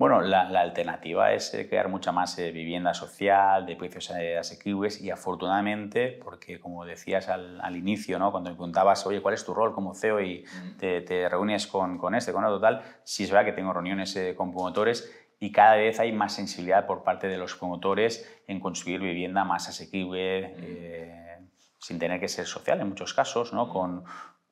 Bueno, 0.00 0.22
la, 0.22 0.40
alternativa 0.62 1.34
es 1.34 1.52
eh, 1.52 1.68
crear 1.68 1.90
mucha 1.90 2.10
más 2.10 2.38
eh, 2.38 2.52
vivienda 2.52 2.94
social, 2.94 3.66
de 3.66 3.76
precios 3.76 4.08
eh, 4.12 4.38
asequibles 4.38 4.98
y 5.02 5.10
afortunadamente, 5.10 6.18
porque 6.24 6.58
como 6.58 6.86
decías 6.86 7.28
al, 7.28 7.76
inicio, 7.76 8.18
¿no? 8.18 8.30
cuando 8.30 8.48
me 8.48 8.56
preguntabas, 8.56 9.06
oye, 9.06 9.20
¿cuál 9.20 9.34
es 9.34 9.44
tu 9.44 9.52
rol 9.52 9.74
como 9.74 9.94
CEO 9.94 10.22
y 10.22 10.46
te, 10.78 11.02
te 11.02 11.28
reúnes 11.28 11.66
con, 11.66 11.98
con, 11.98 12.14
este, 12.14 12.32
con 12.32 12.44
otro 12.44 12.58
tal? 12.58 12.80
Sí 13.04 13.24
es 13.24 13.30
verdad 13.30 13.44
que 13.44 13.52
tengo 13.52 13.74
reuniones 13.74 14.18
con 14.38 14.52
promotores 14.52 15.14
y 15.38 15.52
cada 15.52 15.76
vez 15.76 16.00
hay 16.00 16.12
más 16.12 16.32
sensibilidad 16.32 16.86
por 16.86 17.02
parte 17.02 17.28
de 17.28 17.36
los 17.36 17.54
promotores 17.54 18.26
en 18.46 18.58
construir 18.58 19.00
vivienda 19.00 19.44
más 19.44 19.68
asequible, 19.68 21.44
sin 21.78 21.98
tener 21.98 22.18
que 22.18 22.28
ser 22.28 22.46
social 22.46 22.80
en 22.80 22.88
muchos 22.88 23.12
casos, 23.12 23.52
¿no? 23.52 23.68
con, 23.68 24.04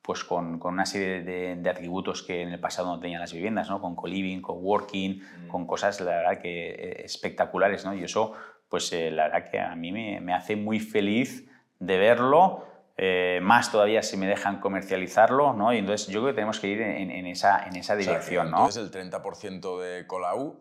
pues 0.09 0.23
con, 0.23 0.57
con 0.57 0.73
una 0.73 0.87
serie 0.87 1.21
de, 1.21 1.69
atributos 1.69 2.23
que 2.23 2.41
en 2.41 2.49
el 2.49 2.59
pasado 2.59 2.87
no 2.87 2.99
tenían 2.99 3.21
las 3.21 3.31
viviendas, 3.31 3.69
¿no? 3.69 3.79
con 3.79 3.95
co-living, 3.95 4.41
co-working, 4.41 5.21
mm. 5.21 5.47
con 5.49 5.67
cosas, 5.67 6.01
la 6.01 6.09
verdad, 6.09 6.41
que 6.41 6.71
eh, 6.71 7.05
espectaculares. 7.05 7.85
¿no? 7.85 7.93
Y 7.93 8.03
eso, 8.03 8.33
pues 8.69 8.91
eh, 8.91 9.11
la 9.11 9.27
verdad 9.27 9.51
que 9.51 9.59
a 9.59 9.75
mí 9.75 9.91
me, 9.91 10.19
me 10.19 10.33
hace 10.33 10.55
muy 10.55 10.79
feliz 10.79 11.47
de 11.77 11.99
verlo, 11.99 12.65
eh, 12.97 13.39
más 13.43 13.71
todavía 13.71 14.01
si 14.01 14.17
me 14.17 14.25
dejan 14.25 14.59
comercializarlo, 14.59 15.53
¿no? 15.53 15.71
Y 15.73 15.77
entonces 15.77 16.07
yo 16.07 16.21
creo 16.21 16.33
que 16.33 16.37
tenemos 16.37 16.59
que 16.59 16.69
ir 16.69 16.81
en, 16.81 17.11
en 17.11 17.27
esa, 17.27 17.67
en 17.67 17.75
esa 17.75 17.95
dirección, 17.95 18.51
o 18.51 18.71
sea, 18.71 18.81
Entonces 18.81 19.03
el 19.03 19.11
30% 19.11 19.79
de 19.79 20.07
Colau 20.07 20.59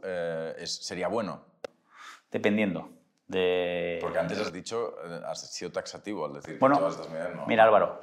sería 0.66 1.08
bueno. 1.08 1.40
Dependiendo. 2.30 2.90
De... 3.28 3.98
Porque 4.02 4.18
antes 4.18 4.38
has 4.40 4.52
dicho, 4.52 4.94
has 5.26 5.52
sido 5.52 5.72
taxativo 5.72 6.26
al 6.26 6.34
decir 6.34 6.58
bueno, 6.58 6.76
que 6.76 6.80
todas 6.80 6.94
estas 6.96 7.10
medidas 7.10 7.34
no... 7.34 7.46
Mira 7.46 7.64
Álvaro, 7.64 8.00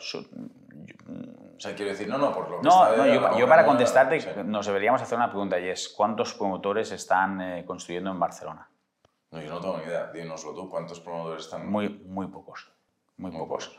o 1.56 1.60
sea, 1.60 1.76
quiero 1.76 1.92
decir, 1.92 2.08
no, 2.08 2.18
no, 2.18 2.34
por 2.34 2.50
lo 2.50 2.60
que 2.60 2.68
No, 2.68 2.96
no 2.96 3.38
yo, 3.38 3.48
para 3.48 3.66
contestarte 3.66 4.44
nos 4.44 4.66
deberíamos 4.66 5.02
hacer 5.02 5.18
una 5.18 5.30
pregunta 5.30 5.60
y 5.60 5.70
es, 5.70 5.90
¿cuántos 5.90 6.34
promotores 6.34 6.92
están 6.92 7.42
eh, 7.42 7.66
construyendo 7.66 8.12
en 8.12 8.20
Barcelona? 8.20 8.70
No, 9.32 9.42
yo 9.42 9.50
no 9.50 9.60
tengo 9.60 9.78
ni 9.78 9.84
idea. 9.86 10.12
Dínoslo 10.12 10.54
tú, 10.54 10.70
¿cuántos 10.70 11.00
promotores 11.00 11.46
están...? 11.46 11.70
Muy, 11.70 11.90
muy 11.90 12.28
pocos, 12.28 12.72
muy, 13.18 13.32
pocos. 13.32 13.78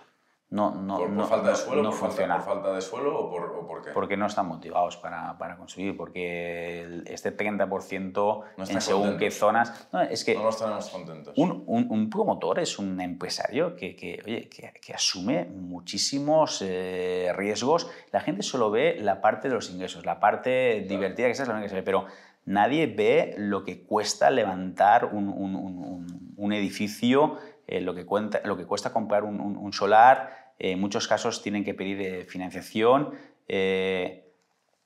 No, 0.49 0.71
no, 0.77 0.97
¿Por, 0.99 1.07
por 1.09 1.17
no- 1.17 1.27
falta 1.27 1.51
de 1.51 1.57
suelo? 1.57 1.83
no 1.83 1.91
por, 1.91 1.99
falta, 1.99 2.37
por 2.37 2.45
falta 2.45 2.73
de 2.73 2.81
suelo 2.81 3.19
o 3.19 3.29
por, 3.31 3.51
o 3.51 3.67
por 3.67 3.83
qué? 3.83 3.91
Porque 3.91 4.17
no 4.17 4.27
están 4.27 4.47
motivados 4.47 4.97
para, 4.97 5.37
para 5.39 5.57
construir, 5.57 5.97
porque 5.97 6.83
el- 6.83 7.05
este 7.09 7.37
30% 7.37 8.45
No 8.57 8.63
están 8.63 8.77
en 8.77 8.81
según 8.81 9.17
qué 9.19 9.31
zonas... 9.33 9.89
No, 9.93 10.03
es 10.03 10.25
que 10.25 10.35
no 10.37 10.45
los 10.45 10.57
tenemos 10.59 10.89
contentos. 10.89 11.35
un, 11.37 11.65
un- 11.67 11.87
un 11.91 12.09
promotor 12.11 12.61
es 12.61 12.79
un 12.79 13.01
empresario 13.01 13.75
que, 13.75 13.97
que, 13.97 14.23
oye, 14.25 14.49
que, 14.49 14.73
que 14.81 14.95
asume 14.95 15.47
muchísimos 15.47 16.63
eh, 16.65 17.33
riesgos. 17.37 17.91
La 18.13 18.21
gente 18.21 18.43
solo 18.43 18.71
ve 18.71 18.99
la 19.01 19.21
parte 19.21 19.49
de 19.49 19.55
los 19.55 19.69
ingresos, 19.71 20.07
la 20.07 20.21
parte 20.21 20.87
divertida, 20.89 21.27
que 21.27 21.33
esa 21.33 21.43
es 21.43 21.49
la 21.49 21.55
única 21.55 21.65
que 21.67 21.71
se 21.71 21.77
ve, 21.77 21.83
pero 21.83 22.07
nadie 22.45 22.87
ve 22.87 23.35
lo 23.37 23.65
que 23.65 23.83
cuesta 23.83 24.31
levantar 24.31 25.07
un- 25.07 26.07
un 26.37 26.53
edificio, 26.53 27.39
eh, 27.67 27.81
lo, 27.81 27.95
que 27.95 28.05
cuenta, 28.07 28.41
lo 28.45 28.57
que 28.57 28.67
cuesta 28.67 28.93
comprar 28.93 29.25
un, 29.25 29.41
un- 29.41 29.57
un 29.57 29.73
solar. 29.73 30.53
Eh, 30.59 30.73
en 30.73 30.81
muchos 30.81 31.09
casos 31.09 31.43
tienen 31.43 31.65
que 31.65 31.75
pedir 31.75 32.01
eh, 32.01 32.25
financiación. 32.25 33.13
Eh, 33.49 34.33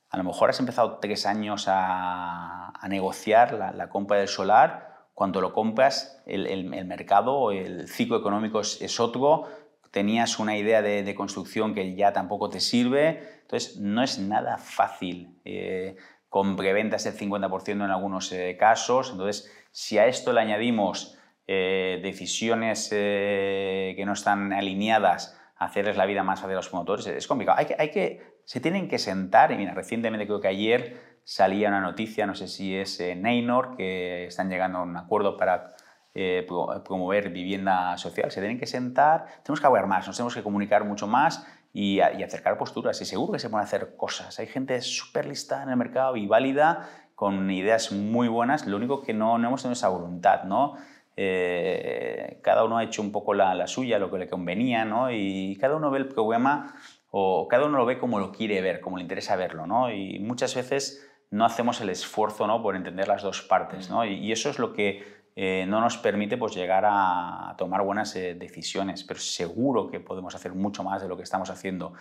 a 0.09 0.17
lo 0.17 0.23
mejor 0.23 0.49
has 0.49 0.59
empezado 0.59 0.99
tres 0.99 1.25
años 1.25 1.65
a, 1.67 2.73
a 2.79 2.87
negociar 2.89 3.53
la, 3.53 3.71
la 3.71 3.89
compra 3.89 4.17
del 4.17 4.27
solar. 4.27 4.89
Cuando 5.13 5.39
lo 5.41 5.53
compras, 5.53 6.21
el, 6.25 6.47
el- 6.47 6.73
el 6.73 6.85
mercado, 6.85 7.51
el 7.51 7.87
ciclo 7.87 8.17
económico 8.17 8.59
es, 8.61 8.81
es 8.81 8.99
otro. 8.99 9.45
Tenías 9.91 10.39
una 10.39 10.57
idea 10.57 10.81
de, 10.81 11.03
de 11.03 11.15
construcción 11.15 11.73
que 11.73 11.95
ya 11.95 12.13
tampoco 12.13 12.49
te 12.49 12.59
sirve. 12.59 13.39
Entonces, 13.41 13.77
no 13.77 14.01
es 14.03 14.19
nada 14.19 14.57
fácil. 14.57 15.39
eh, 15.45 15.95
con 16.29 16.55
preventas 16.55 17.03
del 17.03 17.13
50% 17.17 17.71
en 17.71 17.81
algunos 17.91 18.31
eh, 18.31 18.55
casos. 18.57 19.09
Entonces, 19.11 19.51
si 19.71 19.97
a 19.97 20.05
esto 20.07 20.31
le 20.31 20.39
añadimos 20.39 21.17
eh, 21.53 21.99
decisiones 22.01 22.89
eh, 22.93 23.93
que 23.97 24.05
no 24.05 24.13
están 24.13 24.53
alineadas 24.53 25.37
hacerles 25.57 25.97
la 25.97 26.05
vida 26.05 26.23
más 26.23 26.39
fácil 26.39 26.53
a 26.53 26.61
los 26.63 26.69
promotores, 26.69 27.05
es 27.07 27.27
complicado. 27.27 27.57
Hay 27.59 27.65
que, 27.65 27.75
hay 27.77 27.91
que, 27.91 28.39
se 28.45 28.59
tienen 28.61 28.87
que 28.87 28.97
sentar, 28.97 29.51
y 29.51 29.57
mira, 29.57 29.73
recientemente 29.73 30.25
creo 30.25 30.39
que 30.39 30.47
ayer 30.47 31.19
salía 31.23 31.67
una 31.67 31.81
noticia, 31.81 32.25
no 32.25 32.35
sé 32.35 32.47
si 32.47 32.75
es 32.75 32.99
eh, 32.99 33.15
Neynor, 33.15 33.75
que 33.75 34.25
están 34.25 34.49
llegando 34.49 34.79
a 34.79 34.83
un 34.83 34.95
acuerdo 34.95 35.35
para 35.37 35.73
eh, 36.15 36.45
pro- 36.47 36.83
promover 36.83 37.29
vivienda 37.29 37.97
social, 37.97 38.31
se 38.31 38.39
tienen 38.39 38.59
que 38.59 38.65
sentar, 38.65 39.25
tenemos 39.43 39.59
que 39.59 39.67
hablar 39.67 39.87
más, 39.87 40.07
nos 40.07 40.15
tenemos 40.15 40.35
que 40.35 40.41
comunicar 40.41 40.83
mucho 40.85 41.05
más 41.05 41.45
y, 41.73 41.97
y 41.97 42.23
acercar 42.23 42.57
posturas. 42.57 42.99
Y 43.01 43.05
seguro 43.05 43.33
que 43.33 43.39
se 43.39 43.49
pueden 43.49 43.65
hacer 43.65 43.95
cosas. 43.97 44.39
Hay 44.39 44.47
gente 44.47 44.81
súper 44.81 45.25
lista 45.25 45.61
en 45.63 45.69
el 45.69 45.77
mercado 45.77 46.15
y 46.15 46.27
válida, 46.27 46.89
con 47.13 47.51
ideas 47.51 47.91
muy 47.91 48.27
buenas, 48.27 48.65
lo 48.65 48.77
único 48.77 49.03
que 49.03 49.13
no, 49.13 49.37
no 49.37 49.47
hemos 49.47 49.61
tenido 49.61 49.73
esa 49.73 49.89
voluntad, 49.89 50.43
¿no? 50.45 50.73
Eh, 51.23 52.39
cada 52.41 52.63
uno 52.63 52.77
ha 52.77 52.83
hecho 52.83 53.01
un 53.01 53.11
poco 53.11 53.33
la, 53.33 53.67
suya, 53.67 53.99
lo 53.99 54.09
que 54.09 54.17
le 54.17 54.29
convenía, 54.29 54.85
¿no? 54.85 55.11
Y 55.11 55.55
cada 55.59 55.75
uno 55.75 55.91
ve 55.91 55.99
el 55.99 56.07
problema 56.07 56.75
o 57.09 57.47
cada 57.47 57.65
uno 57.65 57.77
lo 57.77 57.85
ve 57.85 57.99
como 57.99 58.19
lo 58.19 58.31
quiere 58.31 58.61
ver, 58.61 58.81
como 58.81 58.97
le 58.97 59.03
interesa 59.03 59.35
verlo, 59.35 59.67
¿no? 59.67 59.91
Y 59.91 60.19
muchas 60.19 60.55
veces 60.55 61.07
no 61.29 61.45
hacemos 61.45 61.79
el 61.81 61.89
esfuerzo, 61.89 62.47
¿no? 62.47 62.63
Por 62.63 62.75
entender 62.75 63.07
las 63.07 63.21
dos 63.21 63.41
partes, 63.43 63.89
¿no? 63.89 64.03
Y, 64.03 64.15
y 64.15 64.31
eso 64.31 64.49
es 64.49 64.57
lo 64.57 64.73
que 64.73 65.21
eh, 65.35 65.65
no 65.67 65.79
nos 65.79 65.97
permite, 65.97 66.37
pues, 66.37 66.55
llegar 66.55 66.83
a 66.85 67.55
tomar 67.57 67.83
buenas 67.83 68.15
eh, 68.15 68.35
decisiones, 68.35 69.03
pero 69.03 69.19
seguro 69.19 69.89
que 69.89 69.99
podemos 69.99 70.35
hacer 70.35 70.53
mucho 70.53 70.83
más 70.83 71.01
de 71.01 71.07
lo 71.07 71.15
que 71.15 71.23
estamos 71.23 71.49
haciendo. 71.49 71.93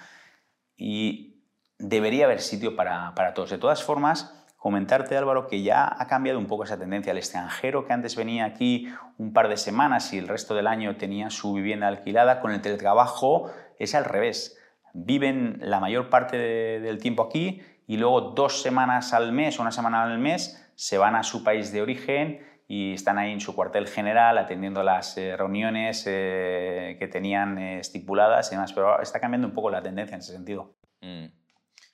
Y 0.77 1.45
debería 1.79 2.25
haber 2.25 2.41
sitio 2.41 2.75
para, 2.75 3.14
para 3.14 3.35
todos. 3.35 3.51
De 3.51 3.59
todas 3.59 3.83
formas, 3.83 4.39
comentarte, 4.61 5.17
Álvaro, 5.17 5.47
que 5.47 5.63
ya 5.63 5.91
ha 5.99 6.07
cambiado 6.07 6.39
un 6.39 6.47
poco 6.47 6.65
esa 6.65 6.79
tendencia. 6.79 7.13
El 7.13 7.17
extranjero 7.19 7.87
que 7.87 7.95
antes 7.95 8.15
venía 8.15 8.45
aquí 8.45 8.93
un 9.17 9.33
par 9.33 9.49
de 9.49 9.57
semanas 9.57 10.13
y 10.13 10.19
el 10.19 10.29
resto 10.29 10.55
del 10.55 10.67
año 10.67 10.97
tenía 10.97 11.31
su 11.31 11.55
vivienda 11.55 11.89
alquilada, 11.89 12.41
con 12.41 12.53
el 12.53 12.61
teletrabajo 12.61 13.51
es 13.79 13.95
al 13.95 14.05
revés. 14.05 14.59
Viven 14.93 15.59
la 15.63 15.81
mayor 15.81 16.11
parte 16.11 16.37
de- 16.37 16.81
del 16.81 16.99
tiempo 16.99 17.23
aquí 17.23 17.63
y 17.87 17.97
luego 17.97 18.21
dos 18.21 18.61
semanas 18.61 19.15
al 19.15 19.33
mes 19.33 19.59
o 19.59 19.63
una 19.63 19.73
semana 19.73 20.03
al 20.03 20.19
mes 20.19 20.71
se 20.75 20.99
van 20.99 21.17
a 21.17 21.23
su 21.23 21.43
país 21.43 21.73
de 21.73 21.81
origen 21.81 22.41
y 22.69 22.93
están 22.93 23.17
ahí 23.19 23.33
en 23.33 23.41
su 23.41 23.57
cuartel 23.57 23.89
general 23.89 24.37
atendiendo 24.37 24.83
las 24.83 25.17
eh, 25.17 25.37
reuniones 25.39 26.05
eh, 26.07 26.97
que 26.99 27.09
tenían 27.09 27.57
eh, 27.59 27.79
estipuladas 27.81 28.53
y 28.53 28.57
demás. 28.57 28.75
Pero 28.75 29.01
está 29.01 29.21
cambiando 29.21 29.49
un 29.49 29.55
poco 29.55 29.71
la 29.71 29.81
tendencia 29.81 30.15
en 30.17 30.21
ese 30.21 30.33
sentido. 30.33 30.75
Mm. 31.01 31.39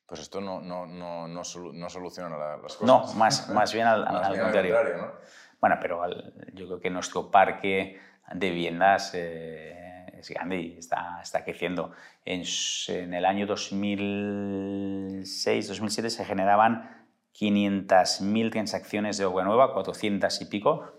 Pues 0.07 0.21
esto 0.21 0.41
no, 0.41 0.61
no, 0.61 0.87
no, 0.87 1.27
no, 1.27 1.41
solu- 1.41 1.73
no 1.73 1.89
soluciona 1.91 2.37
la- 2.37 2.57
las 2.59 2.81
No, 2.83 3.03
cosas. 3.03 3.17
más, 3.17 3.49
más 3.51 3.73
bien 3.75 3.87
al, 3.87 4.05
Más 4.05 4.27
al 4.27 4.33
bien 4.33 4.43
contrario. 4.45 4.97
¿no? 4.99 5.13
Bueno, 5.61 5.77
pero 5.81 6.03
al- 6.03 6.35
yo 6.55 6.67
creo 6.67 6.81
que 6.81 6.91
nuestro 6.91 7.31
parque 7.31 7.99
de 8.33 8.51
viviendas 8.51 9.13
eh, 9.15 10.13
es 10.19 10.29
grande 10.31 10.61
y 10.61 10.79
está, 10.79 11.21
está 11.23 11.45
creciendo. 11.45 11.93
En, 12.25 12.43
en 12.89 13.15
el 13.15 13.25
año 13.25 13.47
2006-2007 13.47 16.09
se 16.09 16.25
generaban 16.25 17.07
500.000 17.39 18.51
transacciones 18.51 19.19
de 19.19 19.27
obra 19.27 19.45
nueva, 19.45 19.75
400 19.75 20.41
y 20.41 20.45
pico. 20.47 20.95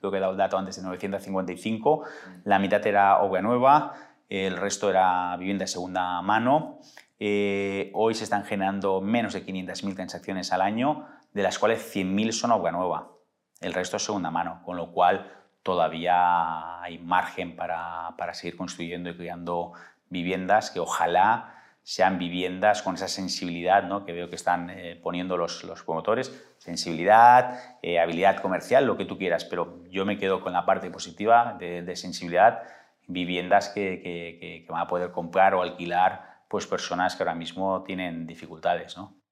Creo 0.00 0.10
que 0.10 0.16
he 0.16 0.20
dado 0.20 0.32
el 0.32 0.38
dato 0.38 0.56
antes 0.58 0.76
de 0.76 0.82
955. 0.82 2.04
La 2.44 2.58
mitad 2.58 2.84
era 2.86 3.18
obra 3.20 3.42
nueva, 3.42 3.92
el 4.30 4.56
resto 4.56 4.88
era 4.88 5.36
vivienda 5.36 5.64
de 5.64 5.68
segunda 5.68 6.22
mano. 6.22 6.78
Eh, 7.24 7.92
hoy 7.94 8.14
se 8.14 8.24
están 8.24 8.44
generando 8.44 9.00
menos 9.00 9.32
de 9.32 9.46
500.000 9.46 9.94
transacciones 9.94 10.52
al 10.52 10.60
año, 10.60 11.06
de 11.32 11.44
las 11.44 11.56
cuales 11.56 11.94
100.000 11.94 12.32
son 12.32 12.50
obra 12.50 12.72
nueva. 12.72 13.12
El 13.60 13.74
resto 13.74 13.96
es 13.96 14.02
segunda 14.02 14.32
mano, 14.32 14.60
con 14.64 14.76
lo 14.76 14.90
cual 14.90 15.30
todavía 15.62 16.82
hay 16.82 16.98
margen 16.98 17.54
para, 17.54 18.16
para 18.18 18.34
seguir 18.34 18.56
construyendo 18.56 19.08
y 19.08 19.16
creando 19.16 19.72
viviendas 20.10 20.72
que 20.72 20.80
ojalá 20.80 21.54
sean 21.84 22.18
viviendas 22.18 22.82
con 22.82 22.96
esa 22.96 23.06
sensibilidad 23.06 23.84
¿no? 23.84 24.04
que 24.04 24.12
veo 24.12 24.28
que 24.28 24.34
están 24.34 24.70
eh, 24.70 24.98
poniendo 25.00 25.36
los, 25.36 25.62
los 25.62 25.84
promotores, 25.84 26.32
sensibilidad, 26.58 27.78
eh, 27.82 28.00
habilidad 28.00 28.38
comercial, 28.42 28.84
lo 28.84 28.96
que 28.96 29.04
tú 29.04 29.16
quieras, 29.16 29.44
pero 29.44 29.84
yo 29.90 30.04
me 30.04 30.18
quedo 30.18 30.40
con 30.40 30.52
la 30.54 30.66
parte 30.66 30.90
positiva 30.90 31.54
de, 31.56 31.82
de 31.82 31.94
sensibilidad, 31.94 32.64
viviendas 33.06 33.68
que, 33.68 34.00
que- 34.02 34.38
que- 34.40 34.64
que 34.66 34.72
van 34.72 34.80
a 34.82 34.86
poder 34.88 35.12
comprar 35.12 35.54
o 35.54 35.62
alquilar 35.62 36.31
pues 36.52 36.66
personas 36.66 37.16
que 37.16 37.22
ahora 37.22 37.34
mismo 37.34 37.82
tienen 37.82 38.26
dificultades. 38.26 38.94
¿no? 38.98 39.22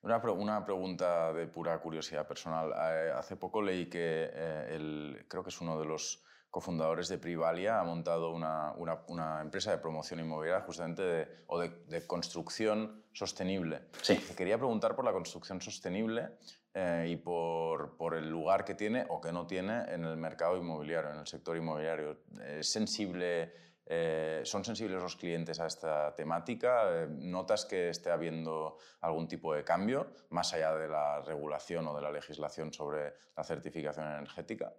Una, 0.00 0.18
pre- 0.22 0.32
una 0.32 0.64
pregunta 0.64 1.30
de 1.30 1.46
pura 1.46 1.78
curiosidad 1.78 2.26
personal. 2.26 2.72
Eh, 2.72 3.12
hace 3.14 3.36
poco 3.36 3.60
leí 3.60 3.90
que 3.90 4.30
eh, 4.32 4.76
el, 4.76 5.26
creo 5.28 5.42
que 5.42 5.50
es 5.50 5.60
uno 5.60 5.78
de 5.78 5.84
los 5.84 6.24
cofundadores 6.48 7.08
de 7.08 7.18
Privalia 7.18 7.78
ha 7.80 7.84
montado 7.84 8.32
una, 8.32 8.72
una- 8.78 9.04
una 9.08 9.42
empresa 9.42 9.70
de 9.72 9.76
promoción 9.76 10.20
inmobiliaria 10.20 10.64
justamente 10.64 11.02
de, 11.02 11.28
o 11.48 11.60
de, 11.60 11.68
de 11.86 12.06
construcción 12.06 13.04
sostenible. 13.12 13.82
Sí. 14.00 14.16
Te 14.16 14.34
quería 14.34 14.56
preguntar 14.56 14.96
por 14.96 15.04
la 15.04 15.12
construcción 15.12 15.60
sostenible 15.60 16.30
eh, 16.72 17.08
y 17.10 17.16
por, 17.16 17.98
por 17.98 18.14
el 18.14 18.30
lugar 18.30 18.64
que 18.64 18.74
tiene 18.74 19.04
o 19.10 19.20
que 19.20 19.32
no 19.32 19.46
tiene 19.46 19.82
en 19.92 20.06
el 20.06 20.16
mercado 20.16 20.56
inmobiliario, 20.56 21.10
en 21.10 21.18
el 21.18 21.26
sector 21.26 21.58
inmobiliario. 21.58 22.22
¿Es 22.42 22.72
sensible, 22.72 23.52
eh, 23.92 24.42
¿Son 24.44 24.64
sensibles 24.64 25.02
los 25.02 25.16
clientes 25.16 25.58
a 25.58 25.66
esta 25.66 26.14
temática? 26.14 26.84
Eh, 26.92 27.08
¿Notas 27.10 27.64
que 27.64 27.88
esté 27.88 28.12
habiendo 28.12 28.78
algún 29.00 29.26
tipo 29.26 29.52
de 29.52 29.64
cambio 29.64 30.12
más 30.28 30.54
allá 30.54 30.76
de 30.76 30.86
la 30.86 31.20
regulación 31.22 31.88
o 31.88 31.96
de 31.96 32.02
la 32.02 32.12
legislación 32.12 32.72
sobre 32.72 33.14
la 33.36 33.42
certificación 33.42 34.06
energética? 34.06 34.72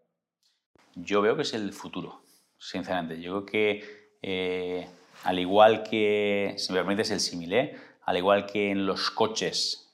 Yo 0.96 1.22
veo 1.22 1.36
que 1.36 1.42
es 1.42 1.54
el 1.54 1.74
futuro, 1.74 2.24
sinceramente. 2.58 3.20
Yo 3.20 3.44
creo 3.44 3.46
que, 3.46 4.18
eh, 4.22 4.88
al 5.26 5.40
igual 5.40 5.84
que, 5.84 6.54
si 6.56 6.72
me 6.72 6.80
permites 6.80 7.12
el 7.12 7.20
símil, 7.20 7.78
al 8.04 8.16
igual 8.18 8.46
que 8.46 8.72
en 8.72 8.86
los 8.86 9.12
coches, 9.12 9.94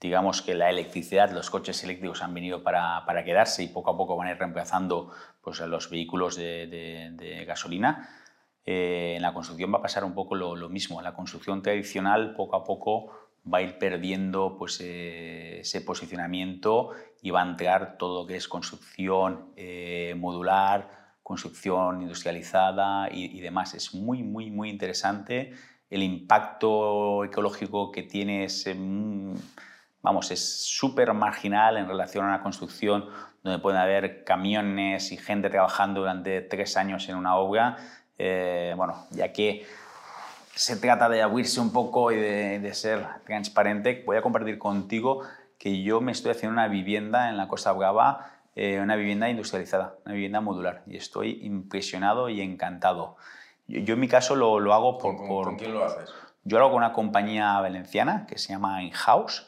digamos 0.00 0.42
que 0.42 0.54
la 0.54 0.68
electricidad, 0.68 1.30
los 1.30 1.48
coches 1.48 1.82
eléctricos 1.82 2.22
han 2.22 2.34
venido 2.34 2.62
para, 2.62 3.04
para 3.06 3.24
quedarse 3.24 3.62
y 3.62 3.68
poco 3.68 3.90
a 3.90 3.96
poco 3.96 4.16
van 4.16 4.28
a 4.28 4.32
ir 4.32 4.38
reemplazando 4.38 5.10
pues, 5.48 5.60
los 5.68 5.88
vehículos 5.90 6.36
de, 6.36 6.66
de- 6.66 7.10
de 7.12 7.44
gasolina, 7.44 8.08
eh, 8.66 9.14
en 9.16 9.22
la 9.22 9.32
construcción 9.32 9.72
va 9.72 9.78
a 9.78 9.82
pasar 9.82 10.04
un 10.04 10.14
poco 10.14 10.34
lo, 10.34 10.54
lo 10.54 10.68
mismo. 10.68 11.00
La 11.00 11.14
construcción 11.14 11.62
tradicional 11.62 12.34
poco 12.34 12.56
a 12.56 12.64
poco 12.64 13.10
va 13.50 13.58
a 13.58 13.62
ir 13.62 13.78
perdiendo 13.78 14.56
pues, 14.58 14.78
eh, 14.82 15.60
ese 15.60 15.80
posicionamiento 15.80 16.90
y 17.22 17.30
va 17.30 17.42
a 17.42 17.48
entrar 17.48 17.96
todo 17.96 18.22
lo 18.22 18.26
que 18.26 18.36
es 18.36 18.46
construcción 18.46 19.46
eh, 19.56 20.14
modular, 20.18 21.16
construcción 21.22 22.02
industrializada 22.02 23.08
y, 23.10 23.36
y 23.36 23.40
demás. 23.40 23.72
Es 23.74 23.94
muy, 23.94 24.22
muy, 24.22 24.50
muy 24.50 24.68
interesante. 24.68 25.52
El 25.88 26.02
impacto 26.02 27.24
ecológico 27.24 27.90
que 27.90 28.02
tiene 28.02 28.44
es, 28.44 28.66
eh, 28.66 28.74
mm, 28.74 29.34
vamos, 30.02 30.30
es 30.30 30.42
súper 30.66 31.14
marginal 31.14 31.78
en 31.78 31.88
relación 31.88 32.24
a 32.24 32.28
una 32.28 32.42
construcción 32.42 33.06
donde 33.42 33.58
pueden 33.60 33.80
haber 33.80 34.24
camiones 34.24 35.12
y 35.12 35.16
gente 35.16 35.50
trabajando 35.50 36.00
durante 36.00 36.40
tres 36.42 36.76
años 36.76 37.08
en 37.08 37.16
una 37.16 37.36
obra. 37.36 37.76
Eh, 38.18 38.74
bueno, 38.76 39.06
ya 39.10 39.32
que 39.32 39.64
se 40.54 40.76
trata 40.76 41.08
de 41.08 41.22
abrirse 41.22 41.60
un 41.60 41.72
poco 41.72 42.10
y 42.10 42.16
de, 42.16 42.58
de 42.58 42.74
ser 42.74 43.06
transparente, 43.24 44.02
voy 44.04 44.16
a 44.16 44.22
compartir 44.22 44.58
contigo 44.58 45.22
que 45.58 45.82
yo 45.82 46.00
me 46.00 46.12
estoy 46.12 46.32
haciendo 46.32 46.52
una 46.54 46.68
vivienda 46.68 47.28
en 47.28 47.36
la 47.36 47.46
Costa 47.48 47.72
Brava, 47.72 48.32
eh, 48.56 48.80
una 48.80 48.96
vivienda 48.96 49.28
industrializada, 49.28 49.94
una 50.04 50.14
vivienda 50.14 50.40
modular, 50.40 50.82
y 50.86 50.96
estoy 50.96 51.40
impresionado 51.44 52.28
y 52.28 52.40
encantado. 52.40 53.16
Yo, 53.68 53.80
yo 53.80 53.94
en 53.94 54.00
mi 54.00 54.08
caso 54.08 54.34
lo, 54.34 54.58
lo 54.58 54.74
hago 54.74 54.98
por, 54.98 55.16
¿Con, 55.16 55.18
con- 55.18 55.28
por- 55.28 55.44
con 55.44 55.56
quién 55.56 55.74
lo 55.74 55.84
haces? 55.84 56.10
Yo 56.44 56.58
lo 56.58 56.64
hago 56.64 56.72
con 56.74 56.82
una 56.82 56.92
compañía 56.92 57.60
valenciana 57.60 58.26
que 58.26 58.38
se 58.38 58.52
llama 58.52 58.82
InHouse, 58.82 59.47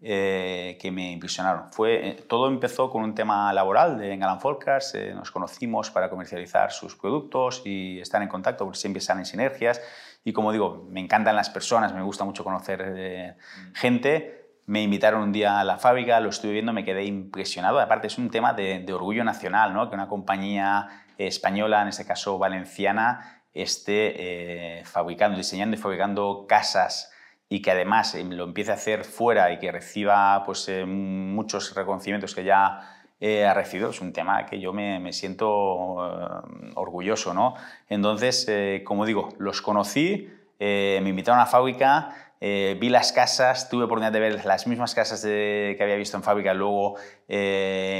eh, 0.00 0.78
que 0.80 0.92
me 0.92 1.10
impresionaron. 1.10 1.72
Fue, 1.72 2.10
eh, 2.10 2.24
todo 2.28 2.46
empezó 2.46 2.88
con 2.88 3.02
un 3.02 3.16
tema 3.16 3.52
laboral 3.52 3.98
de 3.98 4.16
Galan 4.16 4.40
Folkers, 4.40 4.94
eh, 4.94 5.12
nos 5.12 5.32
conocimos 5.32 5.90
para 5.90 6.08
comercializar 6.08 6.70
sus 6.70 6.94
productos 6.94 7.62
y 7.64 7.98
estar 7.98 8.22
en 8.22 8.28
contacto 8.28 8.64
porque 8.64 8.78
siempre 8.78 9.00
salen 9.00 9.26
sinergias. 9.26 9.82
Y 10.22 10.32
como 10.32 10.52
digo, 10.52 10.86
me 10.88 11.00
encantan 11.00 11.34
las 11.34 11.50
personas, 11.50 11.92
me 11.94 12.02
gusta 12.02 12.24
mucho 12.24 12.44
conocer 12.44 12.80
eh, 12.96 13.36
gente. 13.74 14.60
Me 14.66 14.82
invitaron 14.82 15.22
un 15.22 15.32
día 15.32 15.58
a 15.58 15.64
la 15.64 15.78
fábrica, 15.78 16.20
lo 16.20 16.28
estuve 16.28 16.52
viendo, 16.52 16.72
me 16.72 16.84
quedé 16.84 17.04
impresionado. 17.04 17.80
Aparte, 17.80 18.06
es 18.06 18.18
un 18.18 18.30
tema 18.30 18.52
de, 18.52 18.78
de 18.80 18.92
orgullo 18.92 19.24
nacional, 19.24 19.74
¿no? 19.74 19.88
que 19.88 19.96
una 19.96 20.06
compañía 20.06 21.04
española, 21.16 21.82
en 21.82 21.88
este 21.88 22.04
caso 22.04 22.38
valenciana, 22.38 23.42
esté 23.52 24.82
fabricando, 24.84 25.38
diseñando 25.38 25.74
y 25.74 25.80
fabricando 25.80 26.46
casas 26.46 27.10
y 27.48 27.62
que 27.62 27.70
además 27.70 28.14
eh, 28.14 28.24
lo 28.24 28.44
empiece 28.44 28.70
a 28.70 28.74
hacer 28.74 29.04
fuera 29.04 29.50
y 29.52 29.58
que 29.58 29.72
reciba 29.72 30.42
pues, 30.44 30.68
eh, 30.68 30.84
muchos 30.84 31.74
reconocimientos 31.74 32.34
que 32.34 32.44
ya 32.44 32.80
eh, 33.20 33.46
ha 33.46 33.54
recibido, 33.54 33.90
es 33.90 34.00
un 34.00 34.12
tema 34.12 34.46
que 34.46 34.60
yo 34.60 34.72
me, 34.72 35.00
me 35.00 35.12
siento 35.12 35.96
eh, 36.04 36.72
orgulloso. 36.74 37.32
¿no? 37.34 37.54
Entonces, 37.88 38.46
como 38.84 39.06
digo, 39.06 39.30
los 39.38 39.62
conocí, 39.62 40.28
me 40.60 40.98
invitaron 41.08 41.40
a 41.40 41.44
la 41.44 41.50
fábrica, 41.50 42.14
vi 42.40 42.88
las 42.88 43.12
casas, 43.12 43.68
tuve 43.68 43.84
oportunidad 43.84 44.12
de 44.12 44.20
ver 44.20 44.44
las 44.44 44.66
mismas 44.66 44.94
casas 44.94 45.22
de- 45.22 45.74
que 45.76 45.82
había 45.82 45.96
visto 45.96 46.16
en 46.16 46.22
fábrica 46.22 46.52
luego 46.54 46.96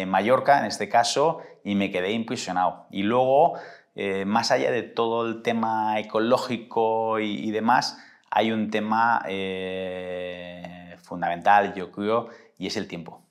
Mallorca, 0.06 0.58
en 0.60 0.66
este 0.66 0.88
caso, 0.88 1.40
y 1.64 1.74
me 1.74 1.90
quedé 1.90 2.12
impresionado. 2.12 2.86
Y 2.90 3.02
luego, 3.04 3.54
eh, 3.94 4.24
más 4.24 4.50
allá 4.50 4.70
de 4.70 4.82
todo 4.82 5.26
el 5.26 5.42
tema 5.42 5.98
ecológico 5.98 7.18
y 7.18 7.50
demás, 7.50 7.98
hay 8.30 8.52
un 8.52 8.70
tema 8.70 9.22
eh, 9.26 10.96
fundamental, 11.02 11.74
yo 11.74 11.90
creo, 11.90 12.28
y 12.58 12.66
es 12.66 12.76
el 12.76 12.88
tiempo. 12.88 13.24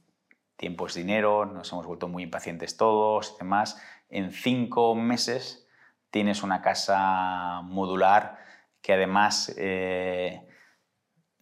Tiempo 0.56 0.88
es 0.88 0.96
dinero, 0.96 1.46
nos 1.46 1.72
hemos 1.72 1.86
vuelto 1.86 2.08
muy 2.08 2.24
impacientes 2.24 2.78
todos 2.78 3.34
y 3.36 3.40
demás. 3.40 3.82
En 4.10 4.32
cinco 4.32 4.96
meses 4.96 5.68
tienes 6.10 6.42
una 6.42 6.62
casa 6.62 7.62
modular 7.64 8.40
que 8.82 8.94
además 8.94 9.54
eh, 9.58 10.48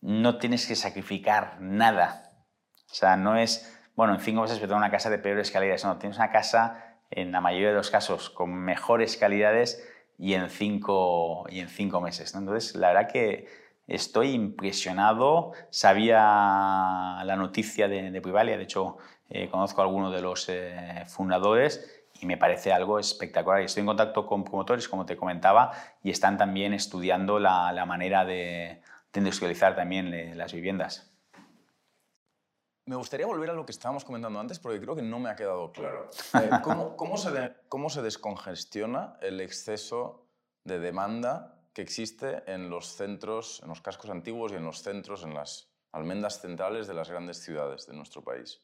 no 0.01 0.37
tienes 0.37 0.67
que 0.67 0.75
sacrificar 0.75 1.57
nada. 1.61 2.33
O 2.91 2.93
sea, 2.93 3.15
no 3.15 3.37
es, 3.37 3.79
bueno, 3.95 4.15
en 4.15 4.19
cinco 4.19 4.41
meses 4.41 4.59
voy 4.59 4.71
a 4.71 4.75
una 4.75 4.91
casa 4.91 5.09
de 5.09 5.17
peores 5.17 5.51
calidades. 5.51 5.85
No, 5.85 5.97
tienes 5.97 6.17
una 6.17 6.31
casa, 6.31 6.99
en 7.09 7.31
la 7.31 7.39
mayoría 7.39 7.69
de 7.69 7.75
los 7.75 7.91
casos, 7.91 8.29
con 8.29 8.53
mejores 8.53 9.15
calidades 9.15 9.81
y 10.17 10.33
en 10.33 10.49
cinco, 10.49 11.45
y 11.49 11.59
en 11.59 11.69
cinco 11.69 12.01
meses. 12.01 12.33
¿no? 12.33 12.41
Entonces, 12.41 12.75
la 12.75 12.89
verdad 12.89 13.09
que 13.11 13.47
estoy 13.87 14.31
impresionado. 14.31 15.51
Sabía 15.69 17.21
la 17.23 17.35
noticia 17.37 17.87
de, 17.87 18.11
de 18.11 18.21
Privalia, 18.21 18.57
de 18.57 18.63
hecho, 18.63 18.97
eh, 19.29 19.49
conozco 19.49 19.81
a 19.81 19.85
algunos 19.85 20.13
de 20.13 20.21
los 20.21 20.47
eh, 20.49 21.03
fundadores 21.07 22.03
y 22.21 22.25
me 22.25 22.37
parece 22.37 22.71
algo 22.71 22.99
espectacular. 22.99 23.61
Estoy 23.61 23.81
en 23.81 23.87
contacto 23.87 24.25
con 24.25 24.43
promotores, 24.43 24.87
como 24.87 25.05
te 25.05 25.17
comentaba, 25.17 25.71
y 26.03 26.11
están 26.11 26.37
también 26.37 26.73
estudiando 26.73 27.39
la, 27.39 27.71
la 27.73 27.85
manera 27.85 28.23
de, 28.25 28.81
de 29.13 29.19
industrializar 29.19 29.75
también 29.75 30.13
eh, 30.13 30.35
las 30.35 30.53
viviendas. 30.53 31.14
Me 32.87 32.95
gustaría 32.95 33.25
volver 33.25 33.49
a 33.49 33.53
lo 33.53 33.65
que 33.65 33.71
estábamos 33.71 34.05
comentando 34.05 34.39
antes 34.39 34.59
porque 34.59 34.79
creo 34.79 34.95
que 34.95 35.01
no 35.01 35.17
me 35.19 35.29
ha 35.29 35.35
quedado 35.35 35.71
claro. 35.71 36.09
Eh, 36.35 36.49
¿cómo, 36.63 36.95
cómo 36.95 37.17
se 37.17 37.31
de- 37.31 37.55
cómo 37.67 37.89
se 37.89 38.01
descongestiona 38.03 39.17
el 39.21 39.41
exceso 39.41 40.27
de 40.63 40.77
demanda 40.79 41.57
que 41.73 41.81
existe 41.81 42.43
en 42.51 42.69
los 42.69 42.95
centros, 42.95 43.59
en 43.63 43.69
los 43.69 43.81
cascos 43.81 44.11
antiguos 44.11 44.51
y 44.51 44.55
en 44.55 44.65
los 44.65 44.83
centros, 44.83 45.23
en 45.23 45.33
las 45.33 45.67
almendas 45.93 46.39
centrales 46.41 46.85
de 46.87 46.93
las 46.93 47.09
grandes 47.09 47.41
ciudades 47.43 47.87
de 47.87 47.95
nuestro 47.95 48.23
país? 48.23 48.61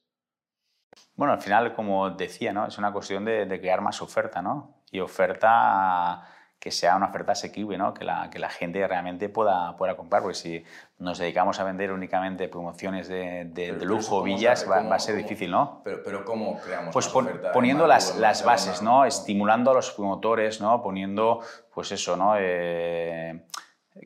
Bueno, 1.15 1.33
al 1.33 1.41
final, 1.41 1.73
como 1.73 2.09
decía, 2.11 2.53
¿no? 2.53 2.67
es 2.67 2.77
una 2.77 2.93
cuestión 2.93 3.25
de, 3.25 3.45
de 3.45 3.59
crear 3.59 3.81
más 3.81 4.01
oferta, 4.01 4.41
¿no? 4.41 4.83
Y 4.91 4.99
oferta 4.99 6.27
que 6.61 6.69
sea 6.69 6.95
una 6.95 7.07
oferta 7.07 7.31
asequible, 7.31 7.75
¿no? 7.75 7.91
que, 7.91 8.05
la, 8.05 8.29
que 8.29 8.37
la 8.37 8.47
gente 8.51 8.87
realmente 8.87 9.29
pueda, 9.29 9.75
pueda 9.77 9.97
comprar, 9.97 10.21
porque 10.21 10.35
si 10.37 10.63
nos 10.99 11.17
dedicamos 11.17 11.59
a 11.59 11.63
vender 11.63 11.91
únicamente 11.91 12.47
promociones 12.47 13.07
de, 13.07 13.45
de- 13.45 13.71
de 13.73 13.83
lujo, 13.85 14.21
villas, 14.21 14.67
va, 14.69 14.83
va 14.83 14.95
a 14.97 14.99
ser 14.99 15.15
cómo- 15.15 15.23
difícil, 15.27 15.49
¿no? 15.49 15.81
Pero, 15.83 16.03
pero 16.05 16.23
¿cómo 16.23 16.59
creamos 16.63 16.93
Pues 16.93 17.07
pon- 17.07 17.31
poniendo 17.51 17.87
las, 17.87 18.15
las 18.17 18.45
bases, 18.45 18.83
¿no? 18.83 19.05
Estimulando 19.05 19.71
a 19.71 19.73
los 19.73 19.89
promotores, 19.89 20.61
¿no? 20.61 20.83
Poniendo, 20.83 21.39
pues 21.73 21.91
eso, 21.93 22.15
¿no? 22.15 22.35
Eh, 22.37 23.41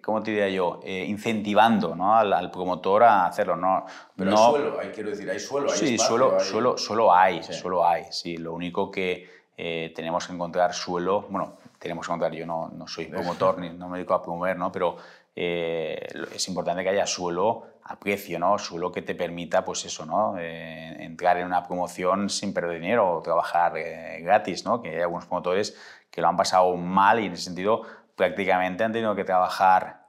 ¿Cómo 0.02 0.24
te 0.24 0.32
diría 0.32 0.48
yo? 0.48 0.80
Eh, 0.82 1.04
incentivando 1.10 1.94
¿no? 1.94 2.16
al, 2.16 2.32
al 2.32 2.52
promotor 2.52 3.04
a 3.04 3.26
hacerlo, 3.26 3.58
¿no? 3.58 3.86
Pero 4.16 4.32
no, 4.32 4.38
hay 4.38 4.52
suelo, 4.54 4.80
hay, 4.80 4.90
quiero 4.92 5.10
decir, 5.10 5.30
hay 5.30 5.40
suelo, 5.42 5.70
hay 5.70 5.78
Sí, 5.78 5.96
espacio, 5.96 6.08
suelo, 6.18 6.34
hay- 6.40 6.46
suelo, 6.46 6.78
suelo 6.78 7.14
hay, 7.14 7.44
Sí. 7.44 7.54
suelo 7.54 7.86
hay. 7.86 8.06
Sí, 8.12 8.38
lo 8.38 8.54
único 8.54 8.90
que 8.90 9.30
eh, 9.58 9.92
tenemos 9.94 10.26
que 10.26 10.34
encontrar 10.34 10.74
suelo, 10.74 11.26
bueno, 11.30 11.58
tenemos 11.86 12.08
que 12.08 12.12
encontrar, 12.12 12.32
yo 12.34 12.46
no, 12.46 12.70
no 12.70 12.88
soy 12.88 13.06
promotor 13.06 13.60
ni 13.60 13.70
no 13.70 13.88
me 13.88 13.98
dedico 14.00 14.16
a 14.16 14.22
promover, 14.24 14.58
¿no? 14.58 14.72
Pero 14.72 14.98
eh, 15.36 16.08
es 16.34 16.48
importante 16.48 16.82
que 16.82 16.90
haya 16.90 17.06
suelo 17.06 17.68
a 17.84 18.00
precio, 18.00 18.40
¿no? 18.40 18.58
Suelo 18.58 18.92
que 18.92 19.04
te 19.04 19.14
permita, 19.14 19.64
pues 19.64 19.86
eso, 19.86 20.06
¿no? 20.06 20.36
Eh, 20.40 21.04
entrar 21.04 21.38
en 21.38 21.46
una 21.46 21.62
promoción 21.62 22.30
sin 22.30 22.54
perder 22.54 22.80
dinero 22.80 23.18
o 23.18 23.22
trabajar 23.22 23.78
eh, 23.78 24.20
gratis, 24.22 24.66
¿no? 24.66 24.82
Que 24.82 24.96
hay 24.96 25.02
algunos 25.02 25.26
promotores 25.26 25.78
que 26.10 26.22
lo 26.22 26.28
han 26.30 26.38
pasado 26.38 26.76
mal 26.76 27.20
y 27.20 27.28
en 27.28 27.34
ese 27.34 27.44
sentido 27.44 27.84
prácticamente 28.16 28.84
han 28.84 28.94
tenido 28.94 29.14
que 29.16 29.26
trabajar 29.26 30.06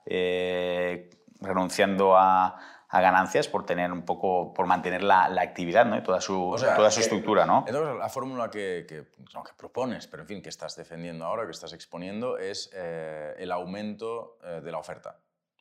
renunciando 1.41 2.17
a, 2.17 2.57
a 2.97 3.01
ganancias 3.01 3.49
por 3.49 3.67
tener 3.67 3.93
un 3.93 4.03
poco, 4.03 4.53
por 4.55 4.67
mantener 4.67 5.03
la, 5.03 5.29
la 5.29 5.43
actividad, 5.43 5.85
¿no? 5.85 5.97
Y 5.97 6.03
toda 6.03 6.21
su, 6.21 6.51
O 6.51 6.59
sea, 6.59 6.75
toda 6.77 6.91
su 6.91 6.97
que- 6.99 7.03
estructura, 7.03 7.45
¿no? 7.47 7.65
Entonces, 7.67 7.97
la 7.99 8.09
fórmula 8.09 8.51
que, 8.51 8.87
que, 8.89 9.05
no, 9.35 9.43
que 9.45 9.53
propones, 9.57 10.07
pero 10.07 10.23
en 10.23 10.29
fin, 10.29 10.43
que 10.43 10.49
estás 10.49 10.77
defendiendo 10.77 11.25
ahora, 11.25 11.45
que 11.45 11.51
estás 11.53 11.73
exponiendo, 11.73 12.39
es 12.39 12.71
eh, 12.75 13.35
el 13.39 13.53
aumento 13.53 14.39
eh, 14.45 14.61
de 14.63 14.71
la 14.73 14.79
oferta. 14.79 15.19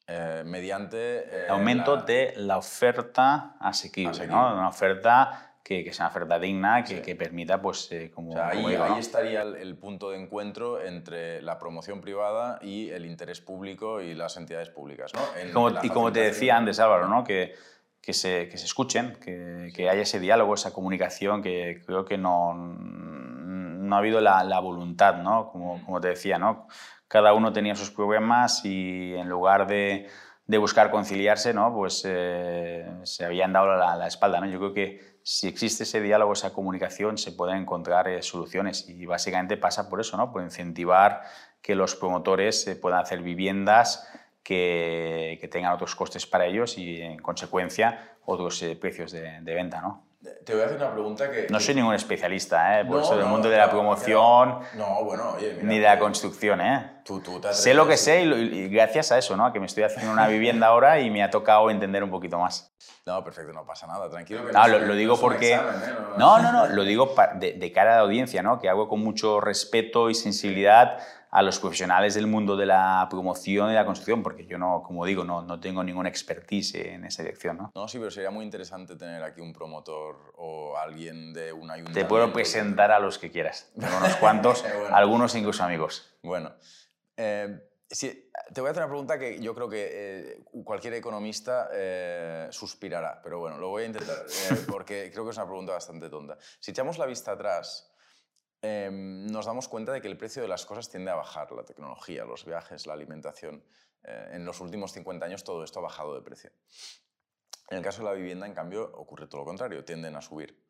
eh, 0.08 0.44
mediante... 0.46 0.98
eh, 0.98 1.46
El 1.46 1.52
aumento 1.52 1.96
la- 1.96 2.02
de 2.04 2.34
la 2.38 2.58
oferta 2.58 3.56
asequible, 3.60 4.12
Asequible. 4.12 4.36
¿no? 4.36 4.54
Una 4.54 4.70
oferta 4.70 5.55
que, 5.68 5.84
que 5.84 5.92
sea 5.94 6.06
una 6.06 6.12
oferta 6.12 6.38
digna, 6.38 6.84
que, 6.84 6.98
Sí. 6.98 7.02
que 7.02 7.16
permita, 7.16 7.60
pues, 7.60 7.92
eh, 7.92 8.12
como, 8.14 8.30
O 8.30 8.34
sea, 8.34 8.50
ahí, 8.50 8.64
digo, 8.64 8.84
ahí 8.84 8.92
¿no? 8.92 8.98
estaría 9.00 9.42
el, 9.42 9.56
el 9.56 9.76
punto 9.76 10.12
de 10.12 10.22
encuentro 10.22 10.80
entre 10.80 11.42
la 11.42 11.58
promoción 11.58 12.02
privada 12.02 12.60
y 12.62 12.92
el 12.92 13.04
interés 13.04 13.42
público 13.42 14.00
y 14.00 14.14
las 14.14 14.38
entidades 14.38 14.70
públicas, 14.70 15.12
¿no? 15.16 15.22
En 15.42 15.52
Como- 15.54 15.72
la 15.72 15.84
y 15.84 15.90
como 15.90 16.12
te 16.12 16.20
decía 16.20 16.56
antes, 16.56 16.80
Álvaro, 16.80 17.08
¿no? 17.08 17.24
que, 17.24 17.54
que, 18.00 18.14
se, 18.14 18.48
que 18.48 18.60
se 18.60 18.66
escuchen, 18.66 19.18
que, 19.20 19.72
que 19.76 19.90
haya 19.90 20.04
ese 20.04 20.20
diálogo, 20.20 20.54
esa 20.54 20.72
comunicación, 20.72 21.42
que 21.42 21.82
creo 21.84 22.06
que 22.06 22.20
no, 22.20 22.54
no 22.54 23.96
ha 23.96 23.98
habido 24.00 24.22
la, 24.22 24.44
la 24.44 24.60
voluntad, 24.60 25.16
¿no? 25.18 25.50
como, 25.52 25.84
como 25.84 26.00
te 26.00 26.10
decía. 26.10 26.38
¿no? 26.38 26.68
Cada 27.08 27.34
uno 27.34 27.52
tenía 27.54 27.74
sus 27.76 27.90
problemas 27.90 28.64
y 28.66 29.16
en 29.16 29.28
lugar 29.30 29.66
de, 29.66 30.08
de 30.46 30.58
buscar 30.60 30.92
conciliarse, 30.92 31.56
¿no? 31.56 31.74
pues 31.74 32.04
eh, 32.08 32.86
se 33.02 33.26
habían 33.26 33.52
dado 33.52 33.76
la, 33.76 33.96
la 33.96 34.06
espalda. 34.06 34.40
¿no? 34.40 34.46
Yo 34.48 34.60
creo 34.60 34.74
que 34.74 35.15
si 35.28 35.48
existe 35.48 35.86
ese 35.86 36.02
diálogo, 36.02 36.34
esa 36.34 36.54
comunicación, 36.54 37.18
se 37.18 37.32
pueden 37.32 37.58
encontrar 37.58 38.08
eh, 38.08 38.22
soluciones 38.22 38.88
y 38.88 39.08
básicamente 39.08 39.58
pasa 39.58 39.90
por 39.90 40.00
eso, 40.00 40.18
¿no? 40.18 40.32
por 40.32 40.44
incentivar 40.44 41.24
que 41.64 41.74
los 41.74 41.96
promotores 41.96 42.68
eh, 42.68 42.76
puedan 42.76 43.00
hacer 43.00 43.24
viviendas 43.24 44.08
que, 44.44 45.40
tengan 45.52 45.74
otros 45.74 45.96
costes 45.96 46.28
para 46.28 46.46
ellos 46.46 46.78
y, 46.78 47.02
en 47.02 47.18
consecuencia, 47.18 48.18
otros 48.24 48.62
eh, 48.62 48.76
precios 48.76 49.12
de, 49.12 49.42
de 49.42 49.54
venta. 49.56 49.82
¿no? 49.82 50.05
Te 50.44 50.54
voy 50.54 50.62
a 50.64 50.66
hacer 50.66 50.78
una 50.78 50.92
pregunta 50.92 51.30
que... 51.32 51.48
No 51.50 51.60
soy 51.60 51.76
ningún 51.76 51.94
especialista, 51.94 52.80
¿eh? 52.80 52.86
por 52.86 52.98
No, 52.98 53.04
eso 53.04 53.16
del 53.16 53.26
no, 53.26 53.32
mundo 53.32 53.50
de 53.50 53.58
la 53.58 53.70
promoción 53.70 54.60
No, 54.76 55.04
bueno, 55.04 55.34
oye, 55.38 55.54
mira, 55.54 55.64
ni 55.68 55.80
de 55.80 55.86
la 55.86 56.00
construcción. 56.00 56.62
¿eh? 56.62 57.02
tú, 57.04 57.20
tú 57.22 57.40
te 57.40 57.54
Sé 57.54 57.74
lo 57.74 57.88
que 57.88 57.98
sé 57.98 58.24
y, 58.24 58.30
y 58.32 58.70
gracias 58.70 59.12
a 59.12 59.18
eso, 59.18 59.38
¿no? 59.38 59.52
que 59.54 59.60
me 59.60 59.66
estoy 59.66 59.84
haciendo 59.84 60.12
una 60.12 60.28
vivienda 60.28 60.68
ahora 60.68 61.00
y 61.00 61.10
me 61.10 61.24
ha 61.24 61.30
tocado 61.30 61.70
entender 61.70 62.04
un 62.04 62.10
poquito 62.12 62.38
más. 62.40 62.72
No, 63.06 63.24
perfecto, 63.24 63.54
no 63.54 63.66
pasa 63.66 63.86
nada, 63.86 64.10
tranquilo. 64.10 64.46
Que 64.46 64.52
No, 64.52 64.68
lo, 64.68 64.80
lo 64.80 64.88
no 64.88 64.94
digo 64.96 65.20
porque... 65.20 65.54
examen, 65.54 65.76
¿eh? 65.76 65.94
No, 66.18 66.40
no, 66.40 66.52
no, 66.52 66.68
lo 66.68 66.84
digo 66.84 67.14
de, 67.36 67.54
de 67.54 67.72
cara 67.72 67.94
a 67.94 67.96
la 67.98 68.02
audiencia, 68.02 68.42
¿no? 68.42 68.60
que 68.60 68.68
hago 68.68 68.88
con 68.90 69.00
mucho 69.02 69.40
respeto 69.40 70.10
y 70.10 70.16
sensibilidad 70.16 70.98
a 71.36 71.42
los 71.42 71.60
profesionales 71.60 72.14
del 72.14 72.28
mundo 72.28 72.56
de 72.56 72.66
la 72.66 73.06
promoción 73.10 73.70
y 73.70 73.74
la 73.74 73.86
construcción, 73.86 74.24
porque 74.24 74.46
yo 74.46 74.58
no, 74.58 74.82
como 74.82 75.06
digo, 75.06 75.26
no, 75.26 75.42
no 75.42 75.60
tengo 75.60 75.84
ninguna 75.84 76.08
expertise 76.08 76.76
en 76.76 77.04
esa 77.04 77.24
dirección. 77.24 77.58
¿no? 77.58 77.72
No, 77.76 77.90
sí, 77.90 77.98
pero 77.98 78.10
sería 78.10 78.32
muy 78.32 78.46
interesante 78.46 78.96
tener 78.96 79.22
aquí 79.22 79.42
un 79.42 79.52
promotor 79.52 80.34
o 80.38 80.78
alguien 80.78 81.34
de 81.34 81.52
un 81.52 81.70
ayuntamiento. 81.70 82.00
Te 82.00 82.06
puedo 82.06 82.32
presentar 82.32 82.94
a 82.94 83.00
los 83.00 83.20
que 83.20 83.32
quieras, 83.32 83.70
tengo 83.78 83.98
unos 83.98 84.16
cuantos, 84.16 84.64
Bueno. 84.80 84.96
algunos 84.96 85.36
incluso 85.36 85.62
amigos. 85.62 86.18
Bueno, 86.24 86.54
eh, 87.18 87.60
sí, 87.90 88.32
te 88.54 88.62
voy 88.62 88.70
a 88.70 88.72
hacer 88.72 88.84
una 88.84 88.90
pregunta 88.90 89.20
que 89.20 89.38
yo 89.42 89.54
creo 89.54 89.68
que 89.68 89.90
eh, 89.92 90.44
cualquier 90.64 90.94
economista 90.94 91.68
eh, 91.74 92.48
suspirará, 92.50 93.20
pero 93.22 93.40
bueno, 93.40 93.58
lo 93.58 93.68
voy 93.68 93.84
a 93.84 93.86
intentar, 93.88 94.26
eh, 94.26 94.56
porque 94.72 95.12
creo 95.12 95.26
que 95.26 95.32
es 95.32 95.38
una 95.38 95.48
pregunta 95.48 95.74
bastante 95.74 96.10
tonta. 96.10 96.38
Si 96.62 96.72
echamos 96.72 96.98
la 96.98 97.06
vista 97.06 97.34
atrás, 97.34 97.92
em, 98.62 99.28
nos 99.28 99.46
damos 99.46 99.68
cuenta 99.68 99.92
de 99.92 100.02
que 100.02 100.08
el 100.08 100.18
precio 100.18 100.42
de 100.42 100.48
las 100.48 100.66
cosas 100.66 100.90
tiende 100.90 101.12
a 101.12 101.16
bajar, 101.16 101.52
la 101.52 101.64
tecnología, 101.64 102.26
los 102.26 102.46
viajes, 102.46 102.88
la 102.88 102.94
alimentación. 102.94 103.64
Eh, 104.04 104.30
en 104.34 104.46
los 104.46 104.62
últimos 104.62 104.92
50 104.92 105.26
años 105.26 105.44
todo 105.44 105.64
esto 105.64 105.80
ha 105.80 105.84
bajado 105.84 106.16
de 106.16 106.22
precio. 106.22 106.52
En 107.70 107.78
el 107.78 107.84
caso 107.84 108.04
de 108.04 108.10
la 108.10 108.14
vivienda, 108.14 108.46
en 108.46 108.54
cambio, 108.54 108.92
ocurre 108.96 109.28
todo 109.28 109.42
lo 109.42 109.46
contrario, 109.46 109.84
tienden 109.84 110.16
a 110.16 110.22
subir. 110.22 110.64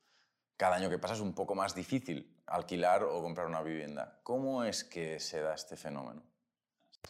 Cada 0.58 0.76
año 0.76 0.90
que 0.90 0.98
pasa 0.98 1.16
es 1.16 1.20
un 1.20 1.34
poco 1.34 1.54
más 1.54 1.76
difícil 1.76 2.42
alquilar 2.48 3.04
o 3.04 3.22
comprar 3.22 3.48
una 3.48 3.62
vivienda. 3.62 4.20
¿Cómo 4.24 4.64
es 4.64 4.86
que 4.86 5.20
se 5.20 5.42
da 5.42 5.54
este 5.54 5.76
fenómeno? 5.76 6.24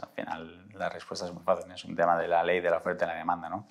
Al 0.02 0.10
final, 0.10 0.70
la 0.74 0.90
respuesta 0.90 1.28
es 1.28 1.32
muy 1.32 1.44
fácil. 1.44 1.72
Es 1.72 1.86
un 1.86 1.96
tema 1.96 2.18
de 2.18 2.28
la 2.28 2.44
ley 2.44 2.60
de 2.60 2.72
la 2.72 2.78
oferta 2.78 3.06
y 3.06 3.08
la 3.10 3.16
demanda. 3.16 3.48
¿no? 3.48 3.68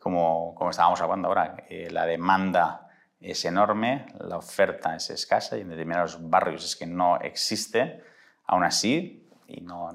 Como, 0.00 0.54
como 0.56 0.70
estábamos 0.70 1.00
hablando 1.00 1.28
ahora, 1.28 1.64
eh, 1.68 1.88
la 1.90 2.04
demanda 2.04 2.83
es 3.24 3.44
enorme, 3.44 4.06
la 4.20 4.36
oferta 4.36 4.94
es 4.94 5.10
escasa 5.10 5.56
y 5.56 5.62
en 5.62 5.70
determinados 5.70 6.18
barrios 6.28 6.64
es 6.64 6.76
que 6.76 6.86
no 6.86 7.18
existe. 7.20 8.02
Aún 8.46 8.64
así, 8.64 9.26
y 9.48 9.62
no, 9.62 9.90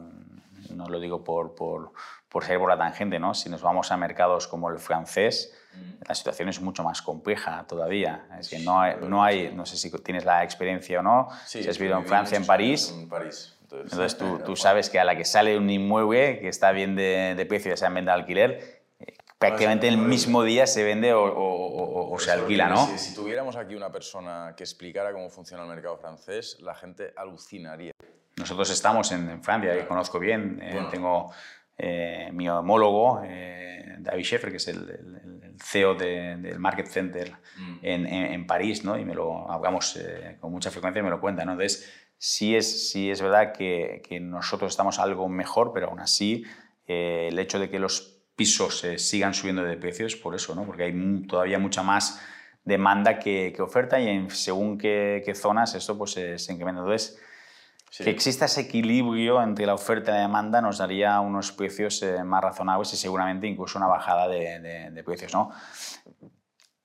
no 0.76 0.88
lo 0.88 1.00
digo 1.00 1.24
por, 1.24 1.54
por, 1.54 1.94
por 2.28 2.44
ser 2.44 2.58
por 2.58 2.70
la 2.70 2.78
tangente, 2.78 3.20
¿no? 3.20 3.34
si 3.34 3.50
nos 3.50 3.62
vamos 3.62 3.92
a 3.92 3.98
mercados 3.98 4.48
como 4.48 4.70
el 4.70 4.80
francés, 4.80 5.54
mm. 5.76 6.08
la 6.08 6.16
situación 6.16 6.50
es 6.50 6.60
mucho 6.60 6.84
más 6.84 7.02
compleja 7.04 7.66
todavía. 7.68 8.28
Es 8.40 8.50
que 8.50 8.60
no 8.60 8.82
hay, 8.82 8.96
no, 9.02 9.24
hay, 9.24 9.54
no 9.54 9.66
sé 9.66 9.78
si 9.78 9.92
tienes 10.02 10.26
la 10.26 10.44
experiencia 10.44 11.00
o 11.00 11.04
no, 11.04 11.30
si 11.46 11.68
has 11.68 11.78
vivido 11.78 11.98
en 12.00 12.06
Francia, 12.06 12.38
en 12.38 12.46
París. 12.46 12.92
En 12.98 13.08
París. 13.08 13.56
Entonces, 13.72 14.18
tú, 14.18 14.40
tú, 14.44 14.56
sabes 14.56 14.90
que 14.90 15.00
a 15.00 15.04
la 15.04 15.16
que 15.16 15.26
sale 15.26 15.56
un 15.56 15.70
inmueble 15.70 16.40
que 16.40 16.48
está 16.48 16.72
bien 16.72 16.96
de, 16.96 17.36
de 17.36 17.46
precio, 17.46 17.70
ya 17.70 17.78
sea 17.78 17.90
en 17.90 17.94
venta 17.94 18.14
de 18.14 18.20
alquiler, 18.20 18.52
eh, 18.52 18.79
prácticamente 19.40 19.88
el 19.88 19.98
mismo 19.98 20.44
día 20.44 20.68
se 20.68 20.84
vende 20.84 21.14
o, 21.14 21.24
o, 21.24 22.14
o 22.14 22.20
se 22.20 22.32
alquila, 22.32 22.68
¿no? 22.68 22.86
Si, 22.88 22.98
si, 22.98 23.16
tuviéramos 23.16 23.56
aquí 23.56 23.74
una 23.74 23.92
persona 23.92 24.54
que 24.56 24.64
explicara 24.64 25.14
cómo 25.14 25.30
funciona 25.30 25.64
el 25.64 25.70
mercado 25.70 25.98
francés, 25.98 26.58
la 26.60 26.76
gente 26.76 27.14
alucinaría. 27.16 27.94
Nosotros 28.36 28.70
estamos 28.70 29.12
en, 29.12 29.42
Francia, 29.42 29.74
que 29.74 29.88
conozco 29.88 30.20
bien, 30.20 30.60
eh, 30.62 30.88
tengo 30.92 31.32
eh, 31.78 32.30
mi 32.34 32.50
homólogo, 32.50 33.22
eh, 33.26 33.96
David 34.00 34.24
Scheffer, 34.24 34.52
que 34.52 34.58
es 34.58 34.68
el, 34.68 34.90
el, 34.90 35.56
CEO 35.62 35.96
del 35.96 36.58
Market 36.58 36.88
Center 36.88 37.34
mm. 37.58 37.80
en, 37.82 38.06
en, 38.08 38.48
París, 38.48 38.86
¿no? 38.86 38.98
y 38.98 39.04
me 39.04 39.14
lo 39.14 39.52
hablamos 39.52 40.00
con 40.40 40.54
mucha 40.54 40.72
frecuencia 40.72 41.02
y 41.02 41.04
me 41.04 41.10
lo 41.10 41.20
cuenta. 41.20 41.44
¿no? 41.44 41.52
Entonces, 41.52 41.92
sí 42.18 42.56
es, 42.56 42.90
sí 42.90 43.12
es 43.12 43.22
verdad 43.22 43.52
que, 43.52 44.02
que 44.08 44.22
nosotros 44.22 44.72
estamos 44.72 45.00
algo 45.00 45.28
mejor, 45.28 45.74
pero 45.74 45.88
aún 45.88 46.00
así 46.00 46.46
el 46.88 47.38
hecho 47.38 47.60
de 47.60 47.70
que 47.70 47.78
los 47.78 48.19
pisos 48.40 48.86
sigan 48.96 49.34
subiendo 49.34 49.64
de 49.64 49.76
precios 49.76 50.16
por 50.16 50.34
eso, 50.34 50.56
¿no? 50.56 50.64
porque 50.64 50.84
hay 50.84 51.24
todavía 51.28 51.60
mucha 51.60 51.84
más 51.84 52.22
demanda 52.64 53.20
que, 53.20 53.52
que 53.54 53.62
oferta 53.62 54.00
y 54.00 54.08
en 54.08 54.30
según 54.30 54.78
qué, 54.78 55.22
qué, 55.26 55.36
zonas 55.36 55.76
esto 55.76 55.98
pues, 55.98 56.12
se 56.12 56.54
incrementa. 56.54 56.80
Entonces, 56.80 57.20
que 57.98 58.10
exista 58.10 58.46
ese 58.46 58.62
equilibrio 58.62 59.42
entre 59.44 59.66
la 59.66 59.74
oferta 59.74 60.12
y 60.12 60.14
la 60.14 60.22
demanda 60.22 60.62
nos 60.62 60.78
daría 60.78 61.20
unos 61.20 61.52
precios 61.52 62.02
eh, 62.02 62.24
más 62.24 62.42
razonables 62.42 62.94
y 62.94 62.98
seguramente 62.98 63.46
incluso 63.46 63.78
una 63.78 63.88
bajada 63.88 64.30
de, 64.30 64.92
de, 64.92 65.04
precios. 65.04 65.34
¿no? 65.34 65.52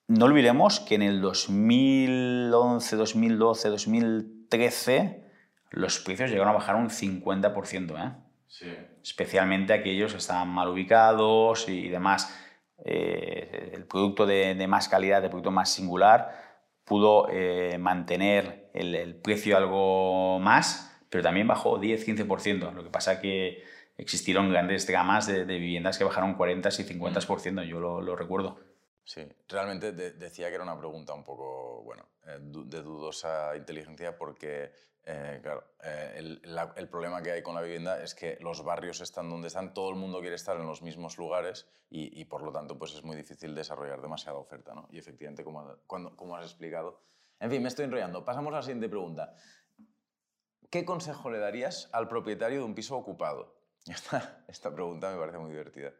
no 0.09 0.24
olvidemos 0.24 0.81
que 0.81 0.97
en 0.97 1.02
el 1.02 1.20
2011, 1.20 2.97
2012, 2.97 3.68
2013 3.68 5.24
los 5.70 6.01
precios 6.01 6.31
llegaron 6.31 6.51
a 6.51 6.59
bajar 6.59 6.74
un 6.74 6.89
50%. 6.89 7.97
¿eh? 7.97 8.23
Sí. 8.59 8.72
Especialmente 9.02 9.72
aquellos 9.72 10.12
que 10.12 10.18
estaban 10.18 10.48
mal 10.48 10.68
ubicados 10.68 11.68
y, 11.68 11.89
demás. 11.89 12.32
Eh, 12.85 13.72
el 13.74 13.85
producto 13.85 14.26
de, 14.26 14.55
de, 14.55 14.66
más 14.66 14.89
calidad, 14.89 15.24
el 15.24 15.31
producto 15.31 15.51
más 15.51 15.72
singular, 15.72 16.62
pudo 16.85 17.28
eh, 17.31 17.78
mantener 17.78 18.70
el, 18.74 18.94
el 18.94 19.16
precio 19.16 19.56
algo 19.56 20.39
más 20.39 20.93
pero 21.14 21.22
también 21.22 21.47
bajó 21.47 21.78
10-15%. 21.78 22.72
Lo 22.72 22.82
que 22.82 22.90
pasa 22.90 23.20
que 23.20 23.62
existieron 23.97 24.51
grandes 24.51 24.85
gamas 24.85 25.28
de, 25.28 25.44
viviendas 25.44 25.97
que 25.97 26.02
bajaron 26.02 26.35
40 26.35 26.70
y 26.70 26.72
50%, 26.72 27.64
yo 27.68 27.78
lo, 27.78 28.01
lo 28.01 28.16
recuerdo. 28.16 28.59
Sí, 29.05 29.22
realmente 29.48 29.93
decía 29.93 30.48
que 30.48 30.56
era 30.56 30.64
una 30.64 30.76
pregunta 30.76 31.14
un 31.14 31.22
poco, 31.22 31.85
bueno, 31.85 32.09
eh, 32.26 32.39
de 32.40 32.82
dudosa 32.82 33.56
inteligencia 33.56 34.18
porque, 34.18 34.72
eh, 35.06 35.40
claro, 35.43 35.64
eh, 35.82 36.14
el, 36.16 36.43
el, 36.76 36.89
problema 36.89 37.22
que 37.22 37.32
hay 37.32 37.43
con 37.43 37.55
la 37.55 37.60
vivienda 37.60 38.02
es 38.02 38.14
que 38.14 38.39
los 38.40 38.64
barrios 38.64 39.02
están 39.02 39.28
donde 39.28 39.48
están, 39.48 39.74
todo 39.74 39.90
el 39.90 39.97
mundo 39.97 40.20
quiere 40.20 40.36
estar 40.36 40.56
en 40.56 40.66
los 40.66 40.81
mismos 40.81 41.18
lugares 41.18 41.68
y, 41.90 42.18
y 42.18 42.24
por 42.24 42.43
lo 42.43 42.51
tanto 42.52 42.78
pues 42.78 42.94
es 42.94 43.05
muy 43.05 43.14
difícil 43.14 43.55
desarrollar 43.55 44.01
demasiada 44.01 44.39
oferta, 44.39 44.74
¿no? 44.74 44.89
Y 44.90 44.98
efectivamente, 44.98 45.44
como, 45.44 45.76
cuando, 45.86 46.16
como 46.16 46.36
has 46.36 46.47
explicado... 46.47 47.02
En 47.40 47.51
fin, 47.51 47.62
me 47.62 47.68
estoy 47.68 47.85
enrollando. 47.85 48.24
Pasamos 48.24 48.52
a 48.55 48.56
la 48.56 48.62
siguiente 48.62 48.89
pregunta. 48.89 49.35
¿Qué 50.70 50.86
consejo 50.86 51.31
le 51.31 51.39
darías 51.39 51.90
al 51.93 52.09
propietario 52.09 52.60
de 52.60 52.64
un 52.64 52.74
piso 52.74 52.97
ocupado? 52.97 53.55
Esta, 53.86 54.43
esta 54.48 54.72
pregunta 54.72 55.10
me 55.12 55.18
parece 55.18 55.36
muy 55.36 55.51
divertida. 55.51 55.93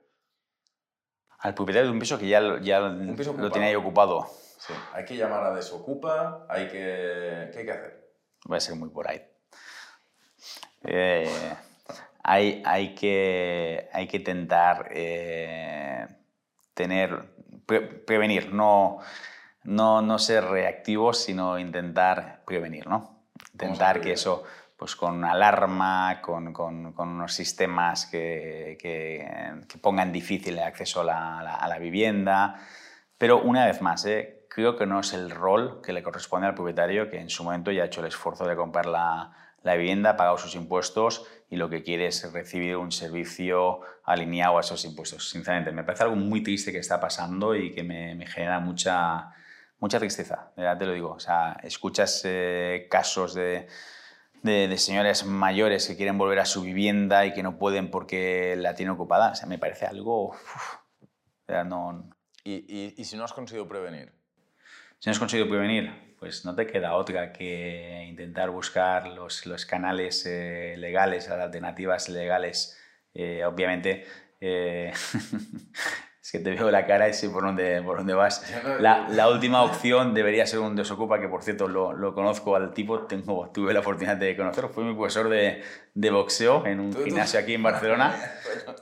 Al 1.40 1.52
propietario 1.52 1.89
de 1.89 1.93
un 1.93 1.98
piso 1.98 2.18
que 2.18 2.26
ya, 2.26 2.40
ya 2.62 2.81
lo 2.81 3.51
tiene 3.51 3.66
ahí 3.66 3.74
ocupado. 3.74 4.26
Sí. 4.59 4.72
Hay 4.94 5.05
que 5.05 5.14
llamar 5.14 5.44
a 5.44 5.55
desocupa, 5.55 6.47
hay 6.48 6.68
que... 6.68 7.51
¿qué 7.52 7.59
hay 7.59 7.64
que 7.66 7.70
hacer? 7.70 8.03
Voy 8.45 8.57
a 8.59 8.61
ser 8.61 8.77
muy 8.77 8.91
por 8.91 9.09
ahí. 9.09 9.23
Eh, 10.85 11.55
hay, 12.23 12.62
hay, 12.65 12.95
que, 12.95 13.89
hay 13.93 14.07
que 14.07 14.19
intentar 14.19 14.89
eh, 14.93 16.07
tener, 16.75 17.25
prevenir, 18.07 18.53
no, 18.53 18.99
no, 19.65 20.03
no 20.03 20.19
ser 20.19 20.45
reactivos, 20.45 21.19
sino 21.19 21.59
intentar 21.59 22.43
prevenir, 22.47 22.87
¿no? 22.87 23.25
Intentar 23.53 24.01
que 24.01 24.12
eso 24.12 24.45
pues 24.77 24.97
con 24.97 25.25
alarma, 25.25 26.21
con, 26.21 26.53
con, 26.53 26.95
unos 26.97 27.33
sistemas 27.33 28.07
que, 28.07 28.77
que, 28.81 29.65
que, 29.69 29.79
pongan 29.79 30.12
difícil 30.12 30.59
el 30.59 30.65
acceso 30.65 31.01
a 31.01 31.05
la, 31.05 31.55
a 31.55 31.69
la, 31.69 31.79
vivienda. 31.79 32.61
Pero 33.16 33.41
una 33.41 33.66
vez 33.66 33.81
más, 33.81 34.05
¿eh? 34.05 34.44
Creo 34.55 34.76
que 34.76 34.86
no 34.86 35.01
es 35.01 35.12
el 35.12 35.31
rol 35.31 35.81
que 35.82 35.93
le 35.93 36.02
corresponde 36.02 36.47
al 36.47 36.55
propietario 36.55 37.10
que 37.10 37.18
en 37.18 37.31
su 37.31 37.44
momento 37.44 37.70
ya 37.70 37.82
ha 37.82 37.86
hecho 37.86 38.01
el 38.01 38.06
esfuerzo 38.06 38.47
de 38.47 38.56
comprar 38.56 38.86
la, 38.86 39.32
la 39.62 39.74
vivienda, 39.74 40.10
ha 40.10 40.16
pagado 40.16 40.39
sus 40.39 40.55
impuestos 40.55 41.26
y 41.51 41.56
lo 41.56 41.68
que 41.68 41.82
quiere 41.82 42.06
es 42.06 42.32
recibir 42.32 42.76
un 42.76 42.93
servicio 42.93 43.81
alineado 44.05 44.59
a 44.59 44.60
esos 44.60 44.85
impuestos. 44.85 45.28
Sinceramente, 45.31 45.72
me 45.72 45.85
parece 45.85 46.05
algo 46.05 46.16
muy 46.16 46.43
triste 46.43 46.72
que 46.72 46.78
está 46.78 47.01
pasando 47.01 47.55
y 47.55 47.72
que 47.72 47.82
me, 47.82 48.14
me 48.14 48.26
genera 48.26 48.60
mucha, 48.60 49.32
mucha 49.81 49.98
tristeza, 49.98 50.52
ya 50.56 50.76
te 50.76 50.86
lo 50.86 50.93
digo. 50.93 51.12
O 51.12 51.20
sea, 51.20 51.56
escuchas 51.62 52.22
eh, 52.24 52.86
casos 52.90 53.35
de 53.35 53.68
de, 54.44 54.76
señores 54.76 55.24
mayores 55.24 55.89
que 55.89 55.97
quieren 55.97 56.18
volver 56.18 56.39
a 56.39 56.44
su 56.44 56.62
vivienda 56.62 57.24
y 57.24 57.32
que 57.32 57.43
no 57.43 57.59
pueden 57.59 57.90
porque 57.90 58.55
la 58.56 58.74
tienen 58.74 58.94
ocupada. 58.94 59.32
O 59.32 59.35
sea, 59.35 59.48
me 59.48 59.59
parece 59.59 59.86
algo... 59.86 60.36
no... 61.48 62.10
¿Y, 62.47 63.01
y, 63.01 63.05
si 63.06 63.16
no 63.16 63.24
has 63.24 63.32
conseguido 63.32 63.66
prevenir? 63.66 64.12
Si 64.99 65.09
no 65.09 65.12
has 65.12 65.19
conseguido 65.19 65.49
prevenir, 65.49 66.16
pues 66.19 66.45
no 66.45 66.55
te 66.55 66.66
queda 66.66 66.95
otra 66.95 67.33
que 67.33 68.07
intentar 68.09 68.51
buscar 68.51 69.09
los, 69.09 69.47
los 69.47 69.66
canales 69.66 70.25
eh, 70.27 70.75
legales, 70.79 71.29
las 71.29 71.39
alternativas 71.39 72.09
legales. 72.09 72.79
Eh, 73.12 73.45
obviamente, 73.45 74.05
eh, 74.41 74.93
Es 76.25 76.33
que 76.33 76.39
te 76.39 76.53
veo 76.53 76.71
la 76.71 76.87
cara 76.87 77.07
y 77.07 77.12
sé 77.12 77.29
por 77.29 77.43
dónde, 77.45 77.83
por 77.83 77.99
dónde 77.99 78.15
vas. 78.15 78.51
La, 78.81 79.07
la, 79.11 79.29
última 79.29 79.62
opción 79.62 80.15
debería 80.15 80.47
ser 80.47 80.61
un 80.61 80.75
desocupa, 80.75 81.21
que 81.21 81.29
por 81.29 81.43
cierto 81.43 81.69
lo, 81.69 81.93
lo, 81.93 82.15
conozco 82.15 82.57
al 82.57 82.73
tipo, 82.73 83.01
tengo, 83.01 83.51
tuve 83.53 83.75
la 83.75 83.81
oportunidad 83.81 84.16
de 84.16 84.35
conocerlo, 84.35 84.71
fue 84.71 84.85
mi 84.85 84.95
profesor 84.95 85.29
de, 85.29 85.62
de 85.93 86.11
boxeo 86.11 86.65
en 86.65 86.81
un 86.81 86.95
gimnasio 86.95 87.39
aquí 87.39 87.53
en 87.53 87.62
Barcelona. 87.62 88.16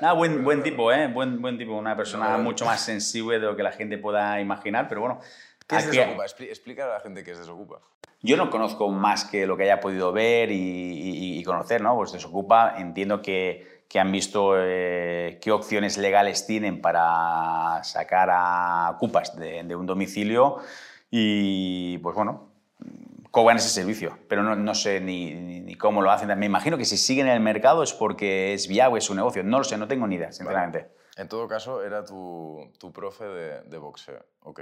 Nada, 0.00 0.12
buen, 0.16 0.44
buen 0.44 0.62
tipo, 0.62 0.92
¿eh? 0.92 1.08
buen, 1.08 1.40
buen 1.40 1.58
tipo, 1.58 1.76
una 1.76 1.96
persona 1.96 2.38
mucho 2.38 2.64
más 2.64 2.80
sensible 2.80 3.38
de 3.38 3.46
lo 3.46 3.56
que 3.56 3.62
la 3.62 3.72
gente 3.72 3.98
pueda 3.98 4.40
imaginar, 4.40 4.88
pero 4.88 5.00
bueno. 5.00 5.20
¿Qué 5.66 5.76
es 5.76 5.90
desocupa? 5.90 6.24
Explica 6.24 6.84
a 6.84 6.88
la 6.94 7.00
gente 7.00 7.22
qué 7.22 7.32
es 7.32 7.38
desocupa. 7.38 7.80
Yo 8.22 8.36
no 8.36 8.50
conozco 8.50 8.88
más 8.90 9.24
que 9.24 9.46
lo 9.46 9.56
que 9.56 9.64
haya 9.64 9.80
podido 9.80 10.12
ver 10.12 10.50
y, 10.50 10.56
y, 10.56 11.38
y 11.38 11.42
conocer, 11.44 11.80
¿no? 11.80 11.96
Pues 11.96 12.12
desocupa, 12.12 12.74
entiendo 12.76 13.22
que 13.22 13.80
que 13.90 13.98
han 13.98 14.12
visto 14.12 14.52
eh, 14.56 15.40
qué 15.42 15.50
opciones 15.50 15.98
legales 15.98 16.46
tienen 16.46 16.80
para 16.80 17.82
sacar 17.82 18.28
a 18.30 18.96
cupas 19.00 19.36
de, 19.36 19.64
de, 19.64 19.74
un 19.74 19.84
domicilio 19.84 20.58
y, 21.10 21.98
pues 21.98 22.14
bueno, 22.14 22.49
cobran 23.30 23.56
ese 23.56 23.68
servicio. 23.68 24.18
Pero 24.28 24.42
no, 24.42 24.56
no 24.56 24.74
sé 24.74 25.00
ni, 25.00 25.34
ni, 25.34 25.74
cómo 25.76 26.02
lo 26.02 26.10
hacen. 26.10 26.36
Me 26.38 26.46
imagino 26.46 26.76
que 26.78 26.84
si 26.84 26.96
siguen 26.96 27.26
en 27.26 27.34
el 27.34 27.40
mercado 27.40 27.82
es 27.82 27.92
porque 27.92 28.54
es 28.54 28.68
viable, 28.68 29.00
su 29.00 29.14
negocio. 29.14 29.42
No 29.42 29.58
lo 29.58 29.64
sé, 29.64 29.76
no 29.76 29.88
tengo 29.88 30.06
ni 30.06 30.16
idea, 30.16 30.32
sinceramente. 30.32 30.90
En 31.16 31.28
todo 31.28 31.46
caso, 31.48 31.82
era 31.82 32.04
tu, 32.04 32.72
tu 32.78 32.92
profe 32.92 33.24
de, 33.24 33.62
de, 33.62 33.78
boxeo, 33.78 34.24
ok. 34.40 34.60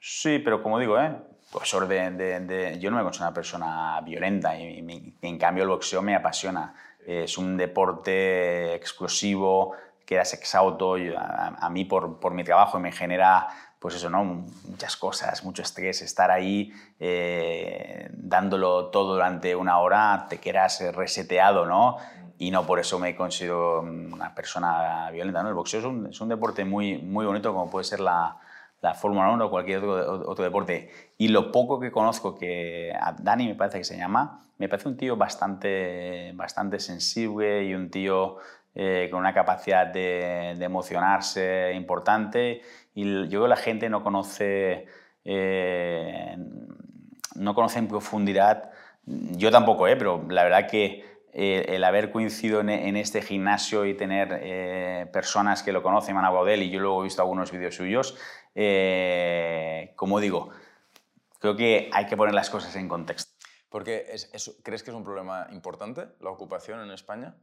Sí, 0.00 0.38
pero 0.38 0.62
como 0.62 0.78
digo, 0.78 0.98
¿eh? 0.98 1.16
Pues 1.52 1.74
de, 1.88 2.40
de, 2.40 2.78
yo 2.78 2.90
no 2.90 2.96
me 2.96 3.02
considero 3.02 3.28
una 3.28 3.34
persona 3.34 4.00
violenta 4.02 4.58
y, 4.58 4.80
y, 4.80 5.18
en 5.22 5.38
cambio 5.38 5.62
el 5.62 5.70
boxeo 5.70 6.02
me 6.02 6.14
apasiona 6.14 6.74
es 7.08 7.38
un 7.38 7.56
deporte 7.56 8.74
explosivo, 8.74 9.74
que 10.04 10.16
era 10.16 10.26
sexauto, 10.26 10.96
a, 11.16 11.56
a, 11.58 11.70
mí 11.70 11.86
por, 11.86 12.20
por, 12.20 12.34
mi 12.34 12.44
trabajo 12.44 12.78
me 12.78 12.92
genera 12.92 13.48
pues 13.78 13.94
eso, 13.94 14.10
¿no? 14.10 14.24
Muchas 14.24 14.96
cosas, 14.96 15.44
mucho 15.44 15.62
estrés, 15.62 16.02
estar 16.02 16.30
ahí 16.30 16.72
eh, 16.98 18.08
dándolo 18.12 18.86
todo 18.86 19.14
durante 19.14 19.54
una 19.54 19.78
hora, 19.78 20.26
te 20.28 20.38
quedas 20.38 20.82
reseteado, 20.94 21.64
¿no? 21.66 21.96
Y 22.38 22.50
no 22.50 22.66
por 22.66 22.78
eso 22.78 22.98
me 22.98 23.16
considero 23.16 23.80
una 23.80 24.34
persona 24.34 25.10
violenta, 25.10 25.42
¿no? 25.42 25.48
El 25.48 25.54
boxeo 25.54 25.80
es 25.80 25.86
un, 25.86 26.06
es 26.06 26.20
un 26.20 26.28
deporte 26.28 26.64
muy, 26.64 26.98
muy 26.98 27.26
bonito 27.26 27.52
como 27.52 27.70
puede 27.70 27.84
ser 27.84 28.00
la, 28.00 28.36
la 28.80 28.94
Fórmula 28.94 29.30
1 29.30 29.46
o 29.46 29.50
cualquier 29.50 29.78
otro, 29.84 30.30
otro, 30.30 30.44
deporte. 30.44 30.90
Y 31.16 31.28
lo 31.28 31.50
poco 31.50 31.80
que 31.80 31.90
conozco, 31.90 32.36
que 32.36 32.92
a 32.98 33.12
Dani 33.12 33.46
me 33.46 33.54
parece 33.54 33.78
que 33.78 33.84
se 33.84 33.96
llama, 33.96 34.44
me 34.58 34.68
parece 34.68 34.88
un 34.88 34.96
tío 34.96 35.16
bastante, 35.16 36.32
bastante 36.34 36.80
sensible 36.80 37.64
y 37.64 37.74
un 37.74 37.90
tío 37.90 38.38
eh, 38.78 39.08
con 39.10 39.20
una 39.20 39.34
capacidad 39.34 39.86
de, 39.86 40.54
de, 40.56 40.64
emocionarse 40.64 41.72
importante. 41.74 42.62
Y 42.94 43.04
yo 43.24 43.28
creo 43.28 43.42
que 43.42 43.48
la 43.48 43.56
gente 43.56 43.90
no 43.90 44.02
conoce, 44.02 44.86
eh, 45.24 46.36
no 47.34 47.54
conoce 47.54 47.80
en 47.80 47.88
profundidad, 47.88 48.70
yo 49.04 49.50
tampoco, 49.50 49.86
eh, 49.88 49.96
pero 49.96 50.24
la 50.28 50.44
verdad 50.44 50.66
que 50.66 51.04
eh, 51.32 51.74
el 51.74 51.84
haber 51.84 52.10
coincidido 52.10 52.60
en, 52.60 52.70
en, 52.70 52.96
este 52.96 53.20
gimnasio 53.20 53.84
y 53.84 53.94
tener 53.94 54.40
eh, 54.42 55.06
personas 55.12 55.62
que 55.62 55.72
lo 55.72 55.82
conocen, 55.82 56.16
de 56.16 56.54
él 56.54 56.62
y 56.62 56.70
yo 56.70 56.80
luego 56.80 57.02
he 57.02 57.04
visto 57.04 57.20
algunos 57.20 57.52
vídeos 57.52 57.74
suyos, 57.74 58.16
eh, 58.54 59.92
como 59.94 60.20
digo, 60.20 60.50
creo 61.38 61.54
que 61.54 61.90
hay 61.92 62.06
que 62.06 62.16
poner 62.16 62.34
las 62.34 62.48
cosas 62.48 62.74
en 62.76 62.88
contexto. 62.88 63.30
Porque 63.68 64.06
es, 64.08 64.30
es, 64.32 64.58
¿crees 64.62 64.82
que 64.82 64.90
es 64.90 64.96
un 64.96 65.04
problema 65.04 65.46
importante 65.52 66.08
la 66.20 66.30
ocupación 66.30 66.80
en 66.80 66.90
España? 66.90 67.34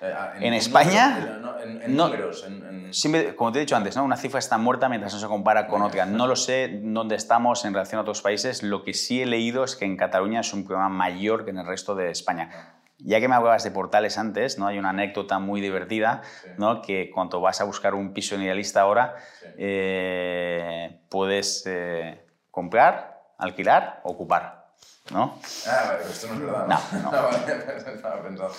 Eh, 0.00 0.14
en, 0.36 0.42
en, 0.46 0.54
España, 0.54 1.40
en, 1.62 1.80
en 1.80 1.96
no, 1.96 2.06
números, 2.08 2.44
siempre, 2.90 3.36
como 3.36 3.52
te 3.52 3.58
he 3.58 3.60
dicho 3.60 3.76
antes, 3.76 3.96
¿no? 3.96 4.02
una 4.02 4.16
cifra 4.16 4.40
está 4.40 4.58
muerta 4.58 4.88
mientras 4.88 5.14
no 5.14 5.20
se 5.20 5.26
compara 5.28 5.68
con 5.68 5.80
otra. 5.80 6.06
No 6.06 6.26
lo 6.26 6.34
sé 6.34 6.80
dónde 6.82 7.14
estamos 7.14 7.64
en 7.64 7.72
relación 7.72 8.00
a 8.00 8.02
otros 8.02 8.20
países. 8.20 8.64
Lo 8.64 8.82
que 8.82 8.94
sí 8.94 9.22
he 9.22 9.26
leído 9.26 9.62
es 9.62 9.76
que 9.76 9.84
en 9.84 9.96
Cataluña 9.96 10.40
es 10.40 10.52
un 10.52 10.64
problema 10.64 10.88
mayor 10.88 11.44
que 11.44 11.50
en 11.50 11.58
el 11.58 11.66
resto 11.66 11.94
de 11.94 12.10
España. 12.10 12.74
Ya 12.98 13.20
que 13.20 13.28
me 13.28 13.36
hablabas 13.36 13.62
de 13.62 13.70
portales 13.70 14.18
antes, 14.18 14.58
¿no? 14.58 14.66
hay 14.66 14.78
una 14.78 14.90
anécdota 14.90 15.38
muy 15.38 15.60
divertida, 15.60 16.22
sí. 16.42 16.50
¿no? 16.56 16.82
que 16.82 17.10
cuando 17.12 17.40
vas 17.40 17.60
a 17.60 17.64
buscar 17.64 17.94
un 17.94 18.12
piso 18.12 18.34
en 18.34 18.42
idealista 18.42 18.80
ahora, 18.80 19.16
sí. 19.40 19.46
eh, 19.58 21.00
puedes 21.08 21.64
eh, 21.66 22.24
comprar, 22.50 23.22
alquilar, 23.38 24.00
ocupar. 24.04 24.62
¿no? 25.10 25.38
Ah, 25.66 25.94
pero 25.98 26.10
esto 26.10 26.28
no 26.28 26.34
es 26.34 26.40
verdad. 26.40 26.66
No, 26.66 26.80
no. 27.02 27.10
no. 27.10 28.22
Pensado. 28.22 28.52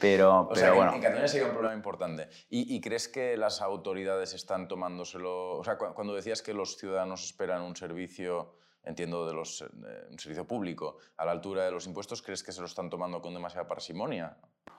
Pero, 0.00 0.40
o 0.40 0.48
pero 0.48 0.60
sea, 0.60 0.72
bueno. 0.72 0.94
En 0.94 1.00
Cataluña 1.00 1.28
sería 1.28 1.46
un 1.46 1.52
problema 1.52 1.74
importante. 1.74 2.28
¿Y, 2.48 2.74
¿Y, 2.74 2.80
crees 2.80 3.08
que 3.08 3.36
las 3.36 3.60
autoridades 3.60 4.32
están 4.32 4.66
tomándoselo? 4.66 5.58
O 5.58 5.64
sea, 5.64 5.76
cuando 5.76 6.14
decías 6.14 6.42
que 6.42 6.54
los 6.54 6.78
ciudadanos 6.78 7.24
esperan 7.24 7.62
un 7.62 7.76
servicio, 7.76 8.54
entiendo, 8.82 9.26
de 9.26 9.34
los, 9.34 9.62
eh, 9.62 9.66
un 10.10 10.18
servicio 10.18 10.46
público 10.46 10.96
a 11.16 11.24
la 11.24 11.32
altura 11.32 11.64
de 11.64 11.70
los 11.70 11.86
impuestos, 11.86 12.22
¿crees 12.22 12.42
que 12.42 12.52
se 12.52 12.60
lo 12.60 12.66
están 12.66 12.88
tomando 12.88 13.20
con 13.20 13.34
demasiada 13.34 13.68
parsimonia? 13.68 14.36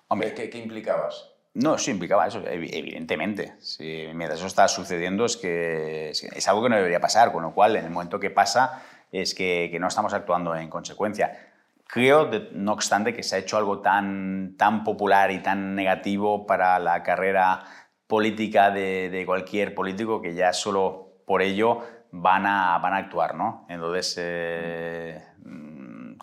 Hombre, 0.08 0.34
¿Qué, 0.34 0.50
qué 0.50 0.58
implicabas? 0.58 1.32
No, 1.54 1.78
sí 1.78 1.92
implicaba 1.92 2.28
eso, 2.28 2.42
evidentemente. 2.48 3.56
Si 3.60 4.08
mientras 4.16 4.40
eso 4.40 4.48
está 4.48 4.68
sucediendo 4.70 5.26
es 5.26 5.36
que 5.36 6.12
es 6.12 6.48
algo 6.48 6.64
que 6.64 6.70
no 6.70 6.78
debería 6.78 7.02
pasar, 7.02 7.34
con 7.34 7.44
lo 7.44 7.54
cual 7.54 7.76
en 7.76 7.86
el 7.86 7.92
momento 7.92 8.20
que 8.20 8.30
pasa 8.30 8.84
es 9.12 9.36
que, 9.36 9.68
que 9.70 9.80
no 9.80 9.88
estamos 9.88 10.14
actuando 10.14 10.56
en 10.56 10.70
consecuencia. 10.70 11.51
Creo, 11.92 12.24
de, 12.28 12.48
no 12.54 12.72
obstante, 12.72 13.14
que 13.14 13.22
se 13.22 13.36
ha 13.36 13.40
hecho 13.40 13.58
algo 13.58 13.82
tan, 13.82 14.56
tan 14.58 14.86
popular 14.86 15.30
y 15.30 15.40
tan 15.44 15.76
negativo 15.76 16.48
para 16.48 16.80
la 16.80 17.04
carrera 17.04 17.66
política 18.08 18.72
de, 18.72 19.24
cualquier 19.26 19.76
político 19.76 20.22
que 20.22 20.34
ya 20.34 20.54
solo 20.54 21.22
por 21.28 21.42
ello 21.42 21.82
van 22.12 22.46
a, 22.46 22.78
van 22.78 22.94
a 22.94 22.98
actuar. 22.98 23.36
¿no? 23.36 23.66
Entonces, 23.68 24.16
eh, 24.20 25.22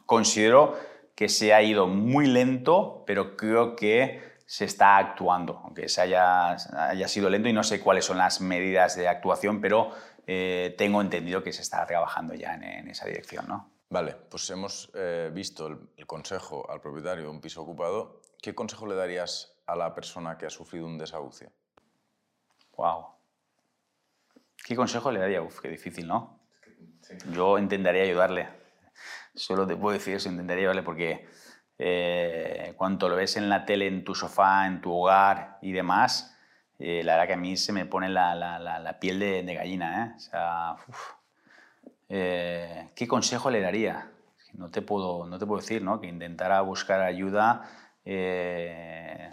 considero 0.07 0.75
que 1.15 1.29
se 1.29 1.53
ha 1.53 1.61
ido 1.61 1.87
muy 1.87 2.27
lento, 2.29 3.05
pero 3.07 3.37
creo 3.37 3.77
que 3.77 4.23
se 4.47 4.65
está 4.65 4.97
actuando, 4.97 5.61
aunque 5.65 5.91
se 5.91 6.01
haya, 6.01 6.53
haya 6.53 7.09
sido 7.09 7.29
lento 7.29 7.51
y 7.51 7.53
no 7.53 7.63
sé 7.63 7.79
cuáles 7.81 8.07
son 8.07 8.17
las 8.17 8.41
medidas 8.41 8.97
de 8.97 9.07
actuación, 9.07 9.61
pero 9.61 9.91
eh, 10.27 10.75
tengo 10.79 11.03
entendido 11.03 11.43
que 11.43 11.53
se 11.53 11.61
está 11.61 11.85
trabajando 11.85 12.33
ya 12.33 12.55
en, 12.55 12.65
en 12.65 12.89
esa 12.89 13.05
dirección. 13.05 13.45
¿no? 13.47 13.78
Vale, 13.91 14.15
pues 14.31 14.49
hemos 14.51 14.91
eh, 14.95 15.31
visto 15.33 15.67
el, 15.67 15.79
el, 15.97 16.07
consejo 16.07 16.71
al 16.71 16.81
propietario 16.81 17.25
de 17.25 17.31
un 17.31 17.41
piso 17.41 17.63
ocupado. 17.63 18.21
¿Qué 18.43 18.55
consejo 18.55 18.87
le 18.87 18.95
darías 18.95 19.57
a 19.67 19.75
la 19.77 19.95
persona 19.95 20.37
que 20.37 20.47
ha 20.47 20.51
sufrido 20.51 20.87
un 20.87 20.99
desahucio? 20.99 21.51
Wow. 22.77 23.07
¿Qué 24.65 24.77
consejo 24.77 25.11
le 25.11 25.21
daría? 25.21 25.41
Uf, 25.41 25.61
qué 25.61 25.69
difícil, 25.69 26.07
¿no? 26.07 26.41
Sí. 27.01 27.17
Yo 27.33 27.59
intentaría 27.59 28.03
ayudarle. 28.03 28.49
Solo 29.35 29.67
te 29.67 29.77
puedo 29.77 29.95
decir 29.95 30.17
eso, 30.17 30.29
intentaría 30.29 30.63
ayudarle 30.63 30.83
porque 30.83 31.27
eh, 31.79 32.75
cuando 32.77 33.09
lo 33.09 33.17
ves 33.17 33.37
en 33.37 33.49
la 33.49 33.65
tele, 33.65 33.87
en 33.87 34.05
tu 34.05 34.15
sofá, 34.15 34.67
en 34.67 34.81
tu 34.81 34.93
hogar 34.93 35.59
y 35.63 35.73
demás, 35.73 36.37
eh, 36.79 37.03
la 37.05 37.15
verdad 37.15 37.29
que 37.29 37.33
a 37.35 37.39
mí 37.39 37.57
se 37.57 37.73
me 37.73 37.87
pone 37.87 38.09
la, 38.09 38.35
la, 38.35 38.59
la, 38.59 38.79
la 38.79 39.01
piel 39.01 39.19
de, 39.19 39.43
de, 39.43 39.55
gallina, 39.55 40.05
¿eh? 40.05 40.13
O 40.17 40.21
sea, 40.21 40.77
uf. 40.89 41.18
Eh, 42.09 42.91
¿qué 42.95 43.07
consejo 43.07 43.51
le 43.51 43.61
daría? 43.61 44.11
No 44.55 44.71
te 44.71 44.83
puedo, 44.83 45.27
no 45.27 45.39
te 45.39 45.47
puedo 45.47 45.61
decir, 45.61 45.83
¿no? 45.83 46.01
Que 46.01 46.09
intentara 46.09 46.61
buscar 46.63 47.01
ayuda 47.01 47.69
eh, 48.05 49.31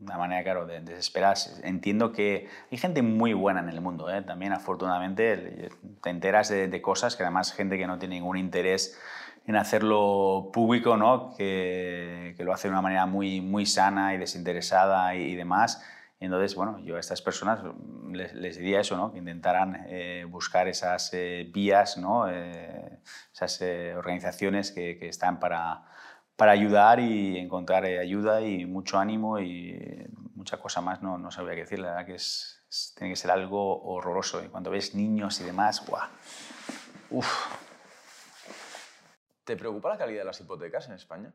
una 0.00 0.18
manera, 0.18 0.42
claro, 0.42 0.66
de, 0.66 0.80
desesperarse. 0.80 1.66
Entiendo 1.66 2.12
que 2.12 2.48
hay 2.70 2.78
gente 2.78 3.02
muy 3.02 3.32
buena 3.32 3.60
en 3.60 3.68
el 3.68 3.80
mundo, 3.80 4.10
¿eh? 4.10 4.22
También, 4.22 4.52
afortunadamente, 4.52 5.70
te 6.02 6.10
enteras 6.10 6.48
de, 6.48 6.68
de, 6.68 6.82
cosas 6.82 7.16
que 7.16 7.22
además 7.22 7.52
gente 7.52 7.78
que 7.78 7.86
no 7.86 7.98
tiene 7.98 8.16
ningún 8.16 8.36
interés 8.36 8.98
en 9.46 9.56
hacerlo 9.56 10.50
público, 10.52 10.96
¿no? 10.96 11.34
Que, 11.36 12.34
que 12.36 12.44
lo 12.44 12.52
hace 12.52 12.68
de 12.68 12.72
una 12.72 12.82
manera 12.82 13.06
muy, 13.06 13.40
muy 13.40 13.64
sana 13.64 14.14
y 14.14 14.18
desinteresada 14.18 15.14
y, 15.14 15.22
y 15.22 15.34
demás. 15.36 15.82
Entonces, 16.18 16.54
bueno, 16.54 16.78
yo 16.78 16.96
a 16.96 17.00
estas 17.00 17.20
personas 17.20 17.60
les, 18.10 18.34
les 18.34 18.56
diría 18.56 18.80
eso, 18.80 18.96
¿no? 18.96 19.12
que 19.12 19.18
intentaran 19.18 19.86
eh, 19.88 20.24
buscar 20.28 20.66
esas 20.66 21.12
eh, 21.12 21.50
vías, 21.52 21.98
¿no? 21.98 22.30
Eh, 22.30 23.00
esas 23.32 23.60
organizaciones 23.96 24.72
que, 24.72 24.98
que, 24.98 25.08
están 25.08 25.38
para, 25.38 25.84
para 26.36 26.52
ayudar 26.52 27.00
y 27.00 27.36
encontrar 27.36 27.84
ayuda 27.84 28.40
y 28.40 28.64
mucho 28.64 28.98
ánimo 28.98 29.40
y 29.40 30.08
mucha 30.34 30.58
cosa 30.58 30.80
más, 30.80 31.02
no, 31.02 31.18
no 31.18 31.30
sabría 31.30 31.54
qué 31.54 31.62
decir, 31.62 31.80
la 31.80 31.88
verdad 31.88 32.06
que 32.06 32.14
es, 32.14 32.64
es, 32.70 32.94
tiene 32.96 33.12
que 33.12 33.16
ser 33.16 33.30
algo 33.30 33.82
horroroso. 33.82 34.42
Y 34.42 34.48
cuando 34.48 34.70
ves 34.70 34.94
niños 34.94 35.40
y 35.40 35.44
demás, 35.44 35.84
¡guau! 35.86 36.08
Uf. 37.10 37.66
¿Te 39.44 39.56
preocupa 39.56 39.90
la 39.90 39.98
calidad 39.98 40.20
de 40.20 40.24
las 40.24 40.40
hipotecas 40.40 40.88
en 40.88 40.94
España? 40.94 41.32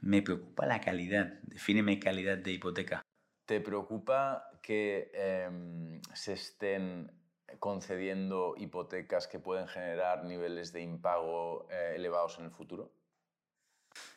Me 0.00 0.22
preocupa 0.22 0.66
la 0.66 0.80
calidad. 0.80 1.26
Defíneme 1.42 1.98
calidad 1.98 2.36
de 2.36 2.52
hipoteca. 2.52 3.02
¿Te 3.50 3.60
preocupa 3.60 4.48
que 4.62 5.10
eh, 5.12 6.00
se 6.14 6.34
estén 6.34 7.10
concediendo 7.58 8.54
hipotecas 8.56 9.26
que 9.26 9.40
pueden 9.40 9.66
generar 9.66 10.22
niveles 10.22 10.72
de 10.72 10.82
impago 10.82 11.66
eh, 11.68 11.94
elevados 11.96 12.38
en 12.38 12.44
el 12.44 12.52
futuro? 12.52 12.92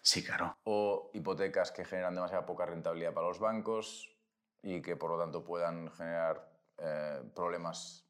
Sí, 0.04 0.24
claro. 0.24 0.56
O 0.66 1.10
hipotecas 1.16 1.72
que 1.72 1.84
generan 1.84 2.14
demasiada 2.14 2.46
poca 2.46 2.68
rentabilidad 2.68 3.16
para 3.16 3.26
los 3.26 3.40
bancos 3.40 4.16
y 4.62 4.84
que 4.84 4.96
por 4.96 5.10
lo 5.10 5.18
tanto 5.18 5.44
puedan 5.44 5.90
generar 5.94 6.48
eh, 6.78 7.24
problemas 7.34 8.06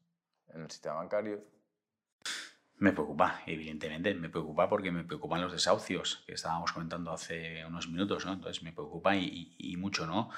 en 0.48 0.60
el 0.60 0.70
sistema 0.70 0.96
bancario. 0.96 1.42
Me 2.76 2.92
preocupa, 2.92 3.40
evidentemente, 3.46 4.12
me 4.12 4.28
preocupa 4.28 4.68
porque 4.68 4.92
me 4.92 5.04
preocupan 5.04 5.40
los 5.40 5.52
desahucios 5.52 6.22
que 6.26 6.34
estábamos 6.34 6.70
comentando 6.70 7.12
hace 7.12 7.64
unos 7.64 7.88
minutos, 7.88 8.26
¿no? 8.26 8.34
Entonces 8.34 8.62
me 8.62 8.72
preocupa 8.72 9.16
y, 9.16 9.54
y, 9.56 9.72
y 9.72 9.76
mucho, 9.78 10.06
¿no? 10.06 10.28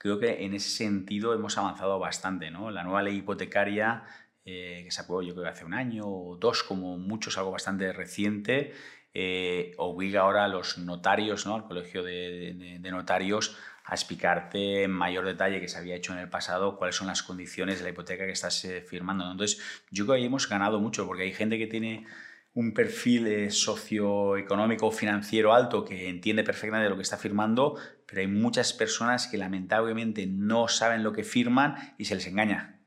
Creo 0.00 0.18
que 0.18 0.44
en 0.44 0.54
ese 0.54 0.70
sentido 0.70 1.34
hemos 1.34 1.58
avanzado 1.58 1.98
bastante. 1.98 2.50
¿no? 2.50 2.70
La 2.70 2.82
nueva 2.82 3.02
ley 3.02 3.18
hipotecaria, 3.18 4.02
eh, 4.46 4.80
que 4.84 4.90
se 4.90 5.02
aprobó 5.02 5.20
yo 5.20 5.34
creo 5.34 5.44
que 5.44 5.50
hace 5.50 5.64
un 5.66 5.74
año 5.74 6.04
o 6.06 6.36
dos, 6.36 6.62
como 6.62 6.96
mucho, 6.96 7.28
es 7.28 7.36
algo 7.36 7.50
bastante 7.50 7.92
reciente, 7.92 8.72
eh, 9.12 9.74
obliga 9.76 10.22
ahora 10.22 10.46
a 10.46 10.48
los 10.48 10.78
notarios, 10.78 11.44
¿no? 11.44 11.54
al 11.54 11.64
colegio 11.64 12.02
de, 12.02 12.80
notarios, 12.90 13.58
a 13.84 13.94
explicarte 13.94 14.84
en 14.84 14.90
mayor 14.90 15.26
detalle 15.26 15.60
que 15.60 15.68
se 15.68 15.76
había 15.76 15.96
hecho 15.96 16.14
en 16.14 16.20
el 16.20 16.30
pasado 16.30 16.78
cuáles 16.78 16.96
son 16.96 17.06
las 17.06 17.22
condiciones 17.22 17.78
de 17.78 17.84
la 17.84 17.90
hipoteca 17.90 18.24
que 18.24 18.32
estás 18.32 18.64
eh, 18.64 18.80
firmando. 18.80 19.30
Entonces, 19.30 19.60
yo 19.90 20.06
creo 20.06 20.14
que 20.14 20.20
ahí 20.22 20.26
hemos 20.26 20.48
ganado 20.48 20.80
mucho 20.80 21.06
porque 21.06 21.24
hay 21.24 21.34
gente 21.34 21.58
que 21.58 21.66
tiene 21.66 22.06
un 22.52 22.74
perfil 22.74 23.26
eh, 23.26 23.50
socioeconómico 23.50 24.86
o 24.86 24.90
financiero 24.90 25.54
alto 25.54 25.84
que 25.84 26.08
entiende 26.08 26.42
perfectamente 26.42 26.90
lo 26.90 26.96
que 26.96 27.02
está 27.02 27.16
firmando, 27.16 27.76
pero 28.06 28.20
hay 28.20 28.26
muchas 28.26 28.72
personas 28.72 29.28
que 29.28 29.38
lamentablemente 29.38 30.26
no 30.26 30.66
saben 30.66 31.04
lo 31.04 31.12
que 31.12 31.22
firman 31.22 31.94
y 31.96 32.06
se 32.06 32.16
les 32.16 32.26
engaña. 32.26 32.80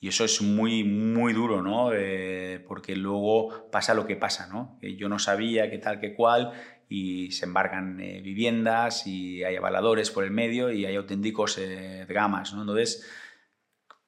Y 0.00 0.08
eso 0.08 0.24
es 0.24 0.40
muy, 0.40 0.82
muy 0.82 1.34
duro, 1.34 1.62
¿no? 1.62 1.92
Eh, 1.92 2.64
porque 2.66 2.96
luego 2.96 3.70
pasa 3.70 3.94
lo 3.94 4.06
que 4.06 4.16
pasa, 4.16 4.48
¿no? 4.48 4.78
Yo 4.80 5.08
no 5.08 5.18
sabía 5.18 5.70
qué 5.70 5.78
tal, 5.78 6.00
qué 6.00 6.14
cual, 6.14 6.52
y 6.88 7.30
se 7.32 7.44
embargan 7.44 8.00
eh, 8.00 8.20
viviendas 8.22 9.06
y 9.06 9.44
hay 9.44 9.56
avaladores 9.56 10.10
por 10.10 10.24
el 10.24 10.30
medio 10.30 10.72
y 10.72 10.86
hay 10.86 10.96
auténticos 10.96 11.60
dramas, 12.08 12.54
¿no? 12.54 12.62
Entonces, 12.62 13.06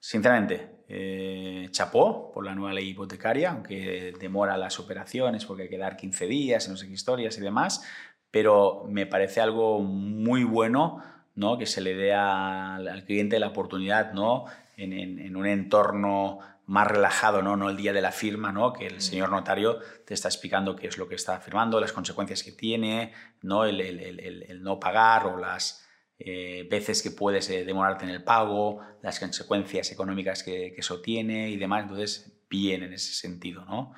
sinceramente, 0.01 0.82
eh, 0.95 1.69
chapó 1.71 2.31
por 2.33 2.45
la 2.45 2.55
nueva 2.55 2.75
ley 2.75 2.91
hipotecaria, 2.91 3.53
aunque 3.53 4.13
demora 4.21 4.59
las 4.59 4.79
operaciones 4.79 5.47
porque 5.47 5.63
hay 5.63 5.69
que 5.71 5.79
dar 5.79 5.97
15 5.97 6.27
días, 6.27 6.69
no 6.69 6.77
sé 6.77 6.87
qué 6.87 6.93
historias 6.93 7.39
y 7.39 7.41
demás, 7.41 7.83
pero 8.31 8.85
me 8.87 9.07
parece 9.07 9.41
algo 9.41 9.81
muy 9.81 10.45
bueno 10.45 11.03
¿no? 11.35 11.57
que 11.57 11.65
se 11.65 11.81
le 11.81 11.95
dé 11.95 12.13
al, 12.13 13.05
cliente 13.07 13.39
la 13.39 13.49
oportunidad 13.49 14.13
¿no? 14.13 14.45
en, 14.77 15.35
un 15.35 15.47
entorno 15.47 16.41
más 16.67 16.87
relajado, 16.87 17.41
¿no? 17.41 17.57
no 17.57 17.71
el 17.71 17.77
día 17.79 17.95
de 17.95 18.03
la 18.03 18.13
firma, 18.13 18.53
¿no? 18.53 18.75
que 18.75 18.87
el 18.87 19.01
señor 19.01 19.31
notario 19.31 19.79
te 20.05 20.13
está 20.13 20.29
explicando 20.29 20.77
qué 20.77 20.89
es 20.89 20.99
lo 20.99 21.09
que 21.09 21.15
está 21.15 21.41
firmando, 21.41 21.81
las 21.81 21.95
consecuencias 21.95 22.43
que 22.43 22.53
tiene, 22.53 23.15
¿no? 23.41 23.65
El, 23.65 23.81
el, 23.81 24.63
no 24.63 24.79
pagar 24.79 25.25
o 25.25 25.39
las 25.39 25.82
eh, 26.25 26.69
veces 26.71 27.03
que 27.03 27.11
puedes 27.11 27.49
eh, 27.51 27.65
demorarte 27.65 28.05
en 28.05 28.11
el 28.11 28.23
pago, 28.23 28.81
las 29.03 29.19
consecuencias 29.19 29.91
económicas 29.93 30.43
que, 30.43 30.73
que, 30.73 30.81
eso 30.81 31.01
tiene 31.01 31.49
y 31.51 31.57
demás. 31.57 31.83
Entonces, 31.83 32.33
bien 32.49 32.83
en 32.83 32.93
ese 32.93 33.13
sentido. 33.15 33.65
¿no? 33.65 33.95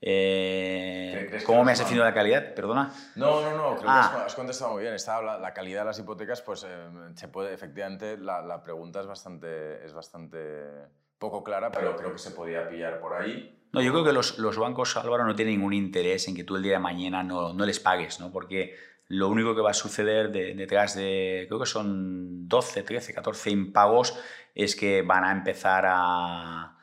Eh, 0.00 1.42
¿Cómo 1.44 1.64
me 1.64 1.72
has 1.72 1.78
definido 1.78 2.04
la 2.04 2.14
calidad? 2.14 2.54
Perdona. 2.54 2.92
No, 3.14 3.40
no, 3.40 3.50
no, 3.56 3.76
creo 3.76 3.82
que 3.82 3.88
has, 3.88 4.32
ah. 4.32 4.36
contestado 4.36 4.72
muy 4.72 4.82
bien. 4.82 4.94
Está, 4.94 5.20
la, 5.22 5.52
calidad 5.52 5.80
de 5.80 5.86
las 5.86 5.98
hipotecas, 5.98 6.42
pues 6.42 6.64
eh, 6.68 6.88
se 7.14 7.28
puede, 7.28 7.54
efectivamente, 7.54 8.16
la, 8.18 8.42
la, 8.42 8.62
pregunta 8.62 9.00
es 9.00 9.06
bastante, 9.06 9.84
es 9.84 9.92
bastante 9.92 10.38
poco 11.18 11.42
clara, 11.42 11.70
pero 11.72 11.96
creo 11.96 12.12
que 12.12 12.18
se 12.18 12.30
podía 12.30 12.68
pillar 12.68 13.00
por 13.00 13.14
ahí. 13.14 13.52
No, 13.72 13.80
yo 13.82 13.90
creo 13.92 14.04
que 14.04 14.12
los, 14.12 14.38
los 14.38 14.58
bancos, 14.58 14.96
Álvaro, 14.96 15.24
no 15.24 15.34
tienen 15.34 15.54
ningún 15.54 15.72
interés 15.72 16.28
en 16.28 16.36
que 16.36 16.44
tú 16.44 16.56
el 16.56 16.62
día 16.62 16.74
de 16.74 16.78
mañana 16.78 17.22
no, 17.22 17.52
no 17.52 17.66
les 17.66 17.80
pagues, 17.80 18.20
¿no? 18.20 18.30
Porque 18.30 18.76
lo 19.08 19.28
único 19.28 19.54
que 19.54 19.60
va 19.60 19.70
a 19.70 19.74
suceder 19.74 20.30
detrás 20.30 20.96
de, 20.96 21.44
creo 21.48 21.60
que 21.60 21.66
son 21.66 22.48
12, 22.48 22.82
13, 22.82 23.14
14 23.14 23.50
impagos, 23.50 24.18
es 24.54 24.74
que 24.74 25.02
van 25.02 25.24
a 25.24 25.32
empezar 25.32 25.84
a 25.86 26.76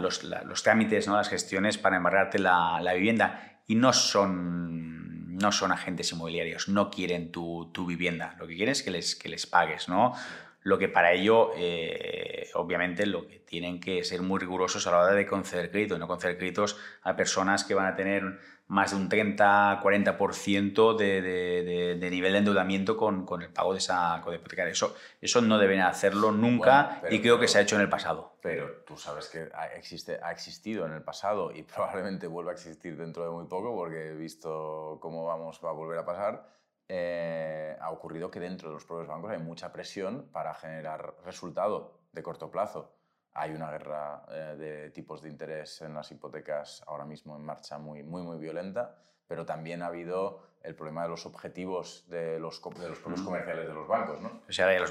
los, 0.00 0.24
los, 0.24 0.62
trámites, 0.62 1.06
¿no? 1.06 1.16
las 1.16 1.28
gestiones 1.28 1.78
para 1.78 1.96
embargarte 1.96 2.38
la, 2.38 2.80
la, 2.80 2.94
vivienda 2.94 3.60
y 3.66 3.74
no 3.74 3.92
son, 3.92 5.36
no 5.36 5.52
son 5.52 5.72
agentes 5.72 6.12
inmobiliarios, 6.12 6.68
no 6.68 6.90
quieren 6.90 7.30
tu, 7.30 7.70
tu, 7.72 7.86
vivienda, 7.86 8.34
lo 8.38 8.46
que 8.46 8.56
quieren 8.56 8.72
es 8.72 8.82
que 8.82 8.90
les, 8.90 9.14
que 9.14 9.28
les 9.28 9.46
pagues, 9.46 9.88
¿no? 9.88 10.14
Lo 10.62 10.78
que 10.78 10.88
para 10.88 11.12
ello, 11.12 11.52
eh, 11.56 12.48
obviamente, 12.54 13.06
lo 13.06 13.26
que 13.26 13.38
tienen 13.38 13.78
que 13.80 14.02
ser 14.04 14.22
muy 14.22 14.40
rigurosos 14.40 14.86
a 14.86 14.90
la 14.90 14.98
hora 14.98 15.14
de 15.14 15.26
conceder 15.26 15.70
crédito, 15.70 15.98
no 15.98 16.08
conceder 16.08 16.36
créditos 16.36 16.76
a 17.02 17.16
personas 17.16 17.64
que 17.64 17.74
van 17.74 17.86
a 17.86 17.94
tener 17.94 18.38
más 18.68 18.90
de 18.90 18.96
un 18.98 19.08
30-40% 19.08 20.96
de, 20.96 21.22
de, 21.22 21.96
de, 21.98 22.10
nivel 22.10 22.32
de 22.32 22.38
endeudamiento 22.38 22.98
con, 22.98 23.24
con, 23.24 23.42
el 23.42 23.50
pago 23.50 23.72
de 23.72 23.78
esa 23.78 24.20
código 24.22 24.40
hipotecaria. 24.40 24.72
Eso, 24.72 24.94
eso 25.20 25.40
no 25.40 25.58
deben 25.58 25.80
hacerlo 25.80 26.32
nunca 26.32 27.02
y 27.10 27.20
creo 27.20 27.40
que 27.40 27.48
se 27.48 27.58
ha 27.58 27.62
hecho 27.62 27.76
en 27.76 27.82
el 27.82 27.88
pasado. 27.88 28.36
Pero 28.42 28.82
tú 28.86 28.96
sabes 28.98 29.28
que 29.28 29.48
ha, 29.54 29.68
existe, 29.68 30.20
ha 30.22 30.32
existido 30.32 30.84
en 30.84 30.92
el 30.92 31.02
pasado 31.02 31.50
y 31.50 31.62
probablemente 31.74 32.26
vuelva 32.26 32.50
a 32.50 32.54
existir 32.54 32.96
dentro 32.96 33.24
de 33.24 33.30
muy 33.30 33.46
poco 33.46 33.74
porque 33.74 34.08
he 34.08 34.14
visto 34.14 34.98
cómo 35.00 35.24
vamos 35.24 35.58
a 35.62 35.72
volver 35.72 35.98
a 35.98 36.04
pasar. 36.04 36.46
Eh, 36.90 37.76
ha 37.80 37.90
ocurrido 37.90 38.30
que 38.30 38.40
dentro 38.40 38.68
de 38.68 38.74
los 38.74 38.84
propios 38.84 39.08
bancos 39.08 39.30
hay 39.30 39.38
mucha 39.38 39.72
presión 39.72 40.28
para 40.30 40.54
generar 40.54 41.14
resultado 41.24 42.00
de 42.12 42.22
corto 42.22 42.50
plazo. 42.50 42.97
Hay 43.38 43.52
una 43.52 43.70
guerra 43.70 44.24
eh, 44.30 44.56
de 44.58 44.90
tipos 44.90 45.22
de 45.22 45.28
interés 45.28 45.80
en 45.82 45.94
las 45.94 46.10
hipotecas 46.10 46.82
ahora 46.86 47.04
mismo 47.04 47.36
en 47.36 47.44
marcha 47.44 47.78
muy, 47.78 48.02
muy, 48.02 48.22
muy 48.22 48.38
violenta, 48.38 48.96
pero 49.28 49.46
también 49.46 49.82
ha 49.82 49.86
habido 49.86 50.42
el 50.62 50.74
problema 50.74 51.04
de 51.04 51.08
los 51.08 51.24
objetivos 51.24 52.04
de 52.08 52.40
los, 52.40 52.60
de 52.60 52.88
los 52.88 52.98
comerciales 52.98 53.68
de 53.68 53.72
los 53.72 53.86
bancos. 53.86 54.20
¿no? 54.20 54.42
O 54.48 54.52
sea, 54.52 54.76
los, 54.78 54.90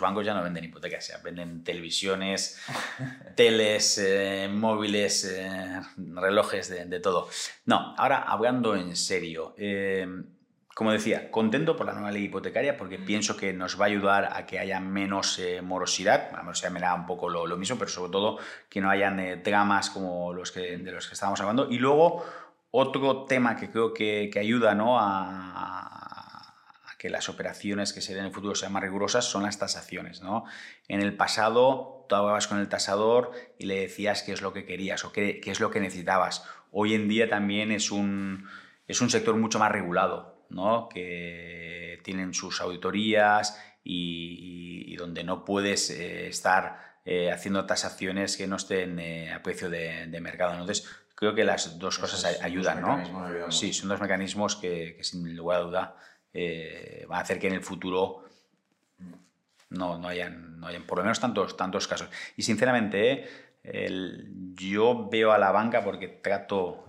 bancos 0.00 0.26
ya 0.26 0.34
no 0.34 0.42
venden 0.42 0.64
hipotecas, 0.64 1.20
venden 1.22 1.62
televisiones, 1.62 2.60
teles, 3.36 3.98
eh, 3.98 4.48
móviles, 4.50 5.24
eh, 5.24 5.80
relojes, 5.96 6.68
de, 6.68 7.00
todo. 7.00 7.28
No, 7.64 7.94
ahora 7.96 8.22
hablando 8.22 8.74
en 8.74 8.96
serio, 8.96 9.54
como 10.74 10.90
decía, 10.90 11.30
contento 11.30 11.76
por 11.76 11.86
la 11.86 11.92
nueva 11.92 12.10
ley 12.10 12.24
hipotecaria 12.24 12.76
porque 12.76 12.98
pienso 12.98 13.36
que 13.36 13.52
nos 13.52 13.80
va 13.80 13.84
a 13.84 13.88
ayudar 13.88 14.30
a 14.32 14.44
que 14.44 14.58
haya 14.58 14.80
menos 14.80 15.38
eh, 15.38 15.62
morosidad. 15.62 16.32
La 16.32 16.42
morosidad 16.42 16.72
me 16.72 16.80
da 16.80 16.94
un 16.94 17.06
poco 17.06 17.28
lo, 17.28 17.46
lo, 17.46 17.56
mismo, 17.56 17.78
pero 17.78 17.90
sobre 17.90 18.10
todo 18.10 18.38
que 18.68 18.80
no 18.80 18.90
hayan 18.90 19.20
eh, 19.20 19.36
dramas 19.36 19.88
como 19.90 20.34
los 20.34 20.50
que, 20.50 20.76
de 20.78 20.90
los 20.90 21.06
que 21.06 21.14
estábamos 21.14 21.40
hablando. 21.40 21.68
Y 21.70 21.78
luego, 21.78 22.24
otro 22.72 23.24
tema 23.24 23.54
que 23.54 23.70
creo 23.70 23.94
que, 23.94 24.28
que 24.32 24.40
ayuda 24.40 24.74
¿no? 24.74 24.98
a, 24.98 25.52
a, 25.54 26.96
que 26.98 27.08
las 27.08 27.28
operaciones 27.28 27.92
que 27.92 28.00
se 28.00 28.12
den 28.12 28.22
en 28.22 28.26
el 28.28 28.32
futuro 28.32 28.56
sean 28.56 28.72
más 28.72 28.82
rigurosas 28.82 29.26
son 29.26 29.44
las 29.44 29.58
tasaciones. 29.58 30.22
¿no? 30.22 30.44
En 30.88 31.02
el 31.02 31.14
pasado, 31.16 32.04
tú 32.08 32.16
hablabas 32.16 32.48
con 32.48 32.58
el 32.58 32.68
tasador 32.68 33.30
y 33.60 33.66
le 33.66 33.78
decías 33.78 34.24
qué 34.24 34.32
es 34.32 34.42
lo 34.42 34.52
que 34.52 34.64
querías 34.64 35.04
o 35.04 35.12
qué, 35.12 35.38
qué 35.38 35.52
es 35.52 35.60
lo 35.60 35.70
que 35.70 35.78
necesitabas. 35.78 36.44
Hoy 36.72 36.94
en 36.94 37.06
día 37.06 37.28
también 37.28 37.70
es 37.70 37.92
un, 37.92 38.48
es 38.88 39.00
un 39.00 39.10
sector 39.10 39.36
mucho 39.36 39.60
más 39.60 39.70
regulado 39.70 40.33
que 40.92 42.00
tienen 42.02 42.34
sus 42.34 42.60
auditorías 42.60 43.58
y, 43.84 44.96
donde 44.96 45.24
no 45.24 45.44
puedes 45.44 45.90
eh, 45.90 46.28
estar 46.28 47.00
eh, 47.04 47.30
haciendo 47.30 47.66
tasaciones 47.66 48.36
que 48.36 48.46
no 48.46 48.56
estén 48.56 48.98
eh, 48.98 49.32
a 49.32 49.42
precio 49.42 49.68
de, 49.68 50.06
mercado. 50.20 50.52
Entonces, 50.52 50.88
creo 51.14 51.34
que 51.34 51.44
las 51.44 51.78
dos 51.78 51.98
cosas 51.98 52.40
ayudan, 52.40 52.80
¿no? 52.80 53.50
Sí, 53.50 53.72
son 53.72 53.90
dos 53.90 54.00
mecanismos 54.00 54.56
que, 54.56 54.98
sin 55.02 55.36
lugar 55.36 55.60
a 55.60 55.64
duda 55.64 55.96
van 57.08 57.18
a 57.18 57.22
hacer 57.22 57.38
que 57.38 57.46
en 57.46 57.54
el 57.54 57.62
futuro 57.62 58.24
no, 59.70 59.98
no, 59.98 60.08
hayan, 60.08 60.58
no 60.58 60.66
hayan 60.66 60.82
por 60.82 60.98
lo 60.98 61.04
menos 61.04 61.20
tantos, 61.20 61.56
tantos 61.56 61.86
casos. 61.86 62.08
Y 62.36 62.42
sinceramente, 62.42 63.28
yo 64.54 65.08
veo 65.10 65.32
a 65.32 65.38
la 65.38 65.52
banca, 65.52 65.84
porque 65.84 66.08
trato 66.08 66.86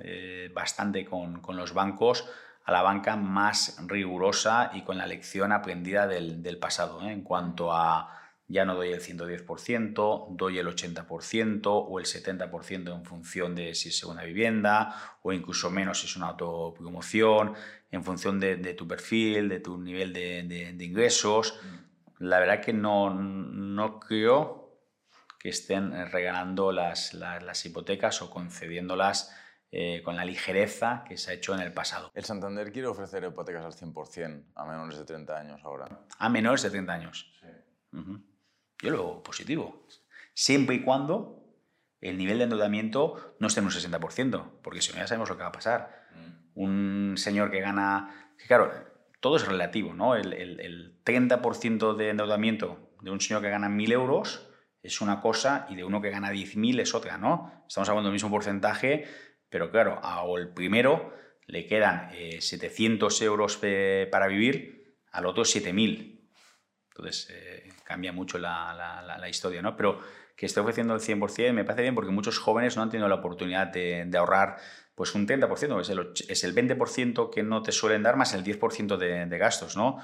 bastante 0.53 1.06
con, 1.06 1.41
con 1.41 1.57
los 1.57 1.73
bancos, 1.73 2.26
a 2.66 2.72
la 2.72 2.82
banca 2.82 3.16
más 3.16 3.78
rigurosa 3.86 4.72
y 4.74 4.82
con 4.82 4.98
la 4.98 5.06
lección 5.06 5.52
aprendida 5.52 6.08
del, 6.08 6.58
pasado, 6.58 7.02
¿eh? 7.04 7.12
en 7.12 7.22
cuanto 7.22 7.72
a 7.72 8.12
ya 8.48 8.66
no 8.66 8.76
doy 8.76 8.92
el 8.92 9.02
110%, 9.02 10.28
doy 10.36 10.60
el 10.60 10.68
80% 10.68 11.62
o 11.66 12.00
el 12.00 12.06
70% 12.06 12.96
en 12.96 13.04
función 13.04 13.56
de 13.56 13.74
si 13.74 13.90
es 13.90 14.04
una 14.04 14.24
vivienda 14.24 14.96
o 15.24 15.34
incluso 15.34 15.72
menos 15.72 16.00
si 16.00 16.06
es 16.08 16.16
una 16.16 16.28
autopromoción, 16.28 17.54
en 17.92 18.04
función 18.04 18.40
de, 18.40 18.74
tu 18.74 18.88
perfil, 18.88 19.50
de 19.50 19.60
tu 19.60 19.78
nivel 19.80 20.14
de, 20.14 20.76
ingresos. 20.80 21.60
La 22.20 22.40
verdad 22.40 22.62
que 22.62 22.74
no, 22.74 23.14
no 23.14 24.00
creo 24.00 24.80
que 25.40 25.50
estén 25.50 25.92
regalando 26.12 26.72
las, 26.72 27.14
las, 27.14 27.44
las 27.44 27.66
hipotecas 27.66 28.22
o 28.22 28.30
concediéndolas 28.30 29.36
eh, 29.77 30.02
con 30.03 30.15
la 30.15 30.23
ligereza 30.23 31.03
que 31.06 31.18
se 31.18 31.31
ha 31.31 31.34
hecho 31.34 31.53
en 31.53 31.60
el 31.60 31.73
pasado. 31.73 32.10
El 32.14 32.23
Santander 32.23 32.72
quiere 32.72 32.88
ofrecer 32.88 33.26
hipotecas 33.26 33.65
al 33.65 33.73
100% 33.73 34.45
a 34.56 34.64
menores 34.64 34.97
de 34.97 35.03
30 35.03 35.38
años 35.38 35.61
ahora. 35.65 35.89
A 36.18 36.30
menores 36.30 36.61
de 36.61 36.69
30 36.69 36.93
años. 36.93 37.30
Sí. 37.41 37.47
Yo 38.81 38.89
lo 38.89 38.97
veo 38.97 39.22
positivo. 39.22 39.85
Siempre 40.34 40.77
y 40.77 40.81
cuando 40.81 41.43
el 41.99 42.18
nivel 42.18 42.38
de 42.38 42.45
endeudamiento 42.45 43.35
no 43.39 43.47
esté 43.47 43.60
en 43.60 43.65
un 43.65 43.72
60%, 43.73 44.61
porque 44.64 44.80
si 44.81 44.93
no 44.93 44.99
ya 44.99 45.07
sabemos 45.07 45.27
lo 45.27 45.35
que 45.35 45.43
va 45.43 45.49
a 45.49 45.52
pasar. 45.52 46.06
Mm. 46.14 46.61
Un 46.61 47.14
señor 47.18 47.52
que 47.52 47.60
gana... 47.60 48.31
claro, 48.47 48.72
todo 49.19 49.35
es 49.35 49.45
relativo, 49.45 49.93
¿no? 49.93 50.15
El, 50.15 50.31
el, 50.31 50.61
el 50.61 51.03
30% 51.03 51.97
de 51.97 52.11
endeudamiento 52.11 52.93
de 53.02 53.11
un 53.11 53.19
señor 53.19 53.41
que 53.41 53.49
gana 53.49 53.68
1.000 53.68 53.91
euros 53.91 54.47
es 54.81 55.02
una 55.02 55.19
cosa 55.19 55.65
y 55.69 55.76
de 55.76 55.84
uno 55.84 56.02
que 56.02 56.11
gana 56.11 56.31
10.000 56.31 56.80
es 56.80 56.93
otra, 56.95 57.18
¿no? 57.18 57.52
Estamos 57.68 57.89
hablando 57.89 58.07
del 58.07 58.14
mismo 58.14 58.30
porcentaje, 58.30 59.35
pero 59.56 59.72
claro, 59.72 60.02
al 60.03 60.49
primero 60.49 61.14
le 61.48 61.65
quedan 61.65 62.11
700 62.11 63.22
eh, 63.22 63.23
euros 63.23 63.57
para 64.11 64.27
vivir, 64.27 64.98
al 65.14 65.26
otro 65.26 65.45
7.000. 65.45 66.27
Entonces 66.90 67.30
eh, 67.32 67.69
cambia 67.86 68.11
mucho 68.11 68.38
la, 68.38 69.26
historia, 69.30 69.61
¿no? 69.61 69.77
Pero 69.77 70.02
que 70.36 70.45
esté 70.45 70.60
ofreciendo 70.60 70.94
el 70.94 70.99
100% 70.99 71.53
me 71.53 71.64
parece 71.64 71.84
bien 71.84 71.95
porque 71.95 72.11
muchos 72.11 72.38
jóvenes 72.38 72.76
no 72.76 72.84
han 72.84 72.90
tenido 72.90 73.07
la 73.07 73.15
oportunidad 73.15 73.68
de, 73.68 74.11
ahorrar 74.18 74.57
pues 74.94 75.15
un 75.15 75.26
30%, 75.26 75.80
es 75.80 75.90
el, 75.90 76.11
es 76.27 76.44
el 76.44 76.53
20% 76.53 77.30
que 77.30 77.41
no 77.41 77.61
te 77.61 77.72
suelen 77.72 78.03
dar 78.03 78.18
más 78.18 78.34
el 78.34 78.44
10% 78.44 78.98
de, 78.98 79.26
de 79.26 79.38
gastos, 79.38 79.77
¿no? 79.77 79.99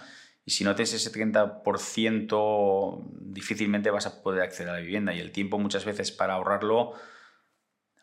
Y 0.46 0.52
si 0.52 0.64
no 0.64 0.76
tienes 0.76 0.94
ese 0.94 1.12
30%, 1.12 3.04
difícilmente 3.20 3.92
vas 3.92 4.06
a 4.06 4.24
poder 4.24 4.44
acceder 4.44 4.70
a 4.70 4.76
la 4.76 4.80
vivienda 4.80 5.14
y 5.14 5.20
el 5.20 5.34
tiempo 5.34 5.60
muchas 5.60 5.84
veces 5.84 6.14
para 6.14 6.36
ahorrarlo 6.36 6.94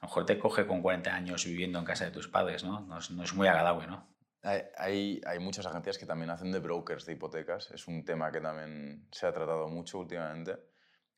a 0.00 0.06
lo 0.06 0.08
mejor 0.08 0.26
te 0.26 0.38
coge 0.38 0.66
con 0.66 0.80
40 0.80 1.12
años 1.12 1.44
viviendo 1.44 1.78
en 1.78 1.84
casa 1.84 2.04
de 2.04 2.10
tus 2.12 2.28
padres, 2.28 2.62
¿no? 2.62 2.80
No 2.80 2.98
es, 2.98 3.34
muy 3.34 3.48
agradable, 3.48 3.86
¿no? 3.88 4.06
Hay, 4.42 5.20
hay, 5.26 5.38
muchas 5.40 5.66
agencias 5.66 5.98
que 5.98 6.06
también 6.06 6.30
hacen 6.30 6.52
de 6.52 6.60
brokers 6.60 7.04
de 7.04 7.14
hipotecas. 7.14 7.72
Es 7.72 7.88
un 7.88 8.04
tema 8.04 8.30
que 8.30 8.40
también 8.40 9.08
se 9.10 9.26
ha 9.26 9.32
tratado 9.32 9.68
mucho 9.68 9.98
últimamente. 9.98 10.56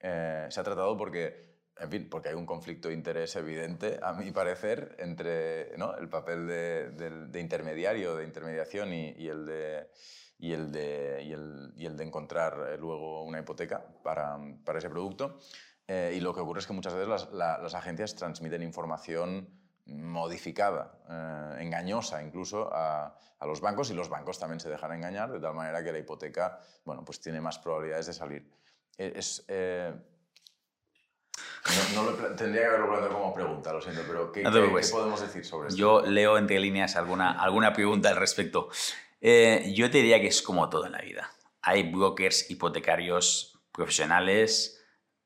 Eh, 0.00 0.46
se 0.48 0.60
ha 0.60 0.64
tratado 0.64 0.96
porque, 0.96 1.58
en 1.76 1.90
fin, 1.90 2.08
porque 2.08 2.30
hay 2.30 2.34
un 2.34 2.46
conflicto 2.46 2.88
de 2.88 2.94
interés 2.94 3.36
evidente, 3.36 4.00
a 4.02 4.14
mi 4.14 4.30
parecer, 4.32 4.96
entre 4.98 5.76
¿no? 5.76 5.94
el 5.96 6.08
papel 6.08 6.46
de, 6.46 6.90
de, 7.28 7.40
intermediario, 7.40 8.16
de 8.16 8.24
intermediación 8.24 8.94
y, 8.94 9.10
y 9.10 9.28
el 9.28 9.44
de 9.44 9.90
y 10.40 10.52
el 10.52 10.72
de, 10.72 11.22
y 11.22 11.32
el, 11.32 11.72
y 11.76 11.84
el 11.84 11.96
de 11.98 12.04
encontrar 12.04 12.78
luego 12.80 13.24
una 13.24 13.40
hipoteca 13.40 13.84
para, 14.02 14.38
para 14.64 14.78
ese 14.78 14.88
producto. 14.88 15.38
Eh, 15.92 16.14
y 16.16 16.20
lo 16.20 16.32
que 16.32 16.38
ocurre 16.38 16.60
es 16.60 16.68
que 16.68 16.72
muchas 16.72 16.94
veces 16.94 17.08
las, 17.08 17.32
las 17.32 17.74
agencias 17.74 18.14
transmiten 18.14 18.62
información 18.62 19.48
modificada, 19.86 20.92
eh, 21.08 21.62
engañosa 21.62 22.22
incluso 22.22 22.72
a, 22.72 23.18
a, 23.40 23.46
los 23.46 23.60
bancos 23.60 23.90
y 23.90 23.94
los 23.94 24.08
bancos 24.08 24.38
también 24.38 24.60
se 24.60 24.70
dejan 24.70 24.92
engañar 24.92 25.32
de 25.32 25.40
tal 25.40 25.52
manera 25.52 25.82
que 25.82 25.90
la 25.90 25.98
hipoteca 25.98 26.60
bueno, 26.84 27.04
pues 27.04 27.20
tiene 27.20 27.40
más 27.40 27.58
probabilidades 27.58 28.06
de 28.06 28.12
salir. 28.12 28.48
E, 28.96 29.14
es, 29.16 29.44
eh, 29.48 29.92
no, 31.96 32.04
tendría 32.36 32.62
que 32.62 32.68
haberlo 32.68 32.86
planteado 32.86 33.14
como 33.14 33.34
pregunta, 33.34 33.72
lo 33.72 33.80
siento, 33.80 34.02
pero 34.06 34.30
¿qué, 34.30 34.42
podemos 34.44 35.20
decir 35.20 35.44
sobre 35.44 35.70
esto? 35.70 35.76
Yo 35.76 36.02
leo 36.02 36.38
entre 36.38 36.60
líneas 36.60 36.94
alguna, 36.94 37.32
alguna 37.32 37.72
pregunta 37.72 38.10
al 38.10 38.16
respecto. 38.16 38.68
yo 39.20 39.90
te 39.90 39.98
diría 39.98 40.20
que 40.20 40.28
es 40.28 40.40
como 40.40 40.70
todo 40.70 40.86
en 40.86 40.92
la 40.92 41.00
vida. 41.00 41.32
Hay 41.62 41.90
brokers 41.90 42.48
hipotecarios 42.48 43.58
profesionales, 43.72 44.79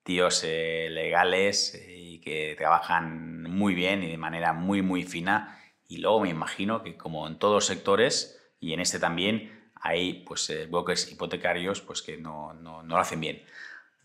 tíos 0.04 0.42
eh, 0.44 0.88
legales 0.90 1.74
eh, 1.74 1.96
y 1.98 2.18
que 2.20 2.54
trabajan 2.56 3.42
muy 3.42 3.74
bien 3.74 4.04
y 4.04 4.10
de 4.10 4.18
manera 4.18 4.52
muy, 4.52 4.82
muy 4.82 5.02
fina. 5.02 5.58
Y 5.88 5.98
luego 5.98 6.20
me 6.20 6.28
imagino 6.28 6.82
que 6.82 6.96
como 6.96 7.26
en 7.26 7.38
todos 7.38 7.54
los 7.54 7.66
sectores, 7.66 8.40
y 8.60 8.72
en 8.74 8.80
este 8.80 8.98
también, 8.98 9.72
hay 9.80 10.24
pues, 10.26 10.48
eh, 10.50 10.66
brokers 10.66 11.10
hipotecarios 11.10 11.80
pues, 11.80 12.02
que 12.02 12.16
no, 12.16 12.52
no, 12.54 12.82
no, 12.82 12.94
lo 12.94 13.00
hacen 13.00 13.20
bien. 13.20 13.42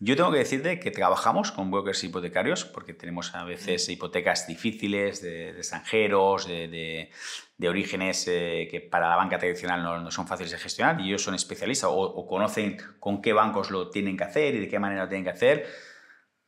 Yo 0.02 0.16
tengo 0.16 0.32
que 0.32 0.38
decirte 0.38 0.80
que 0.80 0.90
trabajamos 0.90 1.52
con 1.52 1.70
brokers 1.70 2.02
hipotecarios 2.04 2.64
porque 2.64 2.94
tenemos 2.94 3.34
a 3.34 3.44
veces 3.44 3.86
hipotecas 3.90 4.46
difíciles 4.46 5.20
de, 5.20 5.50
extranjeros, 5.50 6.46
de, 6.48 7.10
de, 7.58 7.68
orígenes 7.68 8.24
que 8.24 8.88
para 8.90 9.10
la 9.10 9.16
banca 9.16 9.38
tradicional 9.38 9.82
no, 9.82 10.00
no, 10.00 10.10
son 10.10 10.26
fáciles 10.26 10.52
de 10.52 10.58
gestionar 10.58 10.98
y 11.02 11.08
ellos 11.08 11.22
son 11.22 11.34
especialistas 11.34 11.90
o, 11.90 12.00
o, 12.00 12.26
conocen 12.26 12.78
con 12.98 13.20
qué 13.20 13.34
bancos 13.34 13.70
lo 13.70 13.90
tienen 13.90 14.16
que 14.16 14.24
hacer 14.24 14.54
y 14.54 14.60
de 14.60 14.68
qué 14.68 14.78
manera 14.78 15.02
lo 15.02 15.08
tienen 15.10 15.24
que 15.24 15.30
hacer 15.30 15.66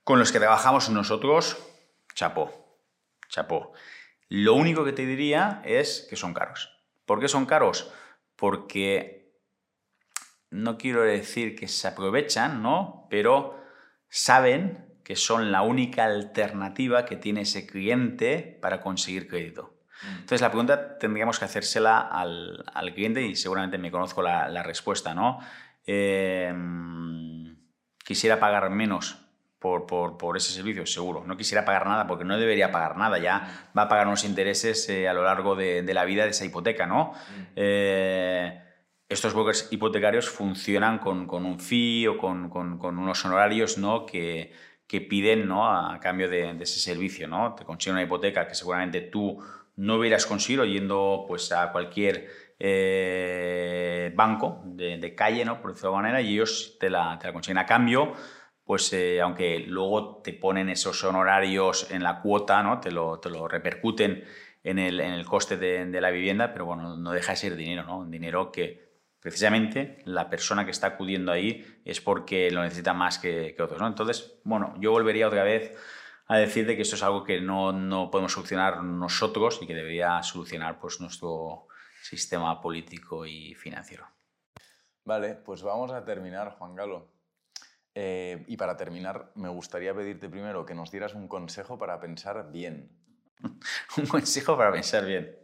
con 0.05 0.19
los 0.19 0.33
que 0.33 0.39
trabajamos 0.39 0.91
nosotros, 0.91 1.59
chapó, 2.15 2.79
chapó. 3.29 3.73
Lo 4.29 4.55
único 4.55 4.85
que 4.85 4.93
te 4.93 5.07
diría 5.07 5.63
es 5.65 6.07
que 6.09 6.17
son 6.17 6.35
caros. 6.35 6.83
¿Por 7.07 7.21
qué 7.21 7.29
son 7.29 7.47
caros? 7.47 7.93
Porque 8.37 9.37
no 10.51 10.79
quiero 10.79 11.03
decir 11.03 11.55
que 11.55 11.69
se 11.69 11.89
aprovechan, 11.89 12.63
¿no? 12.63 13.07
Pero 13.11 13.63
saben 14.09 14.93
que 15.05 15.17
son 15.17 15.53
la 15.53 15.63
única 15.63 16.05
alternativa 16.05 17.05
que 17.05 17.17
tiene 17.17 17.43
ese 17.43 17.67
cliente 17.67 18.59
para 18.61 18.81
conseguir 18.81 19.29
crédito. 19.29 19.75
Mm. 20.03 20.13
Entonces 20.13 20.41
la 20.41 20.51
pregunta 20.51 20.99
tendríamos 20.99 21.39
que 21.39 21.45
hacérsela 21.45 22.01
al, 22.01 22.93
cliente 22.95 23.23
y 23.23 23.37
seguramente 23.37 23.79
me 23.79 23.91
conozco 23.91 24.23
la, 24.23 24.63
respuesta, 24.63 25.15
¿no? 25.15 25.41
Eh, 25.87 26.55
quisiera 28.05 28.39
pagar 28.39 28.71
menos 28.71 29.23
por, 29.63 29.87
por, 29.87 30.19
por, 30.19 30.37
ese 30.37 30.53
servicio, 30.53 30.85
seguro. 30.85 31.23
No 31.25 31.37
quisiera 31.37 31.65
pagar 31.65 31.87
nada 31.87 32.07
porque 32.09 32.25
no 32.25 32.37
debería 32.37 32.73
pagar 32.73 32.97
nada, 32.97 33.19
ya 33.19 33.71
va 33.77 33.83
a 33.83 33.89
pagar 33.89 34.09
unos 34.09 34.25
intereses 34.25 34.89
eh, 34.89 35.09
a 35.09 35.15
lo 35.15 35.23
largo 35.23 35.55
de, 35.55 35.83
de, 35.83 35.95
la 35.95 36.05
vida 36.05 36.25
de 36.25 36.31
esa 36.31 36.45
hipoteca, 36.45 36.85
¿no? 36.85 37.13
Mm. 37.13 37.43
Eh, 37.55 38.63
estos 39.09 39.35
brokers 39.35 39.69
hipotecarios 39.71 40.29
funcionan 40.29 40.99
con, 40.99 41.27
con 41.27 41.47
un 41.47 41.61
fee 41.61 42.09
o 42.09 42.19
con, 42.19 42.49
con, 42.49 42.79
con, 42.79 42.99
unos 42.99 43.25
honorarios 43.25 43.79
¿no? 43.79 44.07
que, 44.07 44.53
que 44.87 45.01
piden 45.01 45.47
¿no? 45.47 45.69
a 45.69 46.01
cambio 46.01 46.29
de, 46.29 46.55
de, 46.55 46.65
ese 46.65 46.81
servicio. 46.81 47.29
¿no? 47.29 47.55
Te 47.55 47.65
consiguen 47.65 47.97
una 47.97 48.05
hipoteca 48.05 48.49
que 48.49 48.55
seguramente 48.55 49.03
tú 49.03 49.39
no 49.77 49.97
hubieras 49.97 50.27
conseguido 50.27 50.65
yendo 50.65 51.27
pues, 51.29 51.53
a 51.53 51.71
cualquier 51.73 52.27
eh, 52.59 54.13
banco 54.15 54.63
de, 54.65 54.97
de, 54.97 55.15
calle, 55.15 55.45
¿no? 55.45 55.61
por 55.61 55.73
decirlo 55.73 55.91
de 55.91 55.97
alguna 55.97 56.09
manera, 56.09 56.23
y 56.23 56.35
ellos 56.35 56.77
te 56.81 56.89
la, 56.89 57.19
te 57.19 57.27
la 57.27 57.33
consiguen 57.33 57.59
a 57.59 57.67
cambio 57.67 58.15
pues 58.65 58.93
eh, 58.93 59.21
aunque 59.21 59.61
luego 59.61 60.23
te 60.23 60.33
ponen 60.33 60.69
esos 60.69 61.03
honorarios 61.05 61.91
en 61.91 62.03
la 62.03 62.21
cuota, 62.21 62.63
¿no? 62.63 62.81
te, 62.81 62.91
lo, 62.91 63.19
te 63.19 63.31
lo 63.31 63.49
repercuten 63.49 64.25
en 64.65 64.79
el, 64.79 65.01
en 65.01 65.13
el 65.13 65.27
coste 65.27 65.57
de, 65.57 66.01
la 66.01 66.11
vivienda, 66.11 66.53
pero 66.53 66.67
bueno, 66.67 66.97
no 66.97 67.13
deja 67.13 67.33
de 67.33 67.37
ser 67.37 67.57
dinero, 67.57 67.85
¿no? 67.85 68.05
Dinero 68.05 68.53
que 68.53 68.93
precisamente 69.21 69.99
la 70.05 70.31
persona 70.31 70.65
que 70.65 70.71
está 70.71 70.89
acudiendo 70.89 71.33
ahí 71.33 71.81
es 71.85 72.01
porque 72.01 72.51
lo 72.51 72.63
necesita 72.63 72.93
más 72.93 73.19
que, 73.19 73.57
otros, 73.61 73.81
¿no? 73.81 73.87
Entonces, 73.87 74.41
bueno, 74.45 74.75
yo 74.79 74.93
volvería 74.93 75.27
otra 75.27 75.43
vez 75.43 75.77
a 76.29 76.37
decirte 76.37 76.77
que 76.77 76.83
esto 76.83 76.97
es 76.97 77.03
algo 77.03 77.25
que 77.25 77.41
no, 77.41 77.73
no 77.73 78.11
podemos 78.11 78.33
solucionar 78.33 78.83
nosotros 78.83 79.59
y 79.61 79.67
que 79.67 79.75
debería 79.75 80.23
solucionar 80.23 80.79
pues, 80.79 81.01
nuestro 81.01 81.67
sistema 82.01 82.61
político 82.61 83.27
y 83.27 83.55
financiero. 83.55 84.07
Vale, 85.05 85.35
pues 85.35 85.63
vamos 85.63 85.91
a 85.91 86.05
terminar, 86.05 86.51
Juan 86.59 86.77
Galo. 86.77 87.12
Eh, 87.95 88.45
y 88.47 88.57
para 88.57 88.77
terminar, 88.77 89.33
me 89.35 89.49
gustaría 89.49 89.95
pedirte 89.95 90.29
primero 90.29 90.65
que 90.65 90.75
nos 90.75 90.91
dieras 90.91 91.15
un 91.15 91.29
consejo 91.29 91.79
para 91.79 92.01
pensar 92.01 92.51
bien. 92.51 92.91
un 93.97 94.07
consejo 94.07 94.57
para 94.57 94.73
pensar 94.73 95.05
bien. 95.05 95.37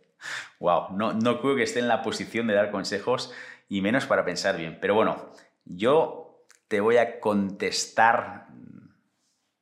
Wow, 0.58 0.96
no, 0.96 1.12
no 1.12 1.40
creo 1.40 1.56
que 1.56 1.62
esté 1.62 1.80
en 1.80 1.88
la 1.88 2.02
posición 2.02 2.46
de 2.46 2.54
dar 2.54 2.70
consejos 2.70 3.32
y 3.68 3.82
menos 3.82 4.06
para 4.06 4.24
pensar 4.24 4.56
bien. 4.56 4.78
Pero 4.80 4.94
bueno, 4.94 5.30
yo 5.64 6.46
te 6.68 6.80
voy 6.80 6.96
a 6.96 7.20
contestar 7.20 8.48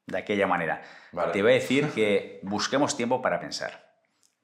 de 0.06 0.18
aquella 0.18 0.46
manera. 0.46 0.82
Te 1.32 1.42
voy 1.42 1.52
a 1.52 1.54
decir 1.54 1.90
que 1.94 2.40
busquemos 2.42 2.96
tiempo 2.96 3.20
para 3.20 3.40
pensar. 3.40 3.94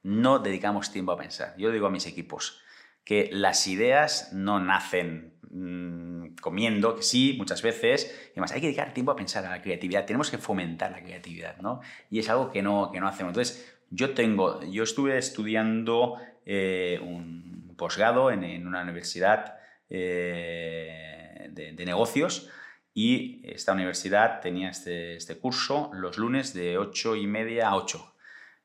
No 0.03 0.41
dedicamos 0.41 0.91
tiempo 0.91 1.13
a 1.13 1.17
pensar. 1.17 1.55
Yo 1.57 1.71
digo 1.71 1.87
a 1.87 1.91
mis 1.91 2.07
equipos 2.07 2.61
que 3.05 3.31
las 3.33 3.67
ideas 3.67 4.33
no 4.33 4.61
nacen 4.61 5.39
Mm, 5.55 6.37
comiendo, 6.41 6.97
que 6.97 7.03
sí, 7.03 7.35
muchas 7.37 7.61
veces, 7.61 8.11
y 8.29 8.33
además 8.33 8.53
hay 8.53 8.63
que 8.63 8.69
dedicar 8.69 8.95
tiempo 8.95 9.13
a 9.13 9.17
pensar 9.17 9.45
a 9.45 9.51
la 9.51 9.61
creatividad, 9.61 10.07
tenemos 10.07 10.31
que 10.31 10.39
fomentar 10.39 10.91
la 10.93 11.03
creatividad, 11.03 11.59
¿no? 11.59 11.83
Y 12.09 12.21
es 12.21 12.31
algo 12.31 12.51
que 12.51 12.63
no, 12.63 12.91
que 12.91 13.01
no 13.01 13.07
hacemos. 13.07 13.33
Entonces, 13.33 13.79
yo 13.91 14.15
tengo, 14.15 14.63
yo 14.63 14.83
estuve 14.83 15.19
estudiando 15.19 16.17
eh, 16.47 16.99
un 17.03 17.75
posgrado 17.77 18.31
en, 18.31 18.67
una 18.67 18.83
universidad 18.83 19.57
eh, 19.91 21.51
de, 21.51 21.85
negocios 21.85 22.49
y 22.95 23.43
esta 23.45 23.73
universidad 23.73 24.41
tenía 24.41 24.71
este, 24.71 25.17
este 25.17 25.37
curso 25.37 25.91
los 25.93 26.17
lunes 26.17 26.55
de 26.55 26.79
8 26.79 27.17
y 27.17 27.27
media 27.27 27.69
a 27.69 27.77
8. 27.77 28.15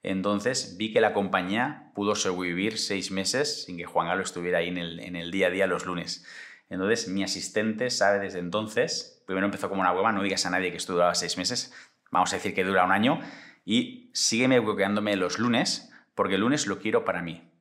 Entonces 0.04 0.78
vi 0.78 0.94
que 0.94 1.02
la 1.02 1.14
compañía 1.14 1.92
pudo 1.96 2.16
sobrevivir 2.16 2.78
seis 2.78 3.12
meses 3.12 3.66
sin 3.66 3.76
que 3.76 3.86
Juan 3.86 4.08
Galo 4.08 4.24
estuviera 4.24 4.60
ahí 4.60 4.70
en 4.70 4.78
el, 4.78 5.00
en 5.02 5.18
el 5.18 5.32
día 5.32 5.48
a 5.48 5.50
día 5.50 5.68
los 5.68 5.86
lunes. 5.86 6.26
Entonces, 6.70 7.08
mi 7.08 7.24
asistente 7.24 7.90
sabe 7.90 8.20
desde 8.20 8.40
entonces, 8.40 9.24
primero 9.26 9.46
empezó 9.46 9.70
como 9.70 9.82
una 9.82 9.94
hueva, 9.94 10.12
no 10.12 10.24
digas 10.24 10.46
a 10.46 10.50
nadie 10.50 10.72
que 10.72 10.78
esto 10.78 10.94
duraba 10.94 11.16
seis 11.16 11.38
meses, 11.38 11.74
vamos 12.12 12.32
a 12.34 12.36
decir 12.36 12.54
que 12.54 12.64
dura 12.64 12.86
un 12.86 12.92
año, 12.92 13.20
y 13.64 14.12
sígueme 14.14 14.60
bloqueándome 14.60 15.16
los 15.16 15.40
lunes, 15.40 15.94
porque 16.16 16.36
el 16.36 16.42
lunes 16.42 16.68
lo 16.68 16.80
quiero 16.80 17.06
para 17.06 17.22
mí. 17.22 17.52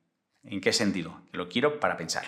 ¿En 0.43 0.61
qué 0.61 0.73
sentido? 0.73 1.21
Lo 1.31 1.49
quiero 1.49 1.79
para 1.79 1.97
pensar. 1.97 2.23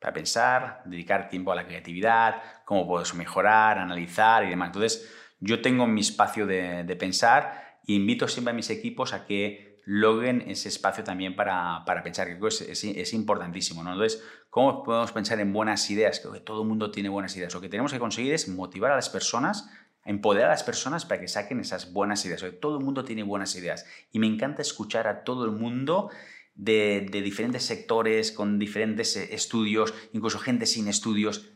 Para 0.00 0.12
pensar, 0.12 0.82
dedicar 0.84 1.28
tiempo 1.28 1.52
a 1.52 1.56
la 1.56 1.66
creatividad, 1.66 2.42
cómo 2.64 2.86
puedo 2.86 3.04
mejorar, 3.14 3.78
analizar 3.78 4.44
y 4.44 4.50
demás. 4.50 4.68
Entonces, 4.68 5.10
yo 5.40 5.62
tengo 5.62 5.86
mi 5.86 6.00
espacio 6.00 6.46
de, 6.46 6.84
de 6.84 6.96
pensar 6.96 7.80
e 7.86 7.92
invito 7.92 8.28
siempre 8.28 8.52
a 8.52 8.54
mis 8.54 8.70
equipos 8.70 9.12
a 9.12 9.24
que 9.26 9.73
logren 9.86 10.42
ese 10.46 10.68
espacio 10.68 11.04
también 11.04 11.36
para, 11.36 11.84
para 11.84 12.02
pensar, 12.02 12.26
que 12.26 12.46
es, 12.48 13.12
importantísimo. 13.12 13.82
¿no? 13.82 13.92
Entonces, 13.92 14.22
¿cómo 14.50 14.82
podemos 14.82 15.12
pensar 15.12 15.40
en 15.40 15.52
buenas 15.52 15.90
ideas? 15.90 16.20
Creo 16.20 16.32
que 16.32 16.40
todo 16.40 16.62
el 16.62 16.68
mundo 16.68 16.90
tiene 16.90 17.08
buenas 17.08 17.36
ideas. 17.36 17.52
Lo 17.54 17.60
que 17.60 17.68
tenemos 17.68 17.92
que 17.92 17.98
conseguir 17.98 18.32
es 18.32 18.48
motivar 18.48 18.92
a 18.92 18.96
las 18.96 19.10
personas, 19.10 19.70
empoderar 20.04 20.48
a 20.48 20.52
las 20.52 20.62
personas 20.62 21.04
para 21.04 21.20
que 21.20 21.28
saquen 21.28 21.60
esas 21.60 21.92
buenas 21.92 22.24
ideas. 22.24 22.44
todo 22.60 22.78
el 22.78 22.84
mundo 22.84 23.04
tiene 23.04 23.22
buenas 23.22 23.54
ideas. 23.56 23.86
Y 24.10 24.18
me 24.18 24.26
encanta 24.26 24.62
escuchar 24.62 25.06
a 25.06 25.24
todo 25.24 25.44
el 25.44 25.50
mundo 25.50 26.10
de, 26.54 27.06
de 27.10 27.20
diferentes 27.20 27.64
sectores, 27.64 28.32
con 28.32 28.58
diferentes 28.58 29.16
eh, 29.16 29.34
estudios, 29.34 29.92
incluso 30.12 30.38
gente 30.38 30.66
sin 30.66 30.88
estudios. 30.88 31.50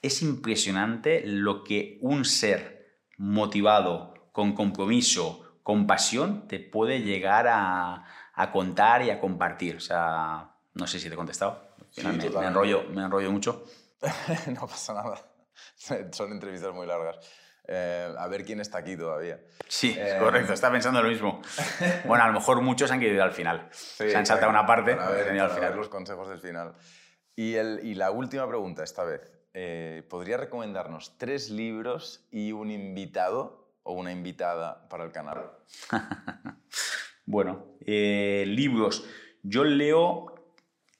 Es 0.00 0.22
impresionante 0.22 1.22
lo 1.26 1.64
que 1.64 1.98
un 2.00 2.24
ser 2.24 3.02
motivado, 3.18 4.14
con 4.32 4.54
compromiso, 4.54 5.47
con 5.68 5.86
pasión 5.86 6.48
te 6.48 6.60
puede 6.60 7.02
llegar 7.02 7.46
a, 7.46 8.06
a, 8.32 8.52
contar 8.52 9.02
y 9.02 9.10
a 9.10 9.20
compartir. 9.20 9.76
O 9.76 9.80
sea, 9.80 10.48
no 10.72 10.86
sé 10.86 10.98
si 10.98 11.08
te 11.08 11.12
he 11.12 11.16
contestado. 11.18 11.74
me, 12.02 12.46
enrollo, 12.46 12.84
me 12.84 13.02
enrollo 13.02 13.30
mucho. 13.30 13.66
no 14.46 14.66
pasa 14.66 14.94
nada. 14.94 15.20
Son 16.12 16.32
entrevistas 16.32 16.72
muy 16.72 16.86
largas. 16.86 17.18
Eh, 17.66 18.14
a 18.16 18.26
ver 18.28 18.46
quién 18.46 18.62
está 18.62 18.78
aquí 18.78 18.96
todavía. 18.96 19.42
Sí, 19.68 19.94
eh, 19.94 20.16
correcto, 20.18 20.54
está 20.54 20.72
pensando 20.72 21.02
lo 21.02 21.10
mismo. 21.10 21.42
Bueno, 22.06 22.24
a 22.24 22.28
lo 22.28 22.32
mejor 22.32 22.62
muchos 22.62 22.90
han 22.90 23.00
querido 23.00 23.22
al 23.22 23.32
final. 23.32 23.68
Se 23.70 24.16
han 24.16 24.24
saltado 24.24 24.48
una 24.48 24.64
parte, 24.64 24.96
para 24.96 25.10
ver, 25.10 25.38
al 25.38 25.50
final. 25.50 25.76
los 25.76 25.90
consejos 25.90 26.30
del 26.30 26.40
final. 26.40 26.76
Y, 27.36 27.56
el, 27.56 27.80
y 27.82 27.94
la 27.94 28.10
última 28.10 28.48
pregunta 28.48 28.82
esta 28.82 29.04
vez. 29.04 29.30
Eh, 29.52 30.02
¿Podría 30.08 30.38
recomendarnos 30.38 31.18
tres 31.18 31.50
libros 31.50 32.26
y 32.30 32.52
un 32.52 32.70
invitado 32.70 33.67
o 33.82 33.92
una 33.92 34.12
invitada 34.12 34.88
para 34.88 35.04
el 35.04 35.12
canal? 35.12 35.50
bueno, 37.26 37.76
eh, 37.80 38.44
libros. 38.46 39.04
Yo 39.42 39.64
leo 39.64 40.38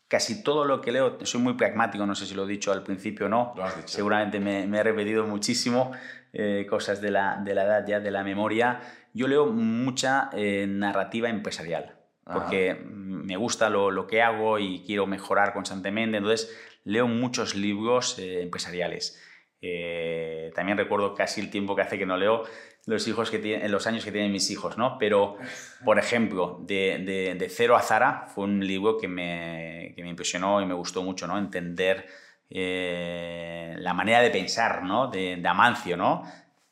casi 0.09 0.43
todo 0.43 0.65
lo 0.65 0.81
que 0.81 0.91
leo, 0.91 1.19
soy 1.25 1.41
muy 1.41 1.55
pragmático, 1.55 2.07
no 2.07 2.15
sé 2.15 2.27
si 2.27 2.35
lo 2.35 2.45
he 2.45 2.49
dicho 2.49 2.73
al 2.73 2.83
principio 2.83 3.27
o 3.27 3.29
no, 3.29 3.55
seguramente 3.85 4.41
me, 4.41 4.67
me 4.67 4.79
he 4.79 4.83
repetido 4.83 5.27
muchísimo 5.27 5.93
eh, 6.33 6.67
cosas 6.69 7.01
de 7.01 7.11
la, 7.11 7.41
de 7.45 7.55
la 7.55 7.65
edad 7.65 7.87
ya, 7.87 8.01
de 8.01 8.11
la 8.11 8.25
memoria. 8.25 8.81
Yo 9.13 9.29
leo 9.29 9.47
mucha 9.47 10.31
eh, 10.33 10.67
narrativa 10.67 11.29
empresarial, 11.29 11.99
Ajá. 12.25 12.41
porque 12.41 12.75
me 12.75 13.37
gusta 13.37 13.69
lo, 13.69 13.91
lo 13.91 14.07
que 14.07 14.23
hago 14.23 14.59
y 14.59 14.83
quiero 14.85 15.07
mejorar 15.07 15.53
constantemente, 15.53 16.17
entonces 16.17 16.57
leo 16.85 17.07
muchos 17.07 17.55
libros 17.55 18.19
eh, 18.19 18.43
empresariales. 18.43 19.23
Eh, 19.60 20.52
también 20.55 20.78
recuerdo 20.78 21.14
casi 21.14 21.40
el 21.40 21.51
tiempo 21.51 21.74
que 21.74 21.82
hace 21.82 21.98
que 21.98 22.06
no 22.06 22.16
leo 22.16 22.44
los, 22.86 23.06
hijos 23.09 23.30
que 23.30 23.39
tienen, 23.39 23.70
los 23.70 23.86
años 23.86 24.05
que 24.05 24.12
tienen 24.12 24.32
mis 24.32 24.51
hijos, 24.51 24.78
¿no? 24.78 24.97
Pero, 24.98 25.36
por 25.85 25.98
ejemplo, 25.98 26.59
de, 26.62 27.02
de, 27.05 27.35
de 27.35 27.48
Cero 27.48 27.76
a 27.76 27.82
Zara 27.82 28.26
fue 28.28 28.44
un 28.44 28.66
libro 28.66 28.97
que 28.97 29.09
me, 29.09 29.93
que 29.94 30.02
me 30.02 30.09
impresionó 30.09 30.60
y 30.62 30.66
me 30.66 30.74
gustó 30.74 31.02
mucho, 31.02 31.26
¿no? 31.26 31.36
Entender 31.39 32.06
eh, 32.51 33.74
la 33.78 33.93
manera 33.94 34.20
de 34.20 34.30
pensar, 34.30 34.82
¿no? 34.85 35.09
De, 35.09 35.36
de, 35.36 35.48
Amancio, 35.48 35.97
¿no? 35.97 36.22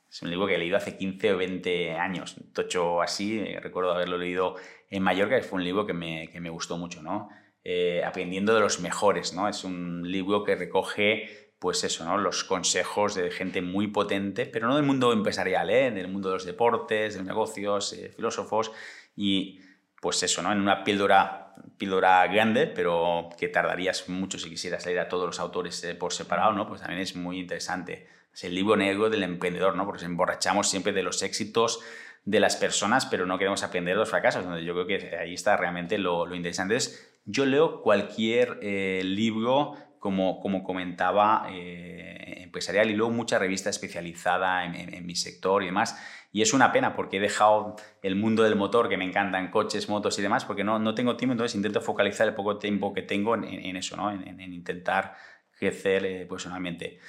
Es 0.09 0.23
un 0.23 0.31
libro 0.31 0.47
que 0.47 0.55
he 0.55 0.59
leído 0.59 0.77
hace 0.77 0.97
15 0.97 1.35
o 1.35 1.37
20 1.37 1.93
años, 1.97 2.37
tocho 2.55 3.03
así, 3.03 3.39
eh, 3.39 3.61
recuerdo 3.61 3.93
haberlo 3.93 4.17
leído 4.17 4.57
en 4.89 5.03
Mallorca, 5.03 5.37
y 5.37 5.43
fue 5.43 5.59
un 5.59 5.65
libro 5.65 5.85
que 5.85 5.93
me, 5.93 6.29
que 6.29 6.41
me 6.41 6.49
gustó 6.49 6.79
mucho, 6.79 7.03
¿no? 7.03 7.29
Eh, 7.65 8.03
aprendiendo 8.05 8.55
de 8.55 8.61
los 8.61 8.81
mejores, 8.81 9.35
¿no? 9.35 9.49
Es 9.49 9.65
un 9.65 10.11
libro 10.11 10.45
que 10.45 10.55
recoge 10.55 11.46
pues 11.59 11.85
eso, 11.85 12.05
¿no? 12.05 12.19
los 12.19 12.45
consejos 12.45 13.15
de 13.15 13.31
gente 13.31 13.63
muy 13.63 13.89
potente, 13.89 14.47
pero 14.47 14.69
no 14.69 14.77
del 14.77 14.85
mundo 14.85 15.13
empresarial, 15.13 15.71
¿eh? 15.71 15.91
del 15.91 16.09
mundo 16.09 16.29
de 16.29 16.35
los 16.35 16.45
deportes, 16.45 17.15
de 17.15 17.21
los 17.21 17.27
negocios, 17.27 17.93
eh, 17.95 18.13
filósofos, 18.15 18.73
y 19.17 19.61
pues 20.01 20.23
eso, 20.23 20.43
¿no? 20.43 20.53
en 20.53 20.61
una 20.61 20.85
píldora, 20.85 21.55
píldora 21.79 22.27
grande, 22.27 22.67
pero 22.67 23.31
que 23.39 23.49
tardarías 23.49 24.09
mucho 24.09 24.39
si 24.39 24.51
quisieras 24.51 24.85
leer 24.85 25.01
a 25.01 25.09
todos 25.09 25.27
los 25.27 25.41
autores 25.41 25.83
eh, 25.85 25.95
por 25.95 26.13
separado, 26.13 26.53
¿no? 26.53 26.69
pues 26.69 26.83
también 26.83 27.01
es 27.01 27.17
muy 27.17 27.39
interesante. 27.39 28.07
Es 28.33 28.45
el 28.45 28.55
libro 28.55 28.77
negro 28.77 29.09
del 29.09 29.23
emprendedor, 29.23 29.77
¿no? 29.77 29.87
porque 29.87 30.05
emborrachamos 30.05 30.69
siempre 30.69 30.93
de 30.93 31.03
los 31.03 31.23
éxitos 31.23 31.81
de 32.27 32.41
las 32.41 32.57
personas, 32.57 33.07
pero 33.07 33.25
no 33.25 33.39
queremos 33.39 33.63
aprender 33.63 33.95
de 33.95 34.01
los 34.01 34.11
fracasos, 34.11 34.45
donde 34.45 34.65
yo 34.65 34.75
creo 34.75 34.87
que 34.87 35.17
ahí 35.17 35.33
está 35.33 35.57
realmente 35.57 35.97
lo, 35.97 36.27
lo 36.27 36.35
interesante. 36.35 36.77
Es, 36.77 37.17
yo 37.25 37.45
leo 37.45 37.83
cualquier 37.83 38.59
eh, 38.63 39.03
libro 39.05 39.75
como, 40.07 40.39
como 40.39 40.63
comentaba, 40.63 41.49
eh, 41.51 42.35
empresarial 42.45 42.89
y 42.89 42.95
luego 42.95 43.11
mucha 43.11 43.41
revista 43.41 43.71
especializada 43.71 44.65
en, 44.65 45.05
mi 45.05 45.17
sector 45.17 45.65
y 45.65 45.67
demás. 45.67 46.01
Y 46.31 46.43
es 46.43 46.55
una 46.55 46.71
pena 46.71 46.95
porque 46.95 47.17
he 47.17 47.21
dejado 47.21 47.75
el 48.03 48.15
mundo 48.15 48.45
del 48.45 48.55
motor, 48.55 48.89
que 48.89 48.97
me 48.97 49.05
encantan 49.05 49.51
coches, 49.51 49.89
motos 49.89 50.17
y 50.21 50.23
demás, 50.23 50.45
porque 50.45 50.63
no, 50.63 50.79
no 50.79 50.95
tengo 50.95 51.17
tiempo, 51.17 51.33
entonces 51.33 51.57
intento 51.57 51.81
focalizar 51.81 52.29
el 52.29 52.35
poco 52.37 52.57
tiempo 52.57 52.95
que 52.95 53.03
tengo 53.03 53.35
en, 53.35 53.75
eso, 53.75 53.97
¿no? 53.97 54.13
en, 54.13 54.41
intentar 54.41 55.17
crecer 55.59 56.07
eh. 56.07 57.01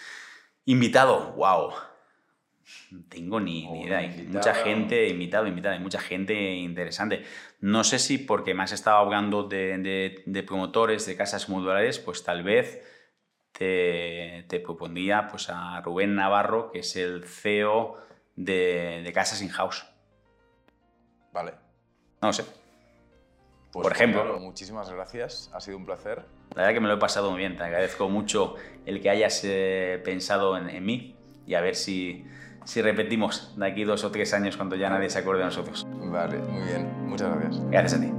Invitado, 0.66 1.34
wow. 1.34 1.74
No 2.92 3.02
tengo 3.10 3.40
ni, 3.40 3.68
ni 3.68 3.84
idea. 3.84 4.00
Hay 4.00 4.28
mucha 4.30 4.54
gente, 4.54 5.08
invitado, 5.08 5.48
invitada, 5.48 5.76
hay 5.76 5.82
mucha 5.82 6.00
gente 6.00 6.34
interesante. 6.56 7.24
No 7.60 7.84
sé 7.84 8.00
si 8.00 8.18
porque 8.18 8.54
me 8.54 8.64
has 8.64 8.72
estado 8.72 8.98
hablando 8.98 9.44
de, 9.44 9.78
de, 9.78 10.24
de 10.26 10.44
promotores, 10.44 11.06
de 11.06 11.16
casas 11.16 11.50
modulares, 11.50 12.00
pues 12.00 12.24
tal 12.24 12.44
vez 12.44 12.84
te, 13.52 14.46
te, 14.48 14.60
propondría 14.60 15.28
pues, 15.28 15.50
a 15.50 15.82
Rubén 15.82 16.16
Navarro, 16.16 16.72
que 16.72 16.80
es 16.80 16.96
el 16.96 17.26
CEO 17.26 17.98
de, 18.36 19.02
de 19.04 19.14
Casas 19.14 19.42
In-House. 19.42 19.86
Vale. 21.34 21.54
No 22.22 22.30
lo 22.30 22.34
sé. 22.34 22.44
Pues 23.72 23.84
Por 23.84 23.92
ejemplo. 23.92 24.24
Claro, 24.24 24.40
muchísimas 24.40 24.90
gracias, 24.90 25.52
ha 25.54 25.60
sido 25.60 25.78
un 25.78 25.86
placer. 25.86 26.24
La 26.52 26.64
verdad 26.64 26.74
que 26.74 26.80
me 26.80 26.88
lo 26.88 26.96
he 26.96 27.00
pasado 27.00 27.30
muy 27.32 27.40
bien, 27.40 27.58
te 27.58 27.64
agradezco 27.64 28.10
mucho 28.10 28.56
el 28.86 29.02
que 29.02 29.10
hayas 29.10 29.42
eh, 29.44 30.02
pensado 30.04 30.58
en, 30.58 30.70
en, 30.70 30.86
mí 30.86 31.16
y 31.46 31.56
a 31.56 31.62
ver 31.62 31.76
si, 31.76 32.26
si 32.68 32.82
repetimos 32.82 33.54
de 33.56 33.66
aquí 33.66 33.86
dos 33.86 34.04
o 34.04 34.12
tres 34.12 34.34
años 34.34 34.58
cuando 34.58 34.76
ya 34.76 34.90
nadie 34.90 35.10
se 35.10 35.20
acuerde 35.20 35.40
de 35.40 35.46
nosotros. 35.46 35.88
Vale, 36.12 36.38
muy 36.40 36.64
bien, 36.64 37.08
muchas 37.08 37.34
gracias. 37.34 37.64
Gracias 37.70 37.94
a 37.94 38.04
ti. 38.04 38.17